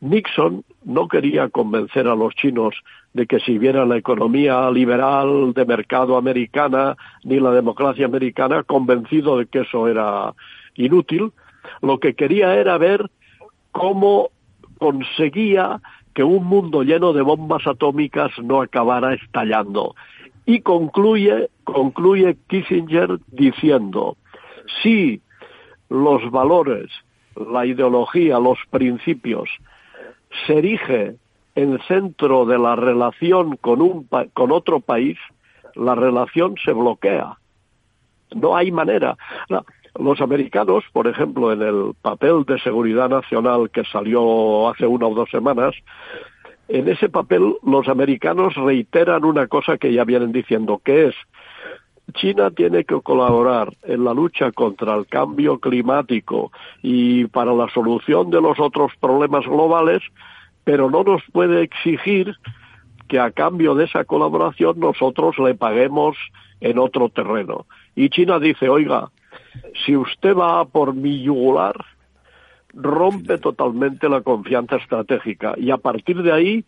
Nixon 0.00 0.64
no 0.84 1.08
quería 1.08 1.48
convencer 1.48 2.06
a 2.06 2.14
los 2.14 2.34
chinos 2.34 2.74
de 3.14 3.26
que 3.26 3.38
si 3.40 3.58
viera 3.58 3.86
la 3.86 3.96
economía 3.96 4.70
liberal 4.70 5.54
de 5.54 5.64
mercado 5.64 6.16
americana 6.16 6.96
ni 7.22 7.38
la 7.38 7.52
democracia 7.52 8.06
americana, 8.06 8.64
convencido 8.64 9.38
de 9.38 9.46
que 9.46 9.60
eso 9.60 9.88
era 9.88 10.34
inútil, 10.74 11.32
lo 11.80 11.98
que 11.98 12.14
quería 12.14 12.54
era 12.56 12.76
ver 12.76 13.08
cómo 13.70 14.30
conseguía 14.78 15.80
que 16.12 16.24
un 16.24 16.44
mundo 16.44 16.82
lleno 16.82 17.12
de 17.12 17.22
bombas 17.22 17.66
atómicas 17.66 18.32
no 18.42 18.60
acabara 18.60 19.14
estallando. 19.14 19.94
Y 20.44 20.60
concluye, 20.60 21.48
concluye 21.62 22.36
Kissinger 22.48 23.18
diciendo, 23.28 24.16
si 24.82 25.22
los 25.88 26.30
valores, 26.30 26.90
la 27.36 27.64
ideología, 27.64 28.38
los 28.38 28.58
principios 28.70 29.48
se 30.46 30.58
erige 30.58 31.16
en 31.54 31.78
centro 31.86 32.44
de 32.44 32.58
la 32.58 32.76
relación 32.76 33.56
con, 33.56 33.80
un, 33.80 34.08
con 34.32 34.52
otro 34.52 34.80
país, 34.80 35.18
la 35.74 35.94
relación 35.94 36.54
se 36.64 36.72
bloquea. 36.72 37.38
No 38.34 38.56
hay 38.56 38.72
manera. 38.72 39.16
Los 39.98 40.20
americanos, 40.20 40.84
por 40.92 41.06
ejemplo, 41.06 41.52
en 41.52 41.62
el 41.62 41.92
papel 42.02 42.44
de 42.44 42.58
seguridad 42.58 43.08
nacional 43.08 43.70
que 43.70 43.84
salió 43.84 44.68
hace 44.68 44.86
una 44.86 45.06
o 45.06 45.14
dos 45.14 45.30
semanas, 45.30 45.74
en 46.68 46.88
ese 46.88 47.08
papel 47.08 47.54
los 47.62 47.88
americanos 47.88 48.54
reiteran 48.54 49.24
una 49.24 49.46
cosa 49.46 49.78
que 49.78 49.92
ya 49.92 50.04
vienen 50.04 50.32
diciendo, 50.32 50.80
que 50.82 51.06
es 51.06 51.14
China 52.14 52.50
tiene 52.50 52.84
que 52.84 53.00
colaborar 53.00 53.72
en 53.82 54.04
la 54.04 54.12
lucha 54.12 54.52
contra 54.52 54.94
el 54.94 55.06
cambio 55.06 55.58
climático 55.58 56.52
y 56.82 57.26
para 57.26 57.52
la 57.54 57.68
solución 57.70 58.30
de 58.30 58.40
los 58.40 58.58
otros 58.60 58.92
problemas 59.00 59.44
globales, 59.46 60.02
pero 60.64 60.90
no 60.90 61.04
nos 61.04 61.22
puede 61.32 61.62
exigir 61.62 62.34
que 63.08 63.20
a 63.20 63.30
cambio 63.30 63.74
de 63.74 63.84
esa 63.84 64.04
colaboración 64.04 64.80
nosotros 64.80 65.38
le 65.38 65.54
paguemos 65.54 66.16
en 66.60 66.78
otro 66.78 67.10
terreno. 67.10 67.66
Y 67.94 68.08
China 68.08 68.38
dice, 68.38 68.68
oiga, 68.68 69.10
si 69.84 69.96
usted 69.96 70.34
va 70.34 70.64
por 70.64 70.94
mi 70.94 71.22
yugular, 71.22 71.76
rompe 72.72 73.38
totalmente 73.38 74.08
la 74.08 74.22
confianza 74.22 74.76
estratégica 74.76 75.54
y 75.56 75.70
a 75.70 75.76
partir 75.76 76.22
de 76.22 76.32
ahí 76.32 76.64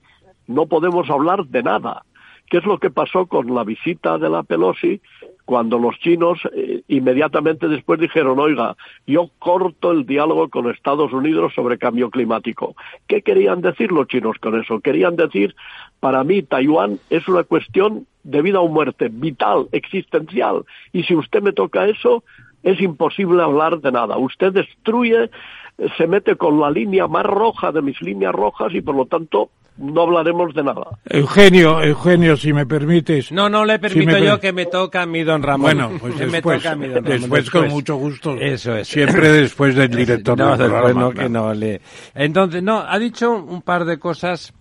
no 0.46 0.66
podemos 0.66 1.10
hablar 1.10 1.46
de 1.46 1.62
nada. 1.62 2.04
¿Qué 2.48 2.58
es 2.58 2.64
lo 2.64 2.78
que 2.78 2.90
pasó 2.90 3.26
con 3.26 3.52
la 3.54 3.64
visita 3.64 4.18
de 4.18 4.28
la 4.28 4.44
Pelosi 4.44 5.00
cuando 5.46 5.78
los 5.78 5.98
chinos 6.00 6.40
eh, 6.52 6.82
inmediatamente 6.88 7.68
después 7.68 8.00
dijeron, 8.00 8.38
oiga, 8.38 8.76
yo 9.06 9.30
corto 9.38 9.92
el 9.92 10.04
diálogo 10.04 10.50
con 10.50 10.68
Estados 10.68 11.12
Unidos 11.12 11.54
sobre 11.54 11.78
cambio 11.78 12.10
climático. 12.10 12.74
¿Qué 13.06 13.22
querían 13.22 13.62
decir 13.62 13.92
los 13.92 14.08
chinos 14.08 14.36
con 14.38 14.60
eso? 14.60 14.80
Querían 14.80 15.14
decir, 15.14 15.54
para 16.00 16.24
mí 16.24 16.42
Taiwán 16.42 16.98
es 17.10 17.26
una 17.28 17.44
cuestión 17.44 18.06
de 18.24 18.42
vida 18.42 18.60
o 18.60 18.68
muerte, 18.68 19.08
vital, 19.08 19.68
existencial, 19.70 20.64
y 20.92 21.04
si 21.04 21.14
usted 21.14 21.40
me 21.42 21.52
toca 21.52 21.86
eso, 21.86 22.24
es 22.64 22.80
imposible 22.80 23.40
hablar 23.40 23.80
de 23.80 23.92
nada. 23.92 24.18
Usted 24.18 24.52
destruye, 24.52 25.30
se 25.96 26.06
mete 26.08 26.34
con 26.34 26.58
la 26.58 26.72
línea 26.72 27.06
más 27.06 27.24
roja 27.24 27.70
de 27.70 27.82
mis 27.82 28.02
líneas 28.02 28.34
rojas 28.34 28.74
y 28.74 28.80
por 28.80 28.96
lo 28.96 29.06
tanto 29.06 29.50
no 29.78 30.02
hablaremos 30.02 30.54
de 30.54 30.62
nada. 30.62 30.98
Eugenio, 31.04 31.82
Eugenio, 31.82 32.36
si 32.36 32.52
me 32.52 32.66
permites. 32.66 33.30
No, 33.32 33.48
no 33.48 33.64
le 33.64 33.78
permito 33.78 34.18
yo 34.18 34.40
que 34.40 34.52
me 34.52 34.66
toca 34.66 35.02
a 35.02 35.06
mí, 35.06 35.22
don 35.22 35.42
Ramón. 35.42 35.62
Bueno, 35.62 35.92
pues 36.00 36.18
después, 36.18 36.62
después, 37.02 37.50
con 37.50 37.68
mucho 37.68 37.96
gusto. 37.96 38.34
Eso 38.34 38.76
es. 38.76 38.88
Siempre 38.88 39.30
después 39.30 39.74
del 39.74 39.90
director. 39.90 40.38
No, 40.38 40.56
después 40.56 40.94
no, 40.94 41.10
que 41.10 41.28
no 41.28 41.52
le... 41.52 41.80
Entonces, 42.14 42.62
no, 42.62 42.78
ha 42.86 42.98
dicho 42.98 43.32
un 43.32 43.62
par 43.62 43.84
de 43.84 43.98
cosas 43.98 44.52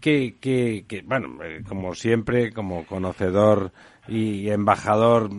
que, 0.00 0.36
que, 0.40 0.84
que 0.86 1.02
bueno, 1.02 1.42
eh, 1.42 1.62
como 1.66 1.94
siempre, 1.94 2.52
como 2.52 2.84
conocedor 2.86 3.72
y 4.08 4.48
embajador 4.50 5.30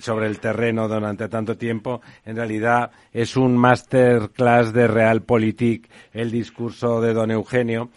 sobre 0.00 0.26
el 0.26 0.38
terreno 0.38 0.88
durante 0.88 1.28
tanto 1.28 1.56
tiempo, 1.56 2.00
en 2.24 2.36
realidad 2.36 2.90
es 3.12 3.36
un 3.36 3.56
masterclass 3.56 4.72
de 4.72 4.86
realpolitik 4.86 5.88
el 6.12 6.30
discurso 6.30 7.00
de 7.00 7.12
don 7.12 7.30
Eugenio. 7.30 7.90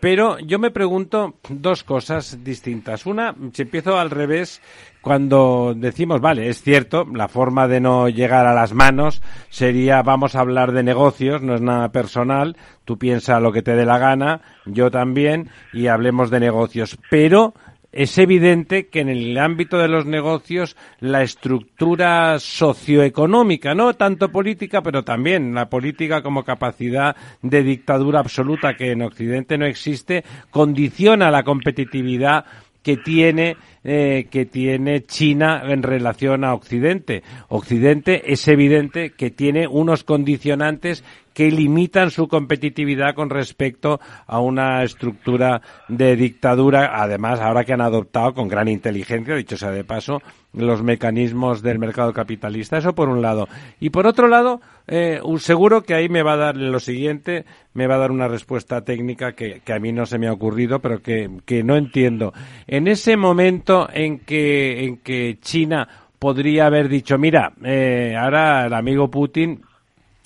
Pero 0.00 0.38
yo 0.38 0.58
me 0.58 0.70
pregunto 0.70 1.34
dos 1.50 1.84
cosas 1.84 2.42
distintas. 2.42 3.04
Una, 3.04 3.34
si 3.52 3.62
empiezo 3.62 3.98
al 3.98 4.10
revés, 4.10 4.62
cuando 5.02 5.74
decimos, 5.76 6.22
vale, 6.22 6.48
es 6.48 6.62
cierto, 6.62 7.06
la 7.12 7.28
forma 7.28 7.68
de 7.68 7.80
no 7.80 8.08
llegar 8.08 8.46
a 8.46 8.54
las 8.54 8.72
manos 8.72 9.20
sería, 9.50 10.02
vamos 10.02 10.34
a 10.34 10.40
hablar 10.40 10.72
de 10.72 10.82
negocios, 10.82 11.42
no 11.42 11.54
es 11.54 11.60
nada 11.60 11.92
personal, 11.92 12.56
tú 12.86 12.98
piensa 12.98 13.40
lo 13.40 13.52
que 13.52 13.62
te 13.62 13.76
dé 13.76 13.84
la 13.84 13.98
gana, 13.98 14.40
yo 14.64 14.90
también, 14.90 15.50
y 15.74 15.88
hablemos 15.88 16.30
de 16.30 16.40
negocios. 16.40 16.98
Pero 17.10 17.52
es 17.92 18.18
evidente 18.18 18.88
que 18.88 19.00
en 19.00 19.08
el 19.08 19.36
ámbito 19.38 19.78
de 19.78 19.88
los 19.88 20.06
negocios 20.06 20.76
la 21.00 21.22
estructura 21.22 22.38
socioeconómica, 22.38 23.74
no 23.74 23.94
tanto 23.94 24.30
política, 24.30 24.82
pero 24.82 25.02
también 25.02 25.54
la 25.54 25.68
política 25.68 26.22
como 26.22 26.44
capacidad 26.44 27.16
de 27.42 27.62
dictadura 27.62 28.20
absoluta 28.20 28.74
que 28.74 28.92
en 28.92 29.02
Occidente 29.02 29.58
no 29.58 29.66
existe, 29.66 30.24
condiciona 30.50 31.30
la 31.30 31.42
competitividad 31.42 32.44
que 32.82 32.96
tiene 32.96 33.56
eh, 33.82 34.26
que 34.30 34.44
tiene 34.44 35.04
China 35.04 35.62
en 35.64 35.82
relación 35.82 36.44
a 36.44 36.54
Occidente. 36.54 37.22
Occidente 37.48 38.32
es 38.32 38.46
evidente 38.48 39.10
que 39.10 39.30
tiene 39.30 39.66
unos 39.66 40.04
condicionantes 40.04 41.02
que 41.34 41.50
limitan 41.50 42.10
su 42.10 42.28
competitividad 42.28 43.14
con 43.14 43.30
respecto 43.30 44.00
a 44.26 44.40
una 44.40 44.82
estructura 44.82 45.62
de 45.88 46.16
dictadura, 46.16 47.00
además 47.00 47.40
ahora 47.40 47.64
que 47.64 47.72
han 47.72 47.80
adoptado 47.80 48.34
con 48.34 48.48
gran 48.48 48.68
inteligencia, 48.68 49.34
dicho 49.34 49.56
sea 49.56 49.70
de 49.70 49.84
paso, 49.84 50.20
los 50.52 50.82
mecanismos 50.82 51.62
del 51.62 51.78
mercado 51.78 52.12
capitalista. 52.12 52.78
Eso 52.78 52.94
por 52.94 53.08
un 53.08 53.22
lado. 53.22 53.48
Y 53.78 53.90
por 53.90 54.06
otro 54.06 54.26
lado, 54.26 54.60
eh, 54.88 55.20
seguro 55.38 55.82
que 55.82 55.94
ahí 55.94 56.08
me 56.08 56.22
va 56.22 56.32
a 56.32 56.38
dar 56.38 56.56
lo 56.56 56.80
siguiente, 56.80 57.44
me 57.74 57.86
va 57.86 57.94
a 57.94 57.98
dar 57.98 58.10
una 58.10 58.28
respuesta 58.28 58.82
técnica 58.82 59.32
que, 59.32 59.60
que 59.64 59.72
a 59.72 59.78
mí 59.78 59.92
no 59.92 60.06
se 60.06 60.18
me 60.18 60.26
ha 60.26 60.32
ocurrido, 60.32 60.80
pero 60.80 61.00
que, 61.00 61.30
que 61.46 61.62
no 61.62 61.76
entiendo. 61.76 62.32
En 62.66 62.88
ese 62.88 63.16
momento 63.16 63.69
en 63.92 64.20
que, 64.20 64.84
en 64.84 64.96
que 64.98 65.38
China 65.40 65.88
podría 66.18 66.66
haber 66.66 66.88
dicho, 66.88 67.18
mira, 67.18 67.52
eh, 67.64 68.14
ahora 68.18 68.66
el 68.66 68.74
amigo 68.74 69.10
Putin 69.10 69.62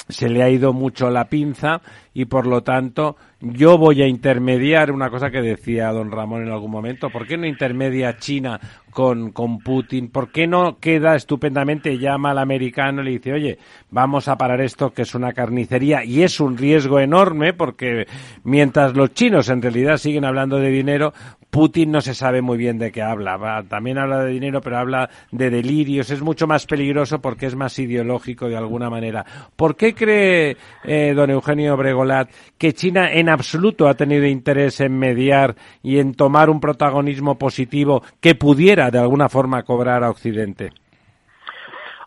se 0.08 0.28
le 0.28 0.42
ha 0.42 0.50
ido 0.50 0.72
mucho 0.72 1.10
la 1.10 1.24
pinza 1.26 1.80
y 2.12 2.26
por 2.26 2.46
lo 2.46 2.62
tanto 2.62 3.16
yo 3.40 3.78
voy 3.78 4.02
a 4.02 4.06
intermediar 4.06 4.90
una 4.90 5.08
cosa 5.10 5.30
que 5.30 5.40
decía 5.40 5.92
don 5.92 6.10
Ramón 6.10 6.42
en 6.42 6.52
algún 6.52 6.70
momento. 6.70 7.10
¿Por 7.10 7.26
qué 7.26 7.36
no 7.36 7.46
intermedia 7.46 8.16
China 8.18 8.60
con, 8.94 9.32
con 9.32 9.58
Putin? 9.58 10.08
¿Por 10.08 10.30
qué 10.32 10.46
no 10.46 10.78
queda 10.78 11.16
estupendamente, 11.16 11.98
llama 11.98 12.30
al 12.30 12.38
americano 12.38 13.02
y 13.02 13.04
le 13.04 13.10
dice, 13.10 13.32
oye, 13.32 13.58
vamos 13.90 14.28
a 14.28 14.38
parar 14.38 14.62
esto 14.62 14.94
que 14.94 15.02
es 15.02 15.14
una 15.14 15.32
carnicería 15.32 16.04
y 16.04 16.22
es 16.22 16.40
un 16.40 16.56
riesgo 16.56 17.00
enorme 17.00 17.52
porque 17.52 18.06
mientras 18.44 18.96
los 18.96 19.12
chinos 19.12 19.50
en 19.50 19.60
realidad 19.60 19.98
siguen 19.98 20.24
hablando 20.24 20.58
de 20.58 20.70
dinero, 20.70 21.12
Putin 21.54 21.92
no 21.92 22.00
se 22.00 22.14
sabe 22.14 22.42
muy 22.42 22.58
bien 22.58 22.78
de 22.78 22.90
qué 22.90 23.00
habla. 23.00 23.64
también 23.68 23.96
habla 23.96 24.24
de 24.24 24.32
dinero, 24.32 24.60
pero 24.60 24.76
habla 24.76 25.08
de 25.30 25.50
delirios. 25.50 26.10
Es 26.10 26.20
mucho 26.20 26.48
más 26.48 26.66
peligroso 26.66 27.20
porque 27.20 27.46
es 27.46 27.54
más 27.54 27.78
ideológico 27.78 28.48
de 28.48 28.56
alguna 28.56 28.90
manera. 28.90 29.24
¿Por 29.54 29.76
qué 29.76 29.94
cree 29.94 30.56
eh, 30.82 31.12
don 31.14 31.30
Eugenio 31.30 31.76
Bregolat 31.76 32.28
que 32.58 32.72
China 32.72 33.12
en 33.12 33.28
absoluto 33.28 33.86
ha 33.86 33.94
tenido 33.94 34.26
interés 34.26 34.80
en 34.80 34.98
mediar 34.98 35.54
y 35.80 35.98
en 35.98 36.14
tomar 36.14 36.50
un 36.50 36.58
protagonismo 36.58 37.38
positivo 37.38 38.02
que 38.20 38.34
pudiera 38.34 38.83
de 38.90 38.98
alguna 38.98 39.28
forma 39.28 39.62
cobrar 39.62 40.04
a 40.04 40.10
Occidente? 40.10 40.72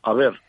A 0.03 0.13
ver, 0.13 0.39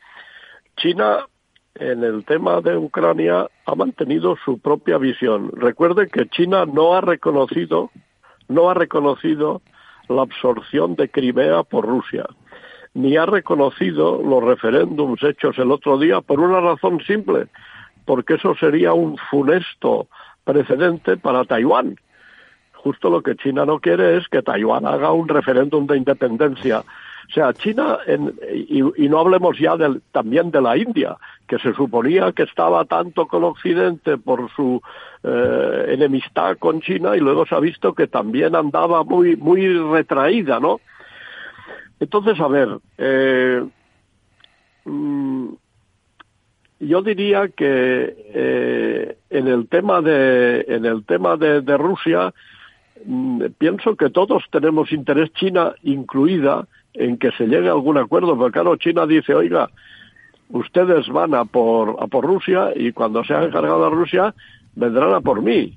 China 0.77 1.27
en 1.75 2.03
el 2.03 2.25
tema 2.25 2.61
de 2.61 2.77
Ucrania 2.77 3.47
ha 3.67 3.75
mantenido 3.75 4.37
su 4.45 4.59
propia 4.59 4.99
visión. 4.99 5.53
Recuerde 5.55 6.09
que 6.09 6.29
China 6.29 6.67
no 6.67 6.95
ha 6.95 7.01
reconocido 7.01 7.91
no 8.49 8.71
ha 8.71 8.75
reconocido 8.75 9.63
la 10.09 10.23
absorción 10.23 10.97
de 10.97 11.11
Crimea 11.11 11.63
por 11.63 11.87
Rusia, 11.87 12.27
ni 12.95 13.17
ha 13.17 13.27
reconocido 13.27 14.23
los 14.23 14.43
referéndums 14.43 15.23
hechos 15.23 15.59
el 15.59 15.71
otro 15.71 15.99
día 15.99 16.21
por 16.23 16.41
una 16.41 16.61
razón 16.61 17.01
simple, 17.07 17.49
porque 18.07 18.35
eso 18.35 18.55
sería 18.55 18.95
un 18.95 19.19
funesto 19.31 20.09
precedente 20.45 21.19
para 21.19 21.45
Taiwán. 21.45 21.97
Justo 22.83 23.11
lo 23.11 23.23
que 23.23 23.37
China 23.37 23.65
no 23.65 23.81
quiere 23.81 24.17
es 24.17 24.29
que 24.29 24.43
Taiwán 24.43 24.87
haga 24.87 25.13
un 25.13 25.29
referéndum 25.29 25.87
de 25.87 25.97
independencia. 25.97 26.81
O 27.29 27.31
sea, 27.31 27.53
China, 27.53 27.99
y, 28.07 29.09
no 29.09 29.19
hablemos 29.19 29.59
ya 29.59 29.77
también 30.13 30.51
de 30.51 30.63
la 30.63 30.79
India, 30.79 31.17
que 31.47 31.59
se 31.59 31.75
suponía 31.75 32.33
que 32.33 32.45
estaba 32.45 32.85
tanto 32.87 33.27
con 33.27 33.45
Occidente 33.45 34.17
por 34.17 34.51
su 34.53 34.81
eh, 35.23 35.87
enemistad 35.89 36.57
con 36.57 36.81
China 36.81 37.17
y 37.17 37.21
luego 37.21 37.45
se 37.45 37.55
ha 37.55 37.61
visto 37.61 37.93
que 37.93 38.07
también 38.07 38.57
andaba 38.57 39.05
muy 39.05 39.37
muy 39.37 39.69
retraída, 39.77 40.59
¿no? 40.59 40.81
Entonces, 42.01 42.41
a 42.41 42.49
ver, 42.49 42.79
eh, 42.97 43.63
mm, 44.87 45.49
yo 46.81 47.03
diría 47.03 47.49
que 47.49 48.17
eh, 48.35 49.19
en 49.29 49.49
el 49.49 49.69
tema 49.69 50.01
de 50.01 50.65
en 50.69 50.87
el 50.87 51.05
tema 51.05 51.37
de, 51.37 51.61
de 51.61 51.77
Rusia 51.77 52.33
pienso 53.59 53.97
que 53.97 54.11
todos 54.11 54.45
tenemos 54.51 54.93
interés 54.93 55.33
China 55.35 55.75
incluida 55.83 56.67
en 56.95 57.19
que 57.19 57.31
se 57.33 57.47
llegue 57.47 57.69
a 57.69 57.73
algún 57.73 57.99
acuerdo, 57.99 58.37
porque 58.37 58.53
claro, 58.53 58.77
China 58.77 59.07
dice, 59.07 59.35
oiga, 59.35 59.71
ustedes 60.51 61.09
van 61.09 61.35
a 61.35 61.45
por, 61.45 61.97
a 62.01 62.07
por 62.07 62.25
Rusia 62.25 62.71
y 62.75 62.93
cuando 62.93 63.25
se 63.25 63.35
hagan 63.35 63.51
cargado 63.51 63.87
a 63.87 63.91
Rusia 63.91 64.35
vendrán 64.75 65.15
a 65.15 65.21
por 65.21 65.43
mí. 65.43 65.77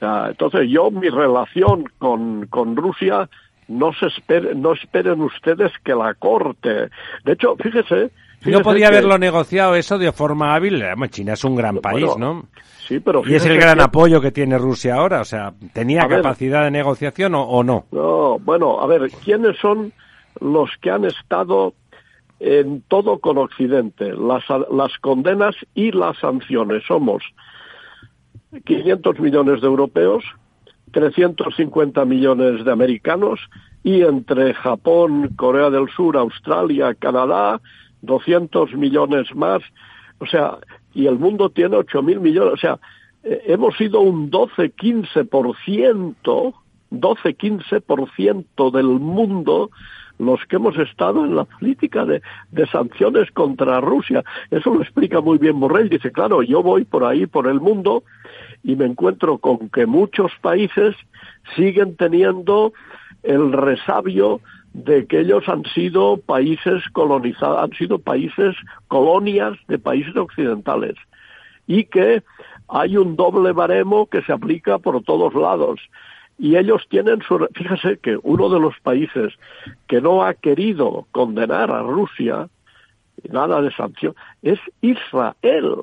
entonces 0.00 0.68
yo 0.68 0.90
mi 0.90 1.08
relación 1.08 1.84
con, 1.98 2.46
con 2.46 2.76
Rusia 2.76 3.28
no 3.68 3.92
se 3.92 4.08
no 4.54 4.72
esperen 4.72 5.20
ustedes 5.20 5.72
que 5.84 5.94
la 5.94 6.14
corte. 6.14 6.88
De 7.24 7.32
hecho, 7.32 7.54
fíjese, 7.56 8.10
no 8.44 8.60
podía 8.60 8.88
haberlo 8.88 9.18
negociado 9.18 9.74
eso 9.74 9.98
de 9.98 10.12
forma 10.12 10.54
hábil. 10.54 10.82
China 11.10 11.32
es 11.34 11.44
un 11.44 11.56
gran 11.56 11.78
país, 11.78 12.16
¿no? 12.18 12.46
Sí, 12.86 13.00
pero 13.00 13.22
y 13.26 13.34
es 13.34 13.44
el 13.44 13.58
gran 13.58 13.80
apoyo 13.80 14.20
que 14.20 14.32
tiene 14.32 14.56
Rusia 14.56 14.94
ahora. 14.94 15.20
O 15.20 15.24
sea, 15.24 15.52
¿tenía 15.72 16.08
capacidad 16.08 16.64
de 16.64 16.70
negociación 16.70 17.34
o, 17.34 17.42
o, 17.42 17.62
no? 17.62 17.84
No, 17.92 18.38
bueno, 18.38 18.80
a 18.80 18.86
ver, 18.86 19.10
¿quiénes 19.24 19.58
son 19.58 19.92
los 20.40 20.70
que 20.80 20.90
han 20.90 21.04
estado 21.04 21.74
en 22.40 22.82
todo 22.88 23.18
con 23.18 23.38
Occidente, 23.38 24.12
las, 24.14 24.44
las 24.70 24.96
condenas 25.00 25.56
y 25.74 25.90
las 25.92 26.18
sanciones. 26.18 26.84
Somos 26.86 27.22
500 28.64 29.18
millones 29.18 29.60
de 29.60 29.66
europeos, 29.66 30.24
350 30.92 32.04
millones 32.04 32.64
de 32.64 32.72
americanos 32.72 33.40
y 33.82 34.02
entre 34.02 34.54
Japón, 34.54 35.34
Corea 35.36 35.70
del 35.70 35.88
Sur, 35.90 36.16
Australia, 36.16 36.94
Canadá, 36.94 37.60
200 38.02 38.74
millones 38.74 39.34
más. 39.34 39.62
O 40.18 40.26
sea, 40.26 40.58
y 40.94 41.06
el 41.06 41.18
mundo 41.18 41.50
tiene 41.50 41.76
8.000 41.76 42.20
millones. 42.20 42.54
O 42.54 42.56
sea, 42.56 42.78
eh, 43.22 43.42
hemos 43.46 43.76
sido 43.76 44.00
un 44.00 44.30
12-15%, 44.30 46.54
12-15% 46.90 48.70
del 48.70 48.86
mundo 48.86 49.70
los 50.18 50.44
que 50.46 50.56
hemos 50.56 50.76
estado 50.76 51.24
en 51.24 51.36
la 51.36 51.44
política 51.44 52.04
de, 52.04 52.20
sanciones 52.70 53.30
contra 53.30 53.80
Rusia. 53.80 54.24
Eso 54.50 54.74
lo 54.74 54.82
explica 54.82 55.20
muy 55.20 55.38
bien 55.38 55.60
Borrell. 55.60 55.88
Dice, 55.88 56.10
claro, 56.10 56.42
yo 56.42 56.62
voy 56.62 56.84
por 56.84 57.04
ahí, 57.04 57.26
por 57.26 57.46
el 57.46 57.60
mundo, 57.60 58.02
y 58.62 58.76
me 58.76 58.86
encuentro 58.86 59.38
con 59.38 59.70
que 59.70 59.86
muchos 59.86 60.32
países 60.40 60.96
siguen 61.56 61.96
teniendo 61.96 62.72
el 63.22 63.52
resabio 63.52 64.40
de 64.84 65.06
que 65.06 65.20
ellos 65.20 65.48
han 65.48 65.64
sido 65.64 66.18
países 66.18 66.82
colonizados, 66.92 67.62
han 67.62 67.72
sido 67.72 67.98
países 67.98 68.54
colonias 68.86 69.58
de 69.66 69.78
países 69.78 70.16
occidentales 70.16 70.94
y 71.66 71.84
que 71.84 72.22
hay 72.68 72.96
un 72.96 73.16
doble 73.16 73.52
baremo 73.52 74.06
que 74.06 74.22
se 74.22 74.32
aplica 74.32 74.78
por 74.78 75.02
todos 75.02 75.34
lados 75.34 75.80
y 76.38 76.56
ellos 76.56 76.86
tienen 76.88 77.20
su... 77.22 77.46
Fíjese 77.54 77.98
que 77.98 78.16
uno 78.22 78.48
de 78.48 78.60
los 78.60 78.78
países 78.80 79.34
que 79.88 80.00
no 80.00 80.22
ha 80.22 80.34
querido 80.34 81.06
condenar 81.10 81.72
a 81.72 81.82
Rusia, 81.82 82.48
nada 83.28 83.60
de 83.60 83.72
sanción, 83.72 84.14
es 84.42 84.60
Israel. 84.80 85.80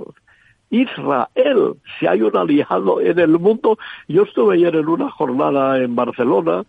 Israel, 0.69 1.73
si 1.99 2.07
hay 2.07 2.21
un 2.21 2.35
aliado 2.37 3.01
en 3.01 3.19
el 3.19 3.37
mundo. 3.37 3.77
Yo 4.07 4.23
estuve 4.23 4.55
ayer 4.55 4.75
en 4.75 4.87
una 4.87 5.11
jornada 5.11 5.77
en 5.79 5.95
Barcelona 5.95 6.63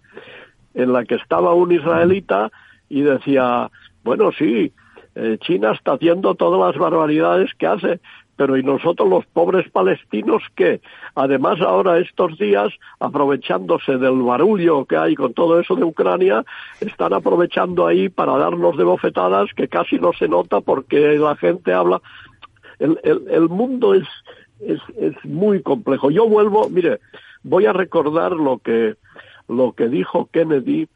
en 0.77 0.93
la 0.93 1.05
que 1.05 1.17
estaba 1.17 1.55
un 1.55 1.73
israelita 1.73 2.53
y 2.89 3.01
decía, 3.01 3.71
bueno, 4.05 4.31
sí, 4.39 4.73
eh, 5.17 5.39
China 5.41 5.73
está 5.73 5.95
haciendo 5.95 6.35
todas 6.35 6.61
las 6.61 6.79
barbaridades 6.79 7.51
que 7.55 7.67
hace, 7.67 8.01
pero 8.37 8.59
¿y 8.59 8.63
nosotros 8.63 9.09
los 9.09 9.25
pobres 9.25 9.69
palestinos 9.71 10.43
qué? 10.55 10.83
Además 11.15 11.63
ahora 11.63 11.99
estos 11.99 12.39
días, 12.39 12.69
aprovechándose 13.01 13.97
del 13.97 14.21
barullo 14.21 14.85
que 14.85 14.99
hay 14.99 15.15
con 15.15 15.33
todo 15.33 15.59
eso 15.59 15.75
de 15.75 15.85
Ucrania, 15.85 16.45
están 16.81 17.15
aprovechando 17.15 17.87
ahí 17.87 18.11
para 18.11 18.37
darnos 18.37 18.77
de 18.77 18.85
bofetadas 18.85 19.49
que 19.57 19.69
casi 19.69 19.99
no 19.99 20.13
se 20.13 20.29
nota 20.29 20.61
porque 20.61 21.17
la 21.19 21.35
gente 21.37 21.73
habla. 21.73 22.03
El, 22.79 23.01
el, 23.03 23.23
el 23.31 23.49
mundo 23.49 23.95
es, 23.95 24.07
es, 24.61 24.81
es 24.99 25.15
muy 25.25 25.63
complejo. 25.63 26.11
Yo 26.11 26.29
vuelvo, 26.29 26.69
mire, 26.69 27.01
voy 27.43 27.65
a 27.65 27.73
recordar 27.73 28.33
lo 28.33 28.59
que, 28.59 28.97
lo 29.49 29.73
que 29.73 29.89
dijo 29.89 30.29
Kennedy 30.33 30.89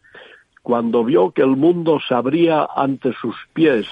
cuando 0.62 1.04
vio 1.04 1.30
que 1.30 1.42
el 1.42 1.56
mundo 1.56 2.00
se 2.06 2.14
abría 2.14 2.68
ante 2.76 3.12
sus 3.14 3.34
pies 3.52 3.86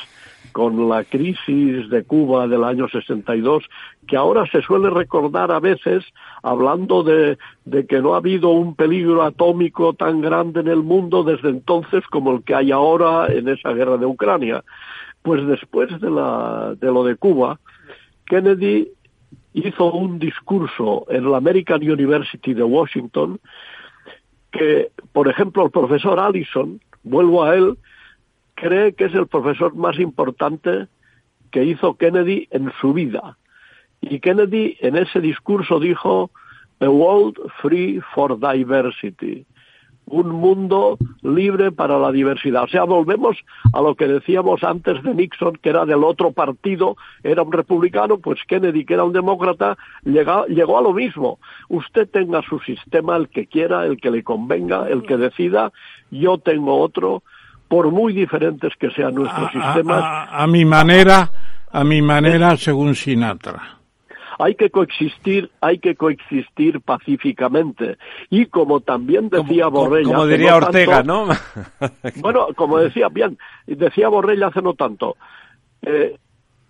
con 0.53 0.89
la 0.89 1.05
crisis 1.05 1.89
de 1.89 2.05
Cuba 2.05 2.49
del 2.49 2.65
año 2.65 2.89
62, 2.89 3.65
que 4.07 4.17
ahora 4.17 4.47
se 4.51 4.63
suele 4.63 4.91
recordar 4.91 5.53
a 5.53 5.61
veces 5.61 6.05
hablando 6.43 7.03
de, 7.03 7.39
de, 7.65 7.87
que 7.87 8.01
no 8.01 8.15
ha 8.15 8.19
habido 8.19 8.51
un 8.51 8.75
peligro 8.75 9.23
atómico 9.23 9.93
tan 9.93 10.21
grande 10.21 10.61
en 10.61 10.69
el 10.69 10.83
mundo 10.83 11.23
desde 11.23 11.51
entonces 11.51 12.05
como 12.07 12.33
el 12.33 12.43
que 12.43 12.55
hay 12.55 12.73
ahora 12.73 13.27
en 13.29 13.49
esa 13.49 13.73
guerra 13.73 13.99
de 13.99 14.07
Ucrania. 14.07 14.65
Pues 15.23 15.47
después 15.47 15.89
de, 16.01 16.11
la, 16.11 16.75
de 16.81 16.87
lo 16.87 17.05
de 17.05 17.17
Cuba, 17.17 17.61
Kennedy 18.27 18.89
hizo 19.53 19.93
un 19.93 20.19
discurso 20.19 21.07
en 21.09 21.31
la 21.31 21.39
American 21.39 21.83
University 21.83 22.55
de 22.55 22.63
Washington 22.63 23.39
que, 24.51 24.91
por 25.12 25.29
ejemplo, 25.29 25.65
el 25.65 25.70
profesor 25.70 26.19
Allison, 26.19 26.81
vuelvo 27.03 27.45
a 27.45 27.55
él, 27.57 27.77
cree 28.55 28.95
que 28.95 29.05
es 29.05 29.15
el 29.15 29.27
profesor 29.27 29.75
más 29.75 29.99
importante 29.99 30.89
que 31.51 31.65
hizo 31.65 31.95
Kennedy 31.95 32.49
en 32.51 32.73
su 32.81 32.93
vida. 32.93 33.37
Y 34.01 34.20
Kennedy 34.20 34.77
en 34.81 34.97
ese 34.97 35.20
discurso 35.20 35.81
dijo, 35.81 36.31
A 36.81 36.89
world 36.89 37.37
free 37.61 38.01
for 38.15 38.39
diversity, 38.39 39.45
un 40.11 40.31
mundo 40.31 40.99
libre 41.23 41.73
para 41.73 41.99
la 41.99 42.13
diversidad. 42.13 42.65
O 42.65 42.69
sea, 42.69 42.85
volvemos 42.85 43.37
a 43.73 43.81
lo 43.81 43.95
que 43.95 44.07
decíamos 44.07 44.63
antes 44.65 45.03
de 45.03 45.15
Nixon, 45.15 45.59
que 45.63 45.71
era 45.71 45.85
del 45.85 46.05
otro 46.05 46.33
partido, 46.33 46.97
era 47.23 47.43
un 47.43 47.53
republicano, 47.53 48.19
pues 48.19 48.41
Kennedy, 48.47 48.85
que 48.85 48.95
era 48.95 49.05
un 49.05 49.13
demócrata, 49.13 49.77
llegó, 50.05 50.47
llegó 50.47 50.79
a 50.79 50.83
lo 50.83 50.93
mismo. 50.93 51.39
Usted 51.69 52.09
tenga 52.09 52.43
su 52.43 52.59
sistema, 52.61 53.17
el 53.17 53.29
que 53.29 53.47
quiera, 53.47 53.85
el 53.85 54.01
que 54.01 54.11
le 54.11 54.23
convenga, 54.23 54.89
el 54.89 55.03
que 55.03 55.17
decida, 55.17 55.73
yo 56.11 56.39
tengo 56.39 56.79
otro, 56.81 57.23
por 57.69 57.91
muy 57.91 58.13
diferentes 58.13 58.73
que 58.77 58.91
sean 58.91 59.15
nuestros 59.15 59.53
sistemas. 59.53 60.29
A, 60.31 60.47
mi 60.47 60.65
manera, 60.65 61.31
A 61.71 61.85
mi 61.85 62.01
manera, 62.01 62.57
según 62.57 62.95
Sinatra 62.95 63.78
hay 64.39 64.55
que 64.55 64.70
coexistir, 64.70 65.51
hay 65.60 65.78
que 65.78 65.97
coexistir 65.97 66.81
pacíficamente. 66.81 67.98
Y 68.31 68.47
como 68.47 68.81
también 68.81 69.28
decía 69.28 69.66
Borrella... 69.66 70.09
Como, 70.09 70.27
diría 70.27 70.56
Ortega, 70.56 71.02
¿no? 71.02 71.27
bueno, 72.16 72.47
como 72.55 72.78
decía 72.78 73.09
bien, 73.09 73.36
decía 73.66 74.09
Borrella 74.09 74.47
hace 74.47 74.62
no 74.62 74.74
tanto, 74.74 75.16
eh, 75.82 76.16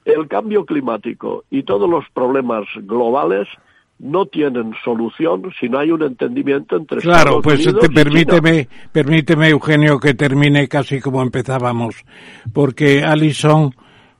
el 0.04 0.26
cambio 0.28 0.64
climático 0.64 1.44
y 1.50 1.62
todos 1.64 1.88
los 1.88 2.04
problemas 2.14 2.64
globales 2.76 3.46
no 3.98 4.26
tienen 4.26 4.74
solución 4.84 5.52
si 5.58 5.68
no 5.68 5.78
hay 5.78 5.90
un 5.90 6.02
entendimiento 6.02 6.76
entre 6.76 7.00
claro 7.00 7.42
pues 7.42 7.66
permíteme 7.92 8.68
permíteme 8.92 9.48
Eugenio 9.48 9.98
que 9.98 10.14
termine 10.14 10.68
casi 10.68 11.00
como 11.00 11.20
empezábamos 11.20 12.04
porque 12.52 13.02
Alison 13.02 13.74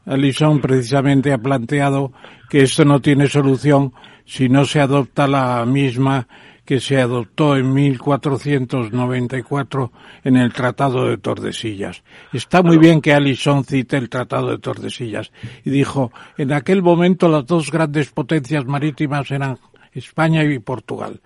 Alison 0.09 0.61
precisamente 0.61 1.33
ha 1.33 1.39
planteado 1.39 2.13
que 2.49 2.63
esto 2.63 2.85
no 2.85 3.01
tiene 3.01 3.27
solución 3.29 3.93
si 4.25 4.49
no 4.49 4.65
se 4.65 4.81
adopta 4.81 5.27
la 5.27 5.67
misma 5.67 6.29
que 6.65 6.79
se 6.81 7.01
adoptó 7.01 7.57
en 7.57 7.73
1494 7.73 9.93
en 10.25 10.37
el 10.37 10.53
Tratado 10.53 11.09
de 11.09 11.17
Tordesillas. 11.17 12.03
Está 12.33 12.63
muy 12.63 12.77
bien 12.77 13.01
que 13.01 13.15
Alison 13.15 13.65
cite 13.65 13.97
el 13.97 14.11
Tratado 14.11 14.51
de 14.51 14.59
Tordesillas 14.59 15.33
y 15.65 15.71
dijo, 15.71 16.13
en 16.37 16.53
aquel 16.53 16.83
momento 16.83 17.29
las 17.29 17.47
dos 17.47 17.71
grandes 17.71 18.11
potencias 18.11 18.67
marítimas 18.67 19.31
eran 19.31 19.59
España 19.93 20.45
y 20.45 20.59
Portugal. 20.59 21.21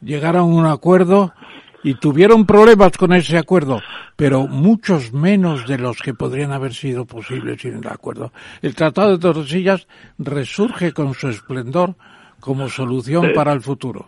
Llegaron 0.00 0.42
a 0.42 0.44
un 0.44 0.66
acuerdo 0.66 1.34
y 1.82 1.94
tuvieron 1.94 2.46
problemas 2.46 2.92
con 2.96 3.12
ese 3.12 3.38
acuerdo, 3.38 3.80
pero 4.16 4.46
muchos 4.46 5.12
menos 5.12 5.66
de 5.66 5.78
los 5.78 5.98
que 5.98 6.14
podrían 6.14 6.52
haber 6.52 6.74
sido 6.74 7.06
posibles 7.06 7.60
sin 7.60 7.74
el 7.74 7.86
acuerdo. 7.86 8.32
El 8.62 8.74
Tratado 8.74 9.12
de 9.12 9.18
Tordesillas 9.18 9.86
resurge 10.18 10.92
con 10.92 11.14
su 11.14 11.28
esplendor 11.28 11.94
como 12.40 12.68
solución 12.68 13.32
para 13.34 13.52
el 13.52 13.60
futuro. 13.60 14.06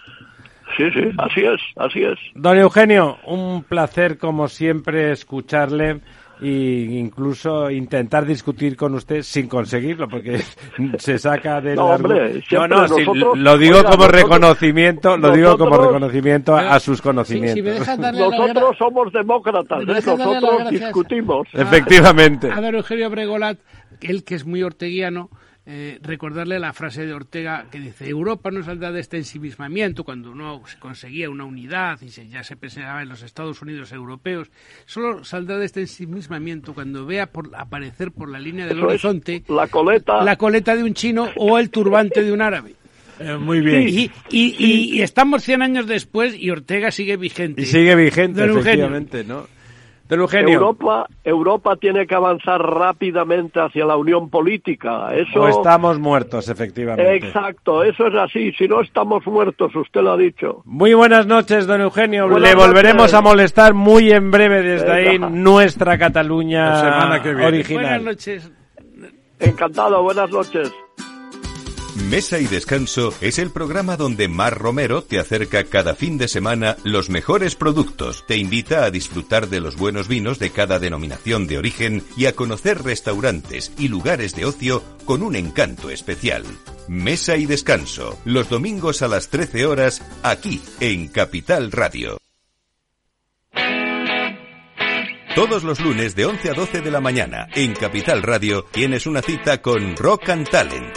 Sí, 0.76 0.84
sí, 0.92 1.10
así 1.18 1.40
es, 1.40 1.60
así 1.76 2.02
es. 2.02 2.18
Don 2.34 2.56
Eugenio, 2.56 3.18
un 3.26 3.64
placer 3.64 4.18
como 4.18 4.48
siempre 4.48 5.12
escucharle 5.12 6.01
e 6.42 6.98
incluso 6.98 7.70
intentar 7.70 8.24
discutir 8.24 8.76
con 8.76 8.94
usted 8.94 9.22
sin 9.22 9.48
conseguirlo, 9.48 10.08
porque 10.08 10.40
se 10.98 11.18
saca 11.18 11.60
de 11.60 11.74
no, 11.74 11.86
hombre, 11.86 12.42
no, 12.50 12.66
no, 12.66 13.34
lo 13.34 13.58
digo 13.58 13.84
como 13.84 14.06
reconocimiento, 14.06 15.16
lo 15.16 15.32
digo 15.32 15.58
como 15.58 15.76
reconocimiento 15.76 16.56
a, 16.56 16.80
sus 16.80 17.02
conocimientos. 17.02 17.86
nosotros 17.98 18.76
somos 18.78 19.12
demócratas, 19.12 19.82
¿eh? 19.82 19.86
nosotros 19.86 20.70
discutimos. 20.70 21.48
Efectivamente. 21.52 22.50
A 22.50 22.60
ver, 22.60 22.74
Eugenio 22.74 23.10
Bregolat, 23.10 23.58
él 24.00 24.24
que 24.24 24.34
es 24.34 24.46
muy 24.46 24.62
orteguiano, 24.62 25.30
eh, 25.72 26.01
recordarle 26.02 26.59
la 26.59 26.72
frase 26.72 27.06
de 27.06 27.14
Ortega 27.14 27.66
que 27.70 27.78
dice 27.78 28.09
Europa 28.09 28.51
no 28.51 28.60
saldrá 28.64 28.90
de 28.90 28.98
este 28.98 29.18
ensimismamiento 29.18 30.02
cuando 30.02 30.34
no 30.34 30.62
se 30.66 30.76
conseguía 30.80 31.30
una 31.30 31.44
unidad 31.44 32.01
y 32.02 32.09
se, 32.09 32.28
ya 32.28 32.42
se 32.42 32.56
pensaba 32.56 33.02
en 33.02 33.09
los 33.09 33.22
Estados 33.22 33.62
Unidos 33.62 33.92
europeos, 33.92 34.51
solo 34.84 35.22
saldrá 35.22 35.59
de 35.59 35.66
este 35.66 35.82
ensimismamiento 35.82 36.74
cuando 36.74 37.06
vea 37.06 37.28
por, 37.28 37.51
aparecer 37.55 38.10
por 38.10 38.28
la 38.28 38.40
línea 38.40 38.66
del 38.66 38.82
horizonte 38.82 39.44
la 39.48 39.68
coleta 39.68 40.24
la 40.24 40.34
coleta 40.34 40.74
de 40.74 40.82
un 40.82 40.92
chino 40.92 41.28
o 41.36 41.56
el 41.56 41.70
turbante 41.70 42.24
de 42.24 42.32
un 42.32 42.42
árabe. 42.42 42.74
Eh, 43.22 43.36
muy 43.36 43.60
bien. 43.60 43.86
Y, 43.86 44.10
y, 44.30 45.02
estamos 45.02 45.42
100 45.42 45.60
años 45.60 45.86
después 45.86 46.34
y 46.34 46.48
Ortega 46.48 46.90
sigue 46.90 47.18
vigente. 47.18 47.60
Y 47.60 47.66
sigue 47.66 47.94
vigente, 47.94 48.42
efectivamente, 48.42 49.24
¿no? 49.24 49.47
Europa, 50.10 51.06
Europa 51.22 51.76
tiene 51.76 52.06
que 52.06 52.14
avanzar 52.14 52.60
rápidamente 52.60 53.60
hacia 53.60 53.84
la 53.84 53.96
unión 53.96 54.28
política. 54.28 55.14
Eso... 55.14 55.48
estamos 55.48 55.98
muertos, 55.98 56.48
efectivamente. 56.48 57.16
Exacto, 57.16 57.82
eso 57.84 58.06
es 58.08 58.14
así. 58.14 58.52
Si 58.52 58.66
no 58.66 58.80
estamos 58.80 59.26
muertos, 59.26 59.74
usted 59.76 60.00
lo 60.00 60.12
ha 60.12 60.16
dicho. 60.16 60.62
Muy 60.64 60.94
buenas 60.94 61.26
noches, 61.26 61.66
don 61.66 61.80
Eugenio. 61.80 62.28
Le 62.38 62.54
volveremos 62.54 63.14
a 63.14 63.20
molestar 63.20 63.74
muy 63.74 64.10
en 64.10 64.30
breve 64.30 64.62
desde 64.62 64.92
ahí 64.92 65.18
nuestra 65.18 65.96
Cataluña 65.98 66.76
semana 66.76 67.22
que 67.22 67.30
original. 67.30 67.84
Buenas 67.84 68.02
noches. 68.02 68.52
Encantado, 69.38 70.02
buenas 70.02 70.30
noches. 70.30 70.72
Mesa 71.96 72.38
y 72.38 72.46
Descanso 72.46 73.12
es 73.20 73.38
el 73.38 73.50
programa 73.50 73.96
donde 73.96 74.28
Mar 74.28 74.56
Romero 74.58 75.02
te 75.02 75.18
acerca 75.18 75.64
cada 75.64 75.94
fin 75.94 76.18
de 76.18 76.28
semana 76.28 76.76
los 76.84 77.10
mejores 77.10 77.56
productos, 77.56 78.24
te 78.26 78.36
invita 78.36 78.84
a 78.84 78.90
disfrutar 78.90 79.48
de 79.48 79.60
los 79.60 79.76
buenos 79.76 80.06
vinos 80.06 80.38
de 80.38 80.50
cada 80.50 80.78
denominación 80.78 81.46
de 81.46 81.58
origen 81.58 82.04
y 82.16 82.26
a 82.26 82.34
conocer 82.34 82.82
restaurantes 82.82 83.72
y 83.76 83.88
lugares 83.88 84.34
de 84.34 84.44
ocio 84.44 84.82
con 85.04 85.22
un 85.22 85.34
encanto 85.34 85.90
especial. 85.90 86.44
Mesa 86.88 87.36
y 87.36 87.46
Descanso, 87.46 88.18
los 88.24 88.48
domingos 88.48 89.02
a 89.02 89.08
las 89.08 89.28
13 89.28 89.66
horas, 89.66 90.02
aquí 90.22 90.62
en 90.78 91.08
Capital 91.08 91.72
Radio. 91.72 92.18
Todos 95.34 95.62
los 95.64 95.80
lunes 95.80 96.14
de 96.14 96.26
11 96.26 96.50
a 96.50 96.54
12 96.54 96.80
de 96.80 96.90
la 96.90 97.00
mañana 97.00 97.48
en 97.54 97.74
Capital 97.74 98.22
Radio 98.22 98.64
tienes 98.70 99.06
una 99.06 99.22
cita 99.22 99.62
con 99.62 99.96
Rock 99.96 100.28
and 100.28 100.48
Talent 100.48 100.96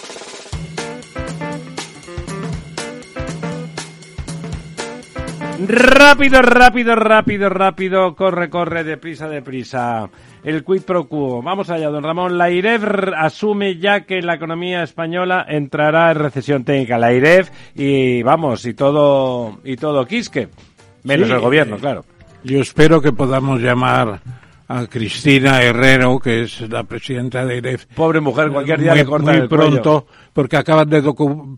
Rápido, 5.67 6.41
rápido, 6.41 6.95
rápido, 6.95 7.49
rápido, 7.49 8.15
corre, 8.15 8.49
corre, 8.49 8.83
deprisa, 8.83 9.27
deprisa. 9.27 10.09
El 10.43 10.63
quid 10.63 10.81
pro 10.81 11.07
quo. 11.07 11.41
Vamos 11.43 11.69
allá, 11.69 11.89
don 11.89 12.03
Ramón. 12.03 12.37
La 12.37 12.49
IREF 12.49 12.83
asume 13.15 13.77
ya 13.77 14.01
que 14.01 14.21
la 14.21 14.35
economía 14.35 14.81
española 14.81 15.45
entrará 15.47 16.11
en 16.11 16.17
recesión 16.17 16.63
técnica. 16.63 16.97
La 16.97 17.13
IREF 17.13 17.51
y 17.75 18.23
vamos, 18.23 18.65
y 18.65 18.73
todo, 18.73 19.59
y 19.63 19.75
todo 19.75 20.05
quisque. 20.05 20.49
Menos 21.03 21.29
el 21.29 21.39
gobierno, 21.39 21.77
claro. 21.77 22.05
Yo 22.43 22.59
espero 22.59 23.01
que 23.01 23.11
podamos 23.11 23.61
llamar 23.61 24.21
a 24.71 24.87
Cristina 24.87 25.61
Herrero, 25.61 26.17
que 26.19 26.43
es 26.43 26.61
la 26.69 26.85
presidenta 26.85 27.45
de 27.45 27.57
IREF. 27.57 27.87
Pobre 27.87 28.21
mujer, 28.21 28.49
cualquier 28.51 28.79
día 28.79 28.91
muy, 28.91 28.99
le 28.99 29.05
cortan 29.05 29.39
muy 29.39 29.47
pronto, 29.49 30.07
porque 30.31 30.55
acaban 30.55 30.89
de 30.89 31.01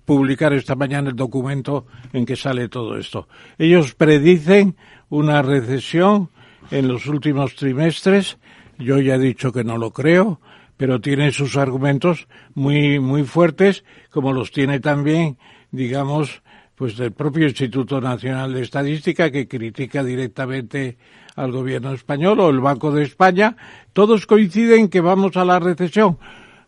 publicar 0.03 0.52
esta 0.53 0.76
mañana 0.76 1.10
el 1.10 1.15
documento 1.15 1.85
en 2.11 2.26
que 2.26 2.35
sale 2.35 2.69
todo 2.69 2.98
esto. 2.98 3.27
Ellos 3.60 3.94
predicen 3.94 4.76
una 5.10 5.44
recesión 5.44 6.31
en 6.72 6.88
los 6.88 7.06
últimos 7.06 7.56
trimestres. 7.56 8.40
Yo 8.80 8.99
ya 8.99 9.15
he 9.15 9.19
dicho 9.19 9.52
que 9.52 9.64
no 9.64 9.77
lo 9.77 9.91
creo, 9.91 10.41
pero 10.76 10.99
tiene 10.99 11.31
sus 11.31 11.56
argumentos 11.56 12.27
muy, 12.56 12.99
muy 12.99 13.23
fuertes, 13.23 13.84
como 14.10 14.34
los 14.34 14.52
tiene 14.52 14.80
también, 14.80 15.38
digamos, 15.69 16.41
pues 16.76 16.98
del 16.98 17.12
propio 17.12 17.48
Instituto 17.48 18.02
Nacional 18.02 18.54
de 18.54 18.62
Estadística, 18.62 19.32
que 19.32 19.48
critica 19.48 20.04
directamente 20.04 20.98
al 21.36 21.52
gobierno 21.52 21.94
español 21.94 22.40
o 22.40 22.50
el 22.50 22.60
Banco 22.60 22.91
de 22.91 23.04
España, 23.04 23.56
todos 23.94 24.26
coinciden 24.26 24.90
que 24.90 25.02
vamos 25.02 25.38
a 25.38 25.45
la 25.45 25.60
recesión. 25.60 26.18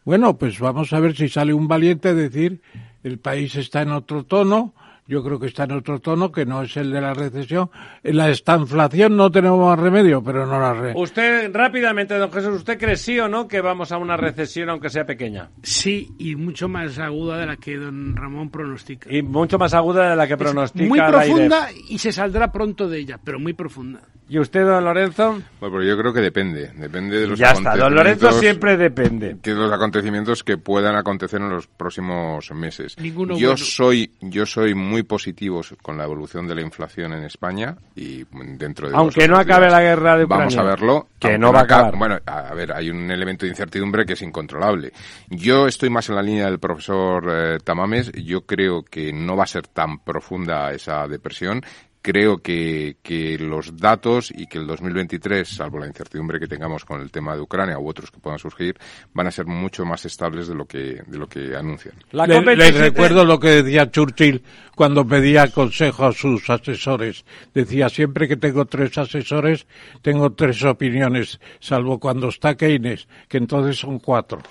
Bueno, 0.03 0.38
pues 0.38 0.60
vamos 0.60 0.94
a 0.94 0.99
ver 0.99 1.15
si 1.15 1.30
sale 1.30 1.53
un 1.53 1.68
valiente 1.68 2.10
a 2.10 2.14
decir 2.14 2.61
el 3.03 3.19
país 3.19 3.56
está 3.56 3.84
en 3.84 3.91
otro 3.91 4.23
tono, 4.23 4.73
yo 5.07 5.23
creo 5.23 5.40
que 5.40 5.48
está 5.48 5.65
en 5.65 5.73
otro 5.73 5.99
tono 5.99 6.32
que 6.32 6.45
no 6.45 6.64
es 6.64 6.76
el 6.77 6.91
de 6.91 6.99
la 6.99 7.14
recesión. 7.14 7.69
En 8.03 8.18
la 8.18 8.30
estanflación 8.30 9.15
no 9.15 9.32
tenemos 9.32 9.60
más 9.60 9.80
remedio, 9.80 10.23
pero 10.23 10.48
no 10.48 10.60
la 10.60 10.73
re 10.73 10.94
Usted, 10.95 11.53
rápidamente, 11.53 12.18
don 12.18 12.32
Jesús, 12.32 12.56
¿usted 12.56 12.80
cree 12.80 12.95
sí 12.95 13.19
o 13.19 13.27
no 13.27 13.48
que 13.48 13.61
vamos 13.61 13.91
a 13.91 13.98
una 13.98 14.18
recesión 14.18 14.69
aunque 14.69 14.90
sea 14.90 15.06
pequeña? 15.06 15.52
Sí, 15.61 16.10
y 16.18 16.36
mucho 16.36 16.68
más 16.68 16.98
aguda 16.98 17.38
de 17.38 17.45
la 17.45 17.57
que 17.57 17.77
don 17.77 18.15
Ramón 18.15 18.49
pronostica. 18.49 19.14
Y 19.14 19.22
mucho 19.22 19.60
más 19.60 19.73
aguda 19.73 20.10
de 20.10 20.15
la 20.15 20.27
que 20.27 20.38
pronostica. 20.38 20.88
muy 20.88 20.99
profunda 20.99 21.69
y 21.90 21.99
se 21.99 22.11
saldrá 22.11 22.52
pronto 22.52 22.88
de 22.88 22.99
ella, 22.99 23.19
pero 23.23 23.40
muy 23.40 23.53
profunda. 23.53 24.02
¿Y 24.27 24.39
usted, 24.39 24.65
don 24.65 24.84
Lorenzo? 24.84 25.39
Bueno, 25.60 25.76
pero 25.77 25.84
yo 25.84 25.97
creo 25.97 26.11
que 26.11 26.22
depende, 26.22 26.72
depende 26.76 27.19
de 27.19 27.27
los 27.27 27.38
ya 27.38 27.52
está, 27.52 27.77
don 27.77 27.93
Lorenzo 27.93 28.31
siempre 28.31 28.76
depende. 28.76 29.38
Que 29.41 29.52
los 29.52 29.72
acontecimientos 29.72 30.43
que 30.43 30.57
puedan 30.57 30.95
acontecer 30.95 31.39
en 31.39 31.49
los 31.49 31.68
próximos 31.68 32.52
meses. 32.52 32.97
Ninguno 32.97 33.38
yo 33.38 33.56
soy 33.56 34.11
yo 34.22 34.47
soy 34.47 34.73
muy 34.73 35.03
positivo 35.03 35.61
con 35.81 35.97
la 35.97 36.06
evolución 36.06 36.47
de 36.47 36.56
la 36.56 36.61
inflación 36.61 37.14
en 37.14 37.23
España 37.23 37.77
y 37.95 38.23
dentro 38.57 38.89
de 38.89 38.95
aunque 38.95 39.27
no 39.27 39.38
acabe 39.38 39.69
la 39.69 39.81
guerra 39.81 40.18
de 40.18 40.26
Ucrania. 40.26 40.45
Vamos 40.45 40.57
a 40.57 40.64
verlo. 40.64 41.07
Que 41.19 41.38
no 41.38 41.53
va 41.53 41.61
a 41.61 41.64
acabar. 41.64 41.95
Bueno, 41.95 42.18
a 42.26 42.53
ver, 42.53 42.73
hay 42.73 42.89
un 42.89 43.10
elemento 43.11 43.45
de 43.45 43.52
incertidumbre 43.52 44.06
que 44.06 44.14
es 44.14 44.22
incontrolable. 44.22 44.91
Yo 45.30 45.68
estoy 45.68 45.89
más 45.89 46.10
en 46.10 46.15
la 46.15 46.22
línea 46.22 46.45
del 46.45 46.60
profesor 46.60 47.26
eh, 47.30 47.57
Tamames. 47.64 48.11
Yo 48.11 48.41
creo 48.41 48.84
que 48.84 49.14
no 49.14 49.35
va 49.35 49.43
a 49.43 49.47
ser 49.47 49.68
tan 49.68 49.99
profunda 49.99 50.72
esa 50.72 51.07
depresión 51.07 51.64
creo 52.06 52.38
que, 52.38 52.98
que, 53.02 53.36
los 53.40 53.76
datos 53.76 54.32
y 54.32 54.45
que 54.45 54.60
el 54.60 54.68
2023, 54.68 55.48
salvo 55.48 55.80
la 55.80 55.88
incertidumbre 55.88 56.40
que 56.40 56.45
tengamos 56.45 56.86
con 56.86 57.02
el 57.02 57.10
tema 57.10 57.34
de 57.36 57.41
Ucrania 57.41 57.80
u 57.80 57.90
otros 57.90 58.11
que 58.11 58.19
puedan 58.19 58.38
surgir, 58.38 58.77
van 59.11 59.26
a 59.26 59.32
ser 59.32 59.48
mucho 59.48 59.86
más 59.86 60.06
estables 60.06 60.48
de 60.48 60.53
lo 60.53 60.65
que, 60.65 61.02
de 61.03 61.18
lo 61.18 61.27
que 61.27 61.56
anuncian. 61.56 61.95
Les 62.11 62.77
recuerdo 62.77 63.26
lo 63.26 63.40
que 63.40 63.64
decía 63.64 63.90
Churchill 63.90 64.44
cuando 64.76 65.03
pedía 65.07 65.48
consejo 65.48 66.06
a 66.06 66.11
sus 66.11 66.48
asesores. 66.48 67.26
Decía, 67.56 67.90
siempre 67.90 68.27
que 68.27 68.38
tengo 68.38 68.65
tres 68.65 68.95
asesores, 68.99 69.65
tengo 70.03 70.32
tres 70.34 70.64
opiniones, 70.64 71.40
salvo 71.60 71.99
cuando 71.99 72.30
está 72.30 72.53
Keynes, 72.53 73.07
que 73.27 73.38
entonces 73.38 73.80
son 73.80 73.98
cuatro. 73.98 74.44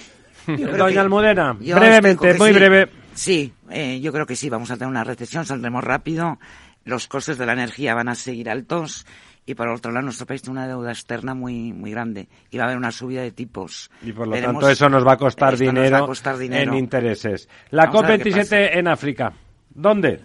Doña 0.48 1.02
Almudena, 1.02 1.52
brevemente, 1.52 2.35
muy 2.35 2.52
breve. 2.52 2.89
Sí, 3.14 3.52
eh, 3.70 4.01
yo 4.01 4.12
creo 4.12 4.26
que 4.26 4.35
sí, 4.35 4.51
vamos 4.51 4.72
a 4.72 4.74
tener 4.74 4.89
una 4.89 5.05
recesión, 5.05 5.47
saldremos 5.47 5.85
rápido 5.85 6.36
los 6.85 7.09
costes 7.09 7.39
de 7.39 7.47
la 7.47 7.52
energía 7.52 7.94
van 7.94 8.09
a 8.09 8.15
seguir 8.15 8.51
altos 8.51 9.06
y 9.47 9.55
por 9.55 9.69
otro 9.69 9.93
lado 9.93 10.05
nuestro 10.05 10.27
país 10.27 10.43
tiene 10.43 10.59
una 10.59 10.69
deuda 10.69 10.90
externa 10.90 11.35
muy 11.35 11.73
muy 11.73 11.90
grande 11.90 12.28
y 12.51 12.56
va 12.56 12.65
a 12.65 12.66
haber 12.66 12.78
una 12.78 12.90
subida 12.90 13.23
de 13.23 13.31
tipos. 13.31 13.90
Y 14.02 14.12
por 14.12 14.28
lo 14.28 14.40
tanto 14.40 14.69
eso 14.69 14.89
nos 14.89 15.06
va 15.06 15.12
a 15.12 15.19
costar, 15.19 15.56
dinero, 15.56 16.06
en 16.48 16.74
intereses. 16.74 17.48
La 17.70 17.90
COP27 17.90 18.70
en 18.78 18.89
África. 18.89 19.32
¿Dónde? 19.70 20.20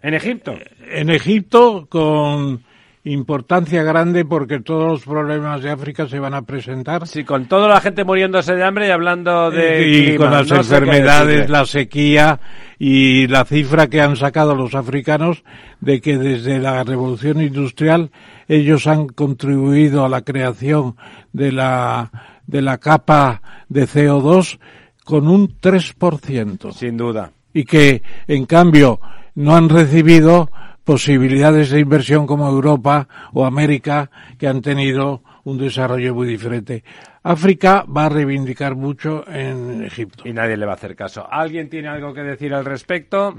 ¿En 0.00 0.14
Egipto? 0.14 0.54
En 0.86 1.10
Egipto 1.10 1.86
con 1.88 2.62
importancia 3.04 3.82
grande 3.82 4.24
porque 4.24 4.60
todos 4.60 4.90
los 4.90 5.04
problemas 5.04 5.62
de 5.62 5.70
África 5.70 6.08
se 6.08 6.18
van 6.18 6.34
a 6.34 6.42
presentar. 6.42 7.06
Sí, 7.06 7.22
con 7.24 7.46
toda 7.46 7.68
la 7.68 7.80
gente 7.80 8.04
muriéndose 8.04 8.54
de 8.54 8.64
hambre 8.64 8.88
y 8.88 8.90
hablando 8.90 9.50
de. 9.50 9.88
Y 9.88 10.16
con 10.16 10.30
las 10.30 10.50
enfermedades, 10.50 11.50
la 11.50 11.66
sequía 11.66 12.40
y 12.78 13.26
la 13.26 13.44
cifra 13.44 13.88
que 13.88 14.00
han 14.00 14.16
sacado 14.16 14.54
los 14.54 14.74
africanos 14.74 15.44
de 15.80 16.00
que 16.00 16.16
desde 16.16 16.58
la 16.58 16.82
revolución 16.82 17.42
industrial 17.42 18.10
ellos 18.48 18.86
han 18.86 19.08
contribuido 19.08 20.04
a 20.04 20.08
la 20.08 20.22
creación 20.22 20.96
de 21.32 21.52
la, 21.52 22.10
de 22.46 22.62
la 22.62 22.78
capa 22.78 23.42
de 23.68 23.86
CO2 23.86 24.58
con 25.04 25.28
un 25.28 25.60
3%. 25.60 26.72
Sin 26.72 26.96
duda. 26.96 27.32
Y 27.52 27.64
que, 27.64 28.02
en 28.26 28.46
cambio, 28.46 29.00
no 29.34 29.54
han 29.54 29.68
recibido 29.68 30.50
posibilidades 30.84 31.70
de 31.70 31.80
inversión 31.80 32.26
como 32.26 32.48
Europa 32.48 33.08
o 33.32 33.44
América 33.44 34.10
que 34.38 34.46
han 34.46 34.62
tenido 34.62 35.22
un 35.44 35.58
desarrollo 35.58 36.14
muy 36.14 36.26
diferente. 36.26 36.84
África 37.22 37.84
va 37.84 38.06
a 38.06 38.08
reivindicar 38.10 38.76
mucho 38.76 39.24
en 39.26 39.82
Egipto. 39.82 40.28
Y 40.28 40.32
nadie 40.32 40.56
le 40.56 40.66
va 40.66 40.72
a 40.72 40.76
hacer 40.76 40.94
caso. 40.94 41.26
¿Alguien 41.30 41.70
tiene 41.70 41.88
algo 41.88 42.12
que 42.12 42.22
decir 42.22 42.52
al 42.52 42.64
respecto? 42.64 43.34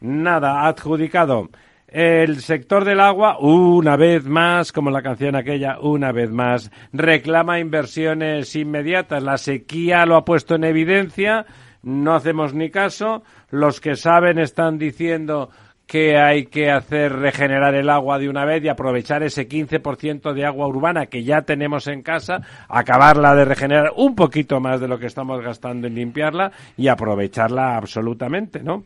Nada, 0.00 0.66
adjudicado. 0.66 1.48
El 1.88 2.40
sector 2.40 2.84
del 2.84 3.00
agua, 3.00 3.38
una 3.38 3.96
vez 3.96 4.24
más, 4.24 4.72
como 4.72 4.90
la 4.90 5.02
canción 5.02 5.36
aquella, 5.36 5.78
una 5.80 6.10
vez 6.10 6.30
más, 6.30 6.70
reclama 6.92 7.60
inversiones 7.60 8.56
inmediatas. 8.56 9.22
La 9.22 9.36
sequía 9.36 10.06
lo 10.06 10.16
ha 10.16 10.24
puesto 10.24 10.54
en 10.54 10.64
evidencia, 10.64 11.44
no 11.82 12.14
hacemos 12.14 12.54
ni 12.54 12.70
caso. 12.70 13.22
Los 13.50 13.80
que 13.80 13.96
saben 13.96 14.38
están 14.38 14.78
diciendo 14.78 15.50
que 15.92 16.16
hay 16.16 16.46
que 16.46 16.70
hacer 16.70 17.12
regenerar 17.12 17.74
el 17.74 17.90
agua 17.90 18.18
de 18.18 18.26
una 18.26 18.46
vez 18.46 18.64
y 18.64 18.68
aprovechar 18.68 19.22
ese 19.22 19.46
15% 19.46 20.32
de 20.32 20.46
agua 20.46 20.66
urbana 20.66 21.04
que 21.04 21.22
ya 21.22 21.42
tenemos 21.42 21.86
en 21.86 22.00
casa, 22.00 22.40
acabarla 22.66 23.34
de 23.34 23.44
regenerar 23.44 23.92
un 23.96 24.14
poquito 24.14 24.58
más 24.58 24.80
de 24.80 24.88
lo 24.88 24.98
que 24.98 25.04
estamos 25.04 25.42
gastando 25.44 25.86
en 25.86 25.94
limpiarla 25.94 26.50
y 26.78 26.88
aprovecharla 26.88 27.76
absolutamente, 27.76 28.62
¿no? 28.62 28.84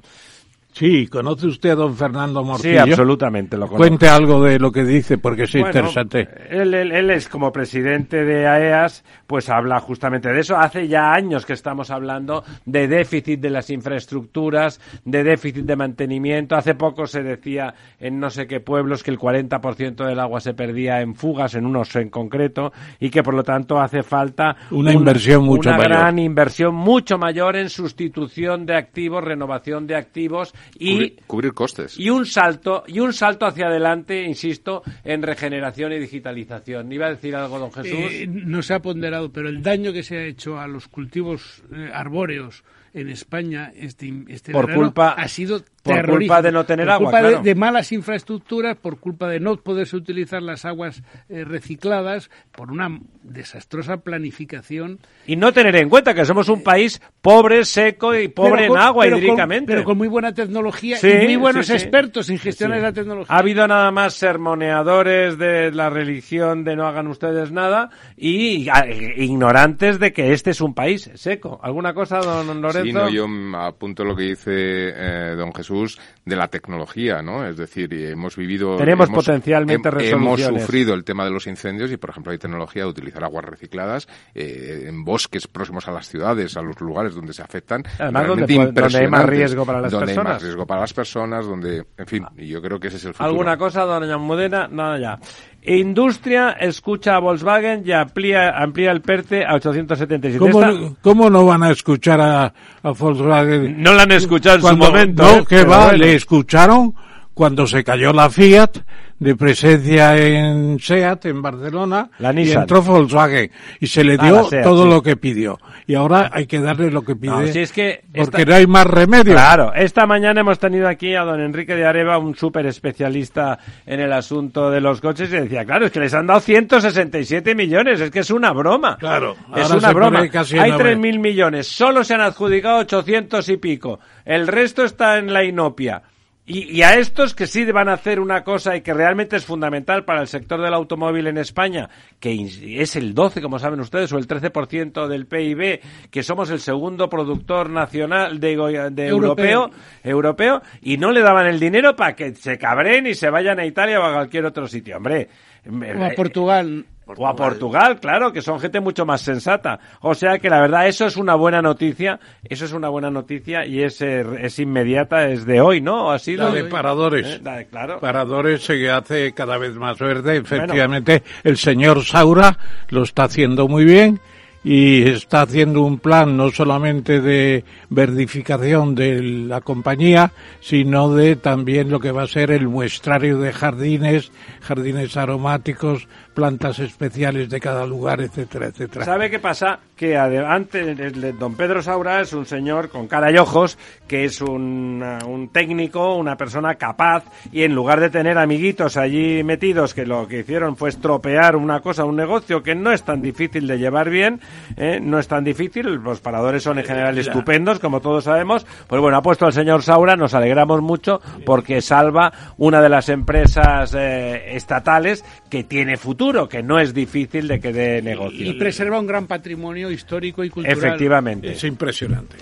Sí, 0.77 1.07
¿conoce 1.07 1.47
usted 1.47 1.71
a 1.71 1.75
don 1.75 1.97
Fernando 1.97 2.45
Morcillo? 2.45 2.85
Sí, 2.85 2.91
absolutamente 2.91 3.57
lo 3.57 3.67
conozco. 3.67 3.79
Cuente 3.79 4.11
algo 4.11 4.43
de 4.43 4.59
lo 4.59 4.71
que 4.71 4.85
dice, 4.85 5.17
porque 5.17 5.45
es 5.45 5.55
interesante. 5.55 6.29
Él, 6.51 6.75
él, 6.75 7.11
es 7.11 7.31
como 7.31 7.51
presidente 7.51 8.27
de 8.27 8.47
AEAS, 8.47 9.03
pues 9.27 9.49
habla 9.49 9.81
justamente 9.81 10.29
de 10.31 10.41
eso. 10.41 10.55
Hace 10.55 10.87
ya 10.87 11.15
años 11.15 11.47
que 11.47 11.55
estamos 11.55 11.91
hablando 11.91 12.45
de 12.67 12.89
déficit 12.89 13.41
de 13.41 13.49
las 13.49 13.71
infraestructuras, 13.71 14.79
de 15.03 15.25
déficit 15.25 15.65
de 15.65 15.77
mantenimiento. 15.77 16.57
Hace 16.57 16.75
poco 16.75 17.07
se 17.07 17.23
decía 17.23 17.73
en 17.99 18.21
no 18.21 18.29
sé 18.29 18.47
qué 18.47 18.61
pueblos 18.61 19.03
que 19.03 19.11
el 19.11 19.19
40% 19.19 20.07
del 20.07 20.21
agua 20.21 20.41
se 20.41 20.53
perdía 20.53 21.01
en 21.01 21.15
fugas, 21.15 21.55
en 21.55 21.65
unos 21.65 21.97
en 21.97 22.11
concreto, 22.11 22.71
y 23.01 23.09
que 23.09 23.23
por 23.23 23.33
lo 23.33 23.45
tanto 23.45 23.81
hace 23.81 24.03
falta 24.03 24.55
una, 24.71 24.93
inversión 24.93 25.43
mucho 25.43 25.71
una 25.71 25.79
mayor. 25.79 25.93
gran 25.93 26.19
inversión 26.19 26.75
mucho 26.75 27.17
mayor 27.17 27.57
en 27.57 27.71
sustitución 27.71 28.67
de 28.67 28.77
activos, 28.77 29.25
renovación 29.25 29.87
de 29.87 29.97
activos 29.97 30.53
y 30.79 31.11
cubrir, 31.27 31.53
costes. 31.53 31.99
y 31.99 32.11
un 32.11 32.27
salto 32.27 32.85
y 32.87 33.01
un 33.01 33.13
salto 33.13 33.47
hacia 33.47 33.67
adelante 33.67 34.23
insisto 34.25 34.83
en 35.05 35.23
regeneración 35.23 35.93
y 35.93 35.99
digitalización. 35.99 36.91
Iba 36.93 37.07
a 37.07 37.11
decir 37.11 37.35
algo 37.37 37.59
don 37.59 37.73
Jesús. 37.73 37.99
eh, 38.11 38.27
no 38.29 38.63
se 38.63 38.75
ha 38.75 38.81
ponderado 38.81 39.31
pero 39.31 39.49
el 39.49 39.63
daño 39.63 39.93
que 39.93 40.03
se 40.03 40.17
ha 40.19 40.25
hecho 40.25 40.59
a 40.59 40.67
los 40.67 40.89
cultivos 40.89 41.63
eh, 41.73 41.91
arbóreos 41.93 42.65
en 42.97 43.11
España 43.11 43.73
este, 43.77 44.11
este 44.29 44.53
por 44.53 44.73
culpa 44.73 45.11
ha 45.11 45.29
sido 45.29 45.63
por 45.87 46.07
culpa 46.07 46.43
de 46.43 46.53
no 46.53 46.65
tener 46.65 46.87
por 46.87 46.95
agua, 46.95 47.11
culpa 47.11 47.21
claro. 47.21 47.37
de, 47.39 47.43
de, 47.45 47.55
malas 47.55 47.93
infraestructuras, 47.93 48.77
por 48.77 48.99
culpa 48.99 49.29
de 49.29 49.41
no 49.41 49.57
poderse 49.57 49.97
utilizar 49.97 50.43
las 50.43 50.65
aguas 50.65 51.03
eh, 51.29 51.45
recicladas, 51.45 52.31
por 52.51 52.73
una 52.73 53.01
desastrosa 53.23 53.99
planificación. 53.99 54.99
Y 55.27 55.37
no 55.37 55.53
tener 55.53 55.77
en 55.77 55.89
cuenta 55.89 56.15
que 56.15 56.25
somos 56.25 56.49
un 56.49 56.63
país 56.63 57.01
pobre, 57.21 57.65
seco 57.65 58.15
y 58.15 58.29
pobre 58.29 58.69
con, 58.69 58.77
en 58.77 58.83
agua 58.83 59.05
pero 59.05 59.19
hídricamente. 59.19 59.67
Con, 59.67 59.77
pero 59.77 59.85
con 59.85 59.99
muy 59.99 60.09
buena 60.09 60.35
tecnología 60.35 60.97
sí, 60.97 61.09
y 61.09 61.25
muy 61.25 61.37
buenos 61.37 61.67
sí, 61.67 61.73
sí. 61.73 61.79
expertos 61.79 62.31
en 62.31 62.39
gestionar 62.39 62.81
la 62.81 62.93
tecnología. 62.93 63.35
Ha 63.35 63.39
habido 63.39 63.67
nada 63.67 63.91
más 63.91 64.15
sermoneadores 64.15 65.39
de 65.39 65.71
la 65.73 65.91
religión 65.91 66.65
de 66.65 66.77
no 66.77 66.87
hagan 66.87 67.07
ustedes 67.09 67.53
nada 67.53 67.91
y 68.17 68.69
a, 68.69 68.87
ignorantes 69.17 69.99
de 69.99 70.13
que 70.13 70.33
este 70.33 70.51
es 70.51 70.61
un 70.61 70.75
país 70.75 71.11
seco. 71.15 71.61
¿Alguna 71.63 71.95
cosa, 71.95 72.19
don 72.19 72.61
Lorenzo? 72.61 72.86
Yo 72.93 73.27
apunto 73.57 74.05
lo 74.05 74.15
que 74.15 74.25
dice 74.25 74.53
eh, 74.53 75.35
don 75.37 75.53
Jesús 75.55 75.99
de 76.25 76.37
la 76.37 76.49
tecnología, 76.49 77.23
¿no? 77.23 77.47
Es 77.47 77.57
decir, 77.57 77.93
hemos 77.93 78.37
vivido... 78.37 78.77
Tenemos 78.77 79.09
hemos, 79.09 79.25
potencialmente 79.25 79.89
he, 80.01 80.11
Hemos 80.11 80.41
sufrido 80.41 80.95
el 80.95 81.05
tema 81.05 81.25
de 81.25 81.31
los 81.31 81.47
incendios 81.47 81.91
y, 81.93 81.97
por 81.97 82.11
ejemplo, 82.11 82.33
hay 82.33 82.39
tecnología 82.39 82.83
de 82.83 82.89
utilizar 82.89 83.23
aguas 83.25 83.45
recicladas 83.45 84.09
eh, 84.35 84.85
en 84.87 85.05
bosques 85.05 85.47
próximos 85.47 85.87
a 85.89 85.93
las 85.93 86.09
ciudades, 86.09 86.57
a 86.57 86.63
los 86.63 86.81
lugares 86.81 87.15
donde 87.15 87.33
se 87.33 87.43
afectan. 87.43 87.85
Además, 87.99 88.27
donde, 88.27 88.73
donde, 88.73 88.99
hay 88.99 89.09
más 89.09 89.27
riesgo 89.27 89.65
para 89.65 89.81
las 89.81 89.93
donde 89.93 90.07
personas. 90.07 90.17
Donde 90.17 90.31
hay 90.31 90.35
más 90.35 90.43
riesgo 90.43 90.67
para 90.67 90.81
las 90.81 90.93
personas, 90.93 91.47
donde, 91.47 91.87
en 91.97 92.07
fin, 92.07 92.27
y 92.37 92.49
yo 92.49 92.61
creo 92.61 92.81
que 92.81 92.89
ese 92.89 92.97
es 92.97 93.05
el 93.05 93.13
futuro. 93.13 93.29
¿Alguna 93.29 93.57
cosa, 93.57 93.83
doña 93.83 94.19
Modena? 94.19 94.69
Nada 94.69 94.99
ya. 94.99 95.19
Industria 95.67 96.53
escucha 96.53 97.17
a 97.17 97.19
Volkswagen 97.19 97.83
y 97.85 97.93
amplía, 97.93 98.51
amplía 98.51 98.93
el 98.93 99.01
PERTE 99.01 99.45
a 99.45 99.55
877. 99.55 100.39
¿Cómo, 100.39 100.63
Esta... 100.63 100.95
¿Cómo, 101.03 101.29
no 101.29 101.45
van 101.45 101.63
a 101.65 101.71
escuchar 101.71 102.21
a, 102.21 102.53
a 102.83 102.91
Volkswagen? 102.91 103.83
No 103.83 103.93
la 103.95 104.05
han 104.05 104.13
escuchado 104.13 104.57
en 104.57 104.63
cuando, 104.63 104.87
su 104.87 104.93
momento. 104.93 105.23
No, 105.23 105.39
¿eh? 105.39 105.45
que 105.49 105.65
va, 105.65 105.87
bueno. 105.87 105.99
le 105.99 106.15
escucharon 106.15 106.95
cuando 107.35 107.67
se 107.67 107.85
cayó 107.85 108.13
la 108.13 108.31
Fiat 108.31 108.79
de 109.19 109.35
presencia 109.35 110.17
en 110.17 110.79
SEAT, 110.79 111.27
en 111.27 111.41
Barcelona, 111.41 112.11
la 112.19 112.33
y 112.39 112.53
entró 112.53 112.83
Volkswagen. 112.83 113.51
Y 113.81 113.87
se 113.87 114.05
le 114.05 114.19
dio 114.19 114.41
ah, 114.41 114.45
SEAT, 114.45 114.63
todo 114.63 114.85
sí. 114.85 114.91
lo 114.91 115.03
que 115.03 115.17
pidió. 115.17 115.59
Y 115.87 115.95
ahora 115.95 116.31
hay 116.33 116.47
que 116.47 116.61
darle 116.61 116.91
lo 116.91 117.03
que 117.03 117.17
pide. 117.17 117.31
No, 117.31 117.47
si 117.47 117.61
es 117.61 117.73
que 117.73 118.03
porque 118.07 118.43
esta... 118.43 118.45
no 118.45 118.55
hay 118.55 118.67
más 118.67 118.87
remedio. 118.87 119.33
Claro, 119.33 119.73
esta 119.75 120.07
mañana 120.07 120.41
hemos 120.41 120.59
tenido 120.59 120.89
aquí 120.89 121.15
a 121.15 121.23
don 121.23 121.41
Enrique 121.41 121.75
de 121.75 121.87
Areva, 121.87 122.19
un 122.19 122.35
súper 122.35 122.67
especialista 122.67 123.59
en 123.87 124.01
el 124.01 124.13
asunto 124.13 124.71
de 124.71 124.81
los 124.81 125.01
coches, 125.01 125.33
y 125.33 125.37
decía, 125.37 125.65
claro, 125.65 125.87
es 125.87 125.93
que 125.93 126.01
les 126.01 126.13
han 126.13 126.27
dado 126.27 126.41
167 126.41 127.55
millones, 127.55 128.01
es 128.01 128.11
que 128.11 128.21
es 128.21 128.31
una 128.31 128.53
broma. 128.53 128.99
Claro, 128.99 129.37
es 129.55 129.71
una 129.71 129.93
broma. 129.93 130.21
Hay 130.21 130.31
3.000 130.31 131.19
millones, 131.19 131.67
solo 131.67 132.05
se 132.05 132.15
han 132.15 132.21
adjudicado 132.21 132.79
800 132.81 133.49
y 133.49 133.57
pico. 133.57 133.99
El 134.25 134.47
resto 134.47 134.85
está 134.85 135.19
en 135.19 135.33
la 135.33 135.45
inopia 135.45 136.03
Y, 136.49 136.83
a 136.83 136.95
estos 136.95 137.35
que 137.35 137.49
sí 137.49 137.65
van 137.65 137.89
a 137.89 137.95
hacer 137.95 138.21
una 138.21 138.45
cosa 138.45 138.77
y 138.77 138.81
que 138.81 138.95
realmente 138.95 139.35
es 139.35 139.45
fundamental 139.45 140.05
para 140.05 140.21
el 140.21 140.29
sector 140.29 140.63
del 140.63 140.75
automóvil 140.75 141.27
en 141.27 141.39
España, 141.39 141.91
que 142.21 142.41
es 142.81 142.95
el 142.95 143.15
12, 143.15 143.43
como 143.43 143.59
saben 143.59 143.81
ustedes, 143.81 144.13
o 144.13 144.19
el 144.19 144.29
13% 144.29 145.09
del 145.09 145.27
PIB, 145.27 145.81
que 146.09 146.23
somos 146.23 146.49
el 146.51 146.61
segundo 146.61 147.09
productor 147.09 147.69
nacional 147.69 148.39
de, 148.39 148.53
europeo. 148.53 149.71
europeo, 150.05 150.63
y 150.83 150.99
no 150.99 151.11
le 151.11 151.21
daban 151.21 151.47
el 151.47 151.59
dinero 151.59 151.97
para 151.97 152.15
que 152.15 152.33
se 152.37 152.57
cabren 152.59 153.09
y 153.09 153.15
se 153.15 153.29
vayan 153.29 153.59
a 153.59 153.67
Italia 153.67 153.99
o 153.99 154.05
a 154.05 154.13
cualquier 154.13 154.47
otro 154.47 154.69
sitio. 154.69 154.99
Hombre, 154.99 155.29
o 155.69 156.05
a 156.05 156.11
Portugal. 156.11 156.87
O 157.09 157.27
a 157.27 157.37
Portugal, 157.37 158.01
claro, 158.01 158.33
que 158.33 158.43
son 158.43 158.59
gente 158.59 158.81
mucho 158.81 159.07
más 159.07 159.21
sensata. 159.21 159.79
O 160.01 160.15
sea 160.15 160.39
que 160.39 160.51
la 160.51 160.61
verdad, 160.61 160.89
eso 160.89 161.07
es 161.07 161.17
una 161.17 161.37
buena 161.37 161.63
noticia, 161.63 162.19
eso 162.43 162.65
es 162.65 162.73
una 162.73 162.89
buena 162.89 163.11
noticia 163.11 163.65
y 163.65 163.83
es, 163.83 164.01
eh, 164.03 164.25
es 164.41 164.59
inmediata, 164.59 165.29
es 165.29 165.47
de 165.47 165.61
hoy, 165.61 165.81
¿no? 165.81 166.11
Ha 166.11 166.19
sido. 166.19 166.49
La 166.49 166.55
de 166.55 166.65
paradores. 166.65 167.41
Eh, 167.45 167.67
claro. 167.71 168.01
Paradores 168.01 168.65
se 168.65 168.91
hace 168.91 169.33
cada 169.33 169.57
vez 169.57 169.75
más 169.77 169.99
verde. 169.99 170.39
Efectivamente, 170.39 171.23
el 171.45 171.57
señor 171.57 172.05
Saura 172.05 172.59
lo 172.89 173.05
está 173.05 173.25
haciendo 173.25 173.69
muy 173.69 173.85
bien 173.85 174.21
y 174.69 175.09
está 175.09 175.43
haciendo 175.43 175.83
un 175.83 176.01
plan 176.01 176.37
no 176.37 176.51
solamente 176.51 177.21
de 177.21 177.63
verdificación 177.89 178.97
de 178.97 179.23
la 179.23 179.61
compañía, 179.61 180.33
sino 180.59 181.15
de 181.15 181.37
también 181.37 181.89
lo 181.89 182.01
que 182.01 182.11
va 182.11 182.25
a 182.25 182.27
ser 182.27 182.51
el 182.51 182.67
muestrario 182.67 183.39
de 183.39 183.53
jardines, 183.53 184.33
jardines 184.63 185.17
aromáticos, 185.17 186.09
plantas 186.37 186.79
especiales 186.81 187.49
de 187.49 187.59
cada 187.59 187.87
lugar, 187.87 188.21
etcétera, 188.21 188.67
etcétera. 188.67 189.07
¿Sabe 189.07 189.31
qué 189.31 189.39
pasa? 189.39 189.79
Que 189.97 190.19
antes 190.19 191.39
don 191.39 191.57
Pedro 191.57 191.83
Saura 191.83 192.21
es 192.21 192.35
un 192.35 192.45
señor 192.45 192.91
con 192.91 193.09
cara 193.09 193.33
y 193.33 193.39
ojos, 193.39 193.79
que 194.07 194.27
es 194.27 194.43
un, 194.43 195.03
un 195.27 195.49
técnico, 195.49 196.15
una 196.15 196.37
persona 196.37 196.75
capaz, 196.75 197.25
y 197.53 197.63
en 197.63 197.75
lugar 197.75 198.01
de 198.01 198.11
tener 198.11 198.37
amiguitos 198.37 198.99
allí 198.99 199.43
metidos 199.45 199.95
que 199.95 200.05
lo 200.05 200.29
que 200.29 200.41
hicieron 200.41 200.77
fue 200.77 200.91
estropear 200.91 201.57
una 201.57 201.81
cosa, 201.81 202.05
un 202.05 202.17
negocio 202.17 202.63
que 202.63 202.75
no 202.75 202.93
es 202.93 203.03
tan 203.03 203.23
difícil 203.23 203.67
de 203.67 203.79
llevar 203.79 204.11
bien, 204.11 204.43
¿eh? 204.77 205.01
no 205.01 205.19
es 205.19 205.29
tan 205.29 205.43
difícil, 205.43 205.87
los 205.87 206.21
paradores 206.21 206.63
son 206.63 206.79
en 206.79 206.85
general 206.85 207.17
estupendos, 207.17 207.79
como 207.79 208.03
todos 208.03 208.25
sabemos, 208.25 208.67
pues 208.87 209.01
bueno, 209.01 209.17
ha 209.17 209.23
puesto 209.23 209.47
al 209.47 209.55
señor 209.55 209.83
Saura, 209.83 210.17
nos 210.17 210.35
alegramos 210.35 210.83
mucho 210.83 211.23
porque 211.47 211.81
salva 211.81 212.31
una 212.59 212.83
de 212.83 212.91
las 212.91 213.09
empresas 213.09 213.95
eh, 213.95 214.55
estatales 214.55 215.25
que 215.49 215.65
tiene 215.65 215.97
futuro 216.27 216.49
que 216.49 216.63
no 216.63 216.81
es 216.81 216.93
difícil 216.93 217.47
de 217.47 217.61
que 217.61 217.73
dé 217.73 218.03
negocio. 218.03 218.51
Y 218.51 218.55
preserva 218.55 218.99
un 218.99 219.07
gran 219.07 219.27
patrimonio 219.27 219.91
histórico 219.91 220.43
y 220.43 220.51
cultural. 220.51 220.77
Efectivamente. 220.77 221.53
Es 221.53 221.63
impresionante. 221.63 222.37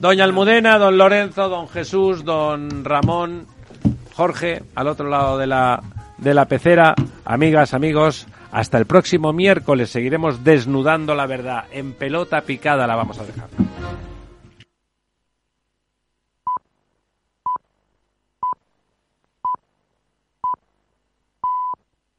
Doña 0.00 0.24
Almudena, 0.24 0.76
don 0.76 0.98
Lorenzo, 0.98 1.48
don 1.48 1.68
Jesús, 1.68 2.24
don 2.24 2.84
Ramón, 2.84 3.46
Jorge, 4.14 4.62
al 4.74 4.88
otro 4.88 5.08
lado 5.08 5.38
de 5.38 5.46
la, 5.46 5.80
de 6.18 6.34
la 6.34 6.46
pecera, 6.46 6.94
amigas, 7.24 7.72
amigos, 7.72 8.26
hasta 8.50 8.78
el 8.78 8.86
próximo 8.86 9.32
miércoles 9.32 9.90
seguiremos 9.90 10.42
desnudando 10.42 11.14
la 11.14 11.26
verdad. 11.26 11.64
En 11.70 11.92
pelota 11.92 12.40
picada 12.40 12.86
la 12.86 12.96
vamos 12.96 13.18
a 13.18 13.24
dejar. 13.24 13.48